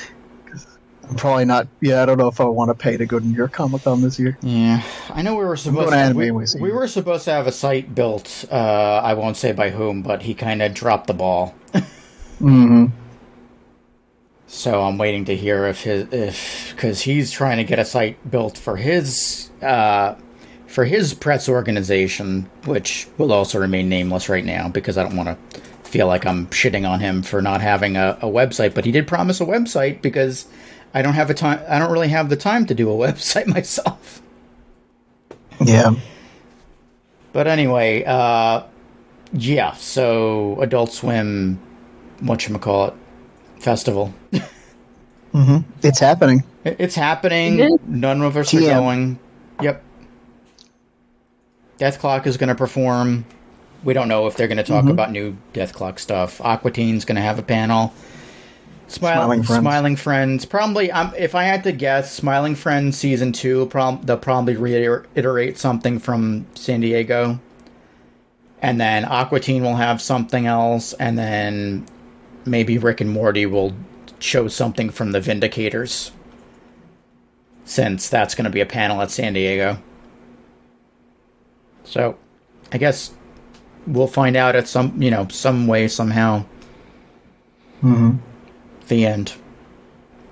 I'm 1.08 1.16
probably 1.16 1.44
not. 1.44 1.68
Yeah, 1.80 2.02
I 2.02 2.06
don't 2.06 2.18
know 2.18 2.28
if 2.28 2.40
I 2.40 2.44
want 2.44 2.70
to 2.70 2.74
pay 2.74 2.96
to 2.96 3.06
go 3.06 3.18
to 3.18 3.26
New 3.26 3.36
York 3.36 3.52
Comic 3.52 3.82
Con 3.82 4.02
this 4.02 4.18
year. 4.18 4.36
Yeah, 4.42 4.82
I 5.10 5.22
know 5.22 5.36
we 5.36 5.44
were 5.44 5.56
supposed. 5.56 5.92
to 5.92 6.12
we, 6.14 6.30
we 6.30 6.70
were 6.70 6.86
supposed 6.86 7.24
to 7.24 7.32
have 7.32 7.46
a 7.46 7.52
site 7.52 7.94
built. 7.94 8.44
Uh, 8.50 9.00
I 9.02 9.14
won't 9.14 9.36
say 9.36 9.52
by 9.52 9.70
whom, 9.70 10.02
but 10.02 10.22
he 10.22 10.34
kind 10.34 10.62
of 10.62 10.74
dropped 10.74 11.06
the 11.06 11.14
ball. 11.14 11.54
Mm-hmm. 12.40 12.86
So 14.46 14.82
I'm 14.82 14.96
waiting 14.96 15.24
to 15.26 15.36
hear 15.36 15.66
if 15.66 15.82
his 15.82 16.08
if 16.12 16.70
because 16.70 17.02
he's 17.02 17.30
trying 17.30 17.58
to 17.58 17.64
get 17.64 17.78
a 17.78 17.84
site 17.84 18.30
built 18.30 18.56
for 18.56 18.76
his 18.76 19.50
uh, 19.60 20.14
for 20.66 20.84
his 20.84 21.14
press 21.14 21.48
organization, 21.48 22.48
which 22.64 23.08
will 23.18 23.32
also 23.32 23.58
remain 23.58 23.88
nameless 23.88 24.28
right 24.28 24.44
now 24.44 24.68
because 24.68 24.96
I 24.96 25.02
don't 25.02 25.16
want 25.16 25.28
to 25.28 25.60
feel 25.82 26.06
like 26.06 26.24
I'm 26.24 26.46
shitting 26.46 26.88
on 26.88 27.00
him 27.00 27.22
for 27.22 27.42
not 27.42 27.60
having 27.60 27.96
a, 27.96 28.18
a 28.22 28.26
website. 28.26 28.74
But 28.74 28.84
he 28.84 28.92
did 28.92 29.06
promise 29.06 29.40
a 29.40 29.44
website 29.44 30.00
because 30.00 30.46
I 30.94 31.02
don't 31.02 31.14
have 31.14 31.30
a 31.30 31.34
time. 31.34 31.60
I 31.68 31.78
don't 31.78 31.90
really 31.92 32.08
have 32.08 32.28
the 32.28 32.36
time 32.36 32.66
to 32.66 32.74
do 32.74 32.90
a 32.90 32.94
website 33.12 33.46
myself. 33.46 34.22
Yeah. 35.60 35.94
But 37.32 37.46
anyway, 37.46 38.04
uh, 38.04 38.62
yeah. 39.32 39.72
So 39.74 40.60
Adult 40.60 40.92
Swim, 40.92 41.58
what 42.20 42.46
you 42.48 42.56
call 42.58 42.86
it, 42.88 42.94
festival. 43.60 44.12
Mm-hmm. 45.34 45.58
It's 45.82 45.98
happening. 45.98 46.42
It's 46.64 46.94
happening. 46.94 47.58
It 47.58 47.64
is. 47.72 47.78
None 47.86 48.22
of 48.22 48.36
us 48.36 48.52
are 48.54 48.58
TM. 48.58 48.68
going. 48.74 49.18
Yep. 49.60 49.82
Dethklok 51.78 52.26
is 52.26 52.36
going 52.36 52.48
to 52.48 52.54
perform. 52.54 53.24
We 53.84 53.92
don't 53.94 54.08
know 54.08 54.26
if 54.26 54.36
they're 54.36 54.48
going 54.48 54.56
to 54.58 54.64
talk 54.64 54.84
Mhm. 54.84 54.90
about 54.90 55.12
new 55.12 55.36
Dethklok 55.54 55.98
stuff. 55.98 56.40
Aqua 56.40 56.70
Teen's 56.70 57.04
going 57.04 57.16
to 57.16 57.22
have 57.22 57.38
a 57.38 57.42
panel. 57.42 57.92
Smiling, 58.88 59.42
Smiling 59.42 59.42
Friends. 59.42 59.62
Smiling 59.62 59.96
Friends. 59.96 60.44
Probably, 60.46 60.90
um, 60.90 61.12
if 61.16 61.34
I 61.34 61.44
had 61.44 61.62
to 61.64 61.72
guess, 61.72 62.12
Smiling 62.12 62.54
Friends 62.54 62.96
season 62.96 63.32
two. 63.32 63.66
Prob- 63.66 64.06
they'll 64.06 64.16
probably 64.16 64.56
reiterate 64.56 65.58
something 65.58 65.98
from 65.98 66.46
San 66.54 66.80
Diego, 66.80 67.38
and 68.62 68.80
then 68.80 69.04
Aqua 69.04 69.40
Teen 69.40 69.62
will 69.62 69.76
have 69.76 70.00
something 70.00 70.46
else, 70.46 70.94
and 70.94 71.18
then 71.18 71.86
maybe 72.46 72.78
Rick 72.78 73.02
and 73.02 73.10
Morty 73.10 73.44
will 73.44 73.74
show 74.20 74.48
something 74.48 74.88
from 74.88 75.12
the 75.12 75.20
Vindicators, 75.20 76.10
since 77.64 78.08
that's 78.08 78.34
going 78.34 78.46
to 78.46 78.50
be 78.50 78.62
a 78.62 78.66
panel 78.66 79.02
at 79.02 79.10
San 79.10 79.34
Diego. 79.34 79.78
So, 81.84 82.16
I 82.72 82.78
guess 82.78 83.12
we'll 83.86 84.06
find 84.06 84.34
out 84.34 84.56
at 84.56 84.66
some, 84.66 85.00
you 85.00 85.10
know, 85.10 85.28
some 85.28 85.66
way 85.66 85.88
somehow. 85.88 86.46
hmm 87.82 88.16
The 88.88 89.06
end. 89.06 89.34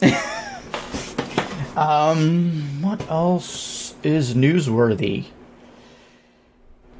um, 1.77 2.83
what 2.83 3.09
else 3.11 3.95
is 4.03 4.35
newsworthy? 4.35 5.27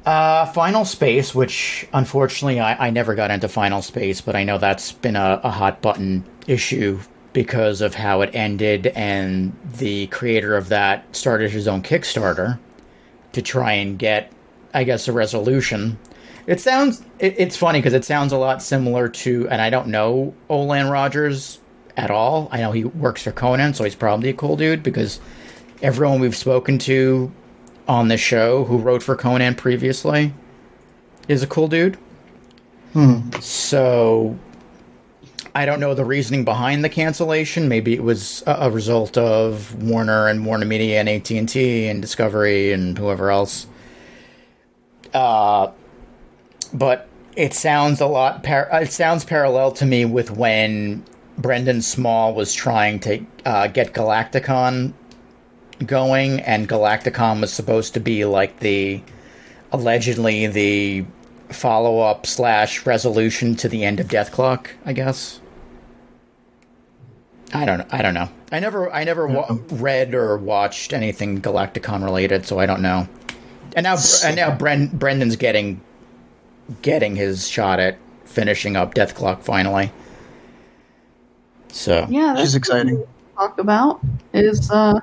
Uh, 0.05 0.45
Final 0.45 0.85
Space, 0.85 1.35
which 1.35 1.87
unfortunately 1.91 2.59
I, 2.59 2.87
I 2.87 2.89
never 2.91 3.13
got 3.13 3.29
into 3.29 3.47
Final 3.49 3.81
Space, 3.81 4.21
but 4.21 4.35
I 4.35 4.43
know 4.45 4.57
that's 4.57 4.93
been 4.93 5.15
a, 5.15 5.41
a 5.43 5.49
hot 5.49 5.81
button 5.81 6.23
issue 6.47 6.99
because 7.33 7.81
of 7.81 7.93
how 7.93 8.21
it 8.21 8.29
ended, 8.33 8.87
and 8.87 9.55
the 9.77 10.07
creator 10.07 10.55
of 10.55 10.69
that 10.69 11.13
started 11.15 11.51
his 11.51 11.67
own 11.67 11.83
Kickstarter 11.83 12.57
to 13.33 13.41
try 13.41 13.73
and 13.73 13.99
get, 13.99 14.31
I 14.73 14.85
guess, 14.85 15.07
a 15.07 15.11
resolution. 15.11 15.99
It 16.47 16.61
sounds, 16.61 17.03
it, 17.19 17.35
it's 17.37 17.57
funny 17.57 17.79
because 17.79 17.93
it 17.93 18.05
sounds 18.05 18.31
a 18.31 18.37
lot 18.37 18.63
similar 18.63 19.09
to, 19.09 19.47
and 19.49 19.61
I 19.61 19.69
don't 19.69 19.87
know 19.87 20.33
Olan 20.49 20.89
Rogers 20.89 21.59
at 21.95 22.09
all. 22.09 22.47
I 22.51 22.61
know 22.61 22.71
he 22.71 22.85
works 22.85 23.23
for 23.23 23.31
Conan, 23.31 23.73
so 23.73 23.83
he's 23.83 23.95
probably 23.95 24.29
a 24.29 24.33
cool 24.33 24.55
dude 24.55 24.81
because 24.81 25.19
everyone 25.81 26.19
we've 26.19 26.35
spoken 26.35 26.79
to 26.79 27.31
on 27.87 28.07
the 28.07 28.17
show 28.17 28.63
who 28.65 28.77
wrote 28.77 29.03
for 29.03 29.15
Conan 29.15 29.55
previously 29.55 30.33
is 31.27 31.43
a 31.43 31.47
cool 31.47 31.67
dude. 31.67 31.97
So 33.41 34.37
I 35.53 35.65
don't 35.65 35.79
know 35.79 35.93
the 35.93 36.05
reasoning 36.05 36.45
behind 36.45 36.83
the 36.83 36.89
cancellation. 36.89 37.67
Maybe 37.67 37.93
it 37.93 38.03
was 38.03 38.43
a, 38.47 38.51
a 38.61 38.71
result 38.71 39.17
of 39.17 39.75
Warner 39.83 40.27
and 40.27 40.45
Warner 40.45 40.65
Media 40.65 40.99
and 40.99 41.09
AT 41.09 41.29
and 41.31 41.49
T 41.49 41.87
and 41.87 42.01
Discovery 42.01 42.71
and 42.71 42.97
whoever 42.97 43.31
else. 43.31 43.67
Uh, 45.13 45.71
but 46.73 47.07
it 47.35 47.53
sounds 47.53 48.01
a 48.01 48.07
lot. 48.07 48.43
Par- 48.43 48.69
it 48.73 48.91
sounds 48.91 49.23
parallel 49.25 49.71
to 49.73 49.85
me 49.85 50.05
with 50.05 50.31
when 50.31 51.03
Brendan 51.37 51.81
Small 51.81 52.33
was 52.33 52.53
trying 52.53 52.99
to 53.01 53.23
uh, 53.45 53.67
get 53.67 53.93
Galaktikon 53.93 54.93
going, 55.85 56.39
and 56.41 56.67
Galaktikon 56.67 57.41
was 57.41 57.53
supposed 57.53 57.93
to 57.93 57.99
be 57.99 58.25
like 58.25 58.59
the 58.59 59.01
allegedly 59.71 60.47
the 60.47 61.05
follow 61.49 61.99
up 61.99 62.25
slash 62.25 62.85
resolution 62.85 63.55
to 63.55 63.69
the 63.69 63.85
end 63.85 63.99
of 63.99 64.07
Dethklok. 64.07 64.69
I 64.85 64.93
guess. 64.93 65.39
I 67.53 67.65
don't. 67.65 67.85
I 67.93 68.01
don't 68.01 68.13
know. 68.13 68.29
I 68.51 68.59
never. 68.59 68.91
I 68.91 69.03
never 69.03 69.27
wa- 69.27 69.57
read 69.69 70.13
or 70.13 70.37
watched 70.37 70.91
anything 70.91 71.41
Galaktikon 71.41 72.03
related, 72.03 72.45
so 72.45 72.59
I 72.59 72.65
don't 72.65 72.81
know. 72.81 73.07
And 73.75 73.83
now, 73.83 73.97
and 74.25 74.35
now, 74.35 74.55
Bren- 74.57 74.91
Brendan's 74.91 75.35
getting 75.35 75.81
getting 76.81 77.15
his 77.15 77.47
shot 77.47 77.79
at 77.79 77.97
finishing 78.25 78.75
up 78.75 78.93
Dethklok 78.93 79.41
finally. 79.43 79.91
So 81.69 82.05
Yeah, 82.09 82.31
Which 82.33 82.39
that's 82.41 82.55
exciting. 82.55 83.05
talk 83.35 83.59
about 83.59 83.99
is 84.33 84.69
uh 84.71 84.99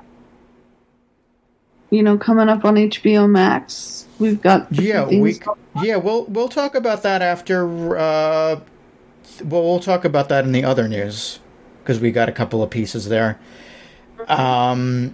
you 1.89 2.03
know 2.03 2.17
coming 2.17 2.49
up 2.49 2.65
on 2.65 2.75
HBO 2.75 3.29
Max. 3.29 4.07
We've 4.19 4.41
got 4.41 4.71
yeah, 4.71 5.05
we 5.05 5.39
yeah 5.83 5.97
we'll 5.97 6.25
we'll 6.25 6.49
talk 6.49 6.75
about 6.75 7.03
that 7.03 7.21
after. 7.21 7.97
Uh, 7.97 8.59
well, 9.43 9.63
we'll 9.63 9.79
talk 9.79 10.05
about 10.05 10.29
that 10.29 10.45
in 10.45 10.51
the 10.51 10.63
other 10.63 10.87
news 10.87 11.39
because 11.83 11.99
we 11.99 12.11
got 12.11 12.29
a 12.29 12.31
couple 12.31 12.63
of 12.63 12.69
pieces 12.69 13.09
there. 13.09 13.37
Um, 14.27 15.13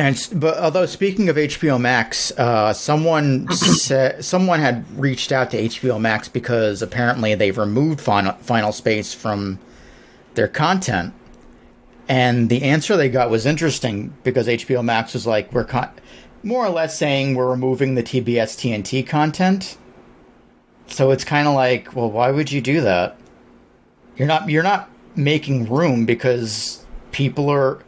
and 0.00 0.28
but 0.40 0.56
although 0.56 0.86
speaking 0.86 1.28
of 1.28 1.36
HBO 1.36 1.78
Max, 1.78 2.32
uh, 2.38 2.72
someone 2.72 3.50
said 3.52 4.24
someone 4.24 4.58
had 4.58 4.86
reached 4.98 5.30
out 5.30 5.50
to 5.50 5.62
HBO 5.62 6.00
Max 6.00 6.26
because 6.26 6.80
apparently 6.80 7.34
they've 7.34 7.58
removed 7.58 8.00
Final 8.00 8.32
Final 8.40 8.72
Space 8.72 9.12
from 9.12 9.58
their 10.34 10.48
content. 10.48 11.12
And 12.08 12.48
the 12.48 12.62
answer 12.62 12.96
they 12.96 13.10
got 13.10 13.28
was 13.28 13.44
interesting 13.44 14.16
because 14.24 14.46
HBO 14.46 14.82
Max 14.82 15.12
was 15.12 15.26
like, 15.26 15.52
we're 15.52 15.64
con- 15.64 15.92
more 16.42 16.64
or 16.64 16.70
less 16.70 16.98
saying 16.98 17.34
we're 17.34 17.50
removing 17.50 17.94
the 17.94 18.02
TBS 18.02 18.56
TNT 18.56 19.06
content. 19.06 19.76
So 20.86 21.10
it's 21.10 21.24
kind 21.24 21.46
of 21.46 21.52
like, 21.52 21.94
well, 21.94 22.10
why 22.10 22.30
would 22.30 22.50
you 22.50 22.62
do 22.62 22.80
that? 22.80 23.18
You're 24.16 24.28
not 24.28 24.48
you're 24.48 24.62
not 24.62 24.88
making 25.14 25.70
room 25.70 26.06
because 26.06 26.86
people 27.12 27.50
are 27.50 27.82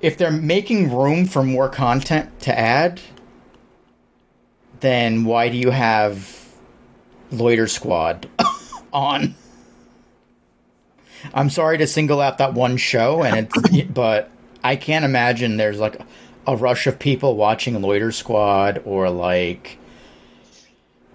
if 0.00 0.16
they're 0.16 0.30
making 0.30 0.94
room 0.94 1.26
for 1.26 1.42
more 1.42 1.68
content 1.68 2.40
to 2.40 2.58
add, 2.58 3.00
then 4.80 5.24
why 5.24 5.48
do 5.48 5.58
you 5.58 5.70
have 5.70 6.48
Loiter 7.30 7.66
Squad 7.66 8.28
on? 8.92 9.34
I'm 11.34 11.50
sorry 11.50 11.78
to 11.78 11.86
single 11.86 12.20
out 12.20 12.38
that 12.38 12.54
one 12.54 12.78
show, 12.78 13.22
and 13.22 13.48
it's 13.54 13.84
but 13.92 14.30
I 14.64 14.76
can't 14.76 15.04
imagine 15.04 15.58
there's 15.58 15.78
like 15.78 16.00
a 16.46 16.56
rush 16.56 16.86
of 16.86 16.98
people 16.98 17.36
watching 17.36 17.80
Loiter 17.80 18.12
Squad 18.12 18.82
or 18.84 19.10
like. 19.10 19.78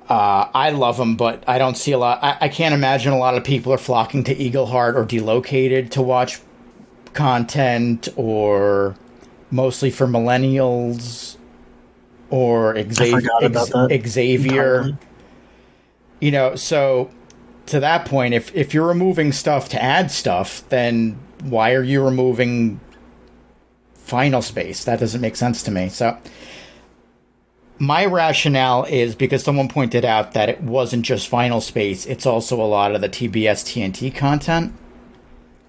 Uh, 0.08 0.48
I 0.54 0.70
love 0.70 0.98
them, 0.98 1.16
but 1.16 1.44
I 1.48 1.58
don't 1.58 1.76
see 1.76 1.92
a 1.92 1.98
lot. 1.98 2.24
I, 2.24 2.38
I 2.42 2.50
can't 2.50 2.76
imagine 2.76 3.12
a 3.12 3.18
lot 3.18 3.36
of 3.36 3.44
people 3.44 3.74
are 3.74 3.80
flocking 3.80 4.24
to 4.26 4.36
Eagleheart 4.36 4.94
or 4.94 5.04
Delocated 5.04 5.94
to 5.94 6.04
watch 6.04 6.40
content, 7.16 8.08
or 8.16 8.96
mostly 9.50 9.90
for 9.90 10.06
millennials, 10.06 11.38
or 12.30 12.76
Xavier. 12.76 13.22
forgot 13.22 13.44
about 13.44 13.70
that. 13.70 14.08
Xavier. 14.08 14.98
You 16.20 16.32
know 16.32 16.56
so 16.56 17.10
to 17.68 17.80
that 17.80 18.06
point 18.06 18.34
if 18.34 18.56
if 18.56 18.74
you're 18.74 18.88
removing 18.88 19.32
stuff 19.32 19.70
to 19.70 19.82
add 19.82 20.12
stuff 20.12 20.64
then 20.70 21.20
why 21.44 21.74
are 21.74 21.84
you 21.84 22.04
removing 22.04 22.80
final 23.96 24.42
space? 24.42 24.84
That 24.86 25.00
doesn't 25.00 25.22
make 25.22 25.36
sense 25.36 25.64
to 25.64 25.72
me. 25.72 25.90
So 25.90 26.18
my 27.78 28.06
rationale 28.06 28.86
is 28.86 29.16
because 29.16 29.44
someone 29.44 29.68
pointed 29.68 30.06
out 30.06 30.34
that 30.34 30.48
it 30.50 30.62
wasn't 30.62 31.06
just 31.06 31.28
final 31.28 31.60
space 31.60 32.06
it's 32.06 32.26
also 32.26 32.62
a 32.62 32.64
lot 32.64 32.96
of 32.96 33.02
the 33.02 33.10
tbs 33.10 33.66
tnt 33.66 34.16
content. 34.16 34.74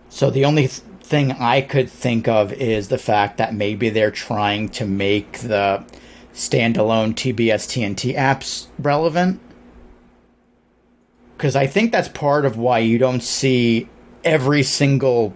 So 0.09 0.31
the 0.31 0.45
only 0.45 0.69
th- 0.69 0.83
thing 1.07 1.33
i 1.33 1.61
could 1.61 1.89
think 1.89 2.27
of 2.29 2.53
is 2.53 2.89
the 2.89 2.99
fact 2.99 3.39
that 3.39 3.55
maybe 3.55 3.89
they're 3.89 4.11
trying 4.11 4.69
to 4.69 4.85
make 4.85 5.39
the 5.39 5.85
standalone 6.35 7.15
tbs 7.15 7.67
tnt 7.67 8.15
apps 8.17 8.67
relevant 8.79 9.41
because 11.37 11.55
I 11.55 11.67
think 11.67 11.93
that's 11.93 12.09
part 12.09 12.47
of 12.47 12.57
why 12.57 12.79
you 12.79 12.99
don't 12.99 13.23
see 13.23 13.89
every 14.25 14.63
single 14.63 15.35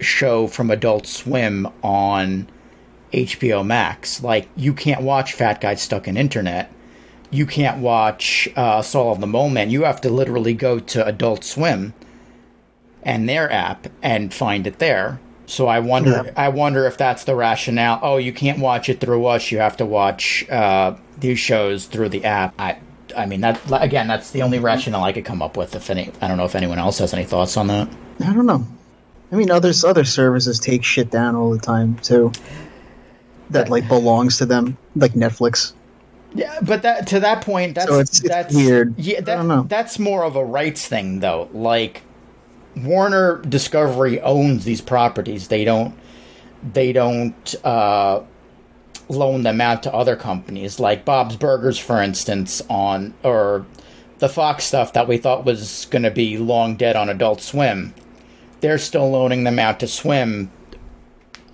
show 0.00 0.46
from 0.46 0.70
Adult 0.70 1.06
Swim 1.06 1.68
on 1.82 2.48
HBO 3.12 3.64
Max. 3.64 4.22
Like, 4.22 4.48
you 4.56 4.72
can't 4.72 5.02
watch 5.02 5.34
Fat 5.34 5.60
Guy 5.60 5.74
Stuck 5.74 6.08
in 6.08 6.16
Internet. 6.16 6.72
You 7.30 7.44
can't 7.44 7.82
watch 7.82 8.48
uh, 8.56 8.80
Saul 8.82 9.12
of 9.12 9.20
the 9.20 9.26
Mole 9.26 9.50
Men. 9.50 9.70
You 9.70 9.84
have 9.84 10.00
to 10.02 10.10
literally 10.10 10.54
go 10.54 10.78
to 10.78 11.06
Adult 11.06 11.44
Swim 11.44 11.92
and 13.06 13.26
their 13.28 13.50
app 13.50 13.86
and 14.02 14.34
find 14.34 14.66
it 14.66 14.78
there. 14.80 15.18
So 15.46 15.68
I 15.68 15.78
wonder, 15.78 16.10
Yeah. 16.26 16.32
I 16.36 16.48
wonder 16.48 16.86
if 16.86 16.98
that's 16.98 17.22
the 17.24 17.34
rationale. 17.36 18.00
Oh, 18.02 18.16
you 18.16 18.32
can't 18.32 18.58
watch 18.58 18.88
it 18.88 18.98
through 19.00 19.24
us. 19.26 19.50
You 19.52 19.58
have 19.58 19.76
to 19.78 19.86
watch 19.86 20.44
uh, 20.50 20.96
these 21.18 21.38
shows 21.38 21.86
through 21.86 22.08
the 22.08 22.24
app. 22.24 22.52
I, 22.58 22.78
I 23.16 23.26
mean, 23.26 23.40
that 23.42 23.60
again, 23.80 24.08
that's 24.08 24.32
the 24.32 24.42
only 24.42 24.58
rationale 24.58 25.04
I 25.04 25.12
could 25.12 25.24
come 25.24 25.40
up 25.40 25.56
with. 25.56 25.74
If 25.76 25.88
any, 25.88 26.10
I 26.20 26.26
don't 26.28 26.36
know 26.36 26.44
if 26.44 26.56
anyone 26.56 26.78
else 26.80 26.98
has 26.98 27.14
any 27.14 27.24
thoughts 27.24 27.56
on 27.56 27.68
that. 27.68 27.88
I 28.24 28.32
don't 28.34 28.46
know. 28.46 28.66
I 29.32 29.36
mean, 29.36 29.50
others 29.50 29.84
other 29.84 30.04
services 30.04 30.58
take 30.58 30.82
shit 30.84 31.10
down 31.10 31.36
all 31.36 31.50
the 31.50 31.58
time 31.60 31.96
too. 31.98 32.32
That 33.50 33.68
like 33.68 33.86
belongs 33.86 34.38
to 34.38 34.46
them, 34.46 34.76
like 34.96 35.12
Netflix. 35.12 35.72
Yeah, 36.34 36.58
but 36.60 36.82
that 36.82 37.06
to 37.08 37.20
that 37.20 37.42
point, 37.42 37.76
that's 37.76 37.88
So 37.88 37.94
it's- 38.00 38.18
it's 38.20 38.28
that's 38.28 38.54
weird. 38.54 38.98
Yeah, 38.98 39.18
I 39.18 39.20
that, 39.22 39.36
don't 39.36 39.48
know. 39.48 39.62
that's 39.68 39.98
more 40.00 40.24
of 40.24 40.34
a 40.36 40.44
rights 40.44 40.86
thing, 40.86 41.20
though. 41.20 41.48
Like 41.52 42.02
Warner 42.76 43.38
Discovery 43.38 44.20
owns 44.20 44.64
these 44.64 44.80
properties. 44.80 45.48
They 45.48 45.64
don't. 45.64 45.94
They 46.72 46.92
don't 46.92 47.54
uh, 47.64 48.22
loan 49.08 49.42
them 49.42 49.60
out 49.60 49.82
to 49.84 49.94
other 49.94 50.16
companies, 50.16 50.80
like 50.80 51.04
Bob's 51.04 51.36
Burgers, 51.36 51.78
for 51.78 52.02
instance, 52.02 52.62
on 52.68 53.14
or 53.22 53.66
the 54.18 54.28
Fox 54.28 54.64
stuff 54.64 54.92
that 54.94 55.08
we 55.08 55.18
thought 55.18 55.44
was 55.44 55.86
going 55.90 56.02
to 56.02 56.10
be 56.10 56.38
long 56.38 56.76
dead 56.76 56.96
on 56.96 57.08
Adult 57.08 57.40
Swim, 57.40 57.94
they're 58.60 58.78
still 58.78 59.10
loaning 59.10 59.44
them 59.44 59.58
out 59.58 59.78
to 59.80 59.86
Swim, 59.86 60.50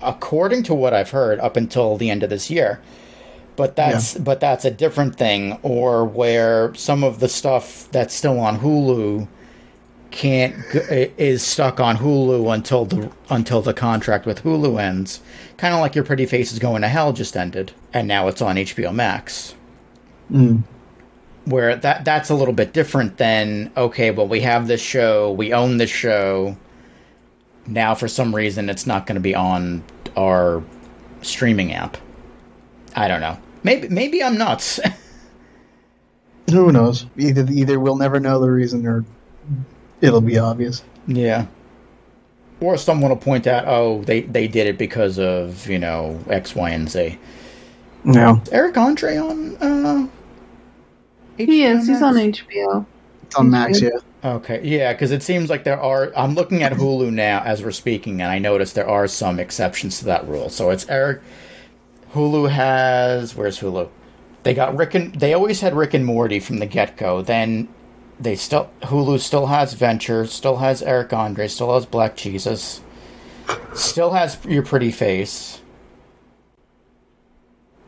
according 0.01 0.63
to 0.65 0.75
what 0.75 0.95
I've 0.95 1.11
heard, 1.11 1.41
up 1.41 1.57
until 1.57 1.97
the 1.97 2.11
end 2.11 2.23
of 2.23 2.31
this 2.31 2.51
year. 2.51 2.81
But 3.55 3.77
that's 3.77 4.15
but 4.15 4.41
that's 4.41 4.65
a 4.65 4.71
different 4.71 5.17
thing. 5.17 5.59
Or 5.63 6.05
where 6.07 6.75
some 6.75 7.05
of 7.05 7.21
the 7.21 7.29
stuff 7.29 7.87
that's 7.93 8.15
still 8.15 8.41
on 8.41 8.61
Hulu 8.61 9.29
can't 10.13 10.55
is 11.19 11.43
stuck 11.43 11.81
on 11.81 11.97
Hulu 11.97 12.55
until 12.55 12.85
the 12.85 13.11
until 13.31 13.61
the 13.63 13.75
contract 13.75 14.27
with 14.27 14.45
Hulu 14.45 14.81
ends. 14.81 15.21
Kind 15.57 15.75
of 15.75 15.81
like 15.81 15.95
your 15.95 16.05
Pretty 16.05 16.27
face 16.27 16.53
is 16.53 16.59
Going 16.61 16.83
to 16.83 16.89
Hell 16.89 17.13
just 17.13 17.37
ended, 17.37 17.73
and 17.93 18.07
now 18.07 18.29
it's 18.29 18.41
on 18.43 18.57
HBO 18.57 18.95
Max 18.95 19.55
Mm. 20.31 20.63
where 21.45 21.77
that 21.77 22.05
that's 22.05 22.31
a 22.31 22.35
little 22.35 22.55
bit 22.55 22.73
different 22.73 23.19
than 23.19 23.71
okay 23.77 24.11
well 24.11 24.27
we 24.29 24.41
have 24.41 24.67
this 24.67 24.81
show 24.81 25.31
we 25.33 25.53
own 25.53 25.77
this 25.77 25.91
show 25.91 26.57
now 27.67 27.95
for 27.95 28.09
some 28.09 28.35
reason 28.35 28.71
it's 28.71 28.87
not 28.87 29.05
going 29.07 29.17
to 29.17 29.21
be 29.21 29.35
on 29.35 29.83
our 30.17 30.63
streaming 31.21 31.73
app 31.75 31.99
i 32.97 33.09
don't 33.09 33.21
know 33.21 33.37
maybe 33.63 33.89
maybe 33.89 34.23
i'm 34.23 34.39
nuts 34.39 34.81
Who 36.51 36.73
knows? 36.73 37.07
Either 37.17 37.47
either 37.51 37.79
we'll 37.81 37.97
never 37.97 38.21
know 38.21 38.41
the 38.41 38.51
reason, 38.51 38.87
or 38.87 39.05
it'll 40.03 40.21
be 40.21 40.39
obvious. 40.39 40.85
yeah 41.07 41.47
or 42.61 42.77
someone 42.77 43.09
will 43.11 43.17
point 43.17 43.47
out 43.47 43.65
oh 43.67 44.03
they 44.05 44.21
they 44.23 44.47
did 44.47 44.67
it 44.67 44.77
because 44.79 45.19
of 45.19 45.67
you 45.69 45.79
know 45.79 46.23
x 46.29 46.55
y 46.55 46.71
and 46.71 46.91
z 46.91 47.19
No, 48.05 48.41
Is 48.43 48.49
eric 48.51 48.77
andre 48.77 49.17
on 49.17 49.57
uh 49.57 50.07
He 51.39 51.65
is. 51.65 51.87
He's 51.89 52.03
on 52.03 52.15
HBO. 52.15 52.85
it's 53.23 53.35
on 53.37 53.51
Max. 53.51 53.81
Yeah. 53.81 53.89
Okay, 54.25 54.61
yeah, 54.63 54.93
because 54.93 55.11
it 55.11 55.23
seems 55.23 55.51
like 55.51 55.65
there 55.65 55.81
are. 55.81 56.13
I'm 56.17 56.35
looking 56.37 56.63
at 56.63 56.73
Hulu 56.73 57.11
now 57.13 57.43
as 57.43 57.65
we're 57.65 57.73
speaking, 57.73 58.21
and 58.23 58.31
I 58.31 58.39
notice 58.39 58.73
there 58.75 58.89
are 58.89 59.09
some 59.09 59.41
exceptions 59.41 59.99
to 59.99 60.05
that 60.05 60.29
rule. 60.29 60.49
So 60.51 60.71
it's 60.71 60.89
Eric. 60.89 61.23
Hulu 62.13 62.49
has. 62.51 63.35
Where's 63.35 63.59
Hulu? 63.59 63.89
They 64.45 64.55
got 64.55 64.77
Rick 64.77 64.95
and. 64.95 65.13
They 65.15 65.33
always 65.35 65.61
had 65.61 65.75
Rick 65.75 65.95
and 65.95 66.05
Morty 66.05 66.39
from 66.39 66.59
the 66.59 66.67
get 66.67 66.97
go. 66.97 67.23
Then 67.23 67.67
they 68.23 68.37
still. 68.37 68.71
Hulu 68.83 69.19
still 69.21 69.47
has 69.47 69.75
Venture, 69.75 70.27
still 70.27 70.57
has 70.59 70.83
Eric 70.83 71.13
Andre, 71.13 71.49
still 71.49 71.75
has 71.75 71.87
Black 71.87 72.17
Jesus, 72.17 72.81
still 73.75 74.13
has 74.13 74.39
Your 74.47 74.63
Pretty 74.63 74.91
Face. 74.93 75.61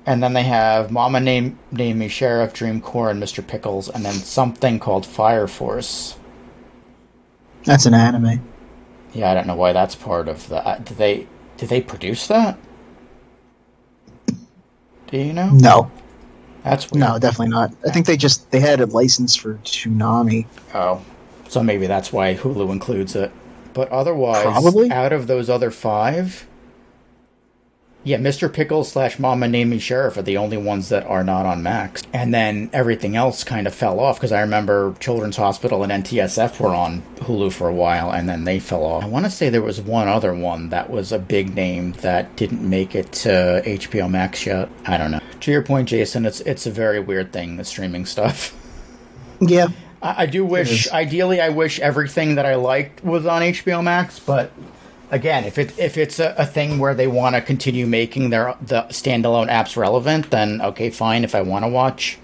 And 0.06 0.22
then 0.22 0.34
they 0.34 0.42
have 0.42 0.90
Mama 0.90 1.20
Name 1.20 1.58
Name 1.72 1.98
Me 1.98 2.08
Sheriff, 2.08 2.52
Dream 2.52 2.80
Corp, 2.80 3.12
and 3.12 3.22
Mr. 3.22 3.46
Pickles, 3.46 3.88
and 3.88 4.04
then 4.04 4.14
something 4.14 4.78
called 4.78 5.06
Fire 5.06 5.46
Force. 5.46 6.16
That's 7.64 7.86
an 7.86 7.94
anime. 7.94 8.46
Yeah, 9.14 9.30
I 9.30 9.34
don't 9.34 9.46
know 9.46 9.54
why 9.56 9.72
that's 9.72 9.94
part 9.94 10.28
of 10.28 10.48
the. 10.48 10.56
uh, 10.66 10.78
Did 10.78 10.96
they 10.98 11.26
did 11.56 11.68
they 11.70 11.80
produce 11.80 12.26
that? 12.26 12.58
Do 15.06 15.18
you 15.18 15.32
know? 15.32 15.50
No, 15.52 15.90
That's 16.64 16.90
weird. 16.90 17.00
no, 17.00 17.18
definitely 17.18 17.50
not. 17.50 17.72
I 17.86 17.90
think 17.90 18.06
they 18.06 18.16
just 18.16 18.50
they 18.50 18.60
had 18.60 18.80
a 18.80 18.86
license 18.86 19.36
for 19.36 19.54
Toonami. 19.64 20.46
Oh, 20.74 21.04
so 21.48 21.62
maybe 21.62 21.86
that's 21.86 22.12
why 22.12 22.34
Hulu 22.34 22.70
includes 22.72 23.14
it. 23.14 23.30
But 23.74 23.88
otherwise, 23.90 24.42
Probably. 24.42 24.90
out 24.90 25.12
of 25.12 25.26
those 25.26 25.50
other 25.50 25.70
five, 25.70 26.46
yeah, 28.04 28.18
Mr. 28.18 28.52
Pickles 28.52 28.92
slash 28.92 29.18
Mama 29.18 29.48
Name 29.48 29.70
Me 29.70 29.78
Sheriff 29.78 30.18
are 30.18 30.22
the 30.22 30.36
only 30.36 30.58
ones 30.58 30.90
that 30.90 31.04
are 31.06 31.24
not 31.24 31.46
on 31.46 31.62
Max. 31.62 32.02
And 32.12 32.34
then 32.34 32.68
everything 32.74 33.16
else 33.16 33.44
kind 33.44 33.66
of 33.66 33.74
fell 33.74 33.98
off 33.98 34.16
because 34.16 34.30
I 34.30 34.42
remember 34.42 34.94
Children's 35.00 35.38
Hospital 35.38 35.82
and 35.82 36.04
NTSF 36.04 36.60
were 36.60 36.74
on 36.74 37.02
Hulu 37.16 37.50
for 37.50 37.68
a 37.68 37.74
while 37.74 38.12
and 38.12 38.28
then 38.28 38.44
they 38.44 38.58
fell 38.58 38.84
off. 38.84 39.02
I 39.02 39.06
want 39.06 39.24
to 39.24 39.30
say 39.30 39.48
there 39.48 39.62
was 39.62 39.80
one 39.80 40.06
other 40.06 40.34
one 40.34 40.68
that 40.68 40.90
was 40.90 41.12
a 41.12 41.18
big 41.18 41.54
name 41.54 41.92
that 42.02 42.36
didn't 42.36 42.68
make 42.68 42.94
it 42.94 43.10
to 43.12 43.62
HBO 43.64 44.10
Max 44.10 44.44
yet. 44.44 44.68
I 44.84 44.98
don't 44.98 45.10
know. 45.10 45.20
To 45.40 45.50
your 45.50 45.62
point, 45.62 45.88
Jason, 45.88 46.26
it's 46.26 46.40
it's 46.40 46.66
a 46.66 46.70
very 46.70 47.00
weird 47.00 47.32
thing, 47.32 47.56
the 47.56 47.64
streaming 47.64 48.06
stuff. 48.06 48.54
Yeah, 49.40 49.68
I, 50.00 50.22
I 50.22 50.26
do 50.26 50.44
wish, 50.44 50.88
ideally, 50.90 51.40
I 51.40 51.48
wish 51.48 51.80
everything 51.80 52.36
that 52.36 52.46
I 52.46 52.54
liked 52.54 53.02
was 53.04 53.26
on 53.26 53.42
HBO 53.42 53.82
Max. 53.82 54.20
But 54.20 54.52
again, 55.14 55.44
if 55.44 55.58
it 55.58 55.78
if 55.78 55.96
it's 55.96 56.18
a, 56.18 56.34
a 56.36 56.44
thing 56.44 56.78
where 56.78 56.94
they 56.94 57.06
want 57.06 57.36
to 57.36 57.40
continue 57.40 57.86
making 57.86 58.30
their 58.30 58.54
the 58.60 58.82
standalone 58.90 59.48
apps 59.48 59.76
relevant, 59.76 60.30
then 60.30 60.60
okay, 60.60 60.90
fine. 60.90 61.24
If 61.24 61.34
I 61.34 61.40
want 61.40 61.64
to 61.64 61.68
watch, 61.68 62.18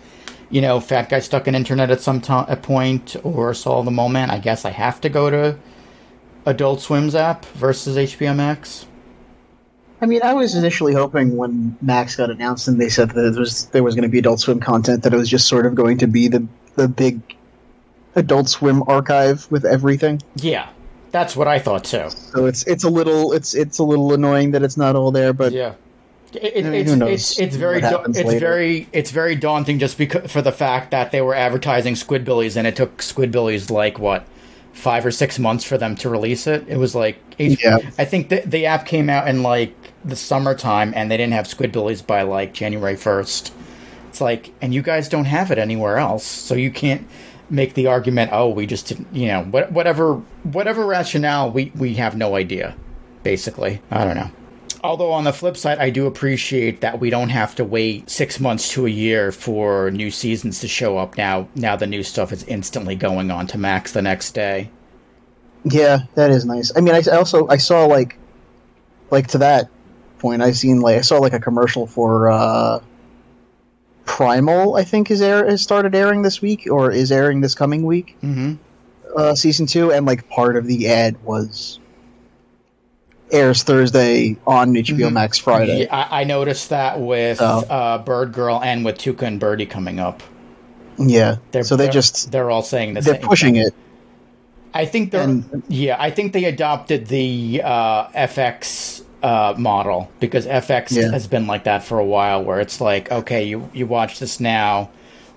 you 0.50 0.60
know, 0.60 0.80
Fat 0.80 1.08
Guy 1.08 1.20
Stuck 1.20 1.46
in 1.48 1.54
Internet 1.54 1.90
at 1.90 2.00
some 2.00 2.20
to- 2.22 2.46
at 2.48 2.62
point 2.62 3.16
or 3.22 3.54
Saw 3.54 3.82
the 3.82 3.90
Moment, 3.90 4.32
I 4.32 4.38
guess 4.38 4.64
I 4.64 4.70
have 4.70 5.00
to 5.02 5.08
go 5.08 5.30
to 5.30 5.56
Adult 6.44 6.80
Swim's 6.80 7.14
app 7.14 7.46
versus 7.46 7.96
HBO 7.96 8.34
Max. 8.34 8.86
I 10.02 10.06
mean, 10.06 10.22
I 10.24 10.32
was 10.32 10.54
initially 10.54 10.94
hoping 10.94 11.36
when 11.36 11.76
Max 11.82 12.16
got 12.16 12.30
announced 12.30 12.66
and 12.66 12.80
they 12.80 12.88
said 12.88 13.10
that 13.10 13.30
there 13.32 13.40
was 13.40 13.66
there 13.66 13.82
was 13.84 13.94
going 13.94 14.02
to 14.02 14.08
be 14.08 14.18
Adult 14.18 14.40
Swim 14.40 14.58
content 14.58 15.04
that 15.04 15.14
it 15.14 15.16
was 15.16 15.28
just 15.28 15.46
sort 15.46 15.64
of 15.64 15.74
going 15.74 15.98
to 15.98 16.06
be 16.06 16.26
the 16.26 16.44
the 16.76 16.88
big 16.88 17.20
Adult 18.16 18.48
Swim 18.48 18.82
archive 18.88 19.46
with 19.50 19.64
everything. 19.64 20.20
Yeah, 20.36 20.68
that's 21.10 21.36
what 21.36 21.48
I 21.48 21.58
thought 21.58 21.84
too. 21.84 22.08
So 22.10 22.46
it's 22.46 22.66
it's 22.66 22.84
a 22.84 22.90
little 22.90 23.32
it's 23.32 23.54
it's 23.54 23.78
a 23.78 23.84
little 23.84 24.12
annoying 24.12 24.52
that 24.52 24.62
it's 24.62 24.76
not 24.76 24.96
all 24.96 25.10
there, 25.10 25.32
but 25.32 25.52
Yeah. 25.52 25.74
It, 26.32 26.64
it, 26.64 26.66
it's, 26.66 26.90
who 26.90 26.96
knows 26.96 27.10
it's 27.12 27.38
it's 27.40 27.56
very 27.56 27.80
da- 27.80 28.04
it's 28.04 28.18
later. 28.22 28.38
very 28.38 28.88
it's 28.92 29.10
very 29.10 29.34
daunting 29.34 29.80
just 29.80 29.98
because 29.98 30.30
for 30.30 30.40
the 30.40 30.52
fact 30.52 30.92
that 30.92 31.10
they 31.10 31.20
were 31.20 31.34
advertising 31.34 31.94
Squidbillies 31.94 32.56
and 32.56 32.68
it 32.68 32.76
took 32.76 32.98
Squidbillies 32.98 33.68
like 33.68 33.98
what 33.98 34.24
five 34.72 35.04
or 35.04 35.10
six 35.10 35.40
months 35.40 35.64
for 35.64 35.76
them 35.76 35.96
to 35.96 36.08
release 36.08 36.46
it. 36.46 36.64
It 36.68 36.76
was 36.76 36.94
like 36.94 37.16
Yeah. 37.38 37.78
I 37.98 38.04
think 38.04 38.28
the 38.28 38.42
the 38.46 38.66
app 38.66 38.86
came 38.86 39.10
out 39.10 39.26
in 39.26 39.42
like 39.42 39.74
the 40.04 40.14
summertime 40.14 40.92
and 40.94 41.10
they 41.10 41.16
didn't 41.16 41.32
have 41.32 41.46
Squidbillies 41.46 42.06
by 42.06 42.22
like 42.22 42.52
January 42.54 42.94
first. 42.96 43.52
It's 44.08 44.20
like 44.20 44.52
and 44.62 44.72
you 44.72 44.82
guys 44.82 45.08
don't 45.08 45.24
have 45.24 45.50
it 45.50 45.58
anywhere 45.58 45.98
else, 45.98 46.24
so 46.24 46.54
you 46.54 46.70
can't 46.70 47.04
make 47.50 47.74
the 47.74 47.88
argument. 47.88 48.30
Oh, 48.32 48.48
we 48.48 48.66
just 48.66 48.86
didn't. 48.86 49.14
You 49.14 49.28
know, 49.28 49.44
whatever 49.44 50.14
whatever 50.44 50.86
rationale 50.86 51.50
we 51.50 51.72
we 51.74 51.94
have 51.94 52.16
no 52.16 52.36
idea. 52.36 52.76
Basically, 53.22 53.82
I 53.90 54.04
don't 54.04 54.16
know. 54.16 54.30
Although 54.82 55.12
on 55.12 55.24
the 55.24 55.32
flip 55.32 55.58
side, 55.58 55.78
I 55.78 55.90
do 55.90 56.06
appreciate 56.06 56.80
that 56.80 57.00
we 57.00 57.10
don't 57.10 57.28
have 57.28 57.54
to 57.56 57.64
wait 57.64 58.08
six 58.08 58.40
months 58.40 58.70
to 58.70 58.86
a 58.86 58.90
year 58.90 59.30
for 59.30 59.90
new 59.90 60.10
seasons 60.10 60.60
to 60.60 60.68
show 60.68 60.96
up. 60.96 61.18
Now, 61.18 61.48
now 61.54 61.76
the 61.76 61.86
new 61.86 62.02
stuff 62.02 62.32
is 62.32 62.44
instantly 62.44 62.96
going 62.96 63.30
on 63.30 63.46
to 63.48 63.58
Max 63.58 63.92
the 63.92 64.00
next 64.00 64.32
day. 64.32 64.70
yeah, 65.64 65.98
that 66.14 66.30
is 66.30 66.46
nice. 66.46 66.72
I 66.74 66.80
mean, 66.80 66.94
I 66.94 67.02
also 67.14 67.46
I 67.48 67.58
saw 67.58 67.84
like 67.84 68.16
like 69.10 69.26
to 69.28 69.38
that 69.38 69.68
point, 70.18 70.40
I 70.40 70.52
seen 70.52 70.80
like 70.80 70.96
I 70.96 71.00
saw 71.02 71.18
like 71.18 71.34
a 71.34 71.40
commercial 71.40 71.86
for 71.86 72.30
uh 72.30 72.80
Primal. 74.04 74.76
I 74.76 74.84
think 74.84 75.10
is 75.10 75.22
air 75.22 75.46
has 75.46 75.62
started 75.62 75.94
airing 75.94 76.22
this 76.22 76.40
week 76.42 76.66
or 76.70 76.90
is 76.90 77.10
airing 77.12 77.40
this 77.40 77.54
coming 77.54 77.82
week. 77.84 78.16
Mm-hmm. 78.22 78.54
uh, 79.16 79.34
season 79.34 79.66
two, 79.66 79.90
and 79.92 80.06
like 80.06 80.28
part 80.28 80.56
of 80.56 80.66
the 80.66 80.88
ad 80.88 81.16
was 81.24 81.80
airs 83.32 83.62
Thursday 83.62 84.36
on 84.46 84.72
HBO 84.74 85.08
Mhm. 85.08 85.12
Max 85.12 85.38
Friday. 85.38 85.82
Yeah, 85.82 85.94
I, 85.96 86.20
I 86.20 86.24
noticed 86.24 86.68
that 86.70 87.00
with 87.00 87.38
Oh. 87.40 87.60
uh, 87.68 87.98
Birdgirl 87.98 88.60
and 88.62 88.84
with 88.84 88.98
Tuca 88.98 89.22
and 89.22 89.38
Birdie 89.40 89.66
coming 89.66 89.98
up. 90.00 90.22
Yeah, 90.98 91.36
They're, 91.52 91.62
so 91.64 91.76
they 91.76 91.84
they're- 91.84 91.92
just 91.92 92.30
they're 92.32 92.50
all 92.50 92.62
saying 92.62 92.94
the 92.94 93.00
they're 93.00 93.14
pushing 93.18 93.54
thing. 93.54 93.66
it. 93.66 93.74
I 94.74 94.84
think 94.84 95.10
they're 95.12 95.22
And- 95.24 95.62
yeah. 95.68 95.96
I 95.98 96.10
think 96.10 96.32
they 96.32 96.44
adopted 96.44 97.06
the 97.06 97.62
uh, 97.64 98.08
FX 98.08 99.02
uh, 99.22 99.54
model 99.58 100.10
because 100.20 100.46
FX 100.46 100.92
Yeah. 100.92 101.10
has 101.10 101.26
been 101.26 101.46
like 101.46 101.64
that 101.64 101.82
for 101.84 101.98
a 101.98 102.04
while, 102.04 102.42
where 102.42 102.60
it's 102.60 102.80
like, 102.80 103.10
okay, 103.10 103.44
you 103.44 103.68
you 103.72 103.86
watch 103.86 104.18
this 104.18 104.40
now, 104.40 104.90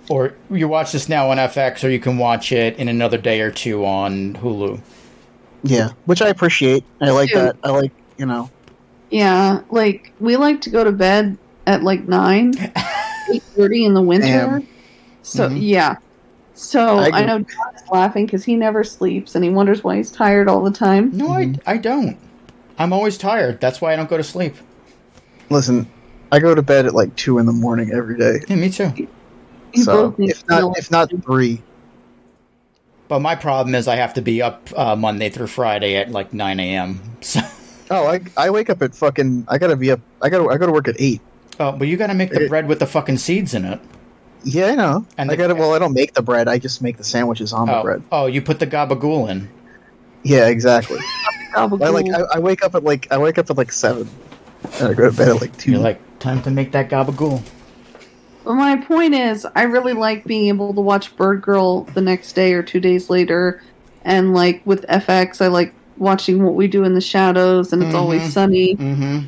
or 0.10 0.34
you 0.50 0.68
watch 0.68 0.92
this 0.92 1.10
now 1.10 1.30
on 1.32 1.38
FX, 1.38 1.84
or 1.84 1.90
you 1.90 2.00
can 2.00 2.18
watch 2.18 2.52
it 2.52 2.78
in 2.78 2.88
another 2.88 3.18
day 3.18 3.42
or 3.42 3.52
two 3.52 3.86
on 3.86 4.34
Hulu. 4.36 4.80
Yeah, 5.64 5.90
which 6.06 6.22
I 6.22 6.28
appreciate. 6.30 6.84
I 7.02 7.10
like 7.12 7.30
Dude. 7.30 7.38
that. 7.40 7.56
I 7.64 7.70
like 7.72 7.92
you 8.18 8.26
know. 8.26 8.50
Yeah, 9.10 9.62
like 9.70 10.12
we 10.20 10.36
like 10.38 10.62
to 10.62 10.70
go 10.70 10.84
to 10.84 10.92
bed 10.92 11.38
at 11.68 11.84
like 11.84 12.08
nine, 12.08 12.54
eight 13.34 13.44
thirty 13.44 13.86
in 13.86 13.94
the 13.94 14.02
winter. 14.02 14.28
Damn. 14.28 14.68
So 15.22 15.48
Mhm. 15.50 15.58
yeah, 15.62 15.96
so 16.54 17.00
I 17.00 17.22
I, 17.22 17.26
know 17.26 17.40
John 17.40 17.76
is 17.76 17.84
laughing 17.92 18.26
because 18.26 18.44
he 18.44 18.56
never 18.56 18.84
sleeps 18.84 19.36
and 19.36 19.44
he 19.44 19.50
wonders 19.50 19.84
why 19.84 19.96
he's 19.98 20.12
tired 20.12 20.50
all 20.50 20.62
the 20.64 20.72
time. 20.72 21.12
No, 21.14 21.30
I 21.30 21.54
I 21.66 21.78
don't. 21.78 22.18
I'm 22.84 22.92
always 22.92 23.18
tired. 23.18 23.62
That's 23.62 23.80
why 23.80 23.94
I 23.94 23.96
don't 23.96 24.10
go 24.10 24.18
to 24.18 24.24
sleep. 24.24 24.56
Listen, 25.50 25.88
I 26.34 26.40
go 26.40 26.54
to 26.54 26.62
bed 26.62 26.86
at 26.86 26.94
like 26.94 27.16
two 27.16 27.38
in 27.40 27.46
the 27.46 27.54
morning 27.54 27.92
every 27.94 28.18
day. 28.18 28.42
Yeah, 28.50 28.58
me 28.58 28.70
too. 28.70 28.92
So 29.76 30.14
if 30.20 30.46
not 30.50 30.78
if 30.78 30.92
not 30.92 31.10
three, 31.24 31.62
But 33.08 33.20
my 33.22 33.36
problem 33.36 33.74
is 33.74 33.88
I 33.88 33.96
have 33.96 34.14
to 34.16 34.22
be 34.22 34.42
up 34.42 34.70
uh, 34.76 34.96
Monday 34.98 35.30
through 35.30 35.48
Friday 35.48 35.96
at 35.96 36.12
like 36.12 36.34
9 36.34 36.60
a.m. 36.60 37.00
So, 37.22 37.40
oh 37.90 38.06
I 38.08 38.20
I 38.36 38.50
wake 38.50 38.70
up 38.70 38.82
at 38.82 38.94
fucking 38.96 39.46
I 39.48 39.58
gotta 39.58 39.78
be 39.78 39.90
up 39.92 40.02
I 40.22 40.28
gotta 40.30 40.48
I 40.50 40.58
gotta 40.58 40.74
work 40.74 40.90
at 40.90 40.96
eight. 41.00 41.22
oh, 41.62 41.72
but 41.72 41.88
you 41.88 41.96
got 41.96 42.08
to 42.08 42.14
make 42.14 42.32
the 42.32 42.48
bread 42.50 42.68
with 42.68 42.80
the 42.80 42.86
fucking 42.88 43.18
seeds 43.18 43.54
in 43.54 43.64
it. 43.66 43.80
Yeah, 44.44 44.68
I 44.68 44.76
know. 44.76 45.06
And 45.18 45.32
I 45.32 45.36
the- 45.36 45.38
got 45.42 45.50
it. 45.52 45.58
Well, 45.58 45.74
I 45.74 45.80
don't 45.80 45.94
make 45.94 46.14
the 46.14 46.22
bread. 46.22 46.50
I 46.50 46.58
just 46.60 46.82
make 46.82 46.98
the 46.98 47.04
sandwiches 47.06 47.54
on 47.54 47.68
the 47.68 47.78
Oh, 47.80 47.84
bread. 47.84 48.04
oh, 48.12 48.26
you 48.26 48.42
put 48.42 48.60
the 48.60 48.68
gabagool 48.68 49.30
in. 49.30 49.48
Yeah, 50.24 50.48
exactly. 50.48 51.00
Gabagool. 51.54 51.84
I 51.86 51.90
like. 51.90 52.06
I, 52.14 52.36
I 52.36 52.40
wake 52.40 52.64
up 52.64 52.76
at 52.76 52.84
like. 52.84 53.12
I 53.12 53.18
wake 53.18 53.38
up 53.38 53.50
at 53.50 53.58
like 53.58 53.72
seven. 53.72 54.10
And 54.80 54.90
I 54.90 54.94
go 54.94 55.10
to 55.10 55.16
bed 55.16 55.28
at 55.28 55.42
like 55.42 55.58
2 55.58 55.72
You're 55.72 55.80
like, 55.82 56.00
time 56.20 56.42
to 56.44 56.50
make 56.52 56.72
that 56.72 56.90
gabagool. 56.90 57.42
But 58.46 58.54
my 58.54 58.78
point 58.78 59.14
is, 59.14 59.46
I 59.56 59.64
really 59.64 59.92
like 59.94 60.24
being 60.26 60.48
able 60.48 60.74
to 60.74 60.82
watch 60.82 61.16
Birdgirl 61.18 61.84
the 61.94 62.02
next 62.02 62.34
day 62.34 62.54
or 62.54 62.64
two 62.64 62.80
days 62.80 63.10
later, 63.10 63.62
and 64.06 64.34
like 64.34 64.62
with 64.66 64.86
FX, 64.88 65.42
I 65.42 65.48
like 65.48 65.74
watching 65.98 66.44
What 66.44 66.56
We 66.56 66.68
Do 66.68 66.84
in 66.84 66.94
the 66.94 67.02
Shadows, 67.02 67.72
and 67.74 67.84
It's 67.84 67.94
Mhm. 67.94 68.00
Always 68.00 68.34
Sunny. 68.34 68.76
Mm-hmm. 68.76 69.20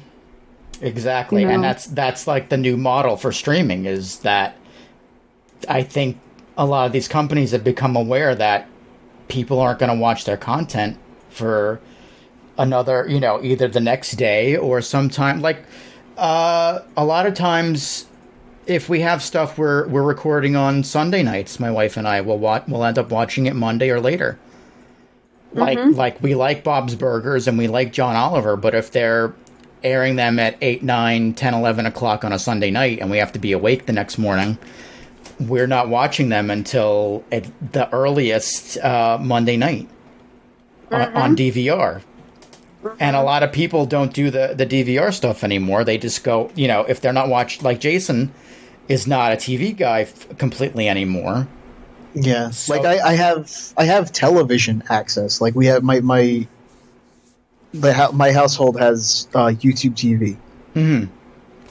Exactly, 0.82 1.42
You 1.42 1.48
know? 1.48 1.54
and 1.56 1.64
that's 1.64 1.86
that's 1.88 2.28
like 2.28 2.50
the 2.50 2.58
new 2.58 2.76
model 2.78 3.16
for 3.18 3.32
streaming 3.32 3.86
is 3.86 4.20
that 4.20 4.56
I 5.70 5.84
think 5.84 6.18
a 6.58 6.66
lot 6.66 6.86
of 6.86 6.92
these 6.92 7.08
companies 7.08 7.52
have 7.52 7.64
become 7.64 7.96
aware 7.96 8.36
that 8.36 8.68
people 9.28 9.60
aren't 9.60 9.80
going 9.80 9.92
to 9.92 9.98
watch 10.00 10.26
their 10.26 10.38
content 10.38 10.98
for 11.30 11.80
another, 12.58 13.08
you 13.08 13.20
know, 13.20 13.44
either 13.44 13.68
the 13.68 13.80
next 13.80 14.12
day 14.14 14.56
or 14.56 14.82
sometime 14.82 15.42
like 15.42 15.64
uh, 16.18 16.80
a 16.96 17.06
lot 17.06 17.26
of 17.26 17.34
times 17.34 18.06
if 18.68 18.90
we 18.90 19.02
have 19.02 19.22
stuff 19.22 19.58
we're 19.58 19.88
we're 19.88 20.04
recording 20.04 20.56
on 20.56 20.84
Sunday 20.84 21.24
nights, 21.24 21.60
my 21.60 21.72
wife 21.72 21.98
and 21.98 22.08
I 22.08 22.22
will 22.22 22.40
watch 22.40 22.64
We'll 22.68 22.84
end 22.84 22.98
up 22.98 23.12
watching 23.12 23.46
it 23.46 23.56
Monday 23.56 23.90
or 23.90 24.00
later. 24.00 24.40
Like 25.54 25.80
like 25.80 26.22
we 26.22 26.36
like 26.36 26.64
Bob's 26.64 26.96
Burgers 26.96 27.48
and 27.48 27.58
we 27.58 27.68
like 27.68 27.94
John 27.94 28.16
Oliver, 28.16 28.58
but 28.58 28.76
if 28.76 28.92
they're 28.92 29.34
airing 29.84 30.16
them 30.16 30.40
at 30.40 30.58
8, 30.62 30.82
9, 30.82 31.34
10, 31.36 31.54
11 31.54 31.86
o'clock 31.86 32.24
on 32.26 32.34
a 32.34 32.40
Sunday 32.40 32.72
night 32.72 33.00
and 33.00 33.12
we 33.12 33.18
have 33.18 33.32
to 33.34 33.40
be 33.40 33.52
awake 33.52 33.86
the 33.86 33.94
next 33.94 34.18
morning, 34.18 34.58
we're 35.40 35.68
not 35.68 35.90
watching 35.90 36.30
them 36.30 36.50
until 36.50 37.24
at 37.32 37.46
the 37.72 37.90
earliest 37.94 38.78
uh, 38.80 39.18
Monday 39.22 39.58
night 39.58 39.88
on, 40.92 41.14
on 41.14 41.36
DVR. 41.36 42.02
And 43.00 43.16
a 43.16 43.24
lot 43.24 43.44
of 43.44 43.52
people 43.52 43.86
don't 43.86 44.14
do 44.14 44.30
the, 44.30 44.54
the 44.56 44.66
DVR 44.66 45.14
stuff 45.14 45.44
anymore. 45.44 45.84
They 45.84 45.98
just 45.98 46.24
go, 46.24 46.52
you 46.56 46.68
know, 46.68 46.82
if 46.82 47.02
they're 47.02 47.14
not 47.14 47.30
watched, 47.30 47.64
like 47.64 47.80
Jason 47.80 48.32
is 48.88 49.08
not 49.08 49.32
a 49.32 49.36
TV 49.36 49.76
guy 49.76 50.02
f- 50.02 50.38
completely 50.38 50.88
anymore. 50.88 51.48
Yeah, 52.14 52.52
So- 52.52 52.74
like 52.76 52.86
I, 52.86 53.10
I 53.10 53.14
have 53.16 53.52
I 53.78 53.86
have 53.86 54.12
television 54.12 54.84
access. 54.90 55.42
Like 55.42 55.56
we 55.56 55.66
have 55.66 55.84
my 55.84 56.00
my 56.02 56.48
the 57.74 57.94
hou- 57.94 58.14
my 58.14 58.32
household 58.32 58.80
has 58.80 59.28
uh, 59.36 59.48
YouTube 59.48 59.96
TV, 59.96 60.38
hmm 60.74 61.06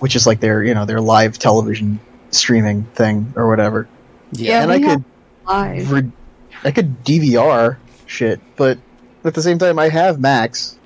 which 0.00 0.14
is 0.16 0.26
like 0.26 0.40
their 0.40 0.62
you 0.64 0.74
know 0.74 0.84
their 0.84 1.00
live 1.00 1.38
television 1.38 1.98
streaming 2.30 2.82
thing 2.94 3.32
or 3.36 3.48
whatever. 3.48 3.88
Yeah, 4.32 4.62
and 4.62 4.70
I 4.72 4.80
could 4.80 5.04
Live. 5.46 5.90
re- 5.92 6.10
I 6.64 6.70
could 6.72 7.04
DVR 7.04 7.76
shit, 8.06 8.40
but 8.56 8.76
at 9.24 9.32
the 9.34 9.40
same 9.42 9.58
time 9.58 9.78
I 9.78 9.88
have 9.88 10.20
Max. 10.20 10.78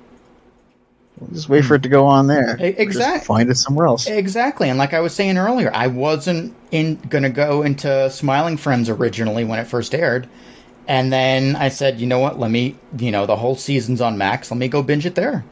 Just 1.33 1.49
wait 1.49 1.65
for 1.65 1.75
it 1.75 1.83
to 1.83 1.89
go 1.89 2.05
on 2.05 2.27
there. 2.27 2.55
Exactly. 2.59 3.25
Find 3.25 3.49
it 3.49 3.55
somewhere 3.55 3.87
else. 3.87 4.07
Exactly, 4.07 4.69
and 4.69 4.77
like 4.77 4.93
I 4.93 4.99
was 4.99 5.13
saying 5.13 5.37
earlier, 5.37 5.71
I 5.73 5.87
wasn't 5.87 6.55
in 6.71 6.95
gonna 7.09 7.29
go 7.29 7.61
into 7.61 8.09
Smiling 8.09 8.57
Friends 8.57 8.89
originally 8.89 9.43
when 9.43 9.59
it 9.59 9.65
first 9.65 9.93
aired, 9.93 10.29
and 10.87 11.11
then 11.11 11.55
I 11.55 11.69
said, 11.69 11.99
you 11.99 12.07
know 12.07 12.19
what? 12.19 12.39
Let 12.39 12.51
me, 12.51 12.75
you 12.97 13.11
know, 13.11 13.25
the 13.25 13.35
whole 13.35 13.55
season's 13.55 14.01
on 14.01 14.17
Max. 14.17 14.49
Let 14.49 14.57
me 14.57 14.67
go 14.67 14.81
binge 14.81 15.05
it 15.05 15.15
there, 15.15 15.43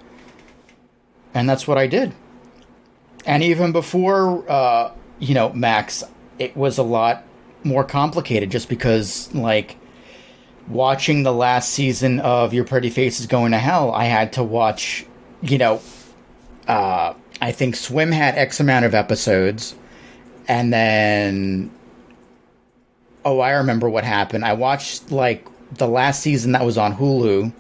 and 1.34 1.50
that's 1.50 1.68
what 1.68 1.78
I 1.78 1.88
did. 1.88 2.14
And 3.26 3.44
even 3.44 3.74
before, 3.74 4.50
uh, 4.50 4.92
you 5.20 5.34
know, 5.34 5.52
Max, 5.52 6.04
it 6.40 6.56
was 6.56 6.78
a 6.78 6.84
lot 6.84 7.24
more 7.64 7.84
complicated, 7.84 8.52
just 8.52 8.70
because 8.70 9.34
like 9.34 9.76
watching 10.70 11.24
the 11.24 11.34
last 11.34 11.72
season 11.72 12.20
of 12.20 12.54
Your 12.54 12.64
Pretty 12.64 12.90
Face 12.90 13.20
is 13.20 13.26
Going 13.26 13.52
to 13.52 13.58
Hell, 13.58 13.92
I 13.92 14.06
had 14.06 14.34
to 14.34 14.44
watch, 14.44 15.06
you 15.42 15.58
know, 15.58 15.82
uh, 16.68 17.14
I 17.42 17.52
think 17.52 17.76
Swim 17.76 18.12
had 18.12 18.36
X 18.36 18.60
amount 18.60 18.86
of 18.86 18.94
episodes, 18.94 19.76
and 20.48 20.72
then 20.72 21.72
oh, 23.26 23.40
I 23.40 23.52
remember 23.52 23.90
what 23.90 24.06
happened. 24.06 24.46
I 24.46 24.54
watched 24.54 25.12
like 25.12 25.46
the 25.74 25.88
last 25.88 26.22
season 26.22 26.54
that 26.54 26.66
was 26.66 26.78
on 26.78 26.96
Hulu, 26.96 27.52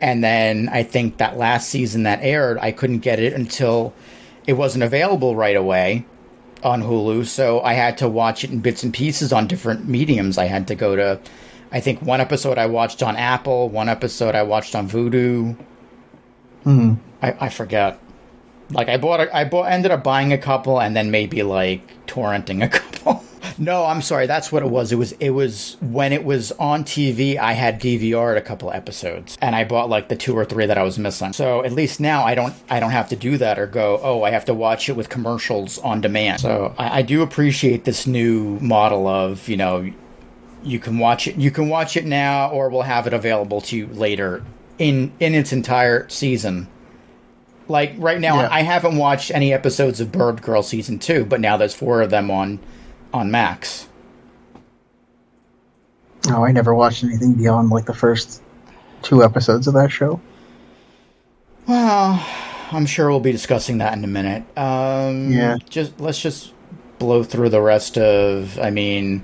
and 0.00 0.24
then 0.24 0.68
I 0.70 0.82
think 0.82 1.18
that 1.18 1.36
last 1.36 1.68
season 1.68 2.04
that 2.04 2.20
aired, 2.22 2.58
I 2.58 2.72
couldn't 2.72 3.00
get 3.00 3.18
it 3.18 3.34
until 3.34 3.92
it 4.46 4.54
wasn't 4.54 4.84
available 4.84 5.36
right 5.36 5.56
away 5.56 6.06
on 6.62 6.82
Hulu, 6.82 7.26
so 7.26 7.60
I 7.60 7.74
had 7.74 7.98
to 7.98 8.08
watch 8.08 8.44
it 8.44 8.50
in 8.50 8.60
bits 8.60 8.82
and 8.82 8.92
pieces 8.92 9.32
on 9.32 9.46
different 9.46 9.86
mediums. 9.86 10.38
I 10.38 10.46
had 10.46 10.66
to 10.68 10.74
go 10.74 10.96
to, 10.96 11.20
I 11.70 11.80
think 11.80 12.00
one 12.00 12.22
episode 12.22 12.56
I 12.56 12.66
watched 12.66 13.02
on 13.02 13.16
Apple, 13.16 13.68
one 13.68 13.90
episode 13.90 14.34
I 14.34 14.42
watched 14.42 14.74
on 14.74 14.88
Vudu. 14.88 15.56
Hmm. 16.64 16.94
I, 17.22 17.36
I 17.40 17.48
forget. 17.48 17.98
Like 18.70 18.88
I 18.88 18.96
bought, 18.96 19.20
a, 19.20 19.36
I 19.36 19.44
bought, 19.44 19.70
ended 19.70 19.90
up 19.90 20.02
buying 20.02 20.32
a 20.32 20.38
couple, 20.38 20.80
and 20.80 20.96
then 20.96 21.10
maybe 21.10 21.42
like 21.42 22.06
torrenting 22.06 22.64
a 22.64 22.68
couple. 22.78 23.22
no, 23.58 23.84
I'm 23.84 24.00
sorry, 24.02 24.26
that's 24.26 24.50
what 24.50 24.62
it 24.62 24.70
was. 24.70 24.90
It 24.90 24.96
was, 24.96 25.12
it 25.12 25.30
was 25.30 25.76
when 25.80 26.12
it 26.12 26.24
was 26.24 26.50
on 26.52 26.84
TV. 26.84 27.36
I 27.36 27.52
had 27.52 27.80
DVR'd 27.80 28.38
a 28.38 28.40
couple 28.40 28.72
episodes, 28.72 29.36
and 29.40 29.54
I 29.54 29.64
bought 29.64 29.90
like 29.90 30.08
the 30.08 30.16
two 30.16 30.36
or 30.36 30.44
three 30.44 30.66
that 30.66 30.78
I 30.78 30.82
was 30.82 30.98
missing. 30.98 31.34
So 31.34 31.62
at 31.62 31.72
least 31.72 32.00
now 32.00 32.24
I 32.24 32.34
don't, 32.34 32.54
I 32.70 32.80
don't 32.80 32.90
have 32.90 33.10
to 33.10 33.16
do 33.16 33.36
that 33.38 33.58
or 33.58 33.66
go, 33.66 34.00
oh, 34.02 34.22
I 34.22 34.30
have 34.30 34.46
to 34.46 34.54
watch 34.54 34.88
it 34.88 34.96
with 34.96 35.08
commercials 35.10 35.78
on 35.78 36.00
demand. 36.00 36.40
So 36.40 36.74
I, 36.78 37.00
I 37.00 37.02
do 37.02 37.22
appreciate 37.22 37.84
this 37.84 38.06
new 38.06 38.58
model 38.60 39.06
of, 39.06 39.46
you 39.48 39.58
know, 39.58 39.90
you 40.62 40.78
can 40.78 40.98
watch 40.98 41.28
it, 41.28 41.36
you 41.36 41.50
can 41.50 41.68
watch 41.68 41.98
it 41.98 42.06
now, 42.06 42.48
or 42.50 42.70
we'll 42.70 42.82
have 42.82 43.06
it 43.06 43.12
available 43.12 43.60
to 43.60 43.76
you 43.76 43.86
later 43.88 44.42
in 44.78 45.12
in 45.20 45.34
its 45.34 45.52
entire 45.52 46.08
season. 46.08 46.68
Like 47.68 47.94
right 47.98 48.20
now, 48.20 48.40
Yeah. 48.42 48.48
I 48.50 48.62
haven't 48.62 48.96
watched 48.96 49.30
any 49.30 49.52
episodes 49.52 50.00
of 50.00 50.12
Birdgirl 50.12 50.62
season 50.62 50.98
two, 50.98 51.24
but 51.24 51.40
now 51.40 51.56
there's 51.56 51.74
four 51.74 52.02
of 52.02 52.10
them 52.10 52.30
on 52.30 52.58
on 53.12 53.30
Max. 53.30 53.88
Oh, 56.28 56.42
I 56.44 56.52
never 56.52 56.74
watched 56.74 57.04
anything 57.04 57.34
beyond 57.34 57.70
like 57.70 57.84
the 57.86 57.94
first 57.94 58.42
two 59.02 59.22
episodes 59.22 59.66
of 59.66 59.74
that 59.74 59.90
show. 59.90 60.20
Well, 61.66 62.24
I'm 62.72 62.86
sure 62.86 63.08
we'll 63.10 63.20
be 63.20 63.32
discussing 63.32 63.78
that 63.78 63.96
in 63.96 64.04
a 64.04 64.08
minute. 64.08 64.42
Um, 64.58 65.30
Yeah. 65.30 65.56
Just 65.68 65.98
let's 66.00 66.20
just 66.20 66.52
blow 66.98 67.22
through 67.22 67.50
the 67.50 67.60
rest 67.62 67.96
of. 67.98 68.58
I 68.58 68.70
mean, 68.70 69.22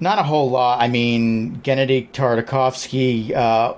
not 0.00 0.18
a 0.18 0.22
whole 0.22 0.50
lot. 0.50 0.80
I 0.80 0.88
mean, 0.88 1.60
Genndy 1.62 2.10
Tartakovsky 2.12 3.34
uh, 3.34 3.74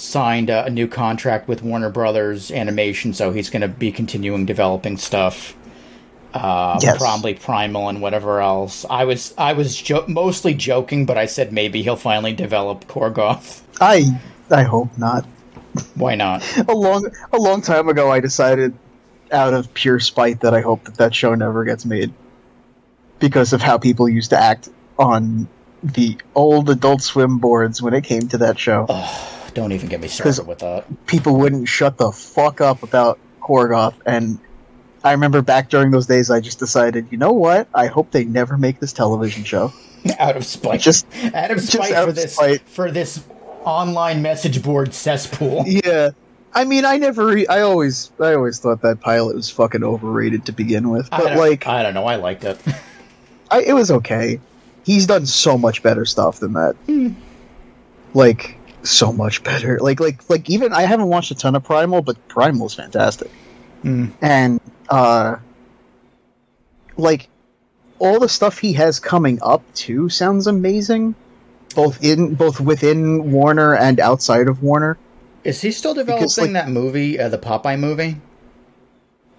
signed 0.00 0.50
a, 0.50 0.64
a 0.64 0.70
new 0.70 0.88
contract 0.88 1.46
with 1.48 1.62
Warner 1.62 1.90
Brothers 1.90 2.50
Animation, 2.50 3.12
so 3.14 3.32
he's 3.32 3.50
going 3.50 3.62
to 3.62 3.68
be 3.68 3.92
continuing 3.92 4.46
developing 4.46 4.96
stuff. 4.96 5.54
Uh, 6.32 6.78
Yes. 6.80 6.96
probably 6.98 7.34
Primal 7.34 7.88
and 7.88 8.00
whatever 8.00 8.40
else. 8.40 8.86
I 8.88 9.04
was 9.04 9.34
I 9.36 9.52
was 9.52 9.76
jo- 9.76 10.04
mostly 10.06 10.54
joking, 10.54 11.04
but 11.04 11.18
I 11.18 11.26
said 11.26 11.52
maybe 11.52 11.82
he'll 11.82 11.96
finally 11.96 12.32
develop 12.32 12.86
Korgoth. 12.86 13.62
I 13.80 14.04
I 14.48 14.62
hope 14.62 14.96
not. 14.96 15.24
Why 15.96 16.14
not? 16.14 16.44
a 16.68 16.72
long 16.72 17.10
a 17.32 17.36
long 17.36 17.62
time 17.62 17.88
ago 17.88 18.12
I 18.12 18.20
decided 18.20 18.72
out 19.32 19.54
of 19.54 19.72
pure 19.74 19.98
spite 19.98 20.40
that 20.40 20.54
I 20.54 20.60
hope 20.60 20.84
that 20.84 20.94
that 20.98 21.14
show 21.14 21.34
never 21.34 21.64
gets 21.64 21.84
made 21.84 22.12
because 23.18 23.52
of 23.52 23.60
how 23.60 23.76
people 23.78 24.08
used 24.08 24.30
to 24.30 24.38
act 24.38 24.68
on 25.00 25.48
the 25.82 26.16
old 26.36 26.70
adult 26.70 27.02
swim 27.02 27.38
boards 27.38 27.82
when 27.82 27.92
it 27.92 28.04
came 28.04 28.28
to 28.28 28.38
that 28.38 28.56
show. 28.58 28.86
Don't 29.54 29.72
even 29.72 29.88
get 29.88 30.00
me 30.00 30.08
started 30.08 30.46
with 30.46 30.58
that. 30.60 30.84
People 31.06 31.36
wouldn't 31.36 31.68
shut 31.68 31.96
the 31.98 32.12
fuck 32.12 32.60
up 32.60 32.82
about 32.82 33.18
Korgoth 33.40 33.94
and 34.06 34.38
I 35.02 35.12
remember 35.12 35.40
back 35.40 35.70
during 35.70 35.90
those 35.90 36.06
days 36.06 36.30
I 36.30 36.40
just 36.40 36.58
decided, 36.58 37.06
you 37.10 37.16
know 37.16 37.32
what? 37.32 37.68
I 37.74 37.86
hope 37.86 38.10
they 38.10 38.24
never 38.24 38.58
make 38.58 38.80
this 38.80 38.92
television 38.92 39.44
show. 39.44 39.72
out 40.18 40.36
of 40.36 40.44
spite. 40.44 40.80
Just- 40.80 41.06
out 41.34 41.50
of 41.50 41.60
spite 41.60 41.92
out 41.92 42.04
for 42.04 42.10
of 42.10 42.14
this 42.16 42.34
spite. 42.34 42.60
for 42.68 42.90
this 42.90 43.24
online 43.64 44.22
message 44.22 44.62
board 44.62 44.92
cesspool. 44.94 45.64
Yeah. 45.84 46.10
I 46.52 46.64
mean, 46.64 46.84
I 46.84 46.96
never 46.96 47.26
re- 47.26 47.46
I 47.46 47.60
always 47.60 48.10
I 48.18 48.34
always 48.34 48.58
thought 48.58 48.82
that 48.82 49.00
pilot 49.00 49.36
was 49.36 49.48
fucking 49.50 49.84
overrated 49.84 50.46
to 50.46 50.52
begin 50.52 50.90
with. 50.90 51.08
But 51.10 51.28
don't- 51.28 51.38
like 51.38 51.66
I 51.66 51.82
don't 51.82 51.94
know. 51.94 52.04
I 52.06 52.16
liked 52.16 52.44
it. 52.44 52.58
I, 53.50 53.62
it 53.62 53.72
was 53.72 53.90
okay. 53.90 54.40
He's 54.84 55.06
done 55.06 55.26
so 55.26 55.56
much 55.56 55.82
better 55.82 56.04
stuff 56.04 56.40
than 56.40 56.52
that. 56.54 56.74
Hmm. 56.86 57.12
Like 58.14 58.56
so 58.82 59.12
much 59.12 59.42
better. 59.42 59.78
Like 59.80 60.00
like 60.00 60.28
like 60.30 60.48
even 60.50 60.72
I 60.72 60.82
haven't 60.82 61.08
watched 61.08 61.30
a 61.30 61.34
ton 61.34 61.54
of 61.54 61.64
Primal, 61.64 62.02
but 62.02 62.16
Primal's 62.28 62.74
fantastic. 62.74 63.30
Hmm. 63.82 64.06
And 64.20 64.60
uh 64.88 65.36
like 66.96 67.28
all 67.98 68.18
the 68.18 68.28
stuff 68.28 68.58
he 68.58 68.72
has 68.74 68.98
coming 68.98 69.38
up 69.42 69.62
too 69.74 70.08
sounds 70.08 70.46
amazing. 70.46 71.14
Both 71.74 72.02
in 72.02 72.34
both 72.34 72.60
within 72.60 73.30
Warner 73.30 73.74
and 73.76 74.00
outside 74.00 74.48
of 74.48 74.62
Warner. 74.62 74.98
Is 75.44 75.60
he 75.60 75.70
still 75.70 75.94
developing 75.94 76.24
Because, 76.24 76.38
like- 76.38 76.52
that 76.52 76.68
movie, 76.68 77.18
uh, 77.18 77.28
the 77.28 77.38
Popeye 77.38 77.78
movie? 77.78 78.16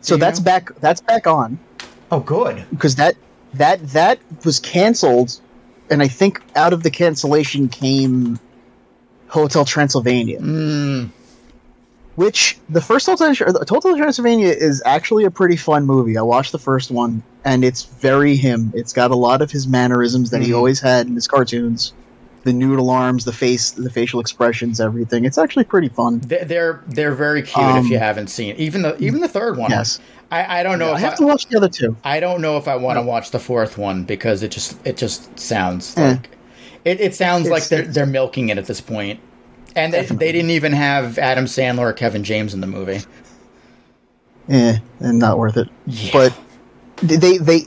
So 0.01 0.15
Do 0.15 0.19
you 0.19 0.19
that's 0.21 0.39
know? 0.39 0.45
back 0.45 0.71
that's 0.79 1.01
back 1.01 1.27
on 1.27 1.59
Oh, 2.11 2.19
good. 2.21 2.65
because 2.71 2.95
that 2.95 3.15
that 3.53 3.85
that 3.89 4.19
was 4.45 4.59
canceled, 4.59 5.39
and 5.89 6.01
I 6.01 6.07
think 6.07 6.41
out 6.55 6.73
of 6.73 6.83
the 6.83 6.89
cancellation 6.89 7.67
came 7.67 8.39
Hotel 9.31 9.65
Transylvania, 9.65 10.39
Mm, 10.39 11.09
which 12.15 12.57
the 12.69 12.81
first 12.81 13.05
Hotel, 13.05 13.33
Hotel 13.33 13.95
Transylvania 13.97 14.49
is 14.49 14.81
actually 14.85 15.23
a 15.23 15.31
pretty 15.31 15.55
fun 15.55 15.85
movie. 15.85 16.17
I 16.17 16.21
watched 16.21 16.51
the 16.51 16.59
first 16.59 16.91
one, 16.91 17.23
and 17.45 17.63
it's 17.63 17.83
very 17.83 18.35
him. 18.35 18.71
It's 18.75 18.93
got 18.93 19.11
a 19.11 19.15
lot 19.15 19.41
of 19.41 19.49
his 19.49 19.67
mannerisms 19.67 20.29
that 20.31 20.41
he 20.41 20.51
Mhm. 20.51 20.57
always 20.57 20.79
had 20.81 21.07
in 21.07 21.15
his 21.15 21.27
cartoons. 21.27 21.93
The 22.43 22.51
noodle 22.53 22.89
arms, 22.89 23.23
the 23.25 23.31
face, 23.31 23.69
the 23.71 23.89
facial 23.91 24.19
expressions, 24.19 24.81
everything. 24.81 25.25
It's 25.25 25.37
actually 25.37 25.63
pretty 25.65 25.89
fun. 25.89 26.21
they- 26.27 26.43
they're 26.43 26.81
they're 26.89 27.13
very 27.13 27.43
cute 27.43 27.63
if 27.69 27.75
Um, 27.75 27.87
you 27.87 27.99
haven't 27.99 28.29
seen 28.31 28.55
even 28.57 28.81
the 28.81 28.97
even 28.99 29.21
the 29.21 29.27
third 29.27 29.57
one. 29.57 29.69
Yes, 29.69 29.99
I, 30.31 30.59
I 30.59 30.63
don't 30.63 30.79
know 30.79 30.89
I 30.91 30.95
if 30.95 31.01
have 31.01 31.13
I, 31.13 31.17
to 31.17 31.23
watch 31.27 31.45
the 31.47 31.57
other 31.57 31.69
two. 31.69 31.95
I 32.03 32.19
don't 32.19 32.41
know 32.41 32.57
if 32.57 32.67
I 32.67 32.75
want 32.77 32.97
to 32.97 33.03
watch 33.03 33.29
the 33.31 33.37
fourth 33.39 33.77
one 33.77 34.03
because 34.05 34.41
it 34.43 34.49
just 34.51 34.75
it 34.83 34.97
just 34.97 35.39
sounds 35.39 35.93
Eh. 35.95 36.09
like 36.13 36.29
it, 36.85 36.99
it 36.99 37.15
sounds 37.15 37.49
like 37.49 37.67
they're 37.67 37.83
they're 37.83 38.05
milking 38.05 38.49
it 38.49 38.57
at 38.57 38.65
this 38.65 38.81
point. 38.81 39.19
And 39.75 39.93
they, 39.93 40.05
they 40.05 40.31
didn't 40.33 40.49
even 40.49 40.73
have 40.73 41.17
Adam 41.17 41.45
Sandler 41.45 41.89
or 41.89 41.93
Kevin 41.93 42.23
James 42.23 42.53
in 42.53 42.59
the 42.59 42.67
movie. 42.67 43.05
Eh, 44.49 44.77
and 44.99 45.19
not 45.19 45.37
worth 45.37 45.55
it. 45.55 45.69
Yeah. 45.87 46.11
But 46.11 46.39
they 47.01 47.37
they 47.37 47.61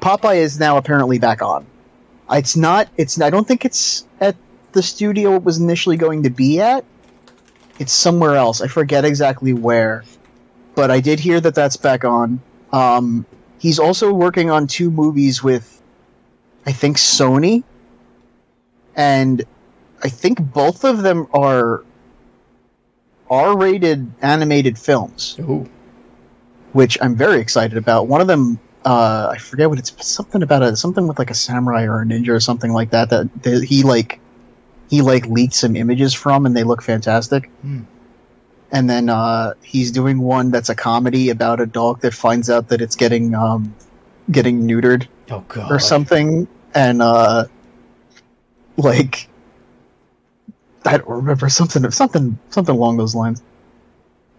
Popeye 0.00 0.36
is 0.36 0.58
now 0.58 0.76
apparently 0.76 1.18
back 1.18 1.42
on. 1.42 1.66
It's 2.30 2.56
not. 2.56 2.88
It's. 2.96 3.20
I 3.20 3.30
don't 3.30 3.46
think 3.46 3.64
it's 3.64 4.06
at 4.20 4.36
the 4.72 4.82
studio 4.82 5.34
it 5.34 5.42
was 5.42 5.58
initially 5.58 5.96
going 5.96 6.22
to 6.22 6.30
be 6.30 6.60
at. 6.60 6.84
It's 7.78 7.92
somewhere 7.92 8.36
else. 8.36 8.60
I 8.60 8.68
forget 8.68 9.04
exactly 9.04 9.52
where, 9.52 10.04
but 10.74 10.90
I 10.90 11.00
did 11.00 11.18
hear 11.18 11.40
that 11.40 11.54
that's 11.54 11.76
back 11.76 12.04
on. 12.04 12.40
Um, 12.72 13.24
he's 13.58 13.78
also 13.78 14.12
working 14.12 14.50
on 14.50 14.66
two 14.66 14.90
movies 14.90 15.42
with, 15.42 15.82
I 16.66 16.72
think 16.72 16.98
Sony, 16.98 17.64
and 18.96 19.42
I 20.02 20.08
think 20.08 20.40
both 20.52 20.84
of 20.84 21.02
them 21.02 21.26
are 21.32 21.84
R-rated 23.30 24.10
animated 24.22 24.76
films 24.78 25.36
Ooh. 25.40 25.68
which 26.72 26.98
I'm 27.00 27.14
very 27.14 27.40
excited 27.40 27.76
about. 27.78 28.08
One 28.08 28.20
of 28.20 28.26
them, 28.26 28.58
uh, 28.84 29.28
I 29.30 29.38
forget 29.38 29.68
what 29.70 29.78
it's 29.78 29.92
something 30.06 30.42
about 30.42 30.62
a 30.62 30.74
something 30.76 31.06
with 31.06 31.18
like 31.18 31.30
a 31.30 31.34
samurai 31.34 31.84
or 31.84 32.02
a 32.02 32.04
ninja 32.04 32.30
or 32.30 32.40
something 32.40 32.72
like 32.72 32.90
that. 32.90 33.10
That, 33.10 33.42
that 33.42 33.62
he 33.64 33.82
like 33.82 34.18
he 34.88 35.02
like 35.02 35.26
leaked 35.26 35.54
some 35.54 35.76
images 35.76 36.12
from, 36.14 36.46
and 36.46 36.56
they 36.56 36.64
look 36.64 36.82
fantastic. 36.82 37.48
Hmm. 37.62 37.82
And 38.72 38.88
then 38.88 39.08
uh, 39.08 39.54
he's 39.62 39.90
doing 39.90 40.20
one 40.20 40.50
that's 40.50 40.68
a 40.68 40.74
comedy 40.76 41.28
about 41.30 41.60
a 41.60 41.66
dog 41.66 42.00
that 42.00 42.14
finds 42.14 42.48
out 42.48 42.68
that 42.68 42.80
it's 42.80 42.96
getting 42.96 43.34
um, 43.34 43.74
getting 44.30 44.62
neutered 44.66 45.06
Oh 45.30 45.44
god. 45.48 45.70
or 45.70 45.78
something, 45.78 46.48
and 46.74 47.02
uh, 47.02 47.44
like 48.84 49.28
I 50.84 50.96
don't 50.96 51.08
remember 51.08 51.48
something 51.48 51.88
something 51.90 52.38
something 52.50 52.74
along 52.74 52.96
those 52.96 53.14
lines. 53.14 53.42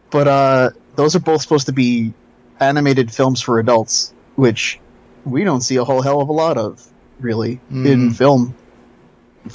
But 0.09 0.27
uh, 0.27 0.69
those 0.95 1.15
are 1.15 1.19
both 1.19 1.41
supposed 1.41 1.65
to 1.67 1.71
be 1.71 2.13
animated 2.59 3.11
films 3.11 3.41
for 3.41 3.59
adults, 3.59 4.13
which 4.35 4.79
we 5.23 5.43
don't 5.43 5.61
see 5.61 5.77
a 5.77 5.83
whole 5.85 6.01
hell 6.01 6.19
of 6.21 6.29
a 6.29 6.33
lot 6.33 6.57
of, 6.57 6.85
really, 7.19 7.59
in 7.69 8.09
Mhm. 8.09 8.15
film. 8.15 8.55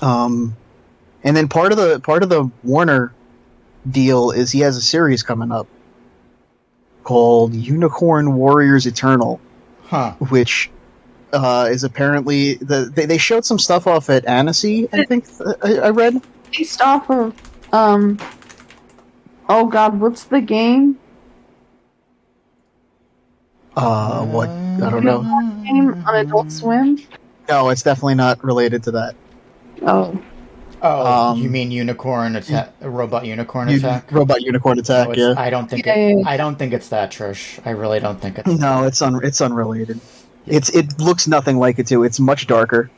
Um, 0.00 0.56
and 1.24 1.36
then 1.36 1.48
part 1.48 1.72
of 1.72 1.78
the 1.78 2.00
part 2.00 2.22
of 2.22 2.28
the 2.28 2.50
Warner 2.62 3.12
deal 3.90 4.30
is 4.30 4.50
he 4.50 4.60
has 4.60 4.76
a 4.76 4.82
series 4.82 5.22
coming 5.22 5.52
up 5.52 5.66
called 7.04 7.54
Unicorn 7.54 8.34
Warriors 8.34 8.86
Eternal 8.86 9.40
Huh. 9.84 10.14
which 10.30 10.70
uh, 11.32 11.68
is 11.70 11.84
apparently 11.84 12.54
the 12.54 12.90
they, 12.94 13.06
they 13.06 13.18
showed 13.18 13.44
some 13.44 13.58
stuff 13.58 13.86
off 13.86 14.08
at 14.10 14.24
Annecy. 14.26 14.88
I 14.92 15.04
think 15.04 15.26
I, 15.62 15.78
I 15.78 15.90
read. 15.90 16.20
Based 16.56 16.80
off 16.80 17.10
of, 17.10 17.34
um, 17.72 18.18
oh 19.48 19.66
god, 19.66 19.98
what's 20.00 20.24
the 20.24 20.40
game? 20.40 20.98
Uh, 23.76 24.24
what 24.26 24.48
I 24.48 24.90
don't 24.90 25.04
know. 25.04 25.22
Game 25.64 26.02
on 26.06 26.16
Adult 26.16 26.50
Swim? 26.50 26.98
No, 27.48 27.68
it's 27.68 27.82
definitely 27.82 28.14
not 28.14 28.42
related 28.42 28.82
to 28.84 28.90
that. 28.92 29.14
Oh, 29.82 30.18
Oh, 30.82 31.30
Um, 31.32 31.38
you 31.42 31.48
mean 31.48 31.70
unicorn 31.70 32.36
attack? 32.36 32.72
Robot 32.80 33.24
unicorn 33.24 33.68
attack? 33.70 34.12
Robot 34.12 34.42
Unicorn 34.42 34.78
Attack. 34.78 35.08
it's- 35.10 35.34
yeah. 35.36 35.42
I 35.42 35.48
don't 35.48 35.68
think 35.68 35.86
it, 35.86 35.96
yeah, 35.96 36.08
yeah. 36.18 36.22
I 36.28 36.36
don't 36.36 36.56
think 36.58 36.74
it's 36.74 36.90
that, 36.90 37.10
Trish. 37.10 37.58
I 37.66 37.70
really 37.70 37.98
don't 37.98 38.20
think 38.20 38.38
it's. 38.38 38.46
No, 38.46 38.84
it's 38.84 39.00
un 39.00 39.18
it's 39.24 39.40
unrelated. 39.40 39.98
It's 40.46 40.68
it 40.70 40.98
looks 40.98 41.26
nothing 41.26 41.58
like 41.58 41.78
it 41.78 41.86
too. 41.86 42.04
It's 42.04 42.20
much 42.20 42.46
darker. 42.46 42.90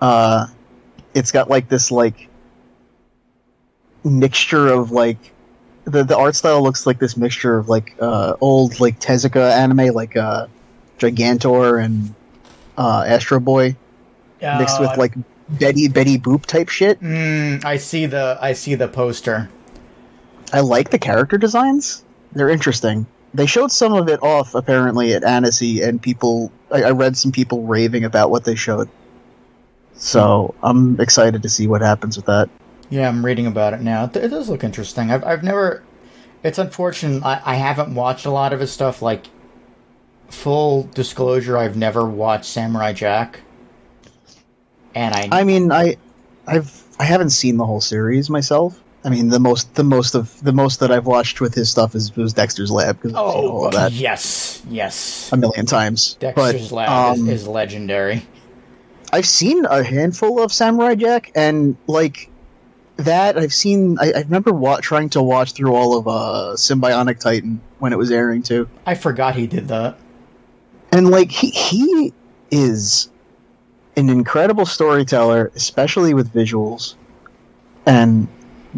Uh, 0.00 0.46
it's 1.14 1.30
got 1.32 1.48
like 1.50 1.68
this 1.68 1.90
like 1.90 2.28
mixture 4.04 4.68
of 4.68 4.90
like 4.92 5.18
the 5.84 6.04
the 6.04 6.16
art 6.16 6.34
style 6.36 6.62
looks 6.62 6.86
like 6.86 6.98
this 6.98 7.16
mixture 7.16 7.58
of 7.58 7.68
like 7.68 7.94
uh 8.00 8.34
old 8.40 8.80
like 8.80 8.98
Tezuka 9.00 9.50
anime 9.52 9.94
like 9.94 10.16
uh 10.16 10.46
Gigantor 10.98 11.82
and 11.84 12.14
uh 12.78 13.04
Astro 13.06 13.40
Boy 13.40 13.76
mixed 14.40 14.76
Oh, 14.78 14.82
with 14.88 14.96
like 14.96 15.14
Betty 15.48 15.88
Betty 15.88 16.18
Boop 16.18 16.46
type 16.46 16.68
shit. 16.68 17.00
Mm, 17.00 17.64
I 17.64 17.76
see 17.76 18.06
the 18.06 18.38
I 18.40 18.52
see 18.52 18.74
the 18.74 18.88
poster. 18.88 19.48
I 20.52 20.60
like 20.60 20.90
the 20.90 20.98
character 20.98 21.38
designs. 21.38 22.04
They're 22.32 22.50
interesting. 22.50 23.06
They 23.34 23.46
showed 23.46 23.70
some 23.72 23.92
of 23.92 24.08
it 24.08 24.22
off 24.22 24.54
apparently 24.54 25.12
at 25.14 25.24
Annecy, 25.24 25.82
and 25.82 26.00
people. 26.00 26.50
I, 26.70 26.84
I 26.84 26.90
read 26.90 27.16
some 27.16 27.32
people 27.32 27.62
raving 27.62 28.04
about 28.04 28.30
what 28.30 28.44
they 28.44 28.54
showed. 28.54 28.88
So 29.94 30.54
hmm. 30.58 30.66
I'm 30.66 31.00
excited 31.00 31.42
to 31.42 31.48
see 31.48 31.66
what 31.66 31.80
happens 31.80 32.16
with 32.16 32.26
that. 32.26 32.48
Yeah, 32.90 33.08
I'm 33.08 33.24
reading 33.24 33.46
about 33.46 33.74
it 33.74 33.80
now. 33.80 34.04
It, 34.04 34.16
it 34.16 34.28
does 34.28 34.48
look 34.48 34.62
interesting. 34.62 35.10
I've 35.10 35.24
I've 35.24 35.42
never. 35.42 35.82
It's 36.42 36.58
unfortunate. 36.58 37.24
I, 37.24 37.40
I 37.44 37.54
haven't 37.56 37.94
watched 37.94 38.26
a 38.26 38.30
lot 38.30 38.52
of 38.52 38.60
his 38.60 38.70
stuff. 38.70 39.02
Like, 39.02 39.26
full 40.28 40.84
disclosure, 40.94 41.56
I've 41.56 41.76
never 41.76 42.06
watched 42.06 42.44
Samurai 42.44 42.92
Jack. 42.92 43.40
And 44.94 45.14
I, 45.14 45.40
I 45.40 45.44
mean, 45.44 45.72
I, 45.72 45.96
I've 46.46 46.82
I 46.98 47.04
haven't 47.04 47.30
seen 47.30 47.56
the 47.56 47.66
whole 47.66 47.80
series 47.80 48.30
myself. 48.30 48.80
I 49.06 49.08
mean, 49.08 49.28
the 49.28 49.38
most 49.38 49.72
the 49.76 49.84
most 49.84 50.16
of 50.16 50.42
the 50.42 50.52
most 50.52 50.80
that 50.80 50.90
I've 50.90 51.06
watched 51.06 51.40
with 51.40 51.54
his 51.54 51.70
stuff 51.70 51.94
is 51.94 52.14
was 52.16 52.32
Dexter's 52.32 52.72
Lab 52.72 52.96
because 52.96 53.14
all 53.14 53.66
oh 53.66 53.70
that 53.70 53.92
yes, 53.92 54.62
yes. 54.68 55.30
a 55.32 55.36
million 55.36 55.64
times. 55.64 56.14
Dexter's 56.14 56.70
but, 56.70 56.74
Lab 56.74 56.88
um, 56.88 57.28
is, 57.28 57.42
is 57.42 57.48
legendary. 57.48 58.26
I've 59.12 59.26
seen 59.26 59.64
a 59.66 59.84
handful 59.84 60.42
of 60.42 60.52
Samurai 60.52 60.96
Jack, 60.96 61.30
and 61.36 61.76
like 61.86 62.28
that, 62.96 63.38
I've 63.38 63.54
seen. 63.54 63.96
I, 64.00 64.10
I 64.10 64.20
remember 64.22 64.52
wa- 64.52 64.80
trying 64.80 65.08
to 65.10 65.22
watch 65.22 65.52
through 65.52 65.72
all 65.72 65.96
of 65.96 66.08
uh, 66.08 66.56
Symbionic 66.56 67.20
Titan 67.20 67.60
when 67.78 67.92
it 67.92 67.96
was 67.96 68.10
airing 68.10 68.42
too, 68.42 68.68
I 68.86 68.96
forgot 68.96 69.36
he 69.36 69.46
did 69.46 69.68
that. 69.68 69.98
and 70.90 71.10
like 71.10 71.30
he 71.30 71.50
he 71.50 72.12
is 72.50 73.08
an 73.96 74.10
incredible 74.10 74.66
storyteller, 74.66 75.52
especially 75.54 76.12
with 76.12 76.32
visuals, 76.32 76.96
and 77.86 78.26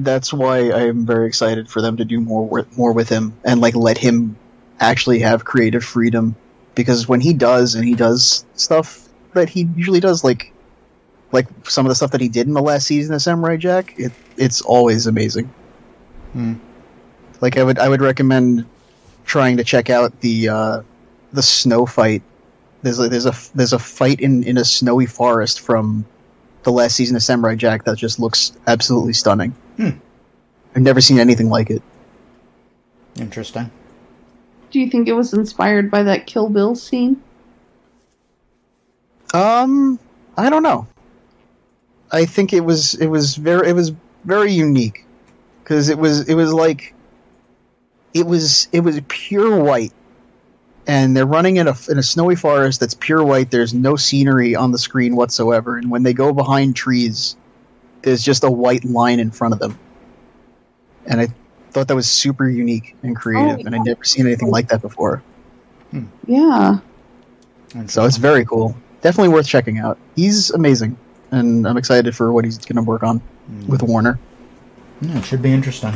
that's 0.04 0.32
why 0.32 0.72
I'm 0.72 1.06
very 1.06 1.26
excited 1.26 1.68
for 1.68 1.80
them 1.80 1.96
to 1.96 2.04
do 2.04 2.20
more 2.20 2.46
with, 2.46 2.76
more 2.76 2.92
with 2.92 3.08
him 3.08 3.34
and 3.44 3.60
like 3.60 3.74
let 3.74 3.98
him 3.98 4.36
actually 4.80 5.20
have 5.20 5.44
creative 5.44 5.84
freedom. 5.84 6.36
Because 6.74 7.08
when 7.08 7.20
he 7.20 7.32
does 7.32 7.74
and 7.74 7.84
he 7.84 7.94
does 7.94 8.46
stuff 8.54 9.08
that 9.34 9.48
he 9.48 9.68
usually 9.76 10.00
does 10.00 10.24
like 10.24 10.52
like 11.32 11.46
some 11.64 11.84
of 11.84 11.90
the 11.90 11.94
stuff 11.94 12.12
that 12.12 12.20
he 12.20 12.28
did 12.28 12.46
in 12.46 12.54
the 12.54 12.62
last 12.62 12.86
season 12.86 13.14
of 13.14 13.20
Samurai 13.20 13.56
Jack 13.56 13.94
it 13.98 14.12
it's 14.36 14.60
always 14.62 15.06
amazing. 15.06 15.52
Hmm. 16.32 16.54
like 17.40 17.56
I 17.56 17.64
would 17.64 17.78
I 17.78 17.88
would 17.88 18.00
recommend 18.00 18.66
trying 19.24 19.56
to 19.56 19.64
check 19.64 19.90
out 19.90 20.20
the 20.20 20.48
uh 20.48 20.82
the 21.32 21.42
snow 21.42 21.86
fight. 21.86 22.22
There's 22.82 22.98
a, 23.00 23.08
there's 23.08 23.26
a 23.26 23.34
there's 23.54 23.72
a 23.72 23.78
fight 23.78 24.20
in 24.20 24.44
in 24.44 24.56
a 24.56 24.64
snowy 24.64 25.06
forest 25.06 25.60
from 25.60 26.06
the 26.68 26.72
last 26.72 26.96
season 26.96 27.16
of 27.16 27.22
Samurai 27.22 27.54
Jack 27.54 27.84
that 27.84 27.96
just 27.96 28.20
looks 28.20 28.52
absolutely 28.66 29.14
stunning. 29.14 29.54
Hmm. 29.78 29.90
I've 30.76 30.82
never 30.82 31.00
seen 31.00 31.18
anything 31.18 31.48
like 31.48 31.70
it. 31.70 31.82
Interesting. 33.16 33.70
do 34.70 34.78
you 34.78 34.90
think 34.90 35.08
it 35.08 35.14
was 35.14 35.32
inspired 35.32 35.90
by 35.90 36.02
that 36.02 36.26
Kill 36.26 36.50
Bill 36.50 36.74
scene? 36.74 37.22
Um, 39.32 39.98
I 40.36 40.50
don't 40.50 40.62
know. 40.62 40.86
I 42.12 42.26
think 42.26 42.52
it 42.52 42.60
was 42.60 42.94
it 42.96 43.06
was 43.06 43.36
very 43.36 43.70
it 43.70 43.72
was 43.72 43.92
very 44.24 44.52
unique 44.52 45.06
because 45.62 45.88
it 45.88 45.98
was 45.98 46.28
it 46.28 46.34
was 46.34 46.52
like 46.52 46.94
it 48.12 48.26
was 48.26 48.68
it 48.72 48.80
was 48.80 49.00
pure 49.08 49.62
white, 49.62 49.92
and 50.88 51.14
they're 51.14 51.26
running 51.26 51.58
in 51.58 51.68
a 51.68 51.74
in 51.88 51.98
a 51.98 52.02
snowy 52.02 52.34
forest 52.34 52.80
that's 52.80 52.94
pure 52.94 53.22
white. 53.22 53.50
There's 53.50 53.74
no 53.74 53.94
scenery 53.94 54.56
on 54.56 54.72
the 54.72 54.78
screen 54.78 55.14
whatsoever, 55.14 55.76
and 55.76 55.90
when 55.90 56.02
they 56.02 56.14
go 56.14 56.32
behind 56.32 56.74
trees, 56.74 57.36
there's 58.02 58.22
just 58.22 58.42
a 58.42 58.50
white 58.50 58.84
line 58.84 59.20
in 59.20 59.30
front 59.30 59.52
of 59.52 59.60
them. 59.60 59.78
And 61.06 61.20
I 61.20 61.28
thought 61.70 61.88
that 61.88 61.94
was 61.94 62.08
super 62.08 62.48
unique 62.48 62.96
and 63.02 63.14
creative, 63.14 63.58
Oh, 63.58 63.66
and 63.66 63.74
I'd 63.74 63.84
never 63.84 64.02
seen 64.02 64.26
anything 64.26 64.50
like 64.50 64.68
that 64.68 64.80
before. 64.80 65.22
Hmm. 65.90 66.04
Yeah. 66.26 66.78
And 67.74 67.90
So 67.90 68.04
it's 68.04 68.16
very 68.16 68.44
cool. 68.44 68.74
definitely 69.02 69.32
worth 69.32 69.46
checking 69.46 69.78
out. 69.78 69.98
He's 70.16 70.50
amazing, 70.50 70.96
and 71.30 71.68
I'm 71.68 71.76
excited 71.76 72.16
for 72.16 72.32
what 72.32 72.44
he's 72.44 72.58
going 72.58 72.76
to 72.76 72.82
work 72.82 73.02
on 73.02 73.18
hmm. 73.18 73.70
with 73.70 73.82
Warner. 73.82 74.18
Yeah, 75.02 75.18
it 75.18 75.24
should 75.24 75.42
be 75.42 75.52
interesting. 75.52 75.94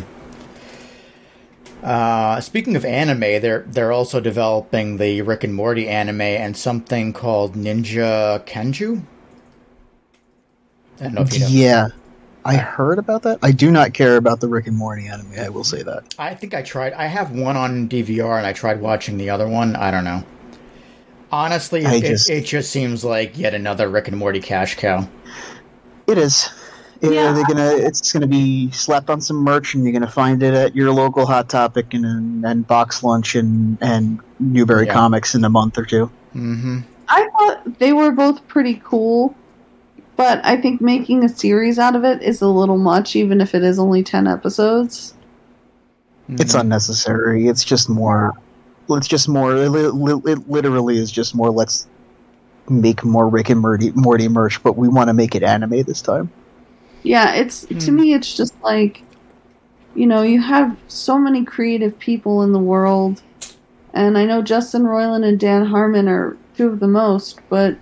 Uh, 1.83 2.41
speaking 2.41 2.77
of 2.77 2.85
anime, 2.85 3.21
they're 3.21 3.65
they're 3.67 3.91
also 3.93 4.21
developing 4.21 4.99
the 4.99 5.23
Rick 5.23 5.43
and 5.45 5.55
Morty 5.55 5.89
anime 5.89 6.21
and 6.21 6.57
something 6.57 7.13
called 7.13 7.55
Ninja 7.55 8.45
Kenju. 8.47 9.03
I 11.01 11.05
don't 11.05 11.15
know 11.15 11.23
if 11.23 11.35
you 11.35 11.41
know. 11.41 11.47
Yeah, 11.49 11.89
I 12.45 12.57
heard 12.57 12.99
about 12.99 13.23
that. 13.25 13.41
I 13.43 13.51
do 13.51 13.71
not 13.73 13.95
care 13.95 14.17
about 14.17 14.41
the 14.41 14.47
Rick 14.49 14.69
and 14.69 14.77
Morty 14.77 15.09
anime. 15.09 15.33
I 15.39 15.49
will 15.49 15.65
say 15.65 15.83
that. 15.83 16.15
I 16.19 16.35
think 16.35 16.55
I 16.55 16.63
tried. 16.63 16.93
I 16.93 17.07
have 17.07 17.33
one 17.33 17.57
on 17.57 17.89
DVR, 17.89 18.37
and 18.39 18.47
I 18.47 18.53
tried 18.53 18.81
watching 18.81 19.17
the 19.17 19.31
other 19.31 19.49
one. 19.49 19.75
I 19.75 19.91
don't 19.91 20.05
know. 20.05 20.23
Honestly, 21.33 21.83
it, 21.85 22.03
just- 22.05 22.31
it 22.31 22.45
just 22.45 22.71
seems 22.71 23.05
like 23.05 23.37
yet 23.37 23.55
another 23.55 23.89
Rick 23.89 24.07
and 24.07 24.17
Morty 24.19 24.41
cash 24.41 24.77
cow. 24.77 25.09
It 26.07 26.19
is. 26.19 26.49
Yeah, 27.03 27.11
Yeah. 27.11 27.33
they're 27.33 27.45
gonna. 27.45 27.71
It's 27.75 28.13
gonna 28.13 28.27
be 28.29 28.71
slapped 28.71 29.11
on 29.11 29.21
some 29.21 29.37
merch, 29.39 29.75
and 29.75 29.83
you're 29.85 29.93
gonna 29.93 30.07
find 30.07 30.43
it 30.43 30.55
at 30.55 30.75
your 30.77 30.93
local 30.93 31.27
Hot 31.27 31.49
Topic 31.49 31.93
and 31.95 32.45
and 32.45 32.67
Box 32.67 33.03
Lunch 33.03 33.35
and 33.35 33.77
and 33.81 34.21
Newbury 34.39 34.87
Yeah. 34.87 34.95
Comics 34.95 35.35
in 35.35 35.45
a 35.45 35.51
month 35.51 35.77
or 35.79 35.85
two. 35.85 36.11
Mm-hmm. 36.35 36.79
I 37.09 37.29
thought 37.39 37.79
they 37.79 37.93
were 37.93 38.13
both 38.13 38.47
pretty 38.49 38.81
cool, 38.85 39.35
but 40.17 40.41
I 40.45 40.57
think 40.57 40.81
making 40.81 41.25
a 41.25 41.29
series 41.29 41.79
out 41.79 41.97
of 41.97 42.05
it 42.05 42.23
is 42.23 42.41
a 42.41 42.49
little 42.49 42.79
much, 42.79 43.17
even 43.17 43.41
if 43.41 43.55
it 43.55 43.63
is 43.63 43.79
only 43.79 44.03
10 44.03 44.27
episodes. 44.27 45.13
It's 46.29 46.55
unnecessary. 46.55 47.49
It's 47.49 47.65
just 47.65 47.91
more. 47.91 48.33
It's 48.89 49.09
just 49.09 49.29
more. 49.29 49.55
It, 49.57 49.75
it 49.75 50.49
literally 50.49 50.97
is 50.97 51.11
just 51.11 51.35
more. 51.35 51.51
Let's 51.51 51.87
make 52.71 53.05
more 53.05 53.29
Rick 53.29 53.51
and 53.51 53.61
Morty, 53.61 53.91
Morty 53.95 54.29
merch, 54.29 54.63
but 54.63 54.77
we 54.79 54.89
want 54.89 55.09
to 55.09 55.15
make 55.15 55.35
it 55.35 55.43
anime 55.43 55.83
this 55.83 56.01
time. 56.01 56.31
Yeah, 57.03 57.35
it's 57.35 57.67
to 57.67 57.91
Hmm. 57.91 57.97
me, 57.97 58.15
it's 58.15 58.35
just 58.37 58.55
like, 58.63 59.03
you 59.95 60.07
know, 60.07 60.23
you 60.23 60.41
have 60.41 60.77
so 60.89 61.19
many 61.19 61.45
creative 61.45 61.99
people 61.99 62.43
in 62.43 62.53
the 62.53 62.59
world, 62.59 63.23
and 63.93 64.17
I 64.17 64.25
know 64.25 64.43
Justin 64.43 64.83
Roiland 64.85 65.25
and 65.25 65.39
Dan 65.39 65.67
Harmon 65.67 66.09
are 66.09 66.37
two 66.57 66.69
of 66.69 66.81
the 66.81 66.89
most, 66.89 67.41
but 67.49 67.77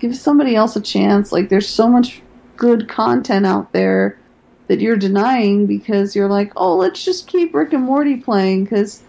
give 0.00 0.14
somebody 0.16 0.54
else 0.54 0.76
a 0.76 0.80
chance. 0.80 1.32
Like, 1.32 1.48
there's 1.48 1.68
so 1.68 1.88
much 1.88 2.20
good 2.56 2.88
content 2.88 3.46
out 3.46 3.72
there 3.72 4.18
that 4.68 4.80
you're 4.80 4.96
denying 4.96 5.66
because 5.66 6.14
you're 6.14 6.28
like, 6.28 6.52
oh, 6.56 6.76
let's 6.76 7.04
just 7.04 7.26
keep 7.26 7.54
Rick 7.54 7.72
and 7.72 7.82
Morty 7.82 8.16
playing 8.16 8.64
because, 8.64 9.02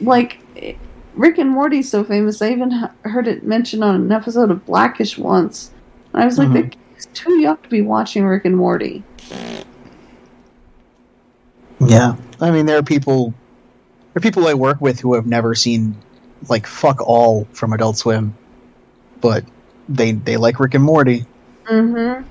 like, 0.00 0.38
eh, 0.56 0.74
Rick 1.14 1.38
and 1.38 1.50
Morty's 1.50 1.90
so 1.90 2.04
famous. 2.04 2.40
I 2.40 2.50
even 2.50 2.70
heard 3.04 3.26
it 3.28 3.44
mentioned 3.44 3.82
on 3.84 3.94
an 3.96 4.12
episode 4.12 4.50
of 4.50 4.64
Blackish 4.64 5.18
once. 5.18 5.70
And 6.12 6.22
I 6.22 6.26
was 6.26 6.38
like, 6.38 6.48
Mhm. 6.48 6.52
the 6.54 6.62
kid's 6.62 6.76
too 7.18 7.38
young 7.40 7.56
to 7.58 7.68
be 7.68 7.82
watching 7.82 8.24
Rick 8.24 8.44
and 8.44 8.56
Morty. 8.56 9.02
Yeah, 11.80 12.16
I 12.40 12.50
mean, 12.50 12.66
there 12.66 12.78
are 12.78 12.82
people. 12.82 13.30
There 14.12 14.20
are 14.20 14.20
people 14.20 14.46
I 14.48 14.54
work 14.54 14.80
with 14.80 15.00
who 15.00 15.14
have 15.14 15.26
never 15.26 15.54
seen 15.54 15.96
like 16.48 16.66
fuck 16.66 17.00
all 17.00 17.44
from 17.52 17.72
Adult 17.72 17.96
Swim, 17.98 18.36
but 19.20 19.44
they 19.88 20.12
they 20.12 20.36
like 20.36 20.58
Rick 20.58 20.74
and 20.74 20.82
Morty. 20.84 21.24
Mm-hmm. 21.64 22.24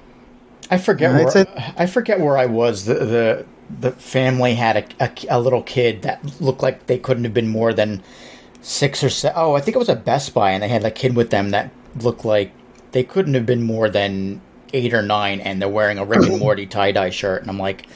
I 0.70 0.78
forget 0.78 1.12
Yeah, 1.12 1.18
where 1.18 1.28
it's 1.28 1.36
a- 1.36 1.82
I 1.82 1.86
forget 1.86 2.20
where 2.20 2.38
I 2.38 2.46
was. 2.46 2.86
The 2.86 2.94
the 2.96 3.46
the 3.80 3.92
family 3.92 4.56
had 4.56 4.78
a, 5.00 5.06
a, 5.06 5.38
a 5.38 5.40
little 5.40 5.62
kid 5.64 6.02
that 6.02 6.42
looked 6.42 6.62
like 6.64 6.88
they 6.88 6.98
couldn't 6.98 7.24
have 7.24 7.34
been 7.34 7.48
more 7.50 7.74
than 7.74 8.04
six 8.62 9.04
or 9.04 9.10
seven. 9.10 9.38
Oh, 9.40 9.56
I 9.56 9.62
think 9.62 9.76
it 9.76 9.80
was 9.80 9.90
a 9.90 9.96
Best 9.96 10.34
Buy, 10.34 10.52
and 10.52 10.62
they 10.64 10.68
had 10.68 10.84
a 10.84 10.92
kid 10.92 11.16
with 11.16 11.30
them 11.30 11.52
that 11.52 11.72
looked 11.96 12.26
like 12.26 12.52
they 12.92 13.04
couldn't 13.04 13.34
have 13.34 13.46
been 13.46 13.64
more 13.64 13.90
than 13.90 14.42
eight 14.74 14.94
or 14.94 15.02
nine, 15.02 15.40
and 15.42 15.62
they're 15.62 15.70
wearing 15.70 15.98
a 15.98 16.06
Rick 16.06 16.28
and 16.30 16.40
Morty 16.40 16.66
tie 16.66 16.92
dye 16.92 17.10
shirt, 17.10 17.42
and 17.42 17.50
I'm 17.50 17.60
like, 17.60 17.88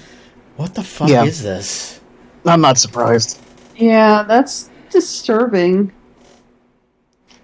what 0.57 0.75
the 0.75 0.83
fuck 0.83 1.09
Yeah. 1.09 1.23
is 1.25 1.41
this? 1.43 1.99
I'm 2.45 2.61
not 2.61 2.77
surprised. 2.77 3.39
Yeah, 3.75 4.23
that's 4.23 4.69
disturbing. 4.89 5.91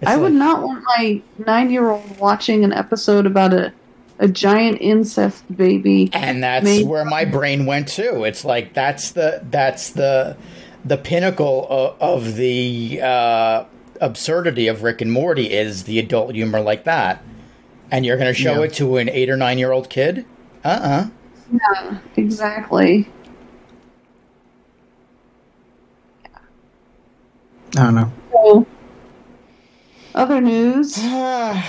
It's 0.00 0.10
I 0.10 0.16
would 0.16 0.32
not 0.32 0.62
want 0.62 0.84
my 0.96 1.20
nine-year-old 1.44 2.18
watching 2.18 2.64
an 2.64 2.72
episode 2.72 3.26
about 3.26 3.52
a 3.52 3.72
a 4.20 4.26
giant 4.26 4.78
incest 4.80 5.44
baby. 5.56 6.10
and 6.12 6.42
that's 6.42 6.64
made- 6.64 6.86
where 6.88 7.04
my 7.04 7.24
brain 7.24 7.66
went 7.66 7.86
to. 7.86 8.24
It's 8.24 8.44
like 8.44 8.74
that's 8.74 9.12
the 9.12 9.40
that's 9.50 9.90
the 9.90 10.36
the 10.84 10.96
pinnacle 10.96 11.66
of, 11.70 11.96
of 12.00 12.34
the 12.36 13.00
uh, 13.02 13.64
absurdity 14.00 14.66
of 14.68 14.82
Rick 14.82 15.00
and 15.00 15.12
Morty 15.12 15.52
is 15.52 15.84
the 15.84 15.98
adult 16.00 16.34
humor 16.34 16.60
like 16.60 16.82
that, 16.84 17.22
and 17.90 18.04
you're 18.06 18.16
going 18.16 18.32
to 18.32 18.38
show 18.40 18.58
Yeah. 18.60 18.66
it 18.66 18.72
to 18.74 18.96
an 18.98 19.08
eight 19.08 19.30
or 19.30 19.36
nine 19.36 19.58
year 19.58 19.72
old 19.72 19.88
kid? 19.90 20.24
Uh 20.64 20.68
uh 20.68 21.06
Yeah, 21.52 21.98
Exactly. 22.16 23.08
I 27.76 27.82
don't 27.84 27.94
know. 27.94 28.12
So, 28.32 28.66
other 30.14 30.40
news. 30.40 30.96
yeah, 31.04 31.62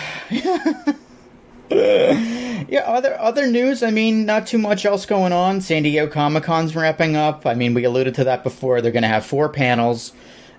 other 2.85 3.19
other 3.19 3.47
news. 3.47 3.83
I 3.83 3.91
mean, 3.91 4.25
not 4.25 4.47
too 4.47 4.57
much 4.57 4.85
else 4.85 5.05
going 5.05 5.33
on. 5.33 5.61
San 5.61 5.83
Diego 5.83 6.07
Comic 6.09 6.43
Con's 6.43 6.75
wrapping 6.75 7.15
up. 7.15 7.45
I 7.45 7.53
mean, 7.53 7.73
we 7.73 7.83
alluded 7.83 8.15
to 8.15 8.23
that 8.23 8.43
before. 8.43 8.81
They're 8.81 8.91
going 8.93 9.03
to 9.03 9.09
have 9.09 9.25
four 9.25 9.49
panels. 9.49 10.13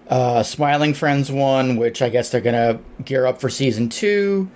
Uh, 0.08 0.42
Smiling 0.42 0.92
Friends 0.92 1.30
one, 1.32 1.76
which 1.76 2.02
I 2.02 2.08
guess 2.10 2.30
they're 2.30 2.40
going 2.40 2.54
to 2.54 2.80
gear 3.04 3.26
up 3.26 3.40
for 3.40 3.48
season 3.48 3.88
two. 3.88 4.50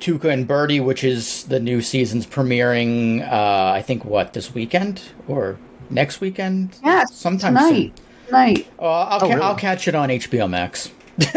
Tuca 0.00 0.32
and 0.32 0.46
Birdie, 0.46 0.80
which 0.80 1.04
is 1.04 1.44
the 1.44 1.60
new 1.60 1.82
season's 1.82 2.26
premiering. 2.26 3.20
Uh, 3.30 3.72
I 3.72 3.82
think 3.82 4.04
what 4.04 4.32
this 4.32 4.54
weekend 4.54 5.02
or 5.28 5.58
next 5.90 6.20
weekend? 6.20 6.76
Yeah, 6.84 7.04
sometime 7.04 7.54
tonight. 7.54 7.70
soon. 7.70 7.92
Tonight. 8.26 8.66
Uh, 8.78 8.84
I'll, 8.84 9.16
Oh, 9.16 9.20
ca- 9.20 9.28
really? 9.28 9.40
I'll 9.42 9.54
catch 9.56 9.88
it 9.88 9.94
on 9.94 10.08
HBO 10.08 10.48
Max. 10.48 10.90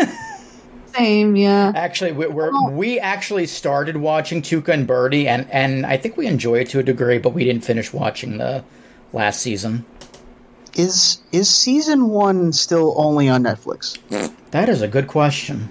Same. 0.95 1.35
Yeah. 1.35 1.71
Actually, 1.75 2.11
we, 2.11 2.27
we're, 2.27 2.51
Oh. 2.53 2.69
we 2.69 2.99
actually 2.99 3.47
started 3.47 3.97
watching 3.97 4.41
Tuca 4.43 4.69
and 4.69 4.85
Birdie, 4.85 5.27
and, 5.27 5.49
and 5.51 5.85
I 5.85 5.97
think 5.97 6.17
we 6.17 6.27
enjoy 6.27 6.59
it 6.59 6.69
to 6.69 6.79
a 6.79 6.83
degree, 6.83 7.17
but 7.17 7.33
we 7.33 7.43
didn't 7.43 7.63
finish 7.65 7.91
watching 7.91 8.37
the 8.37 8.63
last 9.11 9.41
season. 9.41 9.85
Is 10.75 11.19
is 11.31 11.49
season 11.49 12.09
one 12.09 12.51
still 12.51 12.95
only 12.97 13.29
on 13.29 13.43
Netflix? 13.43 13.97
That 14.51 14.69
is 14.69 14.81
a 14.81 14.87
good 14.87 15.07
question. 15.07 15.69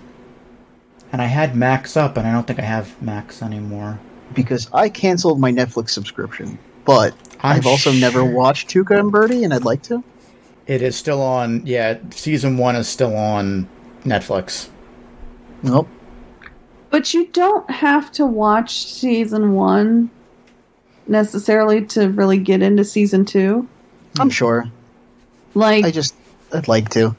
And 1.12 1.20
I 1.20 1.26
had 1.26 1.54
Max 1.54 1.96
up, 1.96 2.16
and 2.16 2.26
I 2.26 2.32
don't 2.32 2.46
think 2.46 2.58
I 2.58 2.62
have 2.62 3.00
Max 3.02 3.42
anymore. 3.42 3.98
Because 4.34 4.68
I 4.72 4.88
canceled 4.88 5.38
my 5.38 5.52
Netflix 5.52 5.90
subscription, 5.90 6.58
but 6.86 7.14
I'm 7.40 7.58
I've 7.58 7.66
also 7.66 7.92
never 7.92 8.24
watched 8.24 8.70
Tuca 8.70 8.98
and 8.98 9.12
Birdie, 9.12 9.44
and 9.44 9.52
I'd 9.52 9.64
like 9.64 9.82
to. 9.82 10.02
It 10.66 10.80
is 10.80 10.96
still 10.96 11.20
on. 11.20 11.66
Yeah, 11.66 11.98
season 12.10 12.56
one 12.56 12.76
is 12.76 12.88
still 12.88 13.14
on 13.14 13.68
Netflix. 14.04 14.68
Nope. 15.62 15.88
But 16.90 17.12
you 17.14 17.26
don't 17.28 17.70
have 17.70 18.10
to 18.12 18.26
watch 18.26 18.84
season 18.84 19.52
one 19.52 20.10
necessarily 21.06 21.84
to 21.86 22.08
really 22.10 22.38
get 22.38 22.62
into 22.62 22.84
season 22.84 23.24
two. 23.24 23.68
I'm 24.18 24.30
sure. 24.30 24.66
Like 25.54 25.84
I 25.84 25.90
just 25.90 26.14
I'd 26.52 26.68
like 26.68 26.90
to. 26.90 27.16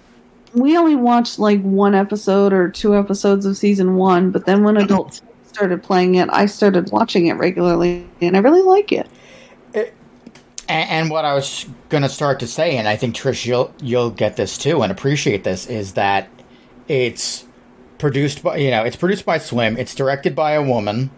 We 0.54 0.78
only 0.78 0.96
watched 0.96 1.40
like 1.40 1.62
one 1.62 1.96
episode 1.96 2.54
or 2.54 2.70
two 2.70 2.96
episodes 2.96 3.46
of 3.46 3.58
season 3.58 3.96
one, 3.96 4.32
but 4.32 4.46
then 4.46 4.64
when 4.64 4.78
adults 4.78 5.22
started 5.44 5.84
playing 5.84 6.16
it, 6.16 6.30
I 6.32 6.46
started 6.46 6.92
watching 6.92 7.28
it 7.28 7.34
regularly, 7.34 8.08
and 8.22 8.36
I 8.36 8.40
really 8.40 8.62
like 8.62 8.92
it. 8.92 9.08
And, 9.74 10.90
and 10.90 11.10
what 11.10 11.26
I 11.26 11.34
was 11.34 11.66
going 11.90 12.04
to 12.04 12.10
start 12.10 12.40
to 12.40 12.48
say, 12.48 12.78
and 12.78 12.88
I 12.88 12.96
think 12.96 13.16
Trish, 13.16 13.46
you'll 13.46 13.74
you'll 13.82 14.12
get 14.12 14.36
this 14.36 14.58
too 14.58 14.82
and 14.82 14.92
appreciate 14.92 15.44
this, 15.44 15.68
is 15.68 15.94
that 15.94 16.30
it's 16.88 17.46
produced 17.98 18.44
by 18.44 18.58
you 18.58 18.72
know 18.72 18.84
it's 18.84 18.96
produced 18.96 19.26
by 19.26 19.38
Swim. 19.38 19.78
It's 19.78 19.96
directed 19.96 20.36
by 20.36 20.52
a 20.54 20.64
woman, 20.64 21.10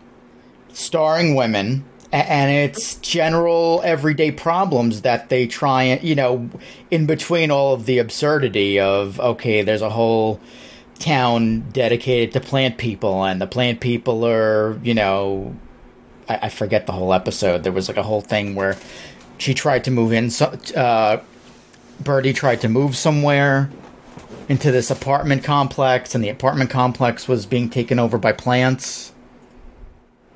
starring 0.72 1.36
women, 1.36 1.84
and 2.22 2.52
it's 2.52 2.96
general 2.96 3.82
everyday 3.84 4.32
problems 4.32 5.02
that 5.02 5.30
they 5.30 5.46
try 5.46 5.84
and 5.84 6.04
you 6.04 6.16
know 6.16 6.50
in 6.90 7.06
between 7.06 7.52
all 7.52 7.74
of 7.74 7.86
the 7.86 8.00
absurdity 8.00 8.80
of 8.80 9.20
okay, 9.20 9.62
there's 9.62 9.82
a 9.82 9.90
whole 9.90 10.40
town 11.00 11.62
dedicated 11.72 12.32
to 12.34 12.40
plant 12.40 12.78
people, 12.78 13.26
and 13.26 13.42
the 13.42 13.48
plant 13.48 13.82
people 13.82 14.26
are 14.26 14.80
you 14.84 14.94
know 14.94 15.56
I, 16.30 16.40
I 16.44 16.50
forget 16.50 16.86
the 16.86 16.94
whole 16.94 17.14
episode. 17.14 17.64
There 17.64 17.74
was 17.74 17.88
like 17.88 17.98
a 17.98 18.04
whole 18.04 18.22
thing 18.22 18.56
where 18.56 18.78
she 19.38 19.54
tried 19.54 19.84
to 19.84 19.92
move 19.92 20.14
in. 20.14 20.30
So, 20.30 20.46
uh, 20.76 21.22
Birdie 22.02 22.34
tried 22.34 22.62
to 22.62 22.70
move 22.70 22.96
somewhere 22.96 23.70
into 24.48 24.72
this 24.72 24.92
apartment 24.92 25.44
complex, 25.44 26.16
and 26.16 26.24
the 26.24 26.30
apartment 26.30 26.70
complex 26.70 27.28
was 27.28 27.46
being 27.46 27.70
taken 27.70 28.00
over 28.00 28.18
by 28.18 28.32
plants. 28.32 29.12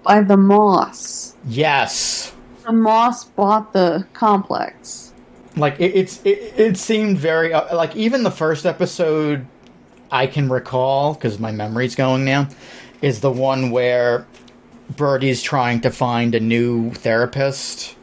By 0.04 0.22
the 0.22 0.38
Moss. 0.38 1.36
Yes, 1.48 2.34
The 2.66 2.72
Moss 2.74 3.26
bought 3.26 3.74
the 3.74 4.08
complex. 4.14 5.14
like 5.56 5.80
it, 5.80 5.96
it's 5.96 6.22
it, 6.26 6.54
it 6.58 6.78
seemed 6.78 7.18
very 7.18 7.54
uh, 7.54 7.76
like 7.76 7.96
even 7.96 8.24
the 8.24 8.32
first 8.32 8.66
episode 8.66 9.46
I 10.12 10.28
can 10.28 10.50
recall 10.50 11.14
because 11.14 11.40
my 11.40 11.52
memory's 11.52 11.96
going 11.96 12.26
now. 12.26 12.48
is 13.02 13.22
the 13.22 13.32
one 13.32 13.72
where 13.72 14.26
Birdie's 14.96 15.42
trying 15.44 15.82
to 15.82 15.92
find 15.92 16.34
a 16.36 16.40
new 16.40 16.92
therapist. 16.94 17.96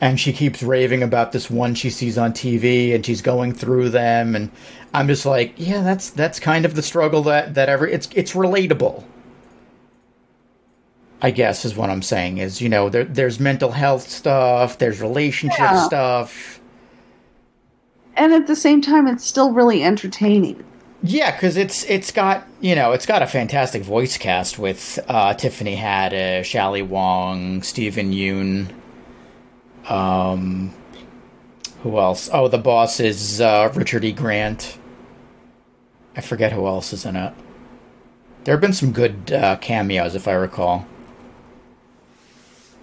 And 0.00 0.18
she 0.20 0.32
keeps 0.32 0.62
raving 0.62 1.02
about 1.02 1.32
this 1.32 1.50
one 1.50 1.74
she 1.74 1.90
sees 1.90 2.16
on 2.18 2.32
TV 2.32 2.94
and 2.94 3.04
she's 3.04 3.20
going 3.22 3.52
through 3.52 3.88
them 3.90 4.36
and 4.36 4.50
I'm 4.94 5.08
just 5.08 5.26
like, 5.26 5.54
yeah, 5.56 5.82
that's 5.82 6.10
that's 6.10 6.38
kind 6.40 6.64
of 6.64 6.74
the 6.74 6.82
struggle 6.82 7.22
that 7.24 7.54
that 7.54 7.68
every 7.68 7.92
it's 7.92 8.08
it's 8.14 8.32
relatable. 8.32 9.04
I 11.20 11.30
guess 11.32 11.64
is 11.64 11.74
what 11.76 11.90
I'm 11.90 12.02
saying 12.02 12.38
is, 12.38 12.60
you 12.60 12.68
know, 12.68 12.88
there, 12.88 13.04
there's 13.04 13.40
mental 13.40 13.72
health 13.72 14.08
stuff, 14.08 14.78
there's 14.78 15.00
relationship 15.00 15.58
Yeah. 15.58 15.82
stuff. 15.86 16.60
And 18.16 18.32
at 18.32 18.46
the 18.46 18.56
same 18.56 18.80
time, 18.80 19.06
it's 19.06 19.24
still 19.24 19.52
really 19.52 19.82
entertaining. 19.82 20.64
Yeah, 21.02 21.30
because 21.30 21.56
it's 21.56 21.84
it's 21.84 22.10
got 22.10 22.44
you 22.60 22.74
know 22.74 22.90
it's 22.90 23.06
got 23.06 23.22
a 23.22 23.26
fantastic 23.28 23.82
voice 23.82 24.18
cast 24.18 24.58
with 24.58 24.98
uh, 25.06 25.32
Tiffany 25.34 25.76
Haddish, 25.76 26.60
Ali 26.60 26.82
Wong, 26.82 27.62
Steven 27.62 28.10
Yeun. 28.12 28.68
Um, 29.88 30.74
who 31.84 31.98
else? 31.98 32.28
Oh, 32.32 32.48
the 32.48 32.58
boss 32.58 32.98
is 32.98 33.40
uh, 33.40 33.70
Richard 33.76 34.04
E. 34.04 34.10
Grant. 34.12 34.76
I 36.16 36.20
forget 36.20 36.50
who 36.52 36.66
else 36.66 36.92
is 36.92 37.06
in 37.06 37.14
it. 37.14 37.32
There 38.42 38.54
have 38.54 38.60
been 38.60 38.72
some 38.72 38.90
good 38.90 39.30
uh, 39.32 39.56
cameos, 39.56 40.16
if 40.16 40.26
I 40.26 40.32
recall. 40.32 40.84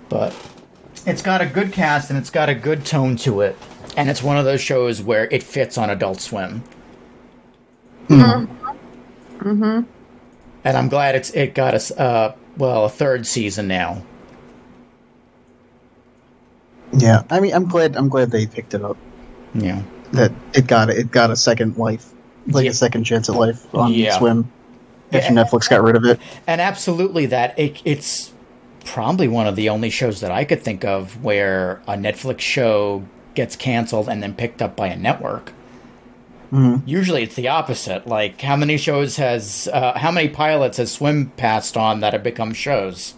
But 0.09 0.35
it's 1.05 1.21
got 1.21 1.41
a 1.41 1.45
good 1.45 1.71
cast 1.73 2.09
and 2.09 2.17
it's 2.19 2.29
got 2.29 2.49
a 2.49 2.55
good 2.55 2.85
tone 2.85 3.15
to 3.17 3.41
it, 3.41 3.57
and 3.97 4.09
it's 4.09 4.21
one 4.23 4.37
of 4.37 4.45
those 4.45 4.61
shows 4.61 5.01
where 5.01 5.25
it 5.31 5.43
fits 5.43 5.77
on 5.77 5.89
Adult 5.89 6.21
Swim. 6.21 6.63
Mm-hmm. 8.07 9.81
and 10.63 10.77
I'm 10.77 10.89
glad 10.89 11.15
it's 11.15 11.31
it 11.31 11.53
got 11.55 11.73
us 11.73 11.91
uh 11.91 12.35
well 12.57 12.85
a 12.85 12.89
third 12.89 13.25
season 13.27 13.67
now. 13.67 14.03
Yeah, 16.93 17.23
I 17.29 17.39
mean, 17.39 17.53
I'm 17.53 17.67
glad. 17.67 17.95
I'm 17.95 18.09
glad 18.09 18.31
they 18.31 18.45
picked 18.45 18.73
it 18.73 18.83
up. 18.83 18.97
Yeah, 19.53 19.81
That 20.11 20.31
it 20.53 20.67
got 20.67 20.89
it 20.89 21.11
got 21.11 21.31
a 21.31 21.35
second 21.35 21.77
life, 21.77 22.05
like 22.47 22.65
Yeah. 22.65 22.71
a 22.71 22.73
second 22.73 23.03
chance 23.05 23.27
at 23.29 23.35
life 23.35 23.73
on 23.75 23.91
Yeah. 23.91 24.17
Swim. 24.17 24.49
After 25.11 25.33
Yeah. 25.33 25.43
Netflix 25.43 25.69
got 25.69 25.83
rid 25.83 25.95
of 25.95 26.05
it. 26.05 26.19
and 26.47 26.59
absolutely 26.61 27.25
that 27.27 27.57
it, 27.59 27.81
it's 27.85 28.31
probably 28.85 29.27
one 29.27 29.47
of 29.47 29.55
the 29.55 29.67
only 29.69 29.89
shows 29.89 30.21
that 30.21 30.31
I 30.31 30.45
could 30.45 30.61
think 30.63 30.85
of 30.85 31.21
where 31.23 31.81
a 31.87 31.95
Netflix 31.95 32.39
show 32.39 33.03
gets 33.33 33.55
canceled 33.55 34.07
and 34.07 34.23
then 34.23 34.33
picked 34.33 34.61
up 34.61 34.75
by 34.77 34.87
a 34.87 34.95
network. 34.95 35.51
Mhm. 36.53 36.83
Usually 36.85 37.23
it's 37.23 37.35
the 37.35 37.47
opposite. 37.49 38.07
Like 38.07 38.39
how 38.41 38.55
many 38.55 38.77
shows 38.77 39.17
has 39.17 39.67
uh, 39.73 39.97
how 39.97 40.11
many 40.11 40.29
pilots 40.29 40.77
has 40.77 40.91
Swim 40.91 41.31
passed 41.35 41.75
on 41.75 41.99
that 41.99 42.13
have 42.13 42.23
become 42.23 42.53
shows? 42.53 43.15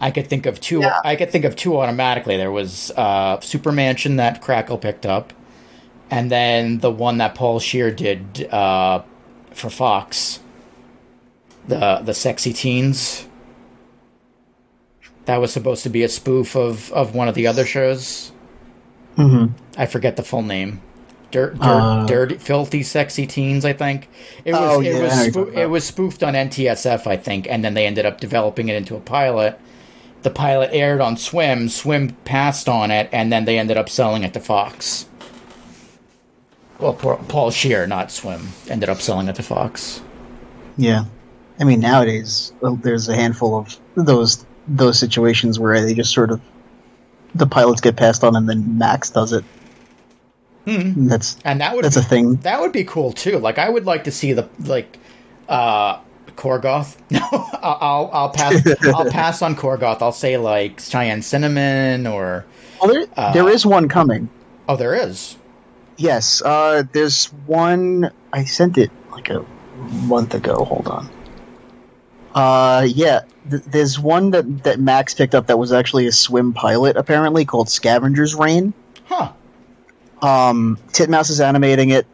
I 0.00 0.10
could 0.12 0.28
think 0.28 0.46
of 0.46 0.60
two. 0.60 0.80
Yeah. 0.80 1.00
I 1.04 1.16
could 1.16 1.30
think 1.30 1.44
of 1.44 1.56
two 1.56 1.76
automatically. 1.76 2.36
There 2.36 2.52
was 2.52 2.92
uh, 2.96 3.40
Supermansion 3.40 4.16
that 4.16 4.40
Crackle 4.40 4.78
picked 4.78 5.04
up, 5.04 5.32
and 6.10 6.30
then 6.30 6.78
the 6.78 6.90
one 6.90 7.18
that 7.18 7.34
Paul 7.34 7.58
Scheer 7.58 7.90
did 7.90 8.48
uh, 8.52 9.02
for 9.52 9.68
Fox. 9.70 10.38
The 11.66 12.00
the 12.02 12.14
sexy 12.14 12.52
teens. 12.52 13.27
That 15.28 15.42
was 15.42 15.52
supposed 15.52 15.82
to 15.82 15.90
be 15.90 16.02
a 16.04 16.08
spoof 16.08 16.56
of, 16.56 16.90
of 16.94 17.14
one 17.14 17.28
of 17.28 17.34
the 17.34 17.46
other 17.46 17.66
shows. 17.66 18.32
hmm 19.16 19.48
I 19.76 19.84
forget 19.84 20.16
the 20.16 20.22
full 20.22 20.40
name. 20.42 20.80
Dirt, 21.30 21.58
dirt, 21.58 21.62
Uh, 21.62 22.06
dirty, 22.06 22.36
filthy, 22.38 22.82
sexy 22.82 23.26
teens. 23.26 23.66
I 23.66 23.74
think 23.74 24.08
it 24.46 24.52
was. 24.52 24.60
Oh, 24.62 24.80
it 24.80 24.86
yeah, 24.86 25.02
was. 25.02 25.12
I 25.12 25.16
know 25.16 25.22
you're 25.24 25.30
Spoo- 25.32 25.44
talking 25.44 25.58
it 25.58 25.68
was 25.68 25.84
spoofed 25.84 26.22
on 26.22 26.32
NTSF, 26.34 27.06
I 27.06 27.18
think, 27.18 27.46
and 27.50 27.62
then 27.62 27.74
they 27.74 27.86
ended 27.86 28.06
up 28.06 28.20
developing 28.20 28.70
it 28.70 28.76
into 28.76 28.96
a 28.96 29.00
pilot. 29.00 29.60
The 30.22 30.30
pilot 30.30 30.70
aired 30.72 31.02
on 31.02 31.18
Swim. 31.18 31.68
Swim 31.68 32.16
passed 32.24 32.66
on 32.66 32.90
it, 32.90 33.10
and 33.12 33.30
then 33.30 33.44
they 33.44 33.58
ended 33.58 33.76
up 33.76 33.90
selling 33.90 34.24
it 34.24 34.32
to 34.32 34.40
Fox. 34.40 35.04
Well, 36.78 36.94
Paul 36.94 37.18
Paul 37.28 37.50
Scheer, 37.50 37.86
not 37.86 38.10
Swim, 38.10 38.48
ended 38.70 38.88
up 38.88 39.02
selling 39.02 39.28
it 39.28 39.34
to 39.36 39.42
Fox. 39.42 40.00
Yeah, 40.78 41.04
I 41.60 41.64
mean 41.64 41.80
nowadays 41.80 42.54
there's 42.82 43.08
a 43.10 43.14
handful 43.14 43.58
of 43.58 43.76
those 43.96 44.46
those 44.68 44.98
situations 44.98 45.58
where 45.58 45.80
they 45.84 45.94
just 45.94 46.12
sort 46.12 46.30
of 46.30 46.40
the 47.34 47.46
pilots 47.46 47.80
get 47.80 47.96
passed 47.96 48.22
on 48.24 48.36
and 48.36 48.48
then 48.48 48.78
Max 48.78 49.10
does 49.10 49.32
it. 49.32 49.44
Hmm. 50.66 51.08
That's 51.08 51.36
And 51.44 51.60
that 51.60 51.74
would 51.74 51.84
that's 51.84 51.96
a 51.96 52.02
thing. 52.02 52.36
That 52.36 52.60
would 52.60 52.72
be 52.72 52.84
cool 52.84 53.12
too. 53.12 53.38
Like 53.38 53.58
I 53.58 53.68
would 53.68 53.86
like 53.86 54.04
to 54.04 54.10
see 54.10 54.32
the 54.32 54.48
like 54.64 54.98
uh 55.48 55.98
Korgoth. 56.36 56.96
No, 57.10 57.20
I'll 57.32 57.78
I'll, 57.80 58.10
I'll 58.12 58.30
pass 58.30 58.62
I'll 58.94 59.10
pass 59.10 59.42
on 59.42 59.56
Korgoth. 59.56 60.02
I'll 60.02 60.12
say 60.12 60.36
like 60.36 60.80
Cheyenne 60.80 61.22
Cinnamon 61.22 62.06
or 62.06 62.44
Well, 62.80 62.92
there, 62.92 63.06
Uh, 63.16 63.32
there 63.32 63.48
is 63.48 63.64
one 63.66 63.88
coming. 63.88 64.28
oh 64.68 64.76
there 64.76 64.94
is. 64.94 65.36
Yes, 65.96 66.42
uh, 66.42 66.84
there's 66.92 67.26
one. 67.46 68.10
I 68.32 68.44
sent 68.44 68.78
it 68.78 68.90
like 69.10 69.30
a 69.30 69.44
month 70.04 70.32
ago. 70.34 70.64
Hold 70.64 70.86
on. 70.86 71.08
Uh, 72.34 72.86
yeah, 72.86 73.22
th- 73.50 73.62
there's 73.64 73.98
one 73.98 74.30
that 74.30 74.64
that 74.64 74.80
Max 74.80 75.14
picked 75.14 75.34
up 75.34 75.46
that 75.46 75.58
was 75.58 75.72
actually 75.72 76.06
a 76.06 76.12
swim 76.12 76.52
pilot, 76.52 76.96
apparently 76.96 77.44
called 77.44 77.68
Scavenger's 77.68 78.34
Reign. 78.34 78.72
Huh. 79.06 79.32
Um, 80.20 80.78
Titmouse 80.92 81.30
is 81.30 81.40
animating 81.40 81.90
it. 81.90 82.06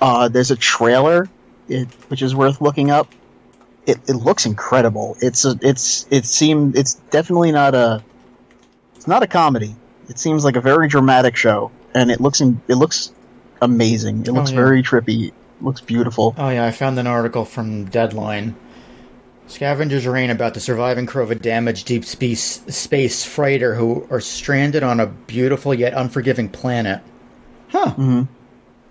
Uh, 0.00 0.28
there's 0.28 0.50
a 0.50 0.56
trailer, 0.56 1.28
it, 1.68 1.88
which 2.08 2.22
is 2.22 2.34
worth 2.34 2.60
looking 2.60 2.90
up. 2.90 3.12
It, 3.86 3.98
it 4.08 4.14
looks 4.14 4.46
incredible. 4.46 5.16
It's 5.20 5.44
a, 5.44 5.58
it's 5.60 6.06
it 6.10 6.24
seemed 6.24 6.76
it's 6.76 6.94
definitely 7.10 7.52
not 7.52 7.74
a 7.74 8.02
it's 8.94 9.08
not 9.08 9.22
a 9.22 9.26
comedy. 9.26 9.74
It 10.08 10.18
seems 10.18 10.44
like 10.44 10.56
a 10.56 10.60
very 10.60 10.88
dramatic 10.88 11.36
show, 11.36 11.70
and 11.94 12.10
it 12.10 12.20
looks 12.20 12.40
in, 12.40 12.60
it 12.68 12.76
looks 12.76 13.12
amazing. 13.60 14.22
It 14.22 14.32
looks 14.32 14.50
yeah. 14.50 14.56
very 14.56 14.82
trippy. 14.82 15.28
It 15.28 15.34
looks 15.60 15.80
beautiful. 15.80 16.34
Oh 16.38 16.48
yeah, 16.48 16.64
I 16.64 16.70
found 16.70 16.98
an 16.98 17.06
article 17.06 17.44
from 17.44 17.86
Deadline. 17.86 18.54
Scavengers 19.52 20.06
reign 20.06 20.30
about 20.30 20.54
the 20.54 20.60
surviving 20.60 21.04
crew 21.06 21.22
of 21.22 21.30
a 21.30 21.34
damaged 21.34 21.86
deep 21.86 22.04
space 22.04 22.62
space 22.74 23.24
freighter 23.24 23.74
who 23.74 24.06
are 24.10 24.20
stranded 24.20 24.82
on 24.82 24.98
a 24.98 25.06
beautiful 25.06 25.74
yet 25.74 25.92
unforgiving 25.94 26.48
planet. 26.48 27.00
Huh. 27.68 27.90
hmm 27.90 28.22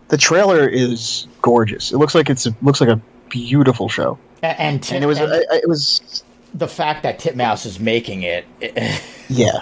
The 0.09 0.17
trailer 0.17 0.67
is 0.67 1.27
gorgeous. 1.41 1.91
It 1.91 1.97
looks 1.97 2.13
like 2.15 2.29
it's 2.29 2.45
a, 2.45 2.55
looks 2.61 2.79
like 2.79 2.89
a 2.89 3.01
beautiful 3.29 3.89
show, 3.89 4.17
A- 4.43 4.59
And, 4.61 4.83
Tit- 4.83 4.95
and 4.95 5.03
it 5.03 5.07
was 5.07 5.19
and 5.19 5.33
I, 5.33 5.37
I- 5.51 5.57
it 5.63 5.67
was 5.67 6.23
the 6.53 6.67
fact 6.67 7.03
that 7.03 7.17
Titmouse 7.19 7.65
is 7.65 7.79
making 7.79 8.23
it. 8.23 8.45
yeah. 9.29 9.61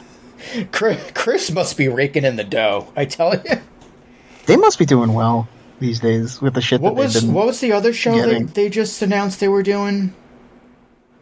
Chris, 0.71 1.11
Chris 1.13 1.51
must 1.51 1.77
be 1.77 1.87
raking 1.87 2.23
in 2.25 2.35
the 2.35 2.43
dough. 2.43 2.91
I 2.95 3.05
tell 3.05 3.35
you. 3.35 3.55
They 4.47 4.57
must 4.57 4.79
be 4.79 4.85
doing 4.85 5.13
well 5.13 5.47
these 5.79 5.99
days 5.99 6.41
with 6.41 6.55
the 6.55 6.61
shit 6.61 6.81
What 6.81 6.95
that 6.95 7.01
was 7.01 7.13
they've 7.13 7.23
been. 7.23 7.33
what 7.33 7.45
was 7.45 7.59
the 7.61 7.71
other 7.73 7.93
show 7.93 8.15
getting. 8.15 8.47
that 8.47 8.55
they 8.55 8.69
just 8.69 9.01
announced 9.01 9.39
they 9.39 9.47
were 9.47 9.63
doing? 9.63 10.13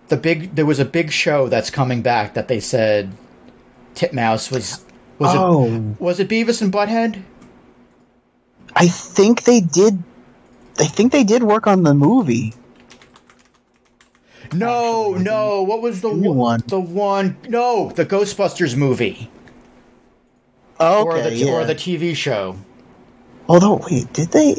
The 0.08 0.18
big 0.18 0.56
there 0.56 0.66
was 0.66 0.80
a 0.80 0.86
big 0.86 1.12
show 1.12 1.48
that's 1.48 1.70
coming 1.70 2.02
back 2.02 2.34
that 2.34 2.48
they 2.48 2.60
said 2.60 3.12
Titmouse 3.96 4.52
was 4.52 4.86
was 5.20 5.36
oh, 5.36 5.66
it 5.66 6.02
was 6.02 6.20
it 6.20 6.30
Beavis 6.30 6.62
and 6.62 6.72
Butthead? 6.72 7.24
I 8.76 8.88
think 8.88 9.44
they 9.44 9.60
did. 9.62 10.02
I 10.80 10.86
think 10.86 11.12
they 11.12 11.24
did 11.24 11.44
work 11.44 11.66
on 11.68 11.84
the 11.84 11.94
movie. 11.94 12.54
No, 14.54 15.14
no. 15.16 15.64
What 15.64 15.82
was 15.82 16.02
the 16.02 16.10
one? 16.10 16.38
one. 16.38 16.64
The 16.68 16.80
one? 16.80 17.38
No, 17.50 17.92
the 17.96 18.06
Ghostbusters 18.06 18.78
movie 18.78 19.30
Oh, 20.80 21.06
or 21.06 21.18
okay, 21.18 21.30
the 21.30 21.36
yeah. 21.36 21.52
or 21.52 21.66
the 21.66 21.76
TV 21.76 22.16
show. 22.16 22.56
Although, 23.50 23.82
wait, 23.90 24.12
did 24.14 24.32
they? 24.32 24.56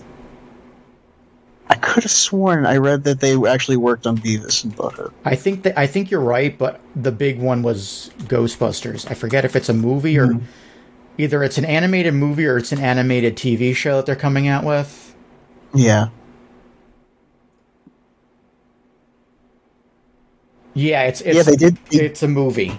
I 1.78 1.86
could 1.86 2.02
have 2.02 2.10
sworn 2.12 2.66
I 2.66 2.76
read 2.76 3.04
that 3.04 3.20
they 3.20 3.34
actually 3.46 3.76
worked 3.76 4.06
on 4.06 4.18
Beavis 4.18 4.64
and 4.64 4.74
Butthead. 4.76 5.12
I 5.24 5.36
think 5.36 5.62
that 5.62 5.78
I 5.78 5.86
think 5.86 6.10
you're 6.10 6.20
right, 6.20 6.56
but 6.58 6.80
the 6.96 7.12
big 7.12 7.38
one 7.40 7.62
was 7.62 8.10
Ghostbusters. 8.24 9.08
I 9.10 9.14
forget 9.14 9.44
if 9.44 9.54
it's 9.54 9.68
a 9.68 9.74
movie 9.74 10.18
or 10.18 10.26
Hmm. 10.32 10.38
either 11.18 11.42
it's 11.44 11.56
an 11.58 11.64
animated 11.64 12.14
movie 12.14 12.46
or 12.46 12.56
it's 12.58 12.72
an 12.72 12.80
animated 12.80 13.36
TV 13.36 13.74
show 13.74 13.96
that 13.96 14.06
they're 14.06 14.16
coming 14.16 14.48
out 14.48 14.64
with. 14.64 15.14
Yeah. 15.74 16.08
Yeah, 20.74 21.02
it's, 21.04 21.20
it's 21.20 21.36
Yeah, 21.36 21.42
they 21.42 21.56
did- 21.56 21.78
they- 21.90 21.98
It's 22.04 22.22
a 22.22 22.28
movie. 22.28 22.78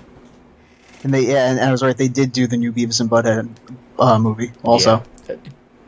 And 1.04 1.14
they 1.14 1.22
yeah, 1.28 1.50
and 1.50 1.60
I 1.62 1.72
was 1.72 1.82
right. 1.82 1.96
They 1.96 2.10
did 2.10 2.34
do 2.34 2.46
the 2.46 2.58
new 2.58 2.74
Beavis 2.74 3.00
and 3.00 3.10
Butthead 3.10 3.48
uh, 3.98 4.20
movie 4.20 4.52
also. 4.64 5.02
Yeah. 5.30 5.36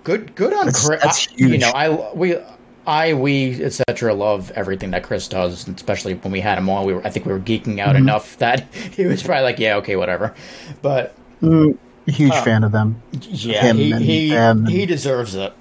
Good, 0.06 0.34
good 0.36 0.54
on 0.54 0.66
That's- 0.66 0.86
Chris. 0.86 1.02
that's 1.04 1.28
I- 1.28 1.32
You 1.36 1.58
know, 1.58 1.70
I 1.70 2.14
we, 2.14 2.38
I 2.88 3.14
we 3.14 3.64
etc. 3.64 4.14
Love 4.14 4.52
everything 4.52 4.92
that 4.92 5.04
Chris 5.04 5.28
does, 5.28 5.68
especially 5.68 6.16
when 6.16 6.32
we 6.32 6.40
had 6.42 6.58
him 6.58 6.70
on. 6.70 6.86
We 6.86 6.94
were, 6.94 7.06
I 7.06 7.10
think, 7.10 7.26
we 7.26 7.32
were 7.32 7.40
geeking 7.40 7.80
out 7.80 7.90
Mm-hmm. 7.96 8.04
enough 8.04 8.38
that 8.38 8.74
he 8.74 9.06
was 9.06 9.22
probably 9.24 9.44
like, 9.44 9.60
"Yeah, 9.60 9.76
okay, 9.78 9.96
whatever." 9.96 10.34
But 10.82 11.16
Mm, 11.42 11.78
huge 12.08 12.32
Uh, 12.34 12.44
fan 12.44 12.64
of 12.64 12.72
them. 12.72 13.02
yeah, 13.12 13.62
Him 13.64 13.78
he 13.78 13.92
and 13.92 14.02
he, 14.04 14.30
them 14.30 14.66
he 14.66 14.86
deserves 14.86 15.36
it. 15.36 15.54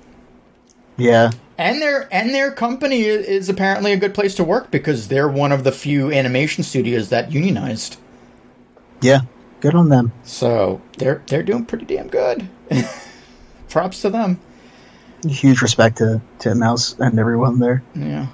Yeah. 0.96 1.30
and 1.56 1.80
their 1.80 2.08
and 2.12 2.34
their 2.34 2.50
company 2.52 3.02
is 3.02 3.48
apparently 3.48 3.92
a 3.92 3.96
good 3.96 4.12
place 4.14 4.34
to 4.36 4.44
work 4.44 4.70
because 4.70 5.08
they're 5.08 5.28
one 5.28 5.52
of 5.52 5.64
the 5.64 5.72
few 5.72 6.12
animation 6.12 6.62
studios 6.64 7.08
that 7.10 7.32
unionized. 7.32 7.96
Yeah, 9.00 9.20
good 9.60 9.74
on 9.74 9.88
them. 9.88 10.12
So 10.24 10.80
they're 10.98 11.22
they're 11.26 11.42
doing 11.42 11.64
pretty 11.64 11.86
damn 11.86 12.08
good. 12.08 12.46
Props 13.70 14.02
to 14.02 14.10
them. 14.10 14.40
Huge 15.26 15.60
respect 15.60 15.98
to 15.98 16.20
to 16.40 16.54
Mouse 16.54 16.98
and 16.98 17.18
everyone 17.18 17.58
there. 17.58 17.82
Yeah. 17.94 18.26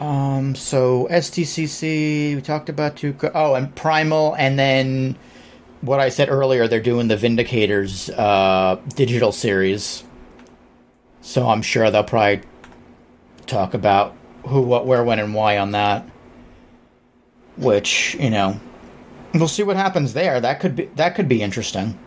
Um. 0.00 0.54
So 0.54 1.06
SDCC, 1.10 2.36
we 2.36 2.42
talked 2.42 2.68
about 2.68 2.96
two. 2.96 3.14
Oh, 3.34 3.54
and 3.54 3.74
Primal, 3.74 4.34
and 4.34 4.58
then 4.58 5.16
what 5.84 6.00
I 6.00 6.08
said 6.08 6.30
earlier, 6.30 6.66
they're 6.66 6.80
doing 6.80 7.08
the 7.08 7.16
Vindicators 7.16 8.10
uh, 8.18 8.76
digital 8.94 9.32
series. 9.32 10.02
So 11.20 11.48
I'm 11.48 11.62
sure 11.62 11.90
they'll 11.90 12.04
probably 12.04 12.42
talk 13.46 13.74
about 13.74 14.16
who, 14.46 14.62
what, 14.62 14.86
where, 14.86 15.04
when, 15.04 15.18
and 15.18 15.34
why 15.34 15.58
on 15.58 15.72
that. 15.72 16.08
Which 17.56 18.16
you 18.18 18.30
know, 18.30 18.58
we'll 19.34 19.48
see 19.48 19.62
what 19.62 19.76
happens 19.76 20.14
there. 20.14 20.40
That 20.40 20.60
could 20.60 20.74
be 20.74 20.86
that 20.96 21.14
could 21.14 21.28
be 21.28 21.42
interesting. 21.42 21.98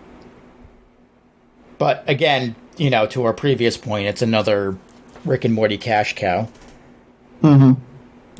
But 1.78 2.04
again, 2.08 2.56
you 2.78 2.90
know, 2.90 3.08
to 3.08 3.24
our 3.24 3.34
previous 3.34 3.78
point, 3.78 4.08
it's 4.08 4.22
another 4.22 4.78
Rick 5.26 5.46
and 5.46 5.54
Morty 5.54 5.78
cash 5.78 6.16
cow. 6.16 6.48
Mm-hmm. 7.42 7.74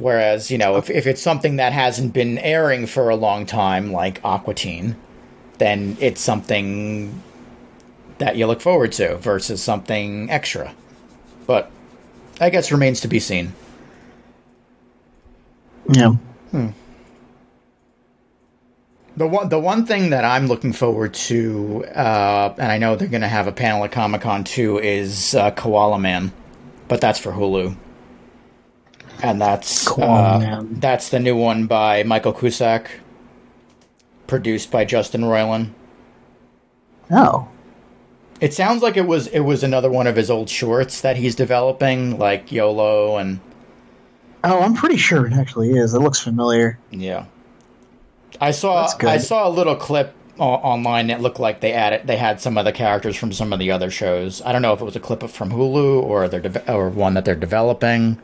Whereas, 0.02 0.52
you 0.52 0.58
know, 0.58 0.78
if, 0.78 0.90
if 0.90 1.08
it's 1.08 1.22
something 1.22 1.56
that 1.58 1.74
hasn't 1.74 2.14
been 2.14 2.38
airing 2.38 2.86
for 2.86 3.10
a 3.10 3.16
long 3.16 3.46
time, 3.46 3.92
like 3.92 4.24
Aqua 4.24 4.54
Teen, 4.54 4.96
then 5.58 5.98
it's 6.00 6.22
something 6.22 7.22
that 8.20 8.36
you 8.36 8.48
look 8.48 8.62
forward 8.62 8.92
to 8.94 9.18
versus 9.18 9.62
something 9.62 10.30
extra. 10.30 10.74
But 11.46 11.72
I 12.40 12.50
guess 12.50 12.72
remains 12.72 13.02
to 13.02 13.08
be 13.08 13.20
seen. 13.20 13.54
Yeah. 15.90 16.16
The 19.18 19.26
one, 19.26 19.50
the 19.50 19.60
one 19.60 19.86
thing 19.86 20.12
that 20.12 20.24
I'm 20.24 20.46
looking 20.46 20.74
forward 20.74 21.16
to, 21.16 21.84
uh, 21.96 22.54
and 22.60 22.72
I 22.72 22.78
know 22.78 22.96
they're 22.96 23.08
going 23.08 23.22
to 23.22 23.28
have 23.28 23.48
a 23.48 23.52
panel 23.52 23.84
at 23.84 23.92
Comic 23.92 24.22
Con 24.22 24.44
too, 24.44 24.78
is 24.78 25.34
uh, 25.34 25.50
Koala 25.52 25.98
Man, 25.98 26.32
but 26.88 27.02
that's 27.02 27.18
for 27.18 27.32
Hulu, 27.32 27.76
and 29.24 29.42
that's 29.42 29.88
Koala 29.88 30.36
uh, 30.36 30.40
Man. 30.40 30.80
that's 30.80 31.10
the 31.10 31.20
new 31.20 31.36
one 31.36 31.66
by 31.66 32.04
Michael 32.04 32.32
Cusack, 32.32 32.92
produced 34.28 34.70
by 34.70 34.86
Justin 34.86 35.22
Roiland. 35.22 35.72
Oh. 37.10 37.48
It 38.40 38.54
sounds 38.54 38.84
like 38.84 38.98
it 38.98 39.08
was 39.08 39.26
it 39.30 39.40
was 39.40 39.64
another 39.64 39.90
one 39.90 40.06
of 40.06 40.16
his 40.16 40.30
old 40.30 40.48
shorts 40.48 41.02
that 41.02 41.18
he's 41.18 41.34
developing, 41.34 42.20
like 42.20 42.52
YOLO 42.52 43.18
and 43.18 43.40
Oh, 44.44 44.60
I'm 44.62 44.76
pretty 44.76 44.98
sure 44.98 45.26
it 45.26 45.34
actually 45.34 45.72
is. 45.72 45.96
It 45.96 46.00
looks 46.02 46.20
familiar. 46.20 46.78
Yeah, 46.92 47.26
I 48.42 48.52
saw 48.52 48.88
I 49.02 49.18
saw 49.18 49.48
a 49.48 49.50
little 49.52 49.76
clip 49.76 50.14
o- 50.40 50.44
online 50.46 51.08
that 51.08 51.22
looked 51.22 51.40
like 51.40 51.62
they 51.62 51.74
added 51.74 52.06
they 52.06 52.18
had 52.18 52.40
some 52.42 52.58
of 52.58 52.66
the 52.66 52.72
characters 52.72 53.16
from 53.16 53.32
some 53.34 53.54
of 53.54 53.60
the 53.60 53.72
other 53.72 53.90
shows. 53.90 54.42
I 54.44 54.52
don't 54.52 54.62
know 54.62 54.74
if 54.74 54.82
it 54.82 54.86
was 54.86 54.96
a 54.96 55.00
clip 55.00 55.24
from 55.30 55.52
Hulu 55.52 56.02
or 56.04 56.28
they're 56.28 56.64
or 56.70 56.90
one 56.90 57.14
that 57.16 57.26
they're 57.26 57.36
developing, 57.36 58.18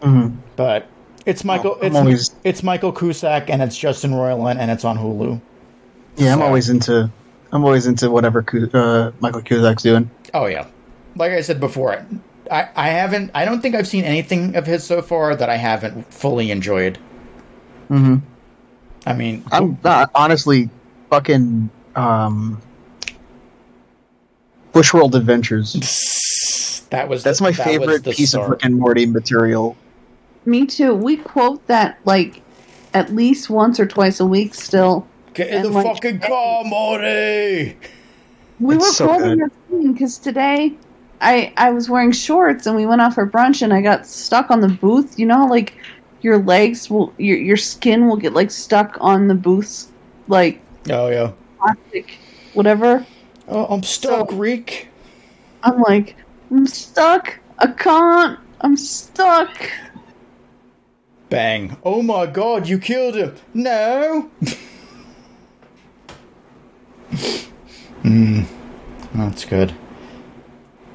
Mm-hmm. 0.00 0.36
but 0.56 0.86
it's 1.24 1.44
Michael 1.44 1.78
it's 1.82 1.96
always- 1.96 2.34
it's 2.44 2.62
Michael 2.62 2.92
Cusack 2.92 3.48
and 3.50 3.62
it's 3.62 3.76
Justin 3.76 4.12
Roiland 4.12 4.58
and 4.58 4.70
it's 4.70 4.84
on 4.84 4.98
Hulu. 4.98 5.40
Yeah, 6.16 6.32
I'm 6.32 6.42
always 6.42 6.68
into. 6.70 7.10
I'm 7.52 7.64
always 7.64 7.86
into 7.86 8.10
whatever 8.10 8.44
uh, 8.74 9.12
Michael 9.20 9.42
Cusack's 9.42 9.82
doing. 9.82 10.10
Oh 10.34 10.46
yeah, 10.46 10.66
like 11.14 11.30
I 11.32 11.40
said 11.42 11.60
before, 11.60 12.04
I 12.50 12.68
I 12.74 12.88
haven't 12.88 13.30
I 13.34 13.44
don't 13.44 13.60
think 13.60 13.74
I've 13.74 13.86
seen 13.86 14.04
anything 14.04 14.56
of 14.56 14.66
his 14.66 14.82
so 14.82 15.00
far 15.02 15.36
that 15.36 15.48
I 15.48 15.56
haven't 15.56 16.12
fully 16.12 16.50
enjoyed. 16.50 16.98
Mm-hmm. 17.90 18.16
I 19.06 19.12
mean, 19.12 19.44
I'm 19.52 19.78
not 19.84 20.10
honestly 20.14 20.68
fucking 21.10 21.70
um, 21.94 22.60
Bushworld 24.72 25.14
Adventures. 25.14 25.72
that 26.90 27.08
was 27.08 27.22
That's 27.22 27.38
the- 27.38 27.44
my 27.44 27.50
that 27.52 27.58
was 27.66 27.66
favorite 27.66 28.04
the 28.04 28.10
piece 28.12 28.34
of 28.34 28.38
start. 28.40 28.50
Rick 28.50 28.64
and 28.64 28.76
Morty 28.78 29.06
material. 29.06 29.76
Me 30.44 30.66
too. 30.66 30.94
We 30.94 31.16
quote 31.16 31.66
that 31.66 31.98
like 32.04 32.42
at 32.94 33.14
least 33.14 33.50
once 33.50 33.80
or 33.80 33.86
twice 33.86 34.20
a 34.20 34.26
week 34.26 34.54
still. 34.54 35.06
Get 35.34 35.48
in 35.48 35.54
And, 35.56 35.64
the 35.66 35.70
like, 35.70 35.86
fucking 35.86 36.20
car, 36.20 36.64
Morty! 36.64 37.76
We 38.58 38.74
It's 38.76 38.84
were 38.86 38.90
so 38.92 39.06
quoting 39.06 39.28
good. 39.30 39.38
your 39.38 39.48
thing 39.68 39.92
because 39.92 40.18
today 40.18 40.72
I 41.20 41.52
I 41.56 41.70
was 41.70 41.90
wearing 41.90 42.12
shorts 42.12 42.66
and 42.66 42.74
we 42.76 42.86
went 42.86 43.00
out 43.02 43.14
for 43.14 43.26
brunch 43.28 43.60
and 43.62 43.72
I 43.72 43.82
got 43.82 44.06
stuck 44.06 44.50
on 44.50 44.60
the 44.60 44.68
booth. 44.68 45.18
You 45.18 45.26
know 45.26 45.46
like 45.46 45.76
your 46.22 46.38
legs 46.38 46.88
will 46.90 47.12
your 47.18 47.36
your 47.38 47.56
skin 47.56 48.08
will 48.08 48.16
get 48.16 48.32
like 48.34 48.50
stuck 48.50 48.96
on 49.00 49.28
the 49.28 49.34
booth's 49.34 49.88
like 50.28 50.60
Oh 50.90 51.08
yeah. 51.08 51.32
plastic 51.58 52.18
whatever. 52.54 53.04
Oh, 53.48 53.66
I'm 53.66 53.82
stuck, 53.82 54.30
So- 54.30 54.36
Reek. 54.36 54.88
I'm 55.62 55.80
like 55.82 56.16
I'm 56.50 56.66
stuck. 56.66 57.38
I 57.58 57.66
can't. 57.68 58.38
I'm 58.60 58.76
stuck. 58.76 59.50
Bang. 61.28 61.76
Oh 61.82 62.02
my 62.02 62.26
god, 62.26 62.68
you 62.68 62.78
killed 62.78 63.14
him. 63.16 63.34
No. 63.54 64.30
Hmm. 68.02 68.42
That's 69.14 69.44
good. 69.44 69.74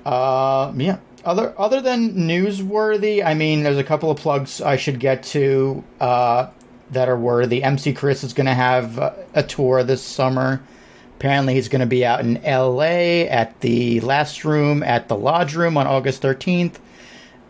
Uh, 0.06 0.72
yeah. 0.77 0.98
Other 1.23 1.53
other 1.57 1.81
than 1.81 2.14
newsworthy, 2.14 3.23
I 3.23 3.35
mean, 3.35 3.64
there's 3.64 3.77
a 3.77 3.84
couple 3.84 4.10
of 4.10 4.18
plugs 4.18 4.60
I 4.60 4.76
should 4.76 4.99
get 4.99 5.23
to 5.23 5.84
uh, 5.99 6.48
that 6.91 7.10
are 7.10 7.18
worthy. 7.18 7.64
MC 7.64 7.93
Chris 7.93 8.23
is 8.23 8.34
going 8.34 8.48
to 8.48 8.53
have 8.53 8.98
uh, 8.98 9.14
a 9.34 9.43
tour 9.43 9.84
this 9.84 10.02
summer. 10.02 10.61
Apparently, 11.18 11.53
he's 11.53 11.69
going 11.69 11.81
to 11.81 11.85
be 11.85 12.03
out 12.03 12.22
in 12.22 12.38
L.A. 12.43 13.30
at 13.30 13.60
the 13.61 13.99
Last 14.02 14.43
Room 14.43 14.81
at 14.81 15.07
the 15.07 15.15
Lodge 15.15 15.56
Room 15.56 15.77
on 15.77 15.85
August 15.85 16.23
13th. 16.23 16.77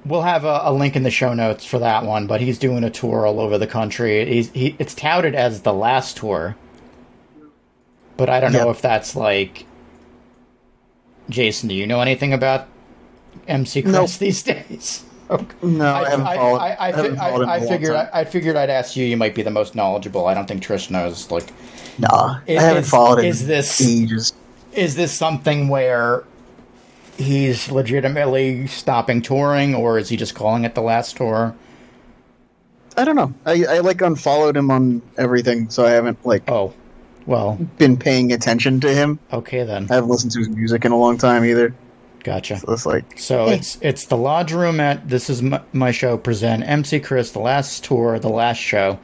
We'll 0.03 0.23
have 0.23 0.43
a, 0.43 0.61
a 0.63 0.73
link 0.73 0.97
in 0.97 1.03
the 1.03 1.11
show 1.11 1.33
notes 1.33 1.63
for 1.63 1.79
that 1.79 2.03
one, 2.05 2.27
but 2.27 2.41
he's 2.41 2.59
doing 2.59 2.83
a 2.83 2.89
tour 2.89 3.25
all 3.25 3.39
over 3.39 3.57
the 3.57 3.67
country. 3.67 4.25
He's, 4.25 4.51
he, 4.51 4.75
it's 4.79 4.93
touted 4.93 5.35
as 5.35 5.61
the 5.61 5.71
last 5.71 6.17
tour, 6.17 6.57
but 8.17 8.27
I 8.27 8.41
don't 8.41 8.51
know 8.51 8.69
if 8.69 8.81
that's 8.81 9.15
like. 9.15 9.65
Jason, 11.29 11.69
do 11.69 11.75
you 11.75 11.87
know 11.87 12.01
anything 12.01 12.33
about 12.33 12.67
MC 13.47 13.81
Chris 13.81 13.93
Nope. 13.93 14.09
these 14.19 14.43
days? 14.43 15.03
Okay. 15.29 15.45
No, 15.63 15.93
I, 15.93 16.09
haven't 16.09 16.27
I, 16.27 16.35
followed. 16.35 16.57
I, 16.57 16.67
I, 16.73 16.87
I 16.87 16.91
haven't 16.91 17.15
followed 17.15 17.45
I, 17.47 17.53
I 17.53 17.57
in 17.57 17.63
a 17.63 17.65
long 17.65 17.73
figured. 17.77 17.95
I, 17.95 18.09
I 18.13 18.25
figured 18.25 18.55
I'd 18.57 18.69
ask 18.69 18.95
you. 18.97 19.05
You 19.05 19.15
might 19.17 19.33
be 19.33 19.41
the 19.43 19.49
most 19.51 19.75
knowledgeable. 19.75 20.25
I 20.27 20.33
don't 20.33 20.47
think 20.47 20.61
Trish 20.63 20.89
knows. 20.91 21.31
Like, 21.31 21.51
Nah, 21.97 22.39
Is- 22.47 22.59
I 22.59 22.61
haven't 22.61 22.83
is- 22.83 22.89
followed 22.89 23.23
is 23.23 23.47
this- 23.47 23.81
ages. 23.81 24.33
is 24.73 24.95
this 24.95 25.11
something 25.13 25.67
where 25.69 26.23
he's 27.17 27.69
legitimately 27.71 28.67
stopping 28.67 29.21
touring, 29.21 29.75
or 29.75 29.97
is 29.99 30.09
he 30.09 30.17
just 30.17 30.33
calling 30.35 30.65
it 30.65 30.75
the 30.75 30.81
last 30.81 31.15
tour? 31.17 31.55
I 32.97 33.05
don't 33.05 33.15
know. 33.15 33.33
I, 33.45 33.63
I 33.65 33.79
like 33.79 34.01
unfollowed 34.01 34.57
him 34.57 34.69
on 34.69 35.01
everything, 35.17 35.69
so 35.69 35.85
I 35.85 35.91
haven't 35.91 36.25
like 36.25 36.43
Oh, 36.49 36.73
well, 37.25 37.57
been 37.77 37.95
paying 37.95 38.33
attention 38.33 38.79
to 38.81 38.93
him. 38.93 39.17
okay 39.31 39.63
then. 39.63 39.87
I 39.89 39.95
haven't 39.95 40.09
listened 40.09 40.31
to 40.33 40.39
his 40.39 40.49
music 40.49 40.83
in 40.83 40.91
a 40.91 40.97
long 40.97 41.17
time 41.17 41.45
either. 41.45 41.73
Gotcha. 42.23 42.57
So 42.57 42.73
it's 42.73 42.85
like 42.85 43.19
So 43.19 43.47
it's 43.47 43.77
it's 43.81 44.05
the 44.05 44.17
Lodge 44.17 44.53
Room 44.53 44.79
at 44.79 45.09
this 45.09 45.29
is 45.29 45.41
my, 45.41 45.61
my 45.73 45.91
show 45.91 46.17
present 46.17 46.63
MC 46.67 46.99
Chris 46.99 47.31
the 47.31 47.39
last 47.39 47.83
tour 47.83 48.19
the 48.19 48.29
last 48.29 48.57
show 48.57 48.99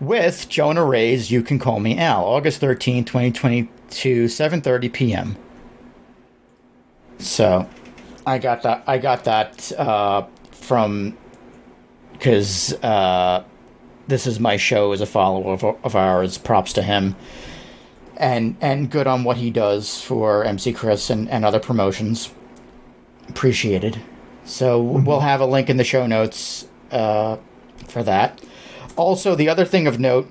with 0.00 0.48
Jonah 0.48 0.84
Ray's 0.84 1.30
You 1.30 1.42
Can 1.42 1.58
Call 1.58 1.80
Me 1.80 1.98
Al 1.98 2.24
August 2.24 2.60
13, 2.60 3.04
2022 3.04 4.24
7:30 4.24 4.92
p.m. 4.92 5.36
So 7.18 7.68
I 8.26 8.38
got 8.38 8.62
that 8.62 8.82
I 8.86 8.98
got 8.98 9.24
that 9.24 9.72
uh, 9.78 10.26
from 10.50 11.16
cuz 12.18 12.72
uh, 12.82 13.44
this 14.08 14.26
is 14.26 14.40
my 14.40 14.56
show 14.56 14.92
as 14.92 15.00
a 15.00 15.06
follower 15.06 15.52
of, 15.52 15.64
of 15.64 15.94
ours 15.94 16.38
props 16.38 16.72
to 16.72 16.82
him 16.82 17.14
and 18.16 18.56
and 18.60 18.90
good 18.90 19.06
on 19.06 19.22
what 19.22 19.36
he 19.36 19.50
does 19.50 20.02
for 20.02 20.44
MC 20.44 20.72
Chris 20.72 21.08
and, 21.08 21.30
and 21.30 21.44
other 21.44 21.60
promotions 21.60 22.30
appreciated. 23.28 24.00
So 24.44 24.80
we'll 24.80 25.20
have 25.20 25.40
a 25.40 25.46
link 25.46 25.68
in 25.68 25.76
the 25.76 25.84
show 25.84 26.06
notes 26.06 26.66
uh, 26.90 27.36
for 27.86 28.02
that. 28.02 28.40
Also, 28.96 29.34
the 29.34 29.48
other 29.48 29.64
thing 29.64 29.86
of 29.86 30.00
note, 30.00 30.28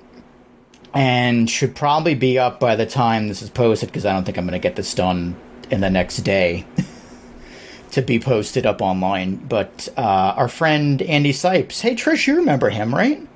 and 0.92 1.48
should 1.48 1.74
probably 1.76 2.14
be 2.14 2.38
up 2.38 2.58
by 2.58 2.74
the 2.74 2.86
time 2.86 3.28
this 3.28 3.42
is 3.42 3.50
posted, 3.50 3.88
because 3.88 4.04
I 4.04 4.12
don't 4.12 4.24
think 4.24 4.36
I'm 4.36 4.44
going 4.44 4.52
to 4.52 4.58
get 4.58 4.76
this 4.76 4.92
done 4.92 5.36
in 5.70 5.80
the 5.80 5.90
next 5.90 6.18
day 6.18 6.66
to 7.92 8.02
be 8.02 8.18
posted 8.18 8.66
up 8.66 8.82
online. 8.82 9.36
But 9.36 9.88
uh, 9.96 10.00
our 10.36 10.48
friend 10.48 11.00
Andy 11.02 11.32
Sipes, 11.32 11.80
hey 11.80 11.94
Trish, 11.94 12.26
you 12.26 12.36
remember 12.36 12.70
him, 12.70 12.94
right? 12.94 13.26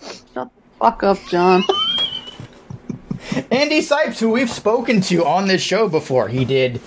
Shut 0.00 0.24
the 0.34 0.50
fuck 0.78 1.02
up, 1.02 1.18
John. 1.28 1.62
Andy 3.50 3.80
Sipes, 3.80 4.18
who 4.18 4.30
we've 4.30 4.50
spoken 4.50 5.00
to 5.02 5.24
on 5.24 5.46
this 5.46 5.62
show 5.62 5.88
before, 5.88 6.28
he 6.28 6.44
did 6.44 6.80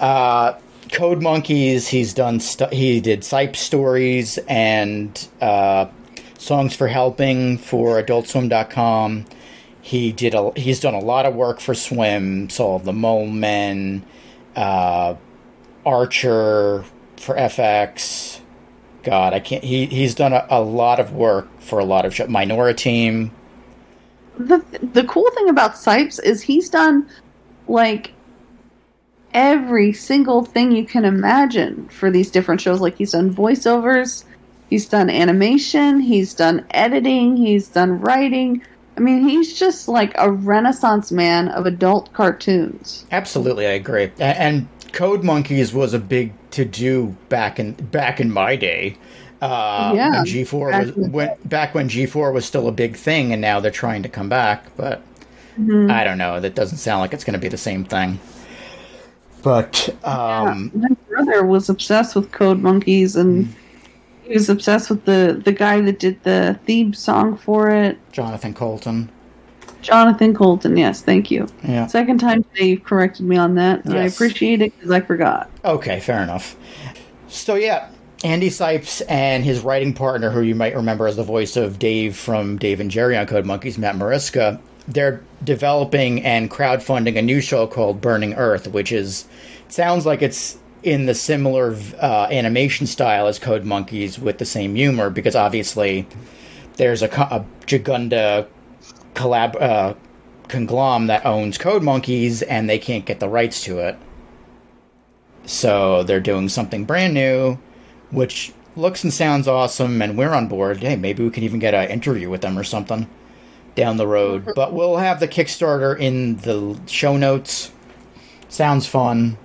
uh, 0.00 0.54
Code 0.92 1.22
Monkeys. 1.22 1.88
He's 1.88 2.14
done. 2.14 2.38
Stu- 2.38 2.68
he 2.70 3.00
did 3.00 3.20
Sipe 3.22 3.56
stories 3.56 4.38
and 4.46 5.28
uh, 5.40 5.86
songs 6.38 6.76
for 6.76 6.86
helping 6.88 7.58
for 7.58 8.00
AdultSwim.com. 8.02 9.24
He 9.80 10.12
did. 10.12 10.34
A, 10.34 10.52
he's 10.54 10.78
done 10.80 10.94
a 10.94 11.00
lot 11.00 11.26
of 11.26 11.34
work 11.34 11.60
for 11.60 11.74
Swim. 11.74 12.48
Of 12.58 12.84
the 12.84 12.92
Mole 12.92 13.26
Men, 13.26 14.04
uh, 14.54 15.14
Archer 15.84 16.84
for 17.16 17.34
FX. 17.34 18.40
God, 19.02 19.32
I 19.32 19.40
can't. 19.40 19.64
He 19.64 19.86
he's 19.86 20.14
done 20.14 20.32
a, 20.32 20.46
a 20.48 20.60
lot 20.60 21.00
of 21.00 21.12
work 21.12 21.48
for 21.60 21.78
a 21.78 21.84
lot 21.84 22.04
of 22.04 22.14
shows. 22.14 22.28
Minoriteam. 22.28 23.30
the 24.38 24.64
the 24.92 25.04
cool 25.04 25.28
thing 25.32 25.48
about 25.48 25.72
Sipes 25.74 26.22
is 26.22 26.42
he's 26.42 26.68
done 26.68 27.08
like 27.66 28.12
every 29.34 29.92
single 29.92 30.44
thing 30.44 30.72
you 30.72 30.84
can 30.84 31.04
imagine 31.04 31.88
for 31.88 32.10
these 32.10 32.30
different 32.30 32.60
shows. 32.60 32.80
Like 32.80 32.96
he's 32.96 33.12
done 33.12 33.34
voiceovers, 33.34 34.24
he's 34.70 34.86
done 34.86 35.10
animation, 35.10 36.00
he's 36.00 36.34
done 36.34 36.64
editing, 36.70 37.36
he's 37.36 37.68
done 37.68 38.00
writing. 38.00 38.62
I 38.96 39.00
mean, 39.00 39.26
he's 39.26 39.58
just 39.58 39.88
like 39.88 40.12
a 40.18 40.30
renaissance 40.30 41.10
man 41.10 41.48
of 41.48 41.66
adult 41.66 42.12
cartoons. 42.12 43.06
Absolutely, 43.10 43.66
I 43.66 43.72
agree. 43.72 44.12
And 44.18 44.68
Code 44.92 45.24
Monkeys 45.24 45.72
was 45.72 45.94
a 45.94 45.98
big 45.98 46.32
to 46.50 46.64
do 46.64 47.16
back 47.28 47.58
in 47.58 47.72
back 47.72 48.20
in 48.20 48.30
my 48.30 48.56
day. 48.56 48.96
Uh, 49.40 49.92
Yeah, 49.96 50.10
when 50.16 50.24
G 50.26 50.44
four 50.44 50.70
back 50.70 50.86
was 50.94 51.08
when, 51.08 51.30
back 51.46 51.74
when 51.74 51.88
G 51.88 52.04
four 52.06 52.32
was 52.32 52.44
still 52.44 52.68
a 52.68 52.72
big 52.72 52.96
thing, 52.96 53.32
and 53.32 53.40
now 53.40 53.60
they're 53.60 53.70
trying 53.70 54.02
to 54.02 54.08
come 54.08 54.28
back. 54.28 54.64
But 54.76 55.02
Mm-hmm. 55.58 55.90
I 55.90 56.04
don't 56.04 56.18
know. 56.18 56.40
That 56.40 56.54
doesn't 56.54 56.78
sound 56.78 57.00
like 57.00 57.12
it's 57.12 57.24
going 57.24 57.34
to 57.34 57.38
be 57.38 57.48
the 57.48 57.58
same 57.58 57.84
thing. 57.84 58.18
But 59.42 59.88
um, 60.04 60.70
My 60.74 60.88
brother 61.08 61.44
was 61.44 61.68
obsessed 61.68 62.14
with 62.14 62.30
Code 62.32 62.60
Monkeys, 62.60 63.16
and 63.16 63.52
he 64.24 64.34
was 64.34 64.48
obsessed 64.48 64.88
with 64.90 65.04
the 65.04 65.40
the 65.44 65.52
guy 65.52 65.80
that 65.80 65.98
did 65.98 66.22
the 66.22 66.58
theme 66.64 66.94
song 66.94 67.36
for 67.36 67.70
it, 67.70 67.98
Jonathan 68.12 68.54
Coulton, 68.54 69.10
Jonathan 69.82 70.34
Coulton. 70.34 70.76
Yes, 70.76 71.02
thank 71.02 71.30
you. 71.30 71.48
yeah. 71.64 71.86
Second 71.86 72.18
time 72.18 72.44
today 72.44 72.68
you've 72.70 72.84
corrected 72.84 73.26
me 73.26 73.36
on 73.36 73.54
that, 73.56 73.84
and 73.84 73.94
I 73.94 74.04
appreciate 74.04 74.62
it 74.62 74.72
because 74.76 74.90
I 74.92 75.00
forgot. 75.00 75.50
Okay, 75.64 75.98
fair 76.00 76.22
enough. 76.22 76.56
So 77.28 77.56
yeah, 77.56 77.90
Andy 78.22 78.48
Sipes 78.50 79.02
and 79.08 79.44
his 79.44 79.60
writing 79.60 79.92
partner, 79.92 80.30
who 80.30 80.42
you 80.42 80.54
might 80.54 80.76
remember 80.76 81.06
as 81.08 81.16
the 81.16 81.24
voice 81.24 81.56
of 81.56 81.78
Dave 81.80 82.16
from 82.16 82.58
Dave 82.58 82.78
and 82.78 82.90
Jerry 82.90 83.16
on 83.16 83.26
Code 83.26 83.44
Monkeys, 83.46 83.76
Matt 83.78 83.96
Mariska, 83.96 84.60
they're 84.86 85.22
developing 85.44 86.22
and 86.22 86.50
crowdfunding 86.50 87.18
a 87.18 87.22
new 87.22 87.40
show 87.40 87.66
called 87.66 88.00
Burning 88.00 88.34
Earth, 88.34 88.68
which 88.68 88.92
is 88.92 89.26
sounds 89.68 90.06
like 90.06 90.22
it's 90.22 90.58
in 90.82 91.06
the 91.06 91.14
similar 91.14 91.76
uh, 92.00 92.26
animation 92.30 92.86
style 92.86 93.26
as 93.26 93.38
Code 93.38 93.64
Monkeys 93.64 94.18
with 94.18 94.38
the 94.38 94.44
same 94.44 94.74
humor, 94.74 95.10
because 95.10 95.36
obviously 95.36 96.06
there's 96.76 97.02
a, 97.02 97.06
a 97.06 97.44
Jagunda 97.66 98.46
collab 99.14 99.60
uh, 99.60 99.94
conglomerate 100.48 101.08
that 101.08 101.26
owns 101.26 101.58
Code 101.58 101.82
Monkeys, 101.82 102.42
and 102.42 102.68
they 102.68 102.78
can't 102.78 103.06
get 103.06 103.20
the 103.20 103.28
rights 103.28 103.64
to 103.64 103.78
it. 103.78 103.96
So 105.44 106.02
they're 106.02 106.20
doing 106.20 106.48
something 106.48 106.84
brand 106.84 107.14
new, 107.14 107.58
which 108.10 108.52
looks 108.76 109.04
and 109.04 109.12
sounds 109.12 109.48
awesome, 109.48 110.02
and 110.02 110.16
we're 110.16 110.32
on 110.32 110.48
board. 110.48 110.78
Hey, 110.78 110.96
maybe 110.96 111.22
we 111.22 111.30
can 111.30 111.44
even 111.44 111.58
get 111.58 111.74
an 111.74 111.90
interview 111.90 112.28
with 112.30 112.42
them 112.42 112.58
or 112.58 112.64
something 112.64 113.08
down 113.74 113.96
the 113.96 114.06
road. 114.06 114.52
But 114.54 114.72
we'll 114.72 114.96
have 114.96 115.20
the 115.20 115.28
Kickstarter 115.28 115.98
in 115.98 116.36
the 116.38 116.78
show 116.86 117.16
notes. 117.16 117.72
Sounds 118.48 118.86
fun. 118.86 119.38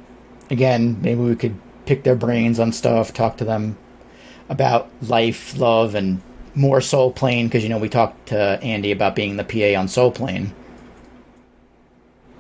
Again, 0.50 1.02
maybe 1.02 1.22
we 1.22 1.36
could 1.36 1.60
pick 1.86 2.04
their 2.04 2.16
brains 2.16 2.60
on 2.60 2.72
stuff, 2.72 3.14
talk 3.14 3.38
to 3.38 3.46
them 3.46 3.78
about 4.50 4.90
life, 5.02 5.58
love, 5.58 5.96
and 5.96 6.22
more 6.56 6.82
Soul 6.82 7.12
Plane, 7.12 7.48
because 7.48 7.64
you 7.64 7.70
know 7.70 7.78
we 7.78 7.90
talked 7.90 8.28
to 8.28 8.60
Andy 8.62 8.92
about 8.92 9.16
being 9.16 9.38
the 9.38 9.44
PA 9.44 9.80
on 9.80 9.88
Soul 9.88 10.12
Plane. 10.12 10.54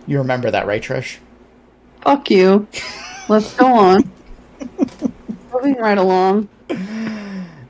You 0.05 0.19
remember 0.19 0.49
that, 0.51 0.65
right, 0.65 0.81
Trish? 0.81 1.17
Fuck 2.01 2.29
you. 2.31 2.67
Let's 3.29 3.53
go 3.55 3.67
on. 3.67 4.09
Moving 5.53 5.75
right 5.75 5.97
along. 5.97 6.47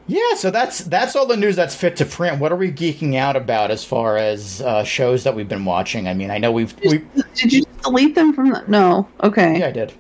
Yeah, 0.08 0.36
so 0.36 0.52
that's 0.52 0.80
that's 0.80 1.16
all 1.18 1.26
the 1.26 1.36
news 1.36 1.58
that's 1.58 1.76
fit 1.76 1.98
to 1.98 2.06
print. 2.06 2.40
What 2.40 2.52
are 2.54 2.56
we 2.56 2.72
geeking 2.72 3.16
out 3.16 3.36
about 3.36 3.72
as 3.72 3.84
far 3.84 4.18
as 4.18 4.62
uh, 4.62 4.84
shows 4.86 5.26
that 5.26 5.36
we've 5.36 5.50
been 5.50 5.66
watching? 5.66 6.08
I 6.08 6.14
mean, 6.14 6.32
I 6.32 6.38
know 6.38 6.52
we've 6.52 6.74
we 6.86 7.04
Did 7.36 7.52
you 7.52 7.66
delete 7.84 8.16
them 8.16 8.32
from 8.34 8.52
the? 8.52 8.64
No. 8.68 9.08
Okay. 9.24 9.60
yeah, 9.60 9.68
I 9.68 9.72
did. 9.72 9.94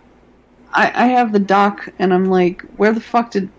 I, 0.73 0.91
I 1.03 1.07
have 1.07 1.33
the 1.33 1.39
doc, 1.39 1.89
and 1.99 2.13
I'm 2.13 2.25
like, 2.25 2.61
where 2.77 2.93
the 2.93 3.01
fuck 3.01 3.31
did? 3.31 3.49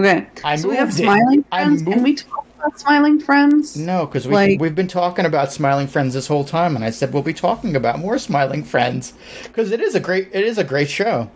Okay. 0.00 0.26
I 0.44 0.56
so 0.56 0.68
we 0.68 0.76
have 0.76 0.88
moved 0.88 1.00
it. 1.00 1.02
smiling 1.04 1.44
I 1.52 1.64
friends. 1.64 1.82
Can 1.82 2.02
we 2.02 2.14
talk 2.14 2.46
about 2.58 2.80
smiling 2.80 3.20
friends? 3.20 3.76
No, 3.76 4.06
because 4.06 4.26
we 4.26 4.34
Like- 4.34 4.60
we've 4.60 4.74
been 4.74 4.88
talking 4.88 5.26
about 5.26 5.52
Smiling 5.52 5.86
Friends 5.86 6.14
this 6.14 6.26
whole 6.26 6.44
time, 6.44 6.74
and 6.74 6.84
I 6.84 6.90
said 6.90 7.12
we'll 7.12 7.22
be 7.22 7.32
talking 7.34 7.76
about 7.76 7.98
more 8.00 8.18
Smiling 8.18 8.64
Friends 8.64 9.12
because 9.44 9.70
it 9.70 9.80
is 9.80 9.94
a 9.94 10.00
great 10.00 10.28
it 10.32 10.44
is 10.44 10.58
a 10.58 10.64
great 10.64 10.88
show. 10.88 11.30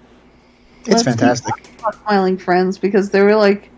It's 0.81 0.89
Let's 0.91 1.03
fantastic. 1.05 1.55
smiling 2.05 2.39
friends 2.39 2.77
because 2.79 3.11
they 3.11 3.23
were 3.23 3.37
like, 3.37 3.71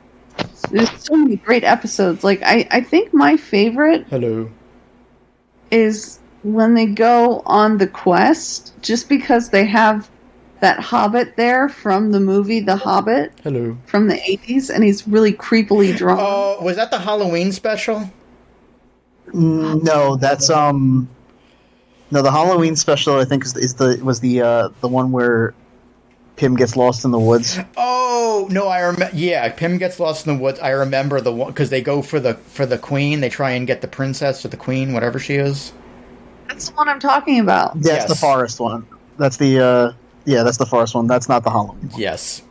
there's 0.70 0.90
so 1.04 1.14
many 1.16 1.36
great 1.36 1.64
episodes. 1.64 2.24
Like 2.24 2.42
I, 2.42 2.66
I 2.70 2.80
think 2.80 3.12
my 3.14 3.36
favorite 3.36 4.06
Hello. 4.08 4.50
is 5.70 6.18
when 6.42 6.74
they 6.74 6.86
go 6.86 7.42
on 7.46 7.78
the 7.78 7.86
quest, 7.86 8.72
just 8.82 9.08
because 9.08 9.50
they 9.50 9.64
have 9.64 10.10
that 10.60 10.78
Hobbit 10.80 11.36
there 11.36 11.68
from 11.68 12.10
the 12.12 12.20
movie 12.20 12.60
The 12.60 12.76
Hobbit 12.76 13.32
Hello. 13.42 13.76
from 13.86 14.08
the 14.08 14.14
80s, 14.14 14.70
and 14.70 14.82
he's 14.84 15.06
really 15.06 15.32
creepily 15.32 15.96
drawn. 15.96 16.18
Oh, 16.20 16.62
was 16.62 16.76
that 16.76 16.90
the 16.90 16.98
Halloween 16.98 17.52
special? 17.52 18.10
Mm, 19.28 19.82
No, 19.82 20.16
that's 20.16 20.50
um. 20.50 21.08
No, 22.10 22.22
the 22.22 22.30
Halloween 22.30 22.76
special 22.76 23.18
I 23.18 23.24
think 23.24 23.44
is, 23.44 23.56
is 23.56 23.74
the 23.74 23.98
was 24.02 24.20
the 24.20 24.40
uh 24.42 24.68
the 24.80 24.88
one 24.88 25.10
where 25.10 25.54
Pim 26.36 26.56
gets 26.56 26.76
lost 26.76 27.04
in 27.04 27.10
the 27.12 27.18
woods. 27.18 27.58
Oh 27.76 28.48
no, 28.50 28.66
I 28.68 28.80
remember. 28.80 29.10
Yeah, 29.14 29.48
Pim 29.50 29.78
gets 29.78 30.00
lost 30.00 30.26
in 30.26 30.36
the 30.36 30.42
woods. 30.42 30.58
I 30.60 30.70
remember 30.70 31.20
the 31.20 31.32
one 31.32 31.48
because 31.48 31.70
they 31.70 31.80
go 31.80 32.02
for 32.02 32.18
the 32.18 32.34
for 32.34 32.66
the 32.66 32.78
queen. 32.78 33.20
They 33.20 33.28
try 33.28 33.52
and 33.52 33.66
get 33.66 33.80
the 33.82 33.88
princess 33.88 34.44
or 34.44 34.48
the 34.48 34.56
queen, 34.56 34.92
whatever 34.92 35.18
she 35.18 35.34
is. 35.36 35.72
That's 36.48 36.68
the 36.68 36.74
one 36.74 36.88
I'm 36.88 36.98
talking 37.00 37.38
about. 37.40 37.74
That's 37.74 37.86
Yes. 37.86 38.08
the 38.08 38.14
forest 38.16 38.58
one. 38.60 38.86
That's 39.18 39.36
the 39.36 39.60
uh 39.60 39.92
yeah, 40.24 40.42
that's 40.42 40.56
the 40.56 40.66
forest 40.66 40.94
one. 40.94 41.06
That's 41.06 41.28
not 41.28 41.44
the 41.44 41.50
Halloween. 41.50 41.88
one. 41.90 42.00
Yes. 42.00 42.42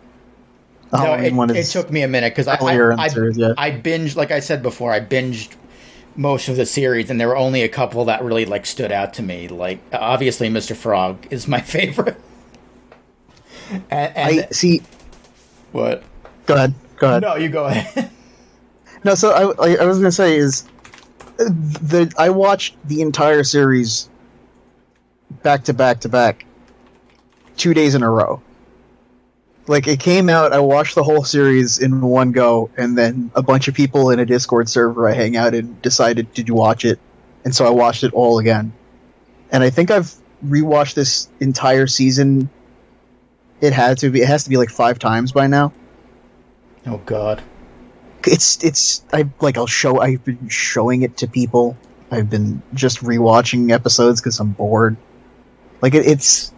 The 0.91 0.97
No, 0.97 1.03
Halloween 1.05 1.26
it, 1.26 1.34
one 1.34 1.49
it 1.49 1.57
is 1.57 1.72
took 1.73 1.91
me 1.91 2.03
a 2.03 2.07
minute 2.07 2.31
because 2.34 2.47
I 2.47 2.57
earlier 2.57 2.91
in 2.91 2.99
I, 2.99 3.07
the 3.10 3.14
series, 3.14 3.38
yeah. 3.38 3.53
I 3.57 3.72
binged 3.72 4.15
like 4.15 4.31
I 4.31 4.39
said 4.39 4.64
before. 4.64 4.93
I 4.93 4.99
binged 5.01 5.55
most 6.15 6.47
of 6.47 6.55
the 6.55 6.65
series, 6.65 7.10
and 7.10 7.19
there 7.19 7.27
were 7.27 7.35
only 7.35 7.64
a 7.64 7.69
couple 7.69 8.05
that 8.05 8.23
really 8.23 8.45
like 8.45 8.65
stood 8.65 8.91
out 8.91 9.14
to 9.15 9.23
me. 9.23 9.47
Like 9.49 9.80
obviously, 9.91 10.47
Mr. 10.49 10.73
Frog 10.76 11.27
is 11.31 11.47
my 11.47 11.60
favorite. 11.76 12.18
And, 13.74 14.18
and 14.18 14.41
I 14.41 14.48
see. 14.52 14.82
what? 15.72 16.04
Go 16.45 16.56
ahead. 16.56 16.74
Go 16.98 17.08
ahead. 17.08 17.22
No, 17.22 17.36
you 17.36 17.50
go 17.50 17.66
ahead. 17.66 18.10
No, 19.06 19.16
so 19.16 19.32
I, 19.32 19.72
I, 19.72 19.76
I 19.82 19.86
was 19.86 19.98
gonna 19.98 20.14
say 20.14 20.38
is 20.38 20.64
the 21.38 22.14
I 22.18 22.30
watched 22.30 22.76
the 22.88 23.02
entire 23.02 23.44
series 23.44 24.10
back 25.41 25.66
to 25.66 25.74
back 25.74 26.00
to 26.02 26.10
back, 26.10 26.45
two 27.58 27.74
days 27.74 27.95
in 27.95 28.04
a 28.04 28.10
row. 28.10 28.41
Like 29.68 29.88
it 29.88 30.00
came 30.00 30.30
out, 30.30 30.54
I 30.54 30.60
watched 30.60 30.95
the 30.95 31.04
whole 31.04 31.24
series 31.24 31.80
in 31.80 32.02
one 32.02 32.32
go, 32.32 32.70
and 32.78 32.98
then 32.98 33.32
a 33.36 33.41
bunch 33.41 33.68
of 33.68 33.74
people 33.74 34.10
in 34.10 34.20
a 34.20 34.26
Discord 34.26 34.70
server 34.70 35.10
I 35.10 35.14
hang 35.14 35.36
out 35.38 35.54
in 35.54 35.78
decided 35.82 36.34
to 36.36 36.52
watch 36.54 36.86
it, 36.86 37.00
and 37.44 37.54
so 37.54 37.66
I 37.66 37.70
watched 37.70 38.04
it 38.04 38.14
all 38.14 38.40
again. 38.40 38.72
And 39.52 39.64
I 39.64 39.70
think 39.70 39.91
I've 39.91 40.14
rewatched 40.45 40.94
this 40.94 41.30
entire 41.40 41.88
season. 41.88 42.50
It 43.61 43.73
had 43.73 43.97
to 43.99 44.09
be. 44.09 44.21
It 44.21 44.27
has 44.27 44.43
to 44.43 44.49
be 44.49 44.57
like 44.57 44.69
five 44.69 44.99
times 44.99 45.31
by 45.31 45.47
now 45.47 45.71
oh 46.88 47.01
God. 47.05 47.41
it's 48.25 48.63
it's 48.63 49.03
I 49.13 49.30
like 49.41 49.57
I'll 49.57 49.67
show 49.67 49.99
I've 49.99 50.23
been 50.23 50.47
showing 50.49 51.01
it 51.01 51.17
to 51.17 51.27
people. 51.27 51.77
I've 52.11 52.30
been 52.30 52.61
just 52.73 52.99
rewatching 52.99 53.71
episodes 53.71 54.21
because 54.21 54.39
I'm 54.39 54.51
bored. 54.51 54.95
Like 55.81 55.93
it, 55.93 56.05
it's 56.05 56.53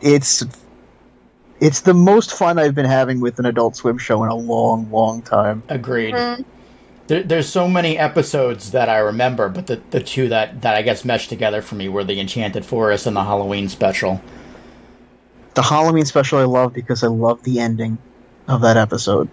it's 0.00 0.44
it's 1.60 1.82
the 1.82 1.94
most 1.94 2.34
fun 2.34 2.58
I've 2.58 2.74
been 2.74 2.86
having 2.86 3.20
with 3.20 3.38
an 3.38 3.46
Adult 3.46 3.76
Swim 3.76 3.98
show 3.98 4.22
in 4.24 4.30
a 4.30 4.34
long, 4.34 4.90
long 4.90 5.22
time. 5.22 5.62
Agreed. 5.68 6.14
Hmm. 6.14 6.42
There, 7.06 7.22
there's 7.22 7.48
so 7.48 7.68
many 7.68 7.96
episodes 7.96 8.72
that 8.72 8.88
I 8.88 8.98
remember, 8.98 9.48
but 9.48 9.68
the, 9.68 9.80
the 9.90 10.02
two 10.02 10.28
that, 10.28 10.60
that 10.62 10.74
I 10.74 10.82
guess 10.82 11.04
meshed 11.04 11.28
together 11.28 11.62
for 11.62 11.76
me 11.76 11.88
were 11.88 12.02
the 12.02 12.20
Enchanted 12.20 12.66
Forest 12.66 13.06
and 13.06 13.16
the 13.16 13.22
Halloween 13.22 13.68
special. 13.68 14.20
The 15.56 15.62
Halloween 15.62 16.04
special 16.04 16.38
I 16.38 16.44
love 16.44 16.72
because 16.72 17.02
I 17.02 17.08
love 17.08 17.42
the 17.42 17.58
ending 17.58 17.98
of 18.46 18.60
that 18.60 18.76
episode. 18.76 19.28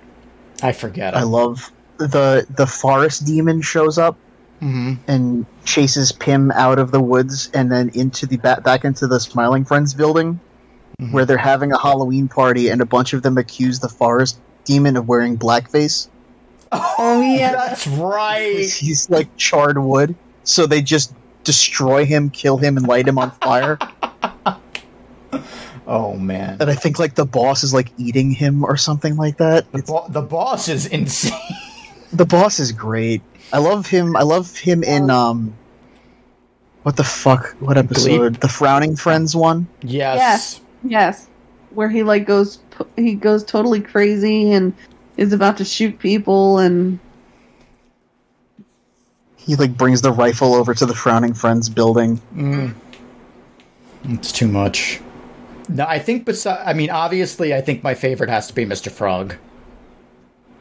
I 0.63 0.71
forget. 0.71 1.15
I 1.15 1.23
love 1.23 1.71
the 1.97 2.45
the 2.57 2.65
forest 2.65 3.25
demon 3.25 3.61
shows 3.61 3.97
up 3.97 4.17
hmm 4.59 4.93
and 5.07 5.45
chases 5.65 6.11
Pim 6.11 6.49
out 6.51 6.79
of 6.79 6.91
the 6.91 6.99
woods 7.01 7.51
and 7.53 7.71
then 7.71 7.89
into 7.93 8.25
the 8.25 8.37
back 8.37 8.63
back 8.63 8.83
into 8.85 9.05
the 9.05 9.19
Smiling 9.19 9.63
Friends 9.65 9.93
building. 9.93 10.39
where 11.11 11.25
they're 11.25 11.37
having 11.37 11.71
a 11.73 11.77
Halloween 11.77 12.27
party 12.29 12.69
and 12.69 12.79
a 12.81 12.85
bunch 12.85 13.11
of 13.13 13.21
them 13.23 13.37
accuse 13.37 13.79
the 13.79 13.89
forest 13.89 14.39
demon 14.63 14.95
of 14.95 15.07
wearing 15.07 15.37
blackface. 15.37 16.07
Oh 16.71 17.19
yeah. 17.21 17.51
That's 17.51 17.85
right. 17.87 18.69
He's 18.79 19.09
like 19.09 19.27
charred 19.35 19.77
wood, 19.77 20.15
so 20.45 20.65
they 20.65 20.81
just 20.81 21.13
destroy 21.43 22.05
him, 22.05 22.29
kill 22.29 22.57
him, 22.57 22.77
and 22.77 22.87
light 22.87 23.07
him 23.07 23.17
on 23.19 23.31
fire. 23.31 23.77
Oh 25.85 26.15
man. 26.15 26.57
and 26.61 26.69
I 26.69 26.75
think 26.75 26.97
like 26.99 27.15
the 27.15 27.25
boss 27.25 27.63
is 27.63 27.73
like 27.73 27.91
eating 27.97 28.31
him 28.31 28.63
or 28.63 28.77
something 28.77 29.15
like 29.17 29.37
that. 29.37 29.71
The, 29.71 29.81
bo- 29.83 30.05
the 30.09 30.21
boss 30.21 30.69
is 30.69 30.85
insane. 30.97 31.37
The 32.13 32.25
boss 32.25 32.59
is 32.59 32.71
great. 32.71 33.21
I 33.51 33.57
love 33.57 33.87
him. 33.87 34.15
I 34.15 34.21
love 34.23 34.57
him 34.57 34.83
in 34.83 35.09
um. 35.09 35.53
What 36.83 36.97
the 36.97 37.03
fuck? 37.03 37.55
What 37.59 37.77
episode? 37.77 38.35
The 38.35 38.47
Frowning 38.47 38.95
Friends 38.97 39.35
one. 39.35 39.67
yes. 39.81 40.17
Yes. 40.17 40.61
Yes. 40.83 41.27
Where 41.71 41.89
he 41.89 42.03
like 42.03 42.25
goes 42.25 42.59
he 42.97 43.15
goes 43.15 43.43
totally 43.43 43.79
crazy 43.81 44.51
and 44.51 44.73
is 45.17 45.31
about 45.33 45.57
to 45.57 45.65
shoot 45.65 45.97
people 45.99 46.59
and 46.59 46.99
He 49.37 49.55
like 49.55 49.75
brings 49.77 50.01
the 50.01 50.11
rifle 50.11 50.53
over 50.53 50.73
to 50.73 50.85
the 50.85 50.93
Frowning 50.93 51.33
Friends 51.33 51.69
building. 51.69 52.21
Mm. 52.35 52.73
It's 54.05 54.31
too 54.31 54.47
much. 54.47 54.99
No, 55.69 55.85
I 55.87 55.99
think 55.99 56.25
besi- 56.25 56.61
I 56.65 56.73
mean 56.73 56.89
obviously 56.89 57.53
I 57.53 57.61
think 57.61 57.83
my 57.83 57.93
favorite 57.93 58.29
has 58.29 58.47
to 58.47 58.53
be 58.53 58.65
Mr. 58.65 58.91
Frog. 58.91 59.35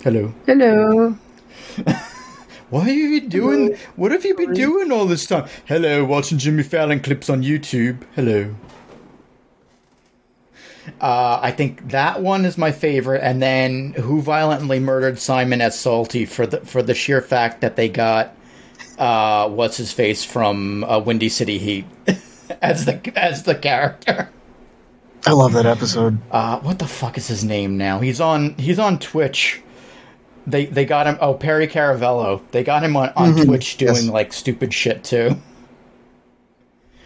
Hello. 0.03 0.35
hello. 0.47 1.17
What 2.71 2.87
have 2.87 2.97
you 2.97 3.21
been 3.21 3.29
doing? 3.29 3.77
What 3.97 4.13
have 4.13 4.25
you 4.25 4.35
been 4.35 4.55
doing 4.55 4.91
all 4.91 5.05
this 5.05 5.27
time? 5.27 5.47
Hello, 5.67 6.05
watching 6.07 6.39
Jimmy 6.39 6.63
Fallon 6.63 7.01
clips 7.01 7.29
on 7.29 7.43
YouTube. 7.43 8.03
Hello. 8.15 8.55
Uh, 11.01 11.39
I 11.43 11.53
think 11.53 11.91
that 11.91 12.23
one 12.23 12.45
is 12.45 12.59
my 12.59 12.73
favorite, 12.73 13.23
and 13.23 13.43
then 13.43 13.93
Who 13.93 14.21
Violently 14.23 14.81
Murdered 14.81 15.19
Simon 15.19 15.61
S. 15.61 15.79
Salty 15.79 16.25
for 16.25 16.47
the 16.47 16.61
for 16.61 16.83
the 16.83 16.95
sheer 16.95 17.21
fact 17.21 17.61
that 17.61 17.77
they 17.77 17.89
got 17.89 18.35
uh, 18.99 19.49
what's 19.49 19.77
his 19.77 19.93
face 19.93 20.25
from 20.25 20.85
uh, 20.85 20.99
Windy 20.99 21.29
City 21.29 21.59
Heat 21.59 21.85
as 22.63 22.87
the 22.87 23.13
as 23.15 23.43
the 23.45 23.55
character. 23.55 24.31
I 25.27 25.33
love 25.33 25.53
that 25.53 25.67
episode. 25.67 26.19
Uh, 26.31 26.59
what 26.61 26.79
the 26.79 26.87
fuck 26.87 27.17
is 27.17 27.29
his 27.29 27.45
name 27.45 27.79
now? 27.79 28.01
He's 28.01 28.21
on 28.21 28.55
he's 28.55 28.79
on 28.79 28.99
Twitch. 28.99 29.63
They 30.47 30.67
they 30.67 30.85
got 30.85 31.07
him. 31.07 31.17
Oh, 31.21 31.35
Perry 31.35 31.69
Caravello. 31.69 32.41
They 32.51 32.65
got 32.65 32.83
him 32.83 32.97
on, 32.97 33.11
on 33.15 33.33
Mhm, 33.35 33.45
Twitch 33.45 33.77
doing 33.77 33.95
yes. 33.95 34.07
like 34.09 34.33
stupid 34.33 34.75
shit 34.75 35.05
too. 35.05 35.37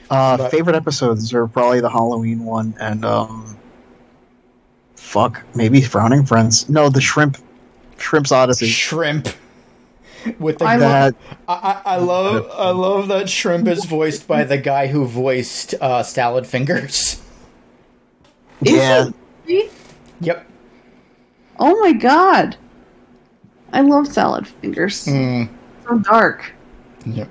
Uh, 0.09 0.37
But- 0.39 0.51
favorite 0.51 0.77
episodes 0.77 1.35
are 1.35 1.47
probably 1.47 1.81
the 1.81 1.91
Halloween 1.91 2.45
one 2.45 2.75
and 2.81 3.05
um. 3.05 3.57
Fuck, 4.95 5.43
maybe 5.55 5.81
Frowning 5.83 6.25
Friends. 6.27 6.69
No, 6.69 6.89
the 6.89 7.01
Shrimp, 7.01 7.37
Shrimp's 7.97 8.33
Odyssey. 8.33 8.67
Shrimp. 8.67 9.29
With 10.41 10.59
the 10.59 10.65
I 10.65 10.77
That 10.79 11.15
I, 11.47 11.53
I, 11.55 11.83
I 11.95 11.97
love 11.99 12.51
I 12.53 12.71
love 12.71 13.09
that 13.09 13.29
Shrimp 13.29 13.69
is 13.69 13.85
voiced 13.85 14.27
by 14.27 14.43
the 14.43 14.59
guy 14.59 14.89
who 14.89 15.05
voiced 15.07 15.75
uh, 15.81 16.03
Salad 16.03 16.47
Fingers. 16.47 17.21
yeah, 18.63 19.09
Yep. 20.21 20.47
Oh 21.59 21.81
my 21.81 21.93
god. 21.93 22.57
I 23.73 23.81
love 23.83 24.07
salad 24.09 24.47
fingers. 24.47 25.05
Mm, 25.07 25.49
So 25.87 25.99
dark. 25.99 26.53
yep. 27.05 27.29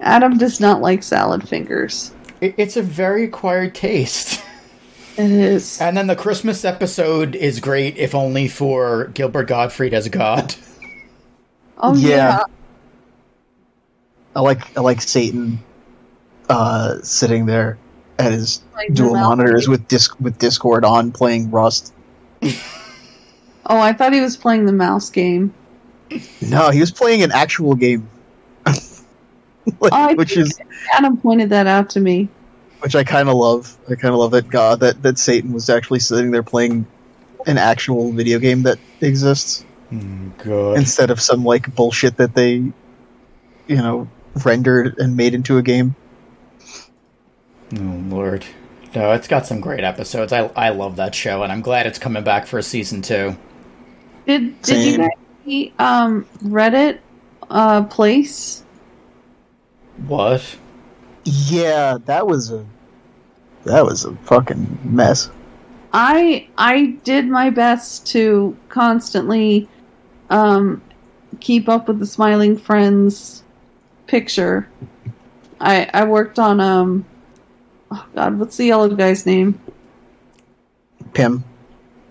Adam 0.00 0.38
does 0.38 0.60
not 0.60 0.80
like 0.80 1.02
salad 1.02 1.48
fingers. 1.48 2.12
It, 2.40 2.54
it's 2.56 2.76
a 2.76 2.82
very 2.82 3.24
acquired 3.24 3.74
taste. 3.74 4.42
It 5.18 5.32
is. 5.32 5.80
And 5.80 5.96
then 5.96 6.06
the 6.06 6.14
Christmas 6.14 6.64
episode 6.64 7.34
is 7.34 7.58
great, 7.58 7.96
if 7.96 8.14
only 8.14 8.46
for 8.46 9.06
Gilbert 9.14 9.48
Gottfried 9.48 9.92
as 9.92 10.08
God. 10.08 10.54
Oh 11.76 11.92
Yeah. 11.96 12.08
yeah. 12.08 12.42
I 14.36 14.40
like 14.40 14.78
I 14.78 14.80
like 14.80 15.00
Satan, 15.02 15.58
uh, 16.48 16.98
sitting 17.02 17.46
there 17.46 17.78
at 18.18 18.32
his 18.32 18.62
Like 18.74 18.92
dual 18.94 19.12
mouse. 19.14 19.28
monitors 19.38 19.68
with 19.68 19.86
disc 19.88 20.18
with 20.20 20.38
Discord 20.38 20.84
on, 20.84 21.12
playing 21.12 21.50
Rust. 21.50 21.92
Oh, 22.42 23.78
I 23.80 23.92
thought 23.92 24.12
he 24.12 24.20
was 24.20 24.36
playing 24.36 24.64
the 24.66 24.72
mouse 24.72 25.10
game. 25.10 25.52
No, 26.40 26.70
he 26.70 26.80
was 26.80 26.90
playing 26.90 27.22
an 27.22 27.32
actual 27.32 27.74
game, 27.74 28.08
Like, 29.80 29.92
I 29.92 30.14
which 30.14 30.34
think- 30.34 30.46
is 30.46 30.58
Adam 30.94 31.16
pointed 31.18 31.50
that 31.50 31.66
out 31.66 31.90
to 31.90 32.00
me. 32.00 32.28
which 32.80 32.94
I 32.94 33.04
kind 33.04 33.28
of 33.28 33.34
love. 33.36 33.76
I 33.90 33.94
kind 33.94 34.14
of 34.14 34.20
love 34.20 34.30
that 34.30 34.48
God 34.48 34.80
that 34.80 35.02
that 35.02 35.18
Satan 35.18 35.52
was 35.52 35.68
actually 35.68 35.98
sitting 36.00 36.30
there 36.30 36.42
playing 36.42 36.86
an 37.46 37.58
actual 37.58 38.12
video 38.12 38.38
game 38.38 38.62
that 38.64 38.78
exists 39.00 39.64
Mm, 39.92 40.36
good. 40.38 40.76
instead 40.76 41.10
of 41.10 41.18
some 41.20 41.44
like 41.44 41.74
bullshit 41.74 42.16
that 42.18 42.34
they, 42.34 42.56
you 42.56 43.76
know, 43.76 44.06
rendered 44.44 44.98
and 44.98 45.16
made 45.16 45.32
into 45.34 45.56
a 45.56 45.62
game. 45.62 45.94
Oh 47.76 48.02
Lord. 48.08 48.44
No, 48.94 49.12
it's 49.12 49.28
got 49.28 49.46
some 49.46 49.60
great 49.60 49.84
episodes. 49.84 50.32
I 50.32 50.46
I 50.56 50.70
love 50.70 50.96
that 50.96 51.14
show, 51.14 51.42
and 51.42 51.52
I'm 51.52 51.60
glad 51.60 51.86
it's 51.86 51.98
coming 51.98 52.24
back 52.24 52.46
for 52.46 52.58
a 52.58 52.62
season 52.62 53.02
two. 53.02 53.36
Did 54.26 54.60
did 54.62 54.84
you 54.84 54.98
guys 54.98 55.10
see 55.44 55.72
um 55.78 56.26
Reddit 56.44 57.00
uh 57.50 57.84
place? 57.84 58.64
What? 60.06 60.56
Yeah, 61.24 61.98
that 62.06 62.26
was 62.26 62.50
a 62.50 62.64
that 63.64 63.84
was 63.84 64.04
a 64.04 64.14
fucking 64.16 64.78
mess. 64.84 65.30
I 65.92 66.48
I 66.56 66.96
did 67.04 67.28
my 67.28 67.50
best 67.50 68.06
to 68.08 68.56
constantly 68.68 69.68
um 70.30 70.82
keep 71.40 71.68
up 71.68 71.88
with 71.88 71.98
the 71.98 72.06
smiling 72.06 72.56
friends 72.56 73.42
picture. 74.06 74.68
I 75.60 75.90
I 75.92 76.04
worked 76.04 76.38
on 76.38 76.60
um 76.60 77.04
oh 77.90 78.06
god, 78.14 78.38
what's 78.38 78.56
the 78.56 78.66
yellow 78.66 78.88
guy's 78.88 79.26
name? 79.26 79.60
Pim. 81.12 81.44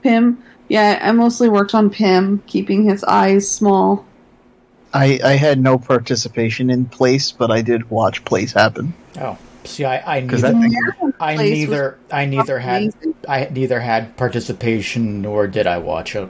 Pim. 0.04 0.44
Yeah, 0.70 1.00
I 1.02 1.12
mostly 1.14 1.50
worked 1.50 1.74
on 1.76 1.90
Pim, 1.90 2.44
keeping 2.48 2.84
his 2.90 3.04
eyes 3.06 3.50
small. 3.50 4.06
I 4.94 5.20
I 5.24 5.34
had 5.34 5.60
no 5.60 5.78
participation 5.78 6.70
in 6.70 6.86
place, 6.86 7.32
but 7.32 7.52
I 7.52 7.62
did 7.62 7.90
watch 7.90 8.24
place 8.26 8.54
happen 8.54 8.94
Oh, 9.20 9.38
see, 9.66 9.86
I 9.86 10.18
I 10.18 10.22
neither, 10.22 10.38
that 10.42 10.54
thing. 10.54 10.74
I 11.20 11.36
neither 11.36 12.00
I 12.12 12.26
neither 12.26 12.60
had 12.60 12.92
I 13.28 13.50
neither 13.52 13.80
had 13.80 14.16
participation 14.18 15.22
nor 15.22 15.48
did 15.48 15.68
I 15.68 15.78
watch 15.80 16.16
it. 16.16 16.30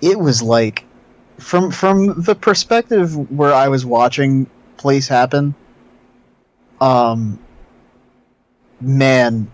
it 0.00 0.18
was 0.18 0.42
like 0.42 0.84
from 1.38 1.70
from 1.70 2.22
the 2.22 2.34
perspective 2.34 3.14
where 3.30 3.52
I 3.52 3.68
was 3.68 3.84
watching 3.86 4.48
place 4.76 5.08
happen 5.08 5.54
um 6.80 7.38
man 8.80 9.50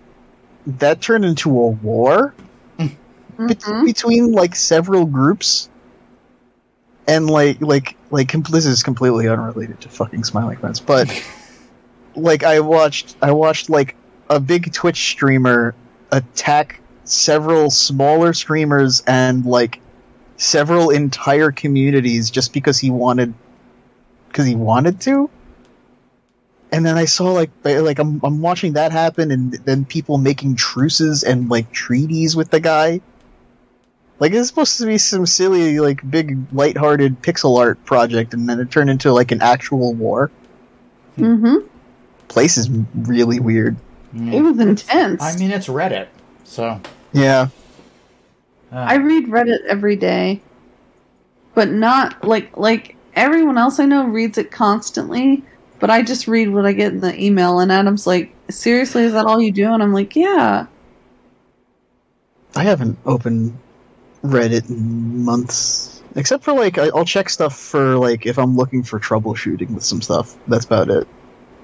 that 0.66 1.01
turned 1.01 1.24
into 1.24 1.51
a 1.51 1.69
war? 1.69 2.35
Bet- 2.78 3.61
Mhm. 3.61 3.85
between 3.86 4.32
like 4.32 4.55
several 4.55 5.05
groups? 5.07 5.69
And 7.09 7.28
like 7.28 7.61
like 7.61 7.97
like 8.11 8.28
com- 8.28 8.44
this 8.51 8.66
is 8.66 8.82
completely 8.82 9.28
unrelated 9.28 9.81
to 9.81 9.89
fucking 9.89 10.23
smiling 10.23 10.57
friends 10.59 10.78
but 10.78 11.09
like 12.15 12.44
I 12.44 12.61
watched 12.61 13.16
I 13.23 13.32
watched 13.32 13.69
like 13.70 13.97
a 14.31 14.39
big 14.39 14.73
Twitch 14.73 15.11
streamer 15.11 15.74
attack 16.12 16.81
several 17.05 17.70
smaller 17.70 18.32
streamers 18.32 19.03
and 19.09 19.44
like 19.44 19.81
several 20.36 20.90
entire 20.90 21.51
communities 21.51 22.31
just 22.31 22.53
because 22.53 22.78
he 22.78 22.90
wanted 22.90 23.35
because 24.28 24.47
he 24.47 24.55
wanted 24.55 25.01
to 25.01 25.28
and 26.73 26.85
then 26.86 26.97
I 26.97 27.05
saw 27.05 27.31
like 27.32 27.51
like 27.65 27.99
I'm 27.99 28.20
I'm 28.24 28.40
watching 28.40 28.73
that 28.73 28.90
happen 28.93 29.31
and 29.31 29.53
then 29.65 29.85
people 29.85 30.19
making 30.19 30.57
truces 30.57 31.23
and 31.23 31.49
like 31.49 31.70
treaties 31.73 32.35
with 32.35 32.51
the 32.51 32.61
guy 32.61 33.01
like 34.19 34.32
it's 34.32 34.49
supposed 34.49 34.78
to 34.78 34.86
be 34.86 34.99
some 34.99 35.27
silly 35.27 35.78
like 35.81 36.09
big 36.11 36.39
lighthearted 36.53 37.20
pixel 37.23 37.59
art 37.59 37.85
project 37.85 38.32
and 38.35 38.49
then 38.49 38.59
it 38.59 38.70
turned 38.70 38.89
into 38.90 39.12
like 39.12 39.31
an 39.32 39.43
actual 39.43 39.94
war 39.94 40.31
Mm-hmm. 41.19 41.66
place 42.28 42.57
is 42.57 42.70
really 42.94 43.39
weird 43.39 43.77
It 44.15 44.40
was 44.43 44.59
intense. 44.59 45.23
I 45.23 45.36
mean, 45.36 45.51
it's 45.51 45.66
Reddit, 45.69 46.09
so. 46.44 46.81
yeah 47.12 47.49
uh, 48.73 48.77
I 48.77 48.94
read 48.94 49.27
Reddit 49.27 49.62
every 49.69 49.97
day, 49.97 50.40
but 51.55 51.69
not 51.69 52.24
like 52.27 52.57
like 52.57 52.97
everyone 53.15 53.59
else 53.59 53.78
I 53.78 53.85
know 53.85 54.07
reads 54.07 54.39
it 54.39 54.51
constantly. 54.51 55.44
But 55.82 55.90
I 55.90 56.02
just 56.02 56.28
read 56.28 56.48
what 56.48 56.64
I 56.64 56.72
get 56.74 56.92
in 56.92 57.00
the 57.00 57.20
email, 57.20 57.59
and 57.59 57.72
Adam's 57.72 58.06
like, 58.06 58.32
"Seriously, 58.48 59.02
is 59.02 59.14
that 59.14 59.26
all 59.26 59.40
you 59.40 59.50
do?" 59.50 59.72
And 59.72 59.82
I'm 59.82 59.92
like, 59.92 60.14
"Yeah." 60.14 60.66
I 62.54 62.62
haven't 62.62 62.96
opened 63.04 63.59
Reddit 64.22 64.70
in 64.70 65.24
months, 65.24 66.00
except 66.14 66.44
for 66.44 66.52
like 66.52 66.78
I- 66.78 66.92
I'll 66.94 67.04
check 67.04 67.28
stuff 67.28 67.59
for 67.59 67.96
like 67.98 68.26
if 68.26 68.38
I'm 68.38 68.56
looking 68.56 68.84
for 68.84 69.00
troubleshooting 69.00 69.70
with 69.70 69.82
some 69.82 70.00
stuff. 70.00 70.36
That's 70.46 70.64
about 70.64 70.88
it, 70.88 71.09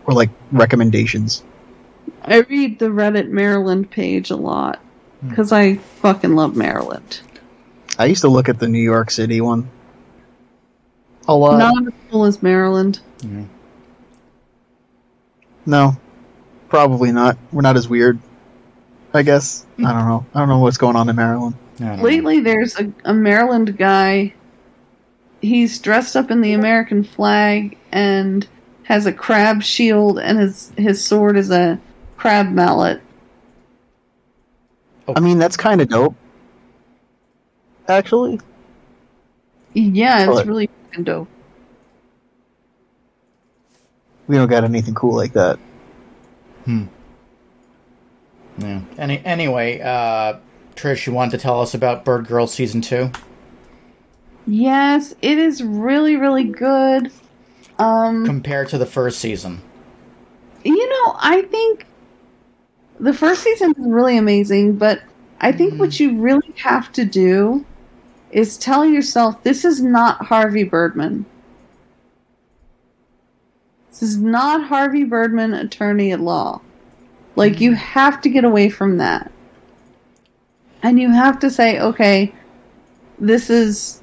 or 0.07 0.15
like 0.15 0.31
recommendations. 0.51 1.45
I 2.25 2.41
read 2.41 2.81
the 2.81 2.87
Reddit 2.87 3.29
Maryland 3.29 3.89
page 3.89 4.31
a 4.31 4.37
lot 4.37 4.81
hmm. 5.21 5.29
because 5.29 5.53
I 5.53 5.77
fucking 5.77 6.35
love 6.35 6.57
Maryland. 6.57 7.21
I 8.01 8.07
used 8.07 8.23
to 8.23 8.29
look 8.29 8.49
at 8.49 8.59
the 8.59 8.67
New 8.67 8.83
York 8.83 9.13
City 9.13 9.41
one 9.41 9.71
a 11.29 11.35
lot. 11.37 11.59
Not 11.59 11.87
as 11.87 11.93
cool 12.11 12.25
as 12.25 12.43
Maryland. 12.43 12.99
No, 15.69 15.95
probably 16.71 17.13
not. 17.13 17.37
We're 17.53 17.61
not 17.61 17.77
as 17.77 17.91
weird. 17.91 18.19
I 19.13 19.23
guess. 19.23 19.67
I 19.79 19.83
don't 19.93 20.09
know. 20.09 20.25
I 20.35 20.39
don't 20.39 20.49
know 20.49 20.61
what's 20.61 20.79
going 20.79 20.97
on 20.97 21.11
in 21.11 21.17
Maryland. 21.17 21.55
I 21.79 21.85
don't 21.85 21.97
know. 21.99 22.03
Lately, 22.05 22.41
there's 22.41 22.79
a, 22.81 22.91
a 23.05 23.13
Maryland 23.13 23.77
guy. 23.77 24.33
He's 25.43 25.79
dressed 25.79 26.17
up 26.17 26.31
in 26.31 26.41
the 26.41 26.55
American 26.55 27.05
flag 27.05 27.77
and 27.93 28.49
has 28.85 29.05
a 29.05 29.13
crab 29.13 29.63
shield, 29.63 30.19
and 30.19 30.39
his 30.39 30.73
his 30.79 31.05
sword 31.05 31.37
is 31.37 31.51
a 31.51 31.79
crab 32.17 32.49
mallet. 32.51 33.03
Oh. 35.07 35.13
I 35.17 35.21
mean, 35.21 35.39
that's 35.39 35.57
kind 35.57 35.83
of 35.83 35.89
dope. 35.91 36.15
Actually, 37.89 38.41
Yeah, 39.75 40.21
it's 40.25 40.29
What? 40.33 40.47
really 40.47 40.71
fucking 40.91 41.05
dope. 41.05 41.29
We 44.29 44.37
don't 44.37 44.49
got 44.49 44.63
anything 44.65 44.95
cool 44.95 45.17
like 45.17 45.33
that. 45.33 45.59
Hmm. 46.65 46.85
Yeah. 48.59 48.83
Any, 48.99 49.25
anyway, 49.25 49.81
uh, 49.81 50.39
Trish, 50.77 51.07
you 51.07 51.13
wanted 51.13 51.33
to 51.33 51.39
tell 51.39 51.61
us 51.61 51.75
about 51.75 52.05
Birdgirl 52.05 52.47
season 52.47 52.81
two? 52.81 53.11
Yes, 54.47 55.15
it 55.23 55.39
is 55.39 55.63
really 55.63 56.17
really 56.17 56.45
good. 56.45 57.11
Um, 57.79 58.25
Compared 58.27 58.69
to 58.71 58.79
the 58.79 58.87
first 58.87 59.19
season. 59.21 59.61
you 60.65 60.89
know, 60.89 61.17
I 61.21 61.43
think 61.43 61.87
the 62.99 63.13
first 63.13 63.43
season 63.45 63.71
is 63.71 63.77
really 63.79 64.17
amazing, 64.17 64.77
but 64.77 65.01
I 65.41 65.53
think 65.53 65.79
what 65.79 66.01
you 66.01 66.21
really 66.21 66.53
have 66.57 66.91
to 66.93 67.05
do 67.05 67.65
is 68.33 68.59
tell 68.59 68.85
yourself 68.85 69.43
this 69.45 69.65
is 69.65 69.81
not 69.81 70.27
Harvey 70.27 70.65
Birdman. 70.65 71.25
This 73.99 74.11
is 74.11 74.19
not 74.19 74.69
Harvey 74.69 75.03
Birdman, 75.03 75.55
attorney 75.55 76.13
at 76.13 76.21
law. 76.21 76.61
Like, 77.35 77.61
you 77.61 77.71
mm-hmm. 77.71 77.79
have 77.79 78.21
to 78.21 78.29
get 78.29 78.45
away 78.45 78.69
from 78.69 78.99
that. 78.99 79.33
And 80.83 81.01
you 81.01 81.11
have 81.11 81.41
to 81.41 81.51
say, 81.51 81.81
okay, 81.81 82.33
this 83.19 83.51
is 83.51 84.03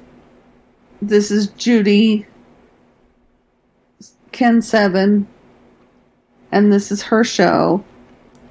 this 1.00 1.30
is 1.30 1.48
Judy 1.48 2.26
Ken 4.32 4.60
Sebben 4.60 5.26
and 6.52 6.72
this 6.72 6.90
is 6.90 7.02
her 7.02 7.24
show 7.24 7.84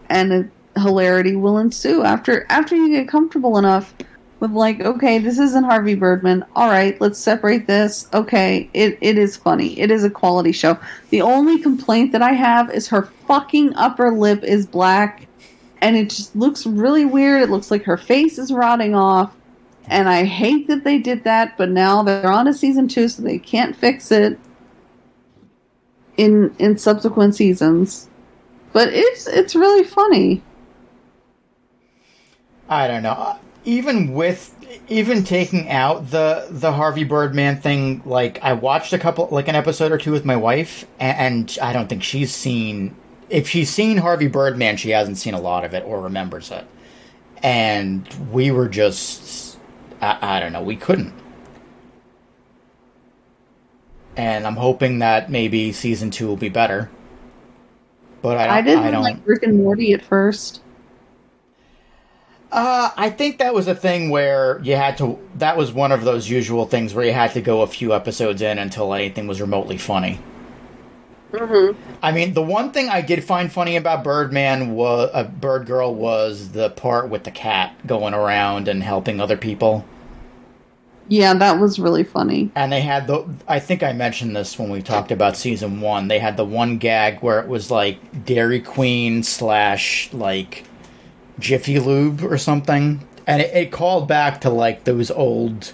and 0.10 0.34
a 0.76 0.80
hilarity 0.80 1.36
will 1.36 1.58
ensue 1.58 2.04
after 2.04 2.46
after 2.50 2.76
you 2.76 2.90
get 2.90 3.08
comfortable 3.08 3.58
enough 3.58 3.94
with 4.50 4.58
like 4.58 4.80
okay 4.82 5.18
this 5.18 5.40
isn't 5.40 5.64
harvey 5.64 5.96
birdman 5.96 6.46
all 6.56 6.70
right 6.70 7.00
let's 7.02 7.20
separate 7.20 7.68
this 7.68 8.08
okay 8.14 8.70
it, 8.74 8.98
it 9.02 9.18
is 9.18 9.36
funny 9.36 9.80
it 9.80 9.92
is 9.92 10.04
a 10.04 10.10
quality 10.10 10.52
show 10.52 10.78
the 11.10 11.22
only 11.22 11.60
complaint 11.60 12.12
that 12.12 12.22
i 12.22 12.32
have 12.32 12.70
is 12.72 12.88
her 12.88 13.04
fucking 13.04 13.74
upper 13.76 14.12
lip 14.12 14.44
is 14.44 14.66
black 14.66 15.28
and 15.82 15.96
it 15.96 16.10
just 16.10 16.36
looks 16.36 16.66
really 16.66 17.06
weird 17.06 17.42
it 17.42 17.50
looks 17.50 17.72
like 17.72 17.84
her 17.84 17.98
face 17.98 18.38
is 18.38 18.52
rotting 18.52 18.96
off 18.96 19.36
and 19.88 20.10
i 20.10 20.24
hate 20.24 20.68
that 20.68 20.84
they 20.84 20.98
did 20.98 21.24
that 21.24 21.58
but 21.58 21.70
now 21.70 22.02
they're 22.02 22.32
on 22.32 22.48
a 22.48 22.54
season 22.54 22.88
two 22.88 23.08
so 23.08 23.22
they 23.22 23.38
can't 23.38 23.76
fix 23.76 24.12
it 24.12 24.40
in 26.18 26.56
in 26.60 26.78
subsequent 26.78 27.36
seasons. 27.36 28.10
But 28.74 28.90
it's 28.92 29.28
it's 29.28 29.56
really 29.56 29.84
funny. 29.84 30.42
I 32.70 32.88
don't 32.88 33.04
know. 33.04 33.38
Even 33.66 34.14
with 34.14 34.56
even 34.88 35.24
taking 35.24 35.70
out 35.70 36.12
the 36.12 36.48
the 36.50 36.72
Harvey 36.72 37.04
Birdman 37.04 37.60
thing, 37.62 38.02
like 38.06 38.42
I 38.44 38.54
watched 38.54 38.94
a 38.94 39.00
couple, 39.00 39.28
like 39.32 39.48
an 39.48 39.56
episode 39.56 39.92
or 39.92 39.98
two 39.98 40.12
with 40.12 40.26
my 40.26 40.36
wife, 40.36 40.86
and, 41.00 41.18
and 41.18 41.58
I 41.62 41.74
don't 41.74 41.88
think 41.90 42.04
she's 42.04 42.34
seen. 42.34 42.96
If 43.30 43.50
she's 43.50 43.70
seen 43.70 43.98
Harvey 43.98 44.28
Birdman, 44.28 44.78
she 44.78 44.92
hasn't 44.92 45.18
seen 45.18 45.34
a 45.34 45.42
lot 45.42 45.66
of 45.66 45.74
it 45.74 45.84
or 45.84 46.02
remembers 46.02 46.52
it. 46.52 46.66
And 47.42 48.08
we 48.32 48.52
were 48.52 48.70
just, 48.70 49.58
I, 50.02 50.38
I 50.38 50.40
don't 50.40 50.54
know, 50.54 50.62
we 50.62 50.76
couldn't. 50.76 51.14
And 54.16 54.46
I'm 54.48 54.56
hoping 54.56 55.00
that 55.00 55.30
maybe 55.30 55.72
season 55.72 56.12
two 56.12 56.28
will 56.28 56.38
be 56.38 56.50
better. 56.50 56.90
But 58.22 58.38
I 58.38 58.46
don't. 58.46 58.56
I 58.56 58.62
didn't 58.62 58.96
I 58.96 59.00
like 59.00 59.18
Rick 59.26 59.44
and 59.44 59.58
Morty 59.58 59.94
at 59.94 60.04
first. 60.04 60.62
Uh, 62.56 62.90
I 62.96 63.10
think 63.10 63.40
that 63.40 63.54
was 63.54 63.68
a 63.68 63.76
thing 63.76 64.10
where 64.10 64.62
you 64.64 64.78
had 64.78 64.98
to. 65.00 65.20
That 65.36 65.58
was 65.58 65.74
one 65.74 65.92
of 65.92 66.06
those 66.06 66.30
usual 66.30 66.66
things 66.66 66.94
where 66.94 67.04
you 67.04 67.12
had 67.12 67.34
to 67.34 67.42
go 67.42 67.64
a 67.64 67.68
few 67.68 67.94
episodes 67.94 68.42
in 68.42 68.58
until 68.58 68.94
anything 68.94 69.28
was 69.28 69.42
remotely 69.42 69.78
funny. 69.78 70.20
Mm-hmm. 71.34 71.78
I 72.02 72.14
mean, 72.14 72.34
the 72.34 72.42
one 72.42 72.72
thing 72.72 72.88
I 72.88 73.02
did 73.02 73.26
find 73.26 73.52
funny 73.52 73.76
about 73.76 74.06
Birdman 74.06 74.74
was 74.74 75.10
uh, 75.14 75.26
Birdgirl 75.26 75.96
was 75.96 76.52
the 76.52 76.70
part 76.70 77.10
with 77.10 77.26
the 77.26 77.32
cat 77.32 77.76
going 77.86 78.14
around 78.14 78.70
and 78.70 78.82
helping 78.82 79.20
other 79.20 79.36
people. 79.36 79.84
Yeah, 81.10 81.34
that 81.34 81.60
was 81.60 81.78
really 81.78 82.06
funny. 82.06 82.52
And 82.56 82.72
they 82.72 82.80
had 82.80 83.08
the. 83.08 83.28
I 83.50 83.60
think 83.60 83.84
I 83.84 83.92
mentioned 83.92 84.34
this 84.34 84.58
when 84.58 84.70
we 84.70 84.82
talked 84.82 85.12
about 85.12 85.36
season 85.36 85.82
one. 85.82 86.08
They 86.08 86.20
had 86.20 86.38
the 86.38 86.46
one 86.46 86.78
gag 86.78 87.20
where 87.20 87.42
it 87.42 87.50
was 87.50 87.70
like 87.70 88.26
Dairy 88.26 88.62
Queen 88.62 89.24
slash 89.24 90.10
like 90.14 90.64
Jiffy 91.40 91.80
Lube 91.80 92.24
or 92.24 92.38
something, 92.38 93.06
and 93.28 93.42
it, 93.42 93.54
it 93.56 93.72
called 93.72 94.08
back 94.08 94.42
to 94.42 94.50
like 94.50 94.84
those 94.84 95.12
old 95.12 95.74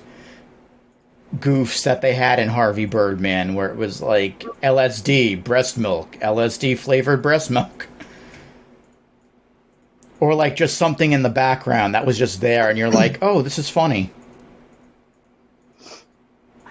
goofs 1.38 1.84
that 1.84 2.02
they 2.02 2.14
had 2.14 2.40
in 2.40 2.50
Harvey 2.50 2.86
Birdman, 2.86 3.54
where 3.54 3.70
it 3.70 3.78
was 3.78 4.02
like 4.02 4.40
LSD 4.64 5.44
breast 5.44 5.78
milk, 5.78 6.18
LSD 6.22 6.78
flavored 6.78 7.22
breast 7.22 7.50
milk. 7.50 7.88
Or 10.20 10.36
like 10.36 10.56
just 10.56 10.78
something 10.78 11.14
in 11.14 11.24
the 11.24 11.30
background 11.30 11.96
that 11.96 12.06
was 12.06 12.16
just 12.16 12.42
there, 12.42 12.70
and 12.70 12.78
you're 12.78 12.92
like, 12.92 13.18
"Oh, 13.24 13.42
this 13.42 13.58
is 13.58 13.72
funny." 13.72 14.12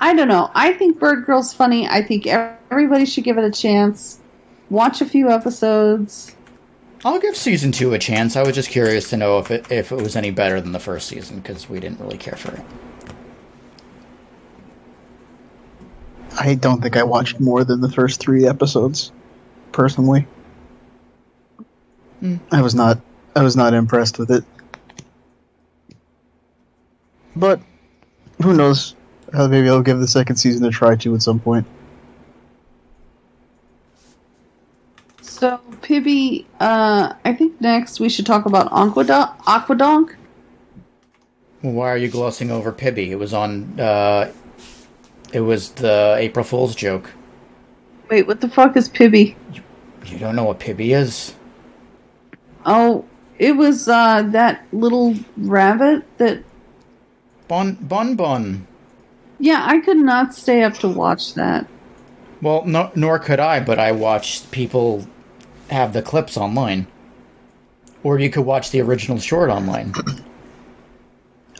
I 0.01 0.15
don't 0.15 0.29
know. 0.29 0.51
I 0.55 0.73
think 0.73 0.99
Birdgirl's 0.99 1.53
funny. 1.53 1.87
I 1.87 2.03
think 2.03 2.27
everybody 2.27 3.05
should 3.05 3.25
give 3.25 3.39
it 3.39 3.45
a 3.45 3.51
chance. 3.51 4.21
Watch 4.71 5.01
a 5.01 5.05
few 5.05 5.31
episodes. 5.31 6.35
I'll 7.05 7.19
give 7.19 7.37
season 7.37 7.73
two 7.73 7.95
a 7.95 7.99
chance. 7.99 8.37
I 8.37 8.43
was 8.43 8.55
just 8.55 8.69
curious 8.69 9.09
to 9.11 9.17
know 9.17 9.39
if 9.39 9.51
it 9.51 9.71
if 9.71 9.91
it 9.91 9.97
was 9.97 10.17
any 10.17 10.31
better 10.31 10.61
than 10.61 10.73
the 10.73 10.79
first 10.79 11.09
season 11.09 11.41
because 11.41 11.69
we 11.69 11.81
didn't 11.81 12.01
really 12.01 12.19
care 12.19 12.37
for 12.37 12.53
it. 12.53 12.65
I 16.39 16.55
don't 16.55 16.83
think 16.83 16.97
I 16.97 17.03
watched 17.03 17.41
more 17.41 17.65
than 17.65 17.81
the 17.81 17.91
first 17.91 18.21
three 18.21 18.47
episodes, 18.47 19.13
personally. 19.73 20.27
I 22.53 22.61
was 22.61 22.75
not. 22.75 23.01
I 23.35 23.43
was 23.43 23.57
not 23.57 23.73
impressed 23.73 24.19
with 24.19 24.31
it. 24.31 24.45
But 27.35 27.61
who 28.43 28.55
knows? 28.55 28.95
Uh, 29.33 29.49
maybe 29.49 29.69
I'll 29.69 29.83
give 29.83 30.01
the 30.01 30.09
second 30.09 30.37
season 30.37 30.65
a 30.65 30.71
try 30.71 30.97
too 30.97 31.15
at 31.15 31.23
some 31.23 31.39
point. 31.39 31.67
So, 35.23 35.61
Pibby, 35.83 36.47
uh, 36.61 37.15
I 37.25 37.33
think 37.33 37.61
next 37.61 38.01
we 38.01 38.09
should 38.09 38.27
talk 38.27 38.47
about 38.47 38.71
Aquadonk. 38.71 39.37
Aquadonk? 39.41 40.15
Well, 41.63 41.73
why 41.73 41.91
are 41.91 41.97
you 41.97 42.09
glossing 42.09 42.51
over 42.51 42.73
Pibby? 42.73 43.11
It 43.11 43.19
was 43.19 43.35
on. 43.35 43.79
Uh, 43.79 44.33
it 45.33 45.41
was 45.41 45.71
the 45.73 46.17
April 46.19 46.45
Fool's 46.45 46.75
joke. 46.75 47.11
Wait, 48.09 48.27
what 48.27 48.41
the 48.41 48.49
fuck 48.49 48.77
is 48.77 48.89
Pibby? 48.89 49.37
You 50.07 50.19
don't 50.19 50.35
know 50.35 50.45
what 50.45 50.59
Pibby 50.59 50.93
is? 50.93 51.35
Oh, 52.67 53.05
it 53.39 53.57
was 53.57 53.89
uh, 53.89 54.23
that 54.23 54.67
little 54.73 55.15
rabbit 55.37 56.05
that. 56.19 56.43
Bon 57.49 57.75
Bon 57.81 58.17
Bon. 58.17 58.67
Yeah, 59.39 59.65
I 59.67 59.81
could 59.81 59.97
not 59.97 60.35
stay 60.35 60.63
up 60.63 60.75
to 60.79 60.89
watch 60.89 61.35
that. 61.35 61.67
Well, 62.43 62.65
no, 62.65 62.91
nor 62.95 63.19
could 63.19 63.41
I, 63.41 63.61
but 63.61 63.79
I 63.79 63.93
watched 63.93 64.51
people 64.51 65.07
have 65.71 65.93
the 65.93 66.03
clips 66.03 66.37
online. 66.37 66.87
Or 68.03 68.19
you 68.19 68.31
could 68.31 68.45
watch 68.45 68.71
the 68.71 68.81
original 68.81 69.19
short 69.19 69.51
online. 69.51 69.93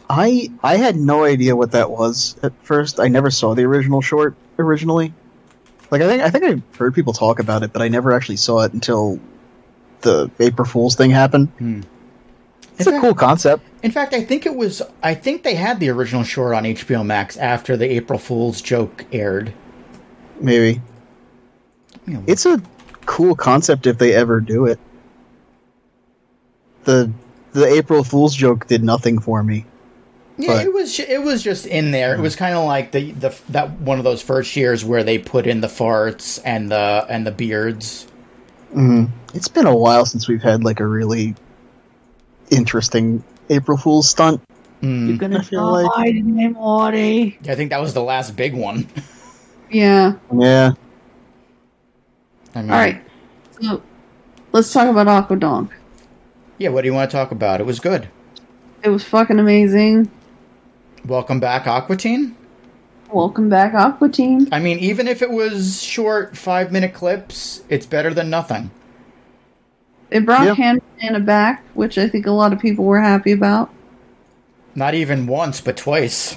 I 0.09 0.51
I 0.63 0.77
had 0.77 0.97
no 0.97 1.25
idea 1.25 1.55
what 1.55 1.73
that 1.73 1.91
was 1.91 2.37
at 2.43 2.53
first. 2.63 2.99
I 2.99 3.09
never 3.09 3.31
saw 3.31 3.55
the 3.55 3.65
original 3.65 4.01
short 4.01 4.35
originally. 4.59 5.13
Like 5.91 6.03
I 6.03 6.07
think 6.07 6.23
I 6.23 6.31
think 6.31 6.45
I 6.45 6.77
heard 6.79 6.95
people 6.95 7.13
talk 7.13 7.39
about 7.39 7.63
it, 7.63 7.73
but 7.73 7.83
I 7.83 7.89
never 7.89 8.13
actually 8.13 8.37
saw 8.37 8.61
it 8.61 8.73
until 8.73 9.21
the 10.01 10.31
April 10.41 10.67
Fool's 10.67 10.97
thing 10.97 11.11
happened. 11.11 11.49
Hmm. 11.59 11.83
It's 12.79 12.87
a 12.87 12.99
cool 12.99 13.15
concept. 13.15 13.63
In 13.83 13.91
fact, 13.91 14.15
I 14.15 14.25
think 14.25 14.47
it 14.47 14.55
was. 14.55 14.81
I 15.03 15.15
think 15.15 15.43
they 15.43 15.55
had 15.55 15.81
the 15.81 15.91
original 15.91 16.25
short 16.25 16.55
on 16.55 16.65
HBO 16.65 17.05
Max 17.05 17.37
after 17.37 17.77
the 17.77 17.91
April 17.91 18.19
Fool's 18.19 18.63
joke 18.63 19.05
aired. 19.13 19.53
Maybe 20.41 20.81
it's 22.27 22.47
a 22.47 22.61
cool 23.07 23.35
concept 23.35 23.87
if 23.87 23.99
they 23.99 24.15
ever 24.15 24.41
do 24.41 24.67
it. 24.67 24.79
the 26.85 27.11
the 27.53 27.67
April 27.67 28.05
Fool's 28.05 28.35
joke 28.35 28.67
did 28.69 28.83
nothing 28.83 29.19
for 29.19 29.43
me. 29.43 29.67
Yeah, 30.39 30.55
But- 30.55 30.67
it 30.67 30.73
was 30.73 30.99
it 31.01 31.23
was 31.23 31.43
just 31.43 31.67
in 31.67 31.91
there. 31.91 32.15
It 32.15 32.21
was 32.21 32.37
kind 32.37 32.55
of 32.57 32.65
like 32.65 32.93
the 32.93 33.13
the 33.13 33.35
that 33.51 33.71
one 33.81 33.99
of 33.99 34.05
those 34.05 34.23
first 34.23 34.57
years 34.57 34.85
where 34.85 35.05
they 35.05 35.19
put 35.19 35.47
in 35.47 35.61
the 35.61 35.67
farts 35.69 36.41
and 36.45 36.71
the 36.71 37.05
and 37.09 37.27
the 37.27 37.31
beards. 37.33 38.07
hmm 38.73 39.05
It's 39.35 39.49
been 39.49 39.67
a 39.67 39.77
while 39.77 40.07
since 40.07 40.29
we've 40.29 40.43
had 40.43 40.65
like 40.65 40.81
a 40.81 40.87
really 40.87 41.35
interesting 42.51 43.23
April 43.51 43.77
Fool's 43.77 44.09
stunt. 44.09 44.41
Hmm. 44.81 45.09
You're 45.09 45.19
gonna 45.19 45.43
feel 45.43 45.71
like- 45.71 45.91
die 45.97 46.13
today, 46.13 46.49
Morty. 46.49 47.39
I 47.49 47.55
think 47.55 47.71
that 47.71 47.81
was 47.81 47.93
the 47.95 48.03
last 48.03 48.37
big 48.37 48.55
one. 48.55 48.87
Yeah. 49.73 50.15
Yeah. 50.37 50.73
I 52.55 52.63
mean, 52.63 52.71
All 52.71 52.79
right. 52.79 53.03
So 53.61 53.83
let's 54.53 54.73
talk 54.73 54.89
about 54.89 55.07
Aquadonk. 55.07 55.71
Yeah, 56.59 56.71
what 56.71 56.83
do 56.83 56.89
you 56.89 56.95
want 56.95 57.11
to 57.11 57.17
talk 57.17 57.31
about? 57.31 57.61
It 57.61 57.67
was 57.67 57.81
good. 57.81 58.09
It 58.83 58.89
was 58.89 59.05
fucking 59.05 59.39
amazing. 59.39 60.11
Welcome 61.07 61.41
back, 61.41 61.67
Aqua 61.67 61.97
Teen. 61.97 62.37
Welcome 63.13 63.49
back, 63.49 63.75
Aqua 63.75 64.09
Teen. 64.09 64.49
I 64.53 64.59
mean, 64.61 64.79
even 64.79 65.09
if 65.09 65.23
it 65.23 65.31
was 65.31 65.83
short 65.83 66.37
five 66.37 66.71
minute 66.73 66.93
clips, 66.95 67.63
it's 67.69 67.87
better 67.87 68.13
than 68.13 68.31
nothing. 68.31 68.71
It 70.11 70.27
brought 70.27 70.45
Yeah. 70.47 70.55
Hand 70.55 70.83
Banana 70.99 71.21
back, 71.21 71.65
which 71.75 71.97
I 71.99 72.09
think 72.09 72.27
a 72.27 72.33
lot 72.33 72.53
of 72.53 72.59
people 72.59 72.85
were 72.85 73.01
happy 73.01 73.33
about. 73.33 73.71
Not 74.75 74.95
even 74.95 75.27
once, 75.27 75.61
but 75.61 75.77
twice. 75.77 76.37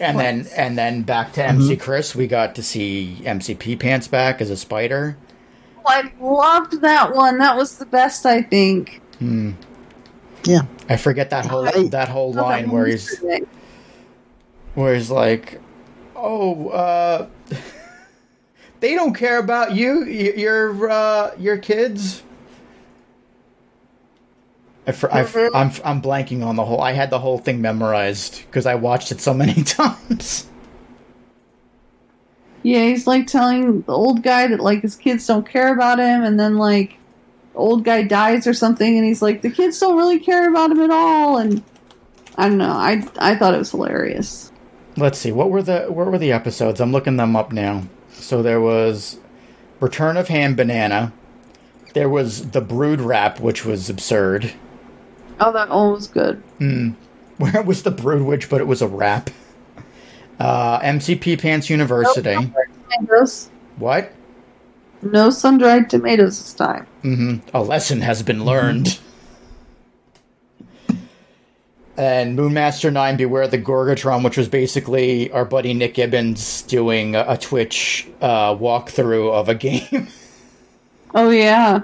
And 0.00 0.18
then 0.18 0.46
and 0.56 0.78
then 0.78 1.02
back 1.02 1.32
to 1.34 1.44
MC 1.44 1.76
Chris, 1.76 2.14
we 2.14 2.26
got 2.26 2.54
to 2.56 2.62
see 2.62 3.20
MC 3.24 3.54
Pee 3.54 3.76
Pants 3.76 4.08
back 4.08 4.40
as 4.40 4.50
a 4.50 4.56
spider. 4.56 5.16
Oh, 5.78 5.82
I 5.86 6.12
loved 6.20 6.80
that 6.82 7.14
one. 7.14 7.38
That 7.38 7.56
was 7.56 7.78
the 7.78 7.86
best, 7.86 8.24
I 8.26 8.42
think. 8.42 9.00
Hmm. 9.18 9.52
Yeah. 10.44 10.62
I 10.88 10.96
forget 10.96 11.30
that 11.30 11.46
whole 11.46 11.66
I- 11.68 11.88
that 11.88 12.08
whole 12.08 12.32
Saw 12.32 12.42
that 12.42 12.46
line 12.48 12.70
where 12.70 12.86
he's 12.86 13.22
where 14.74 14.94
he's 14.94 15.10
like, 15.10 15.60
"Oh, 16.14 16.68
uh, 16.68 17.26
they 18.80 18.94
don't 18.94 19.14
care 19.14 19.38
about 19.38 19.74
you, 19.74 20.04
your 20.04 20.90
uh, 20.90 21.30
your 21.38 21.58
kids." 21.58 22.22
I 24.88 24.90
I 24.90 25.24
fr- 25.24 25.38
mm-hmm. 25.38 25.56
I'm 25.56 25.70
I'm 25.84 26.02
blanking 26.02 26.42
on 26.44 26.56
the 26.56 26.64
whole. 26.64 26.80
I 26.80 26.92
had 26.92 27.10
the 27.10 27.18
whole 27.18 27.38
thing 27.38 27.60
memorized 27.60 28.46
because 28.46 28.64
I 28.64 28.74
watched 28.74 29.12
it 29.12 29.20
so 29.20 29.34
many 29.34 29.62
times. 29.62 30.48
Yeah, 32.62 32.84
he's 32.84 33.06
like 33.06 33.26
telling 33.26 33.82
the 33.82 33.92
old 33.92 34.22
guy 34.22 34.46
that 34.46 34.60
like 34.60 34.80
his 34.80 34.96
kids 34.96 35.26
don't 35.26 35.46
care 35.46 35.74
about 35.74 35.98
him, 35.98 36.24
and 36.24 36.40
then 36.40 36.56
like 36.56 36.96
the 37.52 37.58
old 37.58 37.84
guy 37.84 38.02
dies 38.02 38.46
or 38.46 38.54
something, 38.54 38.96
and 38.96 39.06
he's 39.06 39.20
like 39.20 39.42
the 39.42 39.50
kids 39.50 39.78
don't 39.78 39.96
really 39.96 40.18
care 40.18 40.48
about 40.48 40.70
him 40.70 40.80
at 40.80 40.90
all, 40.90 41.36
and 41.36 41.62
I 42.38 42.48
don't 42.48 42.58
know. 42.58 42.72
I 42.72 43.06
I 43.18 43.36
thought 43.36 43.52
it 43.52 43.58
was 43.58 43.70
hilarious. 43.70 44.50
Let's 44.96 45.18
see. 45.18 45.32
What 45.32 45.50
were 45.50 45.62
the 45.62 45.82
what 45.88 46.06
were 46.06 46.18
the 46.18 46.32
episodes? 46.32 46.80
I'm 46.80 46.92
looking 46.92 47.18
them 47.18 47.36
up 47.36 47.52
now. 47.52 47.82
So 48.12 48.42
there 48.42 48.60
was 48.60 49.18
Return 49.80 50.16
of 50.16 50.28
Hand 50.28 50.56
Banana. 50.56 51.12
There 51.92 52.08
was 52.08 52.50
the 52.50 52.62
Brood 52.62 53.02
Rap, 53.02 53.38
which 53.38 53.66
was 53.66 53.90
absurd. 53.90 54.54
Oh, 55.40 55.52
that 55.52 55.68
one 55.68 55.92
was 55.92 56.08
good. 56.08 56.42
Where 57.38 57.62
was 57.62 57.82
the 57.84 57.90
Broodwich, 57.92 58.48
but 58.50 58.60
it 58.60 58.66
was 58.66 58.82
a 58.82 58.88
rap. 58.88 59.30
Uh, 60.40 60.78
MC 60.82 61.14
Pee 61.16 61.36
Pants 61.36 61.70
University. 61.70 62.36
Tomatoes. 62.90 63.50
What? 63.76 64.12
No 65.02 65.30
sun 65.30 65.58
dried 65.58 65.88
tomatoes 65.90 66.38
this 66.40 66.52
time. 66.54 66.86
hmm 67.02 67.36
A 67.54 67.62
lesson 67.62 68.00
has 68.00 68.22
been 68.22 68.44
learned. 68.44 68.98
and 71.96 72.36
Moonmaster 72.36 72.90
9 72.92 73.16
Beware 73.16 73.48
the 73.48 73.58
Gorgatron, 73.58 74.24
which 74.24 74.36
was 74.36 74.48
basically 74.48 75.30
our 75.32 75.44
buddy 75.44 75.74
Nick 75.74 75.94
Gibbons 75.94 76.62
doing 76.62 77.16
a, 77.16 77.24
a 77.28 77.36
Twitch 77.36 78.06
uh, 78.20 78.54
walkthrough 78.54 79.32
of 79.32 79.48
a 79.48 79.54
game. 79.56 80.08
Oh 81.14 81.30
yeah. 81.30 81.80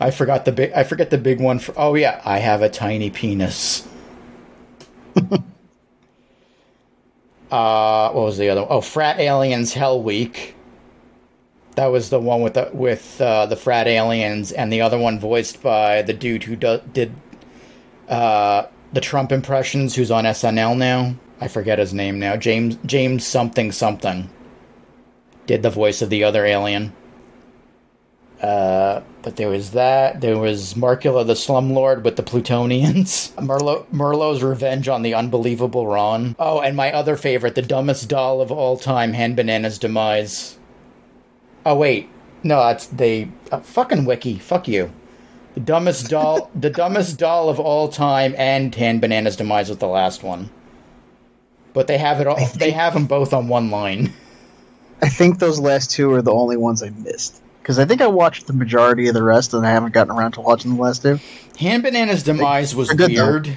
I 0.00 0.10
forgot 0.10 0.44
the 0.44 0.52
big. 0.52 0.72
I 0.72 0.84
forget 0.84 1.10
the 1.10 1.18
big 1.18 1.40
one. 1.40 1.58
For, 1.58 1.74
oh 1.76 1.94
yeah, 1.94 2.20
I 2.24 2.38
have 2.38 2.62
a 2.62 2.68
tiny 2.68 3.10
penis. 3.10 3.86
uh, 5.16 5.30
what 7.50 8.14
was 8.14 8.38
the 8.38 8.48
other? 8.48 8.62
one? 8.62 8.70
Oh, 8.70 8.80
Frat 8.80 9.18
Aliens 9.18 9.74
Hell 9.74 10.02
Week. 10.02 10.56
That 11.74 11.86
was 11.86 12.10
the 12.10 12.20
one 12.20 12.42
with 12.42 12.54
the 12.54 12.70
with 12.72 13.20
uh, 13.20 13.46
the 13.46 13.56
frat 13.56 13.86
aliens, 13.86 14.52
and 14.52 14.70
the 14.72 14.82
other 14.82 14.98
one 14.98 15.18
voiced 15.18 15.62
by 15.62 16.02
the 16.02 16.12
dude 16.12 16.44
who 16.44 16.54
do, 16.54 16.80
did 16.92 17.14
uh, 18.08 18.66
the 18.92 19.00
Trump 19.00 19.32
impressions, 19.32 19.94
who's 19.94 20.10
on 20.10 20.24
SNL 20.24 20.76
now. 20.76 21.14
I 21.40 21.48
forget 21.48 21.78
his 21.78 21.94
name 21.94 22.18
now. 22.18 22.36
James 22.36 22.76
James 22.84 23.26
something 23.26 23.72
something 23.72 24.28
did 25.46 25.62
the 25.62 25.70
voice 25.70 26.02
of 26.02 26.10
the 26.10 26.24
other 26.24 26.44
alien. 26.44 26.92
Uh, 28.42 29.00
but 29.22 29.36
there 29.36 29.48
was 29.48 29.70
that. 29.70 30.20
There 30.20 30.36
was 30.36 30.74
Markula 30.74 31.24
the 31.24 31.34
Slumlord 31.34 32.02
with 32.02 32.16
the 32.16 32.24
Plutonians. 32.24 33.30
Merlo, 33.36 33.86
Merlot's 33.92 34.42
Revenge 34.42 34.88
on 34.88 35.02
the 35.02 35.14
Unbelievable 35.14 35.86
Ron. 35.86 36.34
Oh, 36.40 36.60
and 36.60 36.76
my 36.76 36.92
other 36.92 37.16
favorite, 37.16 37.54
the 37.54 37.62
dumbest 37.62 38.08
doll 38.08 38.40
of 38.40 38.50
all 38.50 38.76
time, 38.76 39.12
Hand 39.12 39.36
Banana's 39.36 39.78
Demise. 39.78 40.58
Oh, 41.64 41.76
wait. 41.76 42.08
No, 42.42 42.56
that's 42.64 42.88
the 42.88 43.28
uh, 43.52 43.60
fucking 43.60 44.04
wiki. 44.06 44.38
Fuck 44.38 44.66
you. 44.66 44.92
The 45.54 45.60
dumbest 45.60 46.08
doll, 46.08 46.50
the 46.54 46.70
dumbest 46.70 47.18
doll 47.18 47.48
of 47.48 47.60
all 47.60 47.88
time, 47.88 48.34
and 48.36 48.74
Hand 48.74 49.00
Banana's 49.00 49.36
Demise 49.36 49.68
was 49.68 49.78
the 49.78 49.86
last 49.86 50.24
one. 50.24 50.50
But 51.74 51.86
they 51.86 51.98
have 51.98 52.20
it 52.20 52.26
all. 52.26 52.44
They 52.56 52.72
have 52.72 52.94
them 52.94 53.06
both 53.06 53.32
on 53.32 53.46
one 53.46 53.70
line. 53.70 54.12
I 55.00 55.08
think 55.08 55.38
those 55.38 55.60
last 55.60 55.90
two 55.90 56.12
are 56.12 56.22
the 56.22 56.32
only 56.32 56.56
ones 56.56 56.82
I 56.82 56.90
missed. 56.90 57.41
Because 57.62 57.78
I 57.78 57.84
think 57.84 58.00
I 58.00 58.08
watched 58.08 58.48
the 58.48 58.52
majority 58.52 59.06
of 59.06 59.14
the 59.14 59.22
rest 59.22 59.54
and 59.54 59.64
I 59.64 59.70
haven't 59.70 59.94
gotten 59.94 60.12
around 60.12 60.32
to 60.32 60.40
watching 60.40 60.74
the 60.74 60.82
last 60.82 61.02
two. 61.02 61.20
Hand 61.60 61.84
Banana's 61.84 62.24
demise 62.24 62.74
was 62.74 62.90
good, 62.90 63.12
weird, 63.12 63.56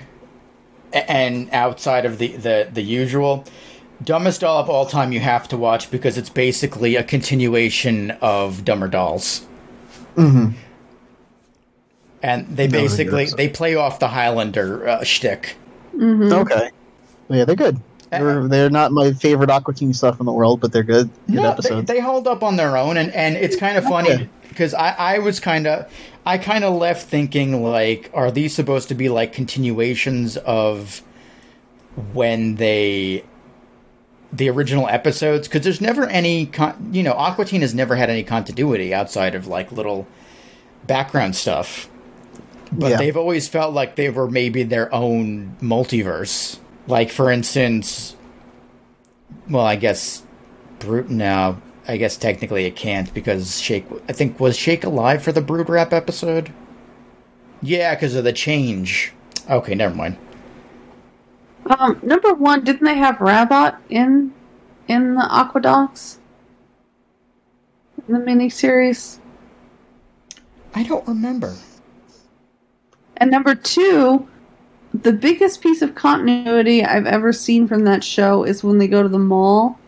a- 0.94 1.10
and 1.12 1.50
outside 1.52 2.06
of 2.06 2.20
the, 2.20 2.28
the 2.38 2.70
the 2.72 2.82
usual. 2.84 3.44
Dumbest 4.04 4.42
Doll 4.42 4.60
of 4.60 4.70
all 4.70 4.86
time 4.86 5.12
you 5.14 5.22
have 5.22 5.48
to 5.48 5.58
watch 5.58 5.90
because 5.90 6.18
it's 6.18 6.30
basically 6.30 6.96
a 6.98 7.04
continuation 7.04 8.12
of 8.22 8.64
Dumber 8.66 8.88
Dolls, 8.90 9.48
Mm-hmm. 10.18 10.52
and 12.22 12.48
they 12.56 12.68
basically 12.68 13.26
they 13.26 13.50
play 13.50 13.76
off 13.76 14.00
the 14.00 14.10
Highlander 14.10 14.88
uh, 14.88 15.04
shtick. 15.04 15.56
Mm-hmm. 15.96 16.32
Okay. 16.34 16.70
Yeah, 17.30 17.46
they're 17.46 17.56
good. 17.56 17.80
They're, 18.22 18.48
they're 18.48 18.70
not 18.70 18.92
my 18.92 19.14
favorite 19.14 19.50
Aqua 19.50 19.74
Teen 19.74 19.94
stuff 19.94 20.20
in 20.20 20.26
the 20.26 20.32
world, 20.34 20.62
but 20.62 20.72
they're 20.72 20.84
good. 20.84 21.10
Good 21.28 21.36
No, 21.36 21.42
they, 21.44 21.48
episodes. 21.50 21.88
they 21.88 22.00
hold 22.00 22.28
up 22.28 22.44
on 22.44 22.56
their 22.56 22.78
own, 22.78 22.98
and, 22.98 23.14
and 23.14 23.36
it's 23.36 23.56
kind 23.56 23.78
of 23.78 23.84
funny 23.84 24.30
because 24.50 24.74
I, 24.74 24.92
I 24.92 25.20
was 25.20 25.40
kind 25.40 25.68
of 25.68 25.92
I 26.26 26.38
kind 26.38 26.64
of 26.64 26.74
left 26.76 27.08
thinking 27.08 27.64
like, 27.64 28.10
are 28.14 28.32
these 28.32 28.54
supposed 28.56 28.88
to 28.90 28.96
be 28.96 29.10
like 29.10 29.34
continuations 29.34 30.38
of 30.38 31.02
when 32.14 32.56
they 32.56 33.24
the 34.34 34.50
original 34.50 34.88
episodes? 34.88 35.48
Because 35.48 35.64
there's 35.64 35.82
never 35.82 36.06
any 36.08 36.46
con- 36.48 36.90
you 36.92 37.04
know 37.04 37.14
Aqua 37.14 37.46
Teen 37.46 37.62
has 37.62 37.74
never 37.74 37.96
had 37.96 38.10
any 38.10 38.24
continuity 38.24 38.94
outside 38.94 39.36
of 39.36 39.48
like 39.48 39.72
little 39.72 40.08
background 40.88 41.36
stuff. 41.36 41.90
But 42.72 42.92
Yeah. 42.92 42.98
they've 42.98 43.16
always 43.18 43.48
felt 43.48 43.74
like 43.74 43.96
they 43.96 44.10
were 44.10 44.30
maybe 44.30 44.64
their 44.64 44.94
own 44.94 45.56
multiverse. 45.62 46.58
Like 46.88 47.10
for 47.10 47.32
instance, 47.32 48.16
well, 49.50 49.66
I 49.66 49.76
guess 49.76 50.24
Brute 50.80 51.10
now. 51.10 51.62
I 51.88 51.98
guess 51.98 52.18
technically 52.18 52.66
it 52.66 52.76
can't 52.76 53.14
because 53.14 53.60
Shake. 53.60 53.86
I 54.10 54.14
think 54.14 54.40
was 54.40 54.58
Shake 54.58 54.84
alive 54.84 55.24
for 55.24 55.32
the 55.32 55.42
Brood 55.42 55.70
Rap 55.70 55.94
episode. 55.94 56.52
Yeah, 57.62 57.94
because 57.96 58.16
of 58.16 58.24
the 58.24 58.34
change. 58.34 59.14
Okay, 59.50 59.76
never 59.76 59.94
mind. 59.94 60.18
Um, 61.68 62.00
number 62.04 62.34
one, 62.34 62.64
didn't 62.64 62.86
they 62.86 62.96
have 62.96 63.22
Rabbot 63.22 63.76
in 63.90 64.34
in 64.88 65.16
the 65.16 65.22
Aquadocs? 65.22 66.18
In 68.08 68.14
the 68.14 68.20
miniseries? 68.20 69.20
I 70.76 70.84
don't 70.84 71.08
remember. 71.08 71.56
And 73.18 73.32
number 73.32 73.56
two, 73.56 74.28
the 75.04 75.14
biggest 75.14 75.62
piece 75.62 75.82
of 75.82 75.96
continuity 75.96 76.84
I've 76.84 77.06
ever 77.08 77.32
seen 77.34 77.68
from 77.68 77.84
that 77.86 78.04
show 78.04 78.44
is 78.44 78.64
when 78.64 78.78
they 78.78 78.88
go 78.88 79.02
to 79.04 79.10
the 79.10 79.20
mall, 79.20 79.80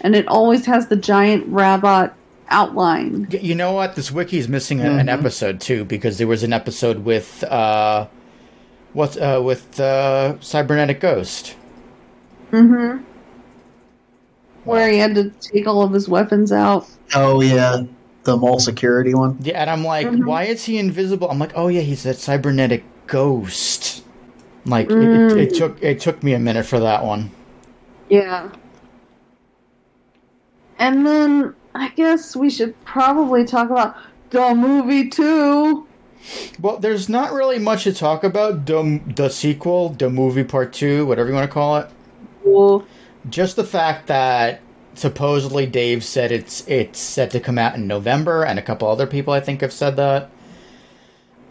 and 0.00 0.14
it 0.14 0.26
always 0.28 0.66
has 0.66 0.88
the 0.88 0.96
giant 0.96 1.44
robot 1.48 2.14
outline. 2.48 3.26
Y- 3.32 3.38
You 3.42 3.54
know 3.54 3.72
what? 3.72 3.96
This 3.96 4.10
wiki 4.12 4.38
is 4.38 4.48
missing 4.48 4.80
a, 4.80 4.90
an 4.90 5.08
episode 5.08 5.60
too 5.60 5.84
because 5.84 6.18
there 6.18 6.26
was 6.26 6.42
an 6.42 6.52
episode 6.52 7.04
with 7.04 7.42
uh, 7.44 8.06
what's 8.92 9.16
uh 9.16 9.40
with 9.42 9.80
uh 9.80 10.38
cybernetic 10.40 11.00
ghost. 11.00 11.56
Mm-hmm. 12.52 13.02
Where 14.64 14.90
he 14.90 14.98
had 14.98 15.14
to 15.16 15.30
take 15.40 15.66
all 15.66 15.82
of 15.82 15.92
his 15.92 16.08
weapons 16.08 16.52
out. 16.52 16.86
oh, 17.14 17.40
yeah. 17.42 17.82
the 18.24 18.36
mall 18.36 18.58
security 18.58 19.12
one. 19.14 19.36
Yeah, 19.42 19.60
and 19.60 19.68
I'm 19.68 19.84
like, 19.84 20.06
Mhm. 20.06 20.24
why 20.24 20.44
is 20.44 20.64
he 20.64 20.78
invisible? 20.78 21.28
I'm 21.30 21.38
like, 21.38 21.52
oh 21.54 21.68
yeah, 21.68 21.82
he's 21.82 22.04
that 22.04 22.16
cybernetic 22.16 22.84
ghost. 23.06 24.03
Like 24.66 24.90
it, 24.90 24.92
it, 24.92 24.98
Mm. 24.98 25.36
it 25.36 25.54
took 25.54 25.82
it 25.82 26.00
took 26.00 26.22
me 26.22 26.32
a 26.34 26.38
minute 26.38 26.64
for 26.66 26.80
that 26.80 27.04
one. 27.04 27.30
Yeah. 28.08 28.50
And 30.78 31.06
then 31.06 31.54
I 31.74 31.88
guess 31.90 32.34
we 32.36 32.50
should 32.50 32.82
probably 32.84 33.44
talk 33.44 33.70
about 33.70 33.96
the 34.30 34.54
movie 34.54 35.08
too. 35.08 35.86
Well, 36.60 36.78
there's 36.78 37.08
not 37.08 37.32
really 37.32 37.58
much 37.58 37.84
to 37.84 37.92
talk 37.92 38.24
about. 38.24 38.64
The, 38.66 39.00
the 39.14 39.28
sequel, 39.28 39.90
the 39.90 40.08
movie 40.08 40.44
part 40.44 40.72
two, 40.72 41.04
whatever 41.06 41.28
you 41.28 41.34
want 41.34 41.48
to 41.48 41.52
call 41.52 41.76
it. 41.76 41.90
Well, 42.42 42.84
Just 43.28 43.56
the 43.56 43.64
fact 43.64 44.06
that 44.06 44.60
supposedly 44.94 45.66
Dave 45.66 46.04
said 46.04 46.30
it's 46.32 46.66
it's 46.68 46.98
set 46.98 47.30
to 47.32 47.40
come 47.40 47.58
out 47.58 47.74
in 47.74 47.86
November, 47.86 48.44
and 48.44 48.58
a 48.58 48.62
couple 48.62 48.88
other 48.88 49.06
people 49.06 49.32
I 49.34 49.40
think 49.40 49.60
have 49.60 49.72
said 49.72 49.96
that. 49.96 50.30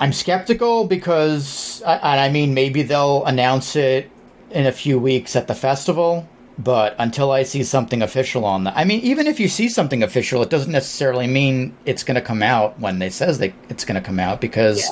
I'm 0.04 0.12
skeptical 0.12 0.84
because, 0.86 1.82
I- 1.86 1.96
and 1.96 2.20
I 2.20 2.28
mean, 2.30 2.54
maybe 2.54 2.82
they'll 2.84 3.24
announce 3.24 3.78
it 3.78 4.12
in 4.52 4.66
a 4.66 4.72
few 4.74 5.00
weeks 5.00 5.34
at 5.38 5.48
the 5.48 5.56
festival. 5.56 6.28
But 6.58 6.98
until 7.00 7.32
I 7.32 7.44
see 7.44 7.64
something 7.64 8.02
official 8.02 8.44
on 8.44 8.66
that, 8.66 8.74
I 8.76 8.84
mean, 8.84 9.00
even 9.00 9.28
if 9.28 9.40
you 9.40 9.48
see 9.48 9.70
something 9.70 10.04
official, 10.04 10.44
it 10.44 10.50
doesn't 10.50 10.74
necessarily 10.74 11.26
mean 11.26 11.74
it's 11.86 12.04
going 12.04 12.16
to 12.16 12.22
come 12.22 12.44
out 12.44 12.78
when 12.82 13.00
they 13.00 13.10
says 13.10 13.40
they 13.40 13.54
it's 13.70 13.86
going 13.86 13.96
to 13.96 14.06
come 14.06 14.20
out. 14.20 14.42
Because 14.42 14.92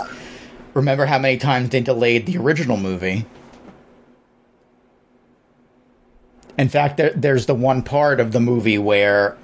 remember 0.74 1.06
how 1.06 1.20
many 1.20 1.36
times 1.36 1.72
they 1.72 1.82
delayed 1.82 2.26
the 2.26 2.38
original 2.38 2.78
movie. 2.78 3.26
In 6.58 6.70
fact, 6.70 6.96
there, 6.96 7.12
there's 7.14 7.48
the 7.48 7.54
one 7.54 7.84
part 7.84 8.22
of 8.22 8.32
the 8.32 8.40
movie 8.40 8.78
where, 8.78 9.36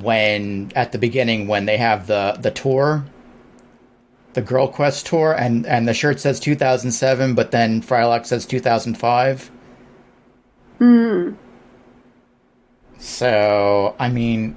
when 0.00 0.72
at 0.74 0.90
the 0.90 0.98
beginning, 0.98 1.46
when 1.46 1.66
they 1.66 1.76
have 1.76 2.08
the 2.08 2.36
the 2.40 2.50
tour, 2.50 3.04
the 4.34 4.42
Girl 4.42 4.68
Quest 4.68 5.06
tour, 5.06 5.32
and 5.32 5.66
and 5.66 5.88
the 5.88 5.94
shirt 5.94 6.20
says 6.20 6.40
2007, 6.40 7.34
but 7.34 7.50
then 7.50 7.82
Frylock 7.82 8.26
says 8.26 8.46
2005. 8.46 9.50
hmm. 10.78 11.32
So 12.98 13.94
I 13.98 14.08
mean, 14.08 14.56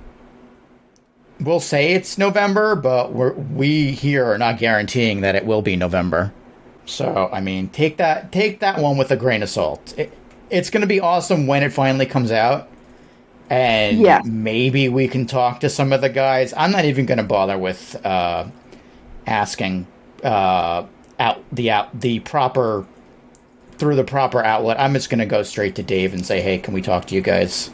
we'll 1.40 1.60
say 1.60 1.94
it's 1.94 2.18
November, 2.18 2.76
but 2.76 3.14
we're, 3.14 3.34
we 3.34 3.92
here 3.92 4.26
are 4.26 4.38
not 4.38 4.58
guaranteeing 4.60 5.22
that 5.22 5.36
it 5.36 5.46
will 5.46 5.62
be 5.62 5.76
November. 5.76 6.34
So 6.86 7.30
I 7.32 7.42
mean, 7.42 7.70
take 7.70 7.98
that 7.98 8.32
take 8.32 8.60
that 8.62 8.80
one 8.80 8.98
with 8.98 9.12
a 9.12 9.18
grain 9.18 9.44
of 9.44 9.50
salt. 9.50 9.94
It, 9.98 10.14
it's 10.50 10.70
going 10.70 10.82
to 10.82 10.88
be 10.88 11.00
awesome 11.00 11.48
when 11.48 11.64
it 11.64 11.72
finally 11.74 12.06
comes 12.06 12.32
out, 12.32 12.70
and 13.50 14.00
Yes. 14.00 14.24
maybe 14.24 14.90
we 14.90 15.08
can 15.08 15.26
talk 15.28 15.60
to 15.62 15.70
some 15.70 15.94
of 15.94 16.02
the 16.02 16.10
guys. 16.10 16.54
I'm 16.58 16.72
not 16.72 16.86
even 16.86 17.06
going 17.06 17.20
to 17.20 17.24
bother 17.24 17.58
with 17.58 17.96
uh, 18.06 18.48
asking 19.32 19.88
uh, 20.24 20.86
out 21.20 21.44
the 21.52 21.72
out 21.72 22.00
the 22.00 22.20
proper 22.20 22.86
through 23.78 23.96
the 23.96 24.04
proper 24.04 24.44
outlet. 24.44 24.80
I'm 24.80 24.94
just 24.94 25.10
going 25.10 25.20
to 25.20 25.26
go 25.26 25.42
straight 25.42 25.76
to 25.76 25.84
Dave 25.84 26.14
and 26.14 26.26
say, 26.26 26.42
"Hey, 26.42 26.60
can 26.60 26.74
we 26.74 26.82
talk 26.82 27.06
to 27.06 27.16
you 27.16 27.22
guys?" 27.22 27.72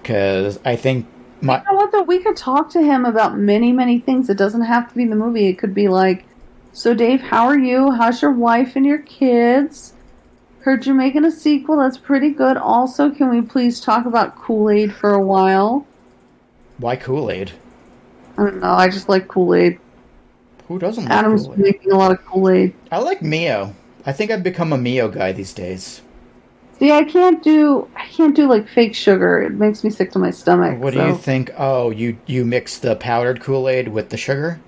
Because 0.00 0.58
I 0.64 0.76
think 0.76 1.06
my 1.40 1.58
You 1.58 1.64
know 1.64 1.74
what 1.74 1.92
though? 1.92 2.02
We 2.02 2.20
could 2.20 2.36
talk 2.36 2.70
to 2.70 2.82
him 2.82 3.04
about 3.04 3.36
many, 3.36 3.72
many 3.72 3.98
things. 3.98 4.30
It 4.30 4.38
doesn't 4.38 4.62
have 4.62 4.88
to 4.88 4.94
be 4.94 5.04
the 5.04 5.16
movie. 5.16 5.48
It 5.48 5.58
could 5.58 5.74
be 5.74 5.88
like, 5.88 6.24
so 6.72 6.94
Dave, 6.94 7.20
how 7.20 7.46
are 7.46 7.58
you? 7.58 7.90
How's 7.90 8.22
your 8.22 8.32
wife 8.32 8.76
and 8.76 8.86
your 8.86 8.98
kids? 8.98 9.92
Heard 10.60 10.86
you're 10.86 10.94
making 10.94 11.24
a 11.24 11.30
sequel. 11.30 11.76
That's 11.76 11.98
pretty 11.98 12.30
good. 12.30 12.56
Also, 12.56 13.10
can 13.10 13.28
we 13.28 13.42
please 13.42 13.80
talk 13.80 14.06
about 14.06 14.36
Kool 14.36 14.70
Aid 14.70 14.94
for 14.94 15.12
a 15.12 15.22
while? 15.22 15.86
why 16.78 16.96
Kool 16.96 17.30
Aid? 17.30 17.52
I 18.38 18.44
don't 18.44 18.60
know. 18.60 18.72
I 18.72 18.88
just 18.88 19.08
like 19.08 19.28
Kool 19.28 19.54
Aid. 19.54 19.78
Who 20.68 20.78
doesn't 20.78 21.04
like 21.04 21.12
Adam's 21.12 21.44
Kool 21.46 21.54
Aid? 21.54 21.58
making 21.60 21.92
a 21.92 21.96
lot 21.98 22.12
of 22.12 22.24
Kool 22.24 22.48
Aid. 22.50 22.74
I 22.90 22.98
like 22.98 23.22
Mio. 23.22 23.74
I 24.06 24.12
think 24.12 24.30
I've 24.30 24.42
become 24.42 24.72
a 24.72 24.78
Mio 24.78 25.08
guy 25.08 25.32
these 25.32 25.52
days. 25.52 26.02
See, 26.78 26.90
I 26.90 27.04
can't 27.04 27.42
do. 27.42 27.88
I 27.94 28.06
can't 28.06 28.34
do 28.34 28.48
like 28.48 28.68
fake 28.68 28.94
sugar. 28.94 29.40
It 29.42 29.52
makes 29.52 29.84
me 29.84 29.90
sick 29.90 30.10
to 30.12 30.18
my 30.18 30.30
stomach. 30.30 30.80
What 30.80 30.94
do 30.94 31.00
you 31.06 31.14
think? 31.16 31.52
Oh, 31.56 31.90
you 31.90 32.16
you 32.26 32.44
mix 32.44 32.78
the 32.78 32.96
powdered 32.96 33.40
Kool 33.40 33.68
Aid 33.68 33.88
with 33.88 34.08
the 34.08 34.16
sugar? 34.16 34.60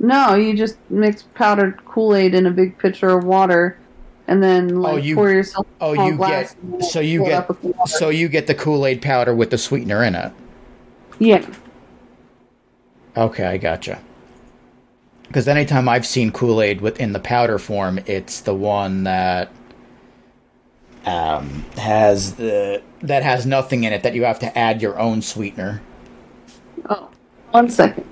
No, 0.00 0.34
you 0.34 0.56
just 0.56 0.76
mix 0.90 1.22
powdered 1.34 1.84
Kool 1.84 2.14
Aid 2.14 2.34
in 2.34 2.46
a 2.46 2.50
big 2.50 2.78
pitcher 2.78 3.10
of 3.10 3.24
water, 3.24 3.78
and 4.26 4.42
then 4.42 4.72
oh, 4.72 4.80
like 4.80 4.94
Oh, 4.94 4.96
you- 4.96 5.14
pour 5.16 5.30
yourself. 5.30 5.66
Oh, 5.80 5.92
you 5.92 6.16
get 6.16 6.54
so 6.80 7.00
you 7.00 7.24
get 7.24 7.32
up 7.32 7.48
with 7.48 7.62
water. 7.62 7.90
so 7.90 8.08
you 8.08 8.28
get 8.28 8.46
the 8.46 8.54
Kool 8.54 8.86
Aid 8.86 9.02
powder 9.02 9.34
with 9.34 9.50
the 9.50 9.58
sweetener 9.58 10.02
in 10.02 10.14
it. 10.14 10.32
yeah. 11.18 11.44
Okay, 13.18 13.44
I 13.44 13.56
gotcha. 13.56 14.00
Because 15.26 15.48
anytime 15.48 15.88
I've 15.88 16.06
seen 16.06 16.30
Kool 16.30 16.62
Aid 16.62 16.80
within 16.80 17.12
the 17.12 17.18
powder 17.18 17.58
form, 17.58 17.98
it's 18.06 18.40
the 18.40 18.54
one 18.54 19.02
that 19.04 19.50
um, 21.04 21.64
has 21.76 22.36
the 22.36 22.80
that 23.02 23.24
has 23.24 23.44
nothing 23.44 23.82
in 23.82 23.92
it 23.92 24.04
that 24.04 24.14
you 24.14 24.24
have 24.24 24.38
to 24.38 24.56
add 24.56 24.80
your 24.80 25.00
own 25.00 25.20
sweetener. 25.20 25.82
Oh, 26.88 27.10
one 27.50 27.68
second. 27.68 28.06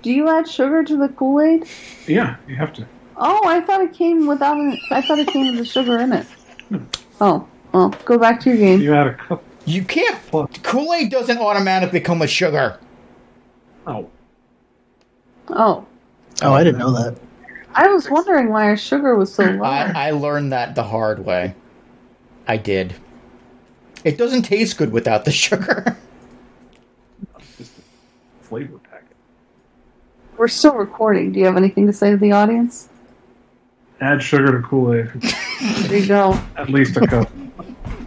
Do 0.00 0.10
you 0.10 0.26
add 0.28 0.48
sugar 0.48 0.82
to 0.82 0.96
the 0.96 1.08
Kool 1.08 1.42
Aid? 1.42 1.68
Yeah, 2.06 2.36
you 2.48 2.56
have 2.56 2.72
to. 2.72 2.86
Oh, 3.18 3.42
I 3.46 3.60
thought 3.60 3.82
it 3.82 3.92
came 3.92 4.26
without. 4.26 4.56
An, 4.56 4.78
I 4.90 5.02
thought 5.02 5.18
it 5.18 5.28
came 5.28 5.48
with 5.48 5.58
the 5.58 5.66
sugar 5.66 5.98
in 5.98 6.14
it. 6.14 6.26
Oh, 7.20 7.46
well, 7.72 7.90
go 8.06 8.16
back 8.16 8.40
to 8.40 8.48
your 8.48 8.58
game. 8.58 8.80
You 8.80 8.94
add 8.94 9.06
a 9.08 9.14
cup. 9.14 9.44
You 9.66 9.84
can't. 9.84 10.18
Kool 10.62 10.94
Aid 10.94 11.10
doesn't 11.10 11.38
automatically 11.38 12.00
come 12.00 12.18
with 12.18 12.30
sugar. 12.30 12.78
Oh, 13.86 14.08
Oh, 15.48 15.86
Oh, 16.42 16.52
I 16.52 16.64
didn't 16.64 16.78
know 16.78 16.92
that. 16.92 17.16
I 17.74 17.88
was 17.88 18.08
wondering 18.10 18.50
why 18.50 18.64
our 18.64 18.76
sugar 18.76 19.14
was 19.16 19.32
so 19.34 19.44
low. 19.44 19.62
I, 19.64 20.08
I 20.08 20.10
learned 20.10 20.52
that 20.52 20.74
the 20.74 20.82
hard 20.84 21.24
way. 21.24 21.54
I 22.46 22.56
did. 22.56 22.94
It 24.04 24.18
doesn't 24.18 24.42
taste 24.42 24.76
good 24.78 24.92
without 24.92 25.24
the 25.24 25.30
sugar. 25.44 25.96
just 27.56 27.72
a 27.78 28.44
flavor 28.44 28.78
packet. 28.78 29.16
We're 30.36 30.48
still 30.48 30.74
recording. 30.74 31.32
Do 31.32 31.38
you 31.40 31.46
have 31.46 31.56
anything 31.56 31.86
to 31.86 31.92
say 31.92 32.10
to 32.10 32.16
the 32.16 32.32
audience? 32.32 32.88
Add 34.00 34.22
sugar 34.22 34.60
to 34.60 34.66
Kool 34.66 34.94
Aid. 34.94 35.10
There 35.82 35.98
you 35.98 36.06
go. 36.06 36.38
At 36.56 36.68
least 36.70 36.96
a 36.96 37.06
cup. 37.06 37.28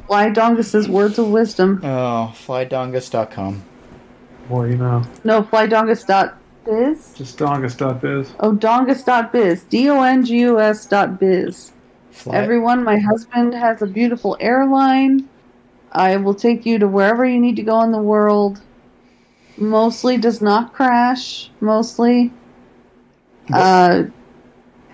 Why 0.08 0.30
Dongus's 0.30 0.90
words 0.90 1.18
of 1.18 1.30
wisdom. 1.30 1.80
oh, 1.84 2.34
flydongus.com. 2.36 3.64
You 4.50 4.78
know. 4.78 5.04
No, 5.24 5.44
flydongus.biz. 5.44 7.14
Just 7.16 7.38
dongus.biz. 7.38 8.34
Oh, 8.40 8.54
dongus.biz. 8.54 9.64
D 9.64 9.90
O 9.90 10.02
N 10.02 10.24
G 10.24 10.40
U 10.42 10.60
S 10.60 10.86
dot 10.86 11.20
biz. 11.20 11.72
Fly- 12.12 12.36
Everyone, 12.36 12.84
my 12.84 12.98
husband 12.98 13.54
has 13.54 13.82
a 13.82 13.88
beautiful 13.88 14.38
airline. 14.40 15.28
I 15.92 16.18
will 16.18 16.36
take 16.36 16.66
you 16.66 16.78
to 16.80 16.88
wherever 16.88 17.26
you 17.26 17.40
need 17.40 17.56
to 17.56 17.64
go 17.64 17.82
in 17.82 17.92
the 17.92 18.02
world. 18.02 18.62
Mostly 19.58 20.18
does 20.18 20.42
not 20.42 20.74
crash. 20.74 21.50
Mostly. 21.62 22.32
Uh, 23.54 24.04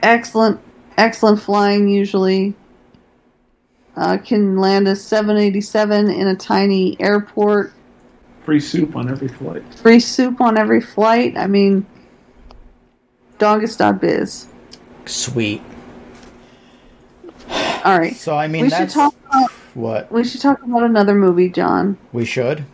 excellent, 0.04 0.60
excellent 0.98 1.40
flying 1.42 1.88
usually. 1.88 2.54
Uh, 3.96 4.18
can 4.18 4.58
land 4.58 4.88
a 4.88 4.96
787 4.96 6.10
in 6.10 6.28
a 6.28 6.36
tiny 6.36 7.00
airport. 7.02 7.74
Free 8.44 8.60
soup 8.60 8.96
on 8.96 9.10
every 9.10 9.28
flight. 9.28 9.64
Free 9.76 10.00
soup 10.00 10.42
on 10.42 10.58
every 10.58 10.82
flight. 10.82 11.38
I 11.38 11.48
mean, 11.48 11.86
dongus.biz. 13.40 14.48
Sweet. 15.06 15.62
All 17.84 18.00
right. 18.00 18.16
So 18.16 18.36
I 18.38 18.48
mean, 18.48 18.64
we 18.64 18.70
should 18.70 18.90
talk 18.90 19.16
about 19.28 19.52
what 19.74 20.12
we 20.12 20.24
should 20.24 20.42
talk 20.42 20.62
about 20.64 20.84
another 20.84 21.16
movie, 21.16 21.50
John. 21.50 21.98
we 22.12 22.26
should. 22.26 22.66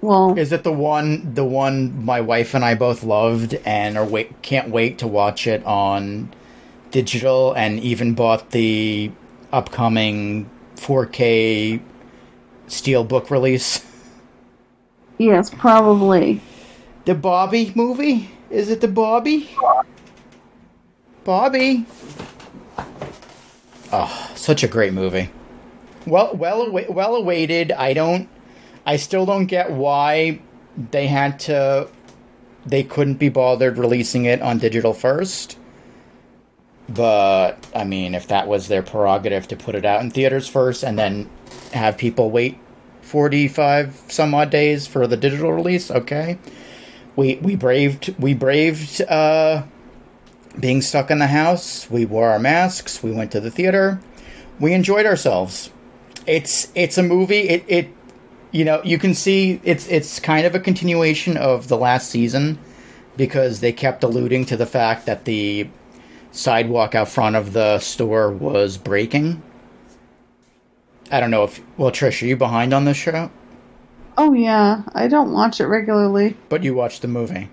Well, 0.00 0.36
Is 0.36 0.50
it 0.52 0.64
the 0.64 0.72
one 0.72 1.34
the 1.34 1.44
one 1.44 2.04
my 2.04 2.20
wife 2.20 2.54
and 2.54 2.64
I 2.64 2.74
both 2.74 3.04
loved 3.04 3.54
and 3.64 3.96
are 3.96 4.04
wait 4.04 4.42
can't 4.42 4.68
wait 4.70 4.98
to 4.98 5.06
watch 5.06 5.46
it 5.46 5.64
on 5.64 6.32
digital 6.90 7.52
and 7.52 7.78
even 7.80 8.14
bought 8.14 8.50
the 8.50 9.12
upcoming 9.52 10.50
4K 10.76 11.80
steelbook 12.68 13.30
release? 13.30 13.84
yes, 15.22 15.50
probably. 15.50 16.40
The 17.04 17.14
Bobby 17.14 17.72
movie? 17.74 18.30
Is 18.50 18.68
it 18.70 18.80
the 18.80 18.88
Bobby? 18.88 19.50
Bobby. 21.24 21.86
Oh, 23.92 24.30
such 24.34 24.62
a 24.62 24.68
great 24.68 24.92
movie. 24.92 25.30
Well, 26.06 26.34
well, 26.34 26.62
awa- 26.62 26.90
well 26.90 27.14
awaited. 27.14 27.72
I 27.72 27.92
don't. 27.92 28.28
I 28.84 28.96
still 28.96 29.24
don't 29.26 29.46
get 29.46 29.70
why 29.70 30.40
they 30.90 31.06
had 31.06 31.38
to. 31.40 31.88
They 32.66 32.82
couldn't 32.82 33.14
be 33.14 33.28
bothered 33.28 33.78
releasing 33.78 34.24
it 34.24 34.40
on 34.42 34.58
digital 34.58 34.92
first. 34.94 35.58
But 36.88 37.64
I 37.74 37.84
mean, 37.84 38.14
if 38.14 38.26
that 38.28 38.48
was 38.48 38.68
their 38.68 38.82
prerogative 38.82 39.48
to 39.48 39.56
put 39.56 39.74
it 39.74 39.84
out 39.84 40.00
in 40.00 40.10
theaters 40.10 40.48
first 40.48 40.82
and 40.82 40.98
then 40.98 41.30
have 41.72 41.96
people 41.96 42.30
wait 42.30 42.58
45 43.02 44.02
some 44.08 44.34
odd 44.34 44.50
days 44.50 44.86
for 44.86 45.06
the 45.06 45.16
digital 45.16 45.52
release. 45.52 45.90
Okay. 45.90 46.38
We, 47.14 47.36
we 47.36 47.56
braved, 47.56 48.14
we 48.18 48.32
braved, 48.34 49.02
uh, 49.02 49.64
being 50.58 50.82
stuck 50.82 51.10
in 51.10 51.18
the 51.18 51.26
house. 51.26 51.90
We 51.90 52.04
wore 52.06 52.30
our 52.30 52.38
masks. 52.38 53.02
We 53.02 53.12
went 53.12 53.32
to 53.32 53.40
the 53.40 53.50
theater. 53.50 54.00
We 54.58 54.72
enjoyed 54.72 55.06
ourselves. 55.06 55.70
It's, 56.26 56.70
it's 56.74 56.96
a 56.96 57.02
movie. 57.02 57.48
It, 57.48 57.64
it, 57.68 57.88
you 58.50 58.64
know, 58.64 58.82
you 58.82 58.98
can 58.98 59.14
see 59.14 59.60
it's, 59.64 59.86
it's 59.88 60.20
kind 60.20 60.46
of 60.46 60.54
a 60.54 60.60
continuation 60.60 61.36
of 61.36 61.68
the 61.68 61.76
last 61.76 62.10
season 62.10 62.58
because 63.16 63.60
they 63.60 63.72
kept 63.72 64.04
alluding 64.04 64.46
to 64.46 64.56
the 64.56 64.66
fact 64.66 65.06
that 65.06 65.24
the 65.24 65.68
sidewalk 66.32 66.94
out 66.94 67.08
front 67.08 67.36
of 67.36 67.52
the 67.52 67.78
store 67.78 68.30
was 68.30 68.78
breaking. 68.78 69.42
I 71.12 71.20
don't 71.20 71.30
know 71.30 71.44
if 71.44 71.60
well, 71.76 71.90
Trish, 71.90 72.22
are 72.22 72.26
you 72.26 72.36
behind 72.36 72.72
on 72.72 72.86
this 72.86 72.96
show? 72.96 73.30
Oh 74.16 74.32
yeah, 74.32 74.82
I 74.94 75.08
don't 75.08 75.32
watch 75.32 75.60
it 75.60 75.66
regularly. 75.66 76.36
But 76.48 76.62
you 76.62 76.74
watched 76.74 77.02
the 77.02 77.08
movie. 77.08 77.50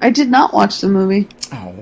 I 0.00 0.10
did 0.10 0.30
not 0.30 0.54
watch 0.54 0.80
the 0.80 0.88
movie. 0.88 1.28
Oh. 1.52 1.74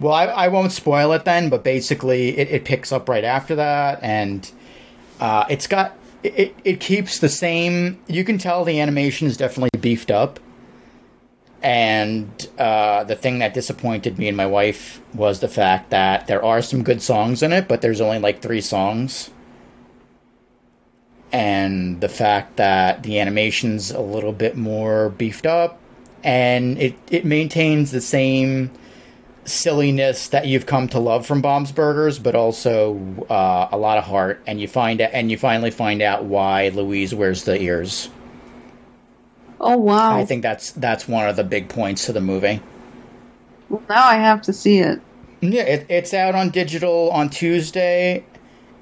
Well, 0.00 0.14
I, 0.14 0.26
I 0.26 0.48
won't 0.48 0.70
spoil 0.70 1.12
it 1.12 1.24
then, 1.24 1.48
but 1.48 1.64
basically 1.64 2.38
it, 2.38 2.48
it 2.50 2.64
picks 2.64 2.92
up 2.92 3.08
right 3.08 3.24
after 3.24 3.56
that, 3.56 3.98
and 4.00 4.50
uh, 5.18 5.44
it's 5.50 5.66
got 5.66 5.96
it, 6.22 6.54
it 6.64 6.78
keeps 6.78 7.18
the 7.18 7.28
same. 7.28 7.98
You 8.06 8.22
can 8.22 8.38
tell 8.38 8.64
the 8.64 8.80
animation 8.80 9.26
is 9.26 9.36
definitely 9.36 9.76
beefed 9.80 10.12
up, 10.12 10.38
and 11.64 12.48
uh, 12.58 13.02
the 13.02 13.16
thing 13.16 13.40
that 13.40 13.54
disappointed 13.54 14.18
me 14.20 14.28
and 14.28 14.36
my 14.36 14.46
wife 14.46 15.00
was 15.14 15.40
the 15.40 15.48
fact 15.48 15.90
that 15.90 16.28
there 16.28 16.44
are 16.44 16.62
some 16.62 16.84
good 16.84 17.02
songs 17.02 17.42
in 17.42 17.52
it, 17.52 17.66
but 17.66 17.80
there's 17.80 18.00
only 18.00 18.20
like 18.20 18.40
three 18.40 18.60
songs. 18.60 19.30
And 21.30 22.00
the 22.00 22.08
fact 22.08 22.56
that 22.56 23.02
the 23.02 23.20
animation's 23.20 23.90
a 23.90 24.00
little 24.00 24.32
bit 24.32 24.56
more 24.56 25.10
beefed 25.10 25.46
up, 25.46 25.78
and 26.24 26.78
it, 26.78 26.94
it 27.10 27.24
maintains 27.24 27.90
the 27.90 28.00
same 28.00 28.70
silliness 29.44 30.28
that 30.28 30.46
you've 30.46 30.66
come 30.66 30.88
to 30.88 30.98
love 30.98 31.26
from 31.26 31.40
Bob's 31.40 31.72
Burgers, 31.72 32.18
but 32.18 32.34
also 32.34 32.98
uh, 33.28 33.68
a 33.70 33.76
lot 33.78 33.98
of 33.98 34.04
heart. 34.04 34.42
And 34.46 34.60
you 34.60 34.68
find 34.68 35.00
out, 35.00 35.10
and 35.12 35.30
you 35.30 35.38
finally 35.38 35.70
find 35.70 36.02
out 36.02 36.24
why 36.24 36.68
Louise 36.68 37.14
wears 37.14 37.44
the 37.44 37.60
ears. 37.60 38.08
Oh 39.60 39.76
wow! 39.76 40.16
I 40.16 40.24
think 40.24 40.42
that's 40.42 40.70
that's 40.72 41.08
one 41.08 41.28
of 41.28 41.36
the 41.36 41.44
big 41.44 41.68
points 41.68 42.06
to 42.06 42.12
the 42.12 42.20
movie. 42.20 42.60
Well, 43.68 43.82
now 43.88 44.06
I 44.06 44.14
have 44.14 44.40
to 44.42 44.52
see 44.52 44.78
it. 44.78 45.00
Yeah, 45.40 45.62
it, 45.62 45.86
it's 45.88 46.14
out 46.14 46.34
on 46.34 46.50
digital 46.50 47.10
on 47.10 47.28
Tuesday, 47.28 48.24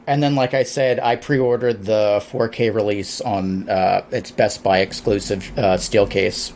and 0.07 0.23
then 0.23 0.35
like 0.35 0.55
I 0.55 0.63
said, 0.63 1.01
I 1.01 1.17
pre-ordered 1.17 1.85
the 1.85 2.23
4K 2.31 2.75
release 2.75 3.21
on 3.21 3.69
uh, 3.69 4.05
its 4.11 4.31
Best 4.31 4.63
Buy 4.63 4.79
exclusive 4.79 5.57
uh, 5.59 5.77
steel 5.79 6.07
case 6.07 6.53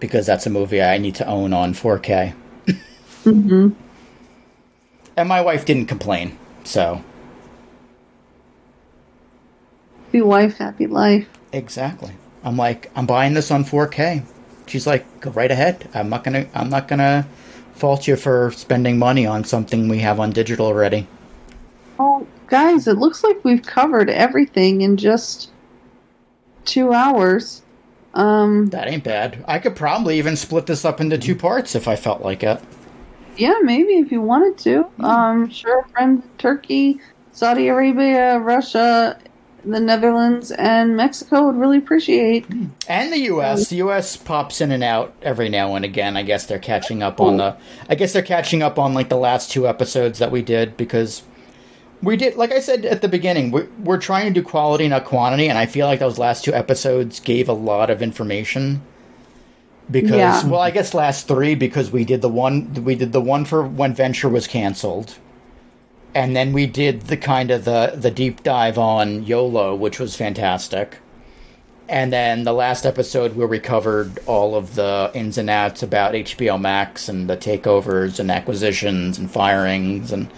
because 0.00 0.26
that's 0.26 0.46
a 0.46 0.50
movie 0.50 0.82
I 0.82 0.98
need 0.98 1.14
to 1.16 1.26
own 1.26 1.52
on 1.52 1.72
4K. 1.74 2.34
Mm-hmm. 3.24 3.68
And 5.16 5.28
my 5.28 5.40
wife 5.40 5.64
didn't 5.64 5.86
complain, 5.86 6.38
so 6.64 7.02
Happy 10.06 10.22
wife, 10.22 10.58
happy 10.58 10.86
life. 10.86 11.26
exactly. 11.52 12.12
I'm 12.44 12.56
like, 12.56 12.90
I'm 12.94 13.06
buying 13.06 13.34
this 13.34 13.50
on 13.50 13.64
4K. 13.64 14.22
She's 14.66 14.86
like, 14.86 15.20
go 15.20 15.30
right 15.30 15.50
ahead. 15.50 15.88
I'm 15.94 16.08
not 16.08 16.22
gonna, 16.24 16.46
I'm 16.54 16.68
not 16.68 16.86
gonna 16.88 17.26
fault 17.74 18.06
you 18.06 18.16
for 18.16 18.52
spending 18.52 18.98
money 18.98 19.26
on 19.26 19.44
something 19.44 19.88
we 19.88 19.98
have 20.00 20.20
on 20.20 20.30
digital 20.30 20.66
already. 20.66 21.06
Oh, 21.98 22.26
guys, 22.48 22.86
it 22.88 22.98
looks 22.98 23.22
like 23.22 23.44
we've 23.44 23.62
covered 23.62 24.10
everything 24.10 24.80
in 24.82 24.96
just 24.96 25.50
two 26.64 26.92
hours. 26.92 27.62
Um, 28.14 28.66
That 28.68 28.88
ain't 28.88 29.04
bad. 29.04 29.44
I 29.46 29.58
could 29.58 29.76
probably 29.76 30.18
even 30.18 30.36
split 30.36 30.66
this 30.66 30.84
up 30.84 31.00
into 31.00 31.18
two 31.18 31.34
parts 31.34 31.74
if 31.74 31.88
I 31.88 31.96
felt 31.96 32.22
like 32.22 32.42
it. 32.42 32.60
yeah, 33.36 33.54
maybe 33.62 33.94
if 33.94 34.12
you 34.12 34.20
wanted 34.20 34.56
to. 34.58 34.86
Um, 35.04 35.50
sure, 35.50 35.84
friends 35.92 36.24
in 36.24 36.30
Turkey, 36.38 37.00
Saudi 37.32 37.66
Arabia, 37.68 38.38
Russia, 38.38 39.18
the 39.64 39.80
Netherlands, 39.80 40.52
and 40.52 40.96
Mexico 40.96 41.46
would 41.46 41.56
really 41.56 41.78
appreciate. 41.78 42.46
And 42.86 43.12
the 43.12 43.18
U.S. 43.20 43.68
The 43.70 43.76
U.S. 43.76 44.16
pops 44.16 44.60
in 44.60 44.70
and 44.70 44.84
out 44.84 45.12
every 45.22 45.48
now 45.48 45.74
and 45.74 45.84
again. 45.84 46.16
I 46.16 46.22
guess 46.22 46.46
they're 46.46 46.58
catching 46.60 47.02
up 47.02 47.20
on 47.20 47.38
the. 47.38 47.56
I 47.88 47.94
guess 47.96 48.12
they're 48.12 48.22
catching 48.22 48.62
up 48.62 48.78
on 48.78 48.94
like 48.94 49.08
the 49.08 49.16
last 49.16 49.50
two 49.50 49.66
episodes 49.66 50.18
that 50.20 50.30
we 50.30 50.42
did 50.42 50.76
because 50.76 51.22
we 52.04 52.16
did. 52.16 52.36
Like 52.36 52.52
I 52.52 52.60
said 52.60 52.84
at 52.84 53.02
the 53.02 53.08
beginning, 53.08 53.50
we, 53.50 53.62
we're 53.82 53.98
trying 53.98 54.26
to 54.32 54.40
do 54.40 54.42
quality, 54.46 54.86
not 54.88 55.04
quantity, 55.04 55.48
and 55.48 55.58
I 55.58 55.66
feel 55.66 55.86
like 55.86 56.00
those 56.00 56.18
last 56.18 56.44
two 56.44 56.54
episodes 56.54 57.20
gave 57.20 57.48
a 57.48 57.52
lot 57.52 57.90
of 57.90 58.02
information. 58.02 58.82
Because 59.90 60.16
Yeah. 60.16 60.46
well, 60.46 60.60
I 60.60 60.70
guess 60.70 60.94
last 60.94 61.28
three 61.28 61.54
because 61.54 61.90
we 61.90 62.04
did 62.04 62.22
the 62.22 62.28
one 62.28 62.72
we 62.84 62.94
did 62.94 63.12
the 63.12 63.20
one 63.20 63.44
for 63.44 63.62
when 63.66 63.94
Venture 63.94 64.28
was 64.28 64.46
canceled. 64.46 65.18
And 66.14 66.36
then 66.36 66.52
we 66.52 66.66
did 66.66 67.02
the 67.02 67.16
kind 67.16 67.50
of 67.50 67.64
the 67.64 67.92
the 67.96 68.10
deep 68.10 68.42
dive 68.42 68.78
on 68.78 69.24
YOLO, 69.24 69.74
which 69.74 69.98
was 69.98 70.16
fantastic. 70.16 70.98
And 71.86 72.10
then 72.10 72.44
the 72.44 72.54
last 72.54 72.86
episode 72.86 73.36
where 73.36 73.46
we 73.46 73.58
covered 73.58 74.18
all 74.24 74.54
of 74.54 74.74
the 74.74 75.10
ins 75.12 75.36
and 75.36 75.50
outs 75.50 75.82
about 75.82 76.14
HBO 76.14 76.58
Max 76.58 77.10
and 77.10 77.28
the 77.28 77.36
takeovers 77.36 78.18
and 78.18 78.30
acquisitions 78.30 79.18
and 79.18 79.30
firings 79.30 80.10
and 80.10 80.30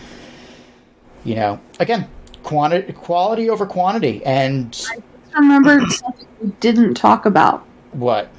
you 1.26 1.34
know, 1.34 1.60
again, 1.80 2.08
quantity 2.42 2.92
quality 2.92 3.50
over 3.50 3.66
quantity 3.66 4.24
and 4.24 4.72
Just 4.72 4.92
remembered 5.34 5.82
something 5.90 6.26
we 6.40 6.50
didn't 6.60 6.94
talk 6.94 7.26
about: 7.26 7.66
what? 7.92 8.30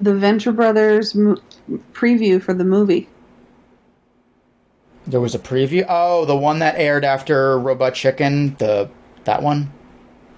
the 0.00 0.14
Venture 0.14 0.52
Brothers 0.52 1.14
mo- 1.14 1.36
preview 1.92 2.42
for 2.42 2.54
the 2.54 2.64
movie. 2.64 3.08
There 5.06 5.20
was 5.20 5.34
a 5.34 5.38
preview. 5.38 5.86
Oh, 5.88 6.24
the 6.24 6.36
one 6.36 6.58
that 6.58 6.76
aired 6.76 7.04
after 7.04 7.58
Robot 7.58 7.94
Chicken, 7.94 8.54
the 8.56 8.90
that 9.24 9.42
one. 9.42 9.70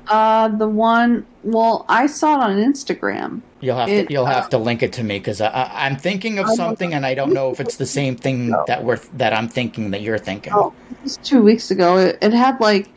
Uh, 0.08 0.48
the 0.48 0.68
one. 0.68 1.26
Well, 1.42 1.84
I 1.88 2.06
saw 2.06 2.34
it 2.34 2.44
on 2.44 2.56
Instagram. 2.56 3.42
You'll 3.62 3.76
have 3.76 3.88
It- 3.88 4.08
to 4.08 4.12
you'll 4.12 4.26
have 4.26 4.50
to 4.50 4.58
link 4.58 4.82
it 4.82 4.92
to 4.94 5.04
me 5.04 5.18
because 5.20 5.40
I, 5.40 5.48
I, 5.48 5.86
I'm 5.86 5.96
thinking 5.96 6.40
of 6.40 6.46
I 6.46 6.54
something 6.56 6.92
and 6.92 7.06
I 7.06 7.14
don't 7.14 7.32
know 7.32 7.50
if 7.52 7.60
it's 7.60 7.76
the 7.76 7.86
same 8.00 8.16
thing 8.16 8.52
that 8.66 8.82
we're 8.84 8.98
that 9.14 9.32
I'm 9.32 9.48
thinking 9.48 9.92
that 9.92 10.02
you're 10.02 10.18
thinking. 10.18 10.52
Oh, 10.52 10.74
it 10.90 11.02
was 11.04 11.16
two 11.18 11.40
weeks 11.42 11.70
ago. 11.70 11.96
It, 11.96 12.18
it 12.20 12.32
had 12.32 12.60
like 12.60 12.88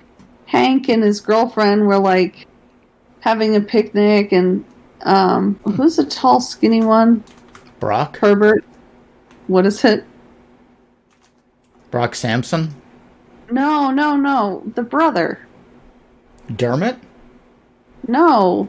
Hank 0.48 0.90
and 0.90 1.04
his 1.04 1.22
girlfriend 1.22 1.86
were 1.86 2.00
like 2.00 2.48
having 3.20 3.56
a 3.56 3.62
picnic, 3.62 4.32
and 4.32 4.66
um, 5.04 5.60
who's 5.76 5.98
the 5.98 6.06
tall, 6.06 6.42
skinny 6.42 6.84
one? 6.84 7.24
Brock, 7.80 8.18
Herbert. 8.18 8.64
What 9.46 9.68
is 9.68 9.84
it? 9.86 10.04
Brock 11.92 12.16
Samson, 12.16 12.74
No, 13.52 13.92
no, 13.92 14.18
no. 14.18 14.64
The 14.76 14.82
brother. 14.84 15.40
Dermot. 16.56 16.98
No, 18.08 18.68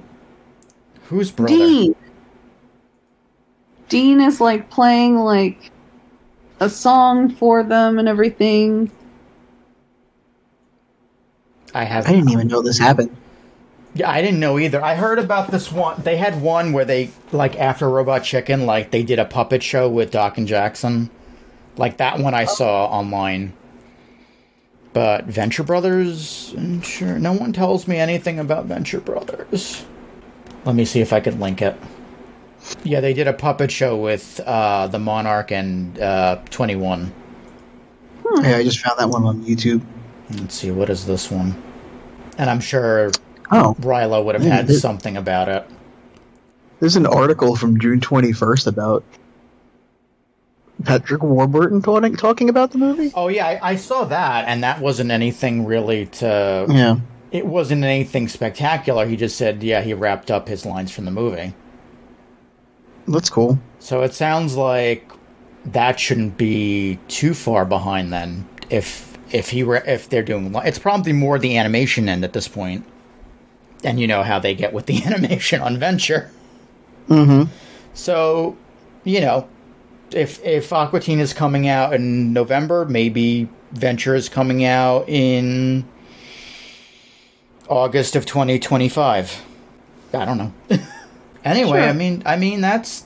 Who's 1.09 1.31
brother? 1.31 1.55
Dean. 1.55 1.95
Dean 3.89 4.21
is 4.21 4.41
like 4.41 4.71
playing 4.71 5.17
like 5.19 5.71
a 6.61 6.69
song 6.69 7.29
for 7.29 7.63
them 7.63 7.99
and 7.99 8.09
everything. 8.09 8.91
I 11.75 11.85
have. 11.85 12.07
I 12.07 12.13
didn't 12.13 12.31
even 12.31 12.49
know 12.49 12.63
this 12.63 12.79
happened. 12.79 13.15
Yeah, 13.95 14.11
I 14.11 14.21
didn't 14.21 14.41
know 14.41 14.59
either. 14.59 14.83
I 14.83 14.95
heard 14.95 15.19
about 15.19 15.51
this 15.51 15.71
one. 15.71 16.03
They 16.03 16.17
had 16.17 16.43
one 16.43 16.73
where 16.73 16.85
they 16.85 17.11
like 17.33 17.57
after 17.57 17.89
Robot 17.89 18.25
Chicken, 18.25 18.67
like 18.67 18.91
they 18.91 19.03
did 19.03 19.19
a 19.19 19.25
puppet 19.25 19.63
show 19.63 19.89
with 19.89 20.11
Doc 20.11 20.39
and 20.39 20.47
Jackson. 20.47 21.11
Like 21.77 21.99
that 21.99 22.19
one 22.19 22.35
I 22.35 22.47
saw 22.47 22.87
online. 22.87 23.53
But 24.93 25.27
Venture 25.27 25.63
Brothers, 25.63 26.55
sure, 26.83 27.19
no 27.19 27.35
one 27.35 27.53
tells 27.53 27.87
me 27.87 27.97
anything 27.97 28.39
about 28.39 28.65
Venture 28.65 29.01
Brothers. 29.01 29.85
Let 30.67 30.75
me 30.75 30.85
see 30.85 31.01
if 31.01 31.13
I 31.13 31.21
can 31.21 31.41
link 31.41 31.63
it. 31.63 31.77
Yeah, 32.83 33.01
they 33.01 33.15
did 33.15 33.29
a 33.29 33.33
puppet 33.33 33.71
show 33.71 33.97
with 33.97 34.41
uh, 34.45 34.89
the 34.89 34.99
Monarch 34.99 35.53
and 35.53 35.99
uh, 35.99 36.41
Twenty 36.51 36.75
One. 36.77 37.15
Yeah, 38.43 38.57
I 38.57 38.65
just 38.65 38.81
found 38.81 38.99
that 38.99 39.09
one 39.09 39.25
on 39.25 39.43
YouTube. 39.45 39.81
Let's 40.31 40.57
see, 40.57 40.73
what 40.73 40.91
is 40.91 41.07
this 41.07 41.31
one? 41.31 41.55
And 42.37 42.51
I'm 42.51 42.59
sure 42.61 43.13
Oh, 43.53 43.77
Rilo 43.81 44.25
would 44.25 44.35
have 44.35 44.45
Yeah, 44.45 44.57
had 44.57 44.71
something 44.75 45.17
about 45.17 45.49
it. 45.49 45.65
there's 46.81 46.97
an 46.97 47.07
article 47.07 47.55
from 47.55 47.79
June 47.79 48.01
21st 48.01 48.67
about 48.67 49.05
Patrick 50.85 51.23
Warburton 51.23 51.81
talking 51.81 52.17
talking 52.17 52.49
about 52.49 52.73
the 52.73 52.79
movie. 52.79 53.13
Oh 53.15 53.29
yeah, 53.29 53.47
I, 53.47 53.71
I 53.71 53.77
saw 53.77 54.05
that, 54.07 54.47
and 54.49 54.65
that 54.65 54.81
wasn't 54.81 55.13
anything 55.13 55.65
really 55.65 56.07
to. 56.07 56.67
Yeah, 56.69 56.97
It 57.33 57.47
wasn't 57.47 57.85
anything 57.85 58.29
spectacular. 58.29 59.07
He 59.07 59.17
just 59.17 59.37
said, 59.37 59.63
yeah, 59.63 59.83
he 59.83 59.93
wrapped 59.95 60.31
up 60.31 60.49
his 60.49 60.65
lines 60.65 60.91
from 60.93 61.05
the 61.05 61.11
movie. 61.11 61.55
that's 63.09 63.31
cool. 63.31 63.59
So 63.79 64.03
it 64.03 64.15
sounds 64.15 64.57
like 64.57 65.11
that 65.65 65.99
shouldn't 66.01 66.37
be 66.37 66.99
too 67.09 67.35
far 67.35 67.65
behind 67.65 68.13
then. 68.13 68.49
If 68.71 69.17
if 69.33 69.51
he 69.51 69.65
were 69.65 69.77
if 69.87 70.09
they're 70.09 70.23
doing 70.23 70.55
it's 70.65 70.79
probably 70.79 71.13
more 71.13 71.39
the 71.39 71.57
animation 71.59 72.09
end 72.09 72.25
at 72.25 72.33
this 72.33 72.47
point. 72.49 72.85
and 73.85 73.99
you 74.01 74.07
know 74.07 74.23
how 74.23 74.39
they 74.39 74.55
get 74.55 74.73
with 74.73 74.87
the 74.87 75.03
animation 75.07 75.61
on 75.61 75.79
venture 75.79 76.31
Mm-hmm. 77.09 77.51
so 77.95 78.57
you 79.05 79.21
know 79.21 79.49
if 80.13 80.45
if 80.45 80.73
aqua 80.73 80.99
teen 81.01 81.21
is 81.21 81.33
coming 81.33 81.69
out 81.69 81.93
in 81.95 82.33
november 82.33 82.85
maybe 82.85 83.49
venture 83.73 84.15
is 84.17 84.29
coming 84.29 84.65
out 84.65 85.09
in 85.09 85.85
august 87.69 88.15
of 88.17 88.25
2025 88.27 89.45
i 90.15 90.25
don't 90.25 90.39
know 90.39 90.53
anyway 91.45 91.81
Sure. 91.81 91.89
i 91.89 91.93
mean 91.93 92.23
i 92.27 92.37
mean 92.37 92.61
that's 92.61 93.05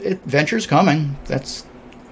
it, 0.00 0.20
venture's 0.24 0.66
coming 0.66 1.16
that's 1.26 1.64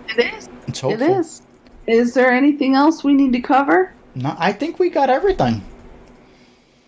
It 0.08 0.34
is. 0.34 0.48
it's 0.66 0.80
hopeful 0.80 1.20
is. 1.20 1.42
Is 1.86 2.14
there 2.14 2.32
anything 2.32 2.74
else 2.74 3.04
we 3.04 3.12
need 3.12 3.32
to 3.34 3.40
cover? 3.40 3.92
no, 4.14 4.34
i 4.38 4.52
think 4.52 4.78
we 4.78 4.88
got 4.90 5.10
everything 5.10 5.62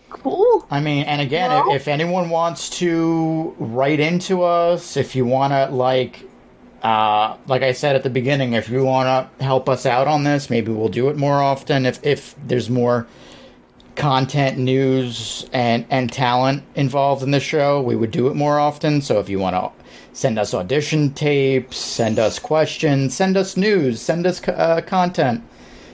Cool. 0.09 0.65
I 0.71 0.79
mean, 0.79 1.03
and 1.03 1.19
again, 1.21 1.49
Well- 1.49 1.69
if, 1.75 1.81
if 1.81 1.87
anyone 1.89 2.29
wants 2.29 2.69
to 2.79 3.53
write 3.59 3.99
into 3.99 4.41
us, 4.41 4.95
if 4.95 5.15
you 5.17 5.25
want 5.25 5.51
to, 5.51 5.67
like, 5.67 6.23
uh, 6.81 7.35
like 7.47 7.61
I 7.61 7.73
said 7.73 7.95
at 7.97 8.03
the 8.03 8.09
beginning, 8.09 8.53
if 8.53 8.69
you 8.69 8.85
want 8.85 9.07
to 9.37 9.43
help 9.43 9.67
us 9.67 9.85
out 9.85 10.07
on 10.07 10.23
this, 10.23 10.49
maybe 10.49 10.71
we'll 10.71 10.87
do 10.87 11.09
it 11.09 11.17
more 11.17 11.41
often. 11.43 11.85
If 11.85 11.99
if 12.05 12.35
there's 12.47 12.69
more 12.69 13.05
content, 13.97 14.57
news, 14.57 15.45
and 15.51 15.85
and 15.89 16.11
talent 16.11 16.63
involved 16.75 17.23
in 17.23 17.31
the 17.31 17.39
show, 17.41 17.81
we 17.81 17.95
would 17.95 18.11
do 18.11 18.27
it 18.27 18.35
more 18.35 18.59
often. 18.59 19.01
So 19.01 19.19
if 19.19 19.27
you 19.27 19.39
want 19.39 19.55
to 19.55 19.71
send 20.13 20.39
us 20.39 20.53
audition 20.53 21.13
tapes, 21.13 21.75
send 21.77 22.17
us 22.19 22.39
questions, 22.39 23.13
send 23.13 23.35
us 23.35 23.57
news, 23.57 24.01
send 24.01 24.25
us 24.25 24.41
uh, 24.47 24.81
content, 24.85 25.43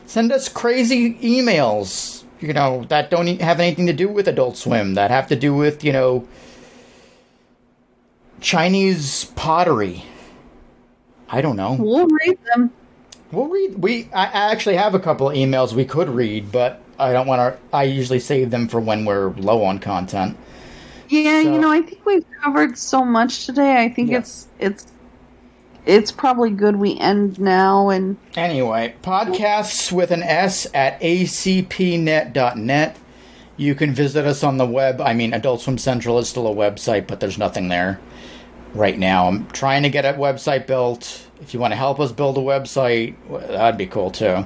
send 0.05 0.31
us 0.31 0.47
crazy 0.47 1.15
emails 1.15 2.23
you 2.43 2.51
know 2.53 2.83
that 2.89 3.09
don't 3.09 3.41
have 3.41 3.59
anything 3.59 3.87
to 3.87 3.93
do 3.93 4.09
with 4.09 4.27
adult 4.27 4.57
swim 4.57 4.95
that 4.95 5.09
have 5.09 5.27
to 5.27 5.35
do 5.35 5.53
with 5.55 5.83
you 5.83 5.93
know 5.93 6.27
chinese 8.41 9.25
pottery 9.35 10.03
i 11.29 11.41
don't 11.41 11.55
know 11.55 11.77
We'll 11.79 12.07
read 12.07 12.37
them. 12.53 12.71
We'll 13.33 13.47
read 13.47 13.81
we 13.81 14.07
i 14.13 14.25
actually 14.25 14.75
have 14.75 14.93
a 14.95 14.99
couple 14.99 15.29
of 15.29 15.35
emails 15.35 15.73
we 15.73 15.83
could 15.85 16.07
read 16.09 16.51
but 16.51 16.81
i 16.99 17.11
don't 17.11 17.27
want 17.27 17.39
to 17.39 17.59
i 17.75 17.83
usually 17.83 18.19
save 18.19 18.51
them 18.51 18.67
for 18.67 18.79
when 18.79 19.03
we're 19.05 19.29
low 19.31 19.63
on 19.63 19.79
content 19.79 20.37
Yeah, 21.09 21.41
So- 21.43 21.51
you 21.53 21.59
know, 21.59 21.69
I 21.71 21.81
think 21.81 22.05
we've 22.05 22.25
covered 22.41 22.77
so 22.77 23.03
much 23.05 23.45
today. 23.45 23.83
I 23.83 23.89
think 23.89 24.09
Yeah. 24.11 24.19
it's 24.19 24.47
it's 24.59 24.87
it's 25.85 26.11
probably 26.11 26.49
good 26.49 26.77
we 26.77 26.97
end 26.99 27.39
now 27.39 27.89
and 27.89 28.15
Anyway, 28.35 28.95
podcasts 29.03 29.91
with 29.91 30.11
an 30.11 30.23
S 30.23 30.65
at 30.73 30.99
acpnet.net. 31.01 32.97
You 33.57 33.75
can 33.75 33.91
visit 33.93 34.25
us 34.25 34.43
on 34.43 34.57
the 34.57 34.65
web. 34.65 35.01
I 35.01 35.13
mean, 35.13 35.33
Adult 35.33 35.61
Swim 35.61 35.77
Central 35.77 36.17
is 36.19 36.27
still 36.29 36.47
a 36.47 36.55
website, 36.55 37.05
but 37.05 37.19
there's 37.19 37.37
nothing 37.37 37.67
there 37.67 37.99
right 38.73 38.97
now. 38.97 39.27
I'm 39.27 39.45
trying 39.47 39.83
to 39.83 39.89
get 39.89 40.05
a 40.05 40.13
website 40.13 40.65
built. 40.67 41.22
If 41.43 41.53
you 41.53 41.59
want 41.59 41.71
to 41.71 41.77
help 41.77 41.99
us 41.99 42.11
build 42.11 42.37
a 42.37 42.41
website, 42.41 43.15
that'd 43.47 43.77
be 43.77 43.87
cool 43.87 44.11
too. 44.11 44.45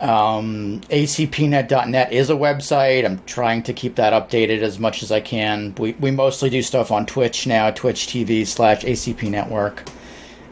Um, 0.00 0.80
acpnet.net 0.90 2.12
is 2.12 2.28
a 2.28 2.34
website. 2.34 3.04
I'm 3.04 3.22
trying 3.24 3.62
to 3.64 3.72
keep 3.72 3.94
that 3.96 4.12
updated 4.12 4.62
as 4.62 4.80
much 4.80 5.02
as 5.04 5.12
I 5.12 5.20
can. 5.20 5.74
We, 5.78 5.92
we 5.92 6.10
mostly 6.10 6.50
do 6.50 6.60
stuff 6.60 6.90
on 6.90 7.06
Twitch 7.06 7.46
now, 7.46 7.70
Twitch 7.70 8.08
TV 8.08 8.44
slash 8.44 8.82
ACP 8.82 9.30
Network. 9.30 9.84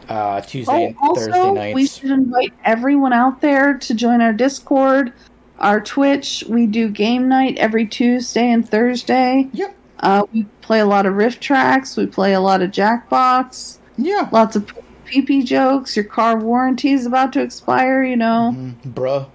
Uh, 0.07 0.41
Tuesday 0.41 0.71
oh, 0.71 0.87
and 0.87 0.95
also 1.01 1.25
Thursday 1.25 1.51
nights. 1.51 1.75
we 1.75 1.87
should 1.87 2.11
invite 2.11 2.53
everyone 2.65 3.13
out 3.13 3.39
there 3.39 3.77
to 3.77 3.93
join 3.93 4.21
our 4.21 4.33
Discord, 4.33 5.13
our 5.59 5.79
Twitch. 5.79 6.43
We 6.49 6.65
do 6.65 6.89
game 6.89 7.29
night 7.29 7.57
every 7.57 7.85
Tuesday 7.85 8.51
and 8.51 8.67
Thursday. 8.67 9.49
Yep. 9.53 9.75
Uh, 9.99 10.25
we 10.33 10.43
play 10.61 10.79
a 10.79 10.85
lot 10.85 11.05
of 11.05 11.15
riff 11.15 11.39
tracks. 11.39 11.95
We 11.95 12.07
play 12.07 12.33
a 12.33 12.41
lot 12.41 12.61
of 12.61 12.71
Jackbox. 12.71 13.77
Yeah. 13.97 14.29
Lots 14.31 14.55
of 14.55 14.71
PP 15.11 15.45
jokes. 15.45 15.95
Your 15.95 16.05
car 16.05 16.37
warranty 16.37 16.91
is 16.91 17.05
about 17.05 17.33
to 17.33 17.41
expire. 17.41 18.03
You 18.03 18.17
know, 18.17 18.55
Bruh. 18.85 19.27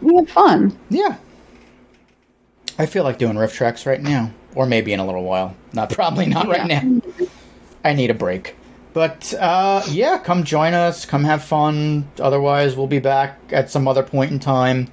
we 0.00 0.14
have 0.16 0.28
fun. 0.30 0.78
Yeah. 0.88 1.16
I 2.78 2.86
feel 2.86 3.04
like 3.04 3.18
doing 3.18 3.36
riff 3.36 3.52
tracks 3.54 3.84
right 3.84 4.00
now. 4.00 4.30
Or 4.54 4.64
maybe 4.66 4.92
in 4.92 5.00
a 5.00 5.06
little 5.06 5.24
while. 5.24 5.54
Not 5.72 5.90
probably 5.94 6.26
not 6.26 6.48
right 6.48 6.66
now. 6.66 7.00
I 7.84 7.92
need 7.92 8.10
a 8.10 8.14
break. 8.14 8.56
But 8.92 9.32
uh 9.34 9.82
yeah, 9.88 10.18
come 10.18 10.44
join 10.44 10.74
us, 10.74 11.04
come 11.06 11.24
have 11.24 11.44
fun. 11.44 12.08
Otherwise 12.18 12.76
we'll 12.76 12.86
be 12.86 12.98
back 12.98 13.38
at 13.50 13.70
some 13.70 13.86
other 13.86 14.02
point 14.02 14.32
in 14.32 14.38
time. 14.38 14.88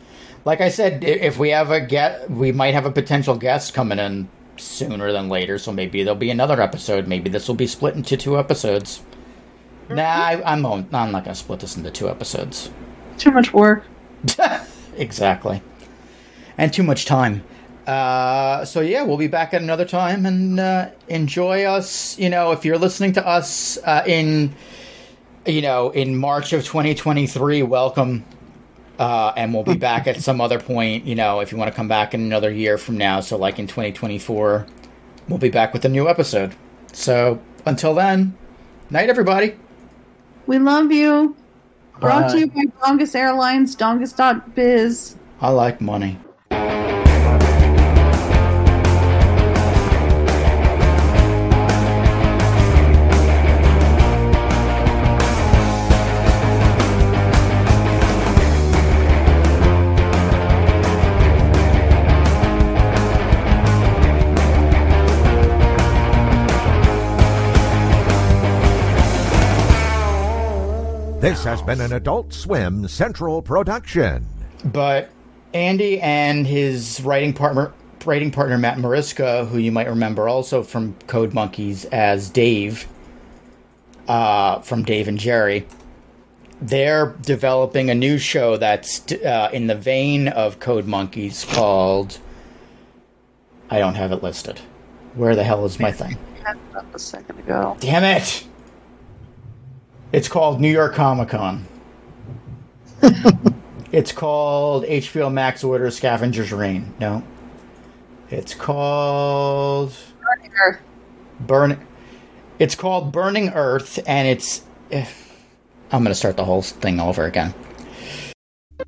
Like 0.45 0.61
I 0.61 0.69
said, 0.69 1.03
if 1.03 1.37
we 1.39 1.49
have 1.49 1.71
a 1.71 1.81
get 1.81 2.29
we 2.29 2.51
might 2.51 2.73
have 2.73 2.85
a 2.85 2.91
potential 2.91 3.35
guest 3.35 3.73
coming 3.73 3.99
in 3.99 4.27
sooner 4.57 5.11
than 5.11 5.29
later, 5.29 5.57
so 5.57 5.71
maybe 5.71 6.03
there'll 6.03 6.15
be 6.19 6.29
another 6.29 6.61
episode. 6.61 7.07
Maybe 7.07 7.29
this 7.29 7.47
will 7.47 7.55
be 7.55 7.67
split 7.67 7.95
into 7.95 8.17
two 8.17 8.37
episodes. 8.37 9.01
Nah, 9.89 10.03
I, 10.03 10.41
I'm 10.45 10.65
I'm 10.65 10.89
not 10.91 11.23
gonna 11.23 11.35
split 11.35 11.59
this 11.59 11.77
into 11.77 11.91
two 11.91 12.09
episodes. 12.09 12.69
Too 13.17 13.31
much 13.31 13.53
work. 13.53 13.83
exactly. 14.97 15.61
And 16.57 16.73
too 16.73 16.83
much 16.83 17.05
time. 17.05 17.43
Uh, 17.85 18.65
so 18.65 18.81
yeah, 18.81 19.03
we'll 19.03 19.17
be 19.17 19.27
back 19.27 19.53
at 19.53 19.61
another 19.61 19.85
time 19.85 20.25
and 20.25 20.59
uh, 20.59 20.89
enjoy 21.07 21.63
us. 21.63 22.19
You 22.19 22.29
know, 22.29 22.51
if 22.51 22.65
you're 22.65 22.77
listening 22.77 23.13
to 23.13 23.25
us 23.25 23.77
uh, 23.85 24.03
in, 24.05 24.53
you 25.45 25.61
know, 25.61 25.91
in 25.91 26.17
March 26.17 26.51
of 26.51 26.65
2023, 26.65 27.63
welcome. 27.63 28.25
Uh, 28.99 29.31
and 29.37 29.53
we'll 29.53 29.63
be 29.63 29.75
back 29.75 30.07
at 30.07 30.19
some 30.19 30.41
other 30.41 30.59
point. 30.59 31.05
You 31.05 31.15
know, 31.15 31.39
if 31.39 31.51
you 31.51 31.57
want 31.57 31.71
to 31.71 31.75
come 31.75 31.87
back 31.87 32.13
in 32.13 32.21
another 32.21 32.51
year 32.51 32.77
from 32.77 32.97
now, 32.97 33.21
so 33.21 33.37
like 33.37 33.59
in 33.59 33.67
2024, 33.67 34.67
we'll 35.29 35.37
be 35.37 35.49
back 35.49 35.71
with 35.71 35.85
a 35.85 35.89
new 35.89 36.09
episode. 36.09 36.55
So 36.91 37.39
until 37.65 37.93
then, 37.93 38.35
night 38.89 39.09
everybody. 39.09 39.55
We 40.47 40.59
love 40.59 40.91
you. 40.91 41.35
Brought 41.99 42.31
to 42.31 42.39
you 42.39 42.47
by 42.47 42.63
Dongus 42.81 43.15
Airlines, 43.15 43.75
dongus.biz. 43.75 45.15
I 45.41 45.49
like 45.49 45.81
money. 45.81 46.17
This 71.27 71.43
has 71.43 71.61
been 71.61 71.81
an 71.81 71.91
Adult 71.91 72.31
Swim 72.31 72.87
Central 72.87 73.41
production. 73.41 74.25
But 74.63 75.09
Andy 75.53 75.99
and 75.99 76.47
his 76.47 77.01
writing 77.01 77.33
partner, 77.33 77.73
writing 78.05 78.31
partner 78.31 78.57
Matt 78.57 78.79
Mariska, 78.79 79.43
who 79.43 79.57
you 79.57 79.69
might 79.69 79.89
remember 79.89 80.29
also 80.29 80.63
from 80.63 80.95
Code 81.07 81.33
Monkeys 81.33 81.83
as 81.83 82.29
Dave, 82.29 82.87
uh, 84.07 84.59
from 84.61 84.83
Dave 84.83 85.09
and 85.09 85.17
Jerry, 85.17 85.67
they're 86.61 87.13
developing 87.23 87.89
a 87.89 87.95
new 87.95 88.17
show 88.17 88.55
that's 88.55 89.11
uh, 89.11 89.49
in 89.51 89.67
the 89.67 89.75
vein 89.75 90.29
of 90.29 90.61
Code 90.61 90.87
Monkeys 90.87 91.43
called. 91.43 92.19
I 93.69 93.79
don't 93.79 93.95
have 93.95 94.13
it 94.13 94.23
listed. 94.23 94.61
Where 95.15 95.35
the 95.35 95.43
hell 95.43 95.65
is 95.65 95.77
my 95.77 95.91
thing? 95.91 96.17
Had 96.45 96.57
up 96.73 96.95
a 96.95 96.99
second 96.99 97.37
ago. 97.39 97.75
Damn 97.81 98.05
it! 98.05 98.47
It's 100.13 100.29
called 100.29 100.61
New 100.61 100.71
York 100.71 100.95
Comic 100.95 101.29
Con. 101.29 101.65
it's 103.91 104.13
called 104.13 104.85
HBO 104.85 105.31
Max 105.31 105.63
Order 105.63 105.91
Scavenger's 105.91 106.53
Reign. 106.53 106.93
No. 106.99 107.23
It's 108.29 108.53
called 108.53 109.93
Burning 110.21 110.51
Earth. 110.63 110.79
Burn. 111.41 111.87
It's 112.57 112.75
called 112.75 113.11
Burning 113.11 113.49
Earth, 113.49 113.99
and 114.07 114.27
it's. 114.27 114.63
Eh, 114.91 115.05
I'm 115.91 116.03
going 116.03 116.11
to 116.11 116.15
start 116.15 116.37
the 116.37 116.45
whole 116.45 116.61
thing 116.61 116.99
over 116.99 117.25
again. 117.25 117.53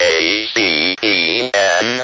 A 0.01 0.47
C 0.53 0.95
E 1.01 1.51
N 1.53 2.03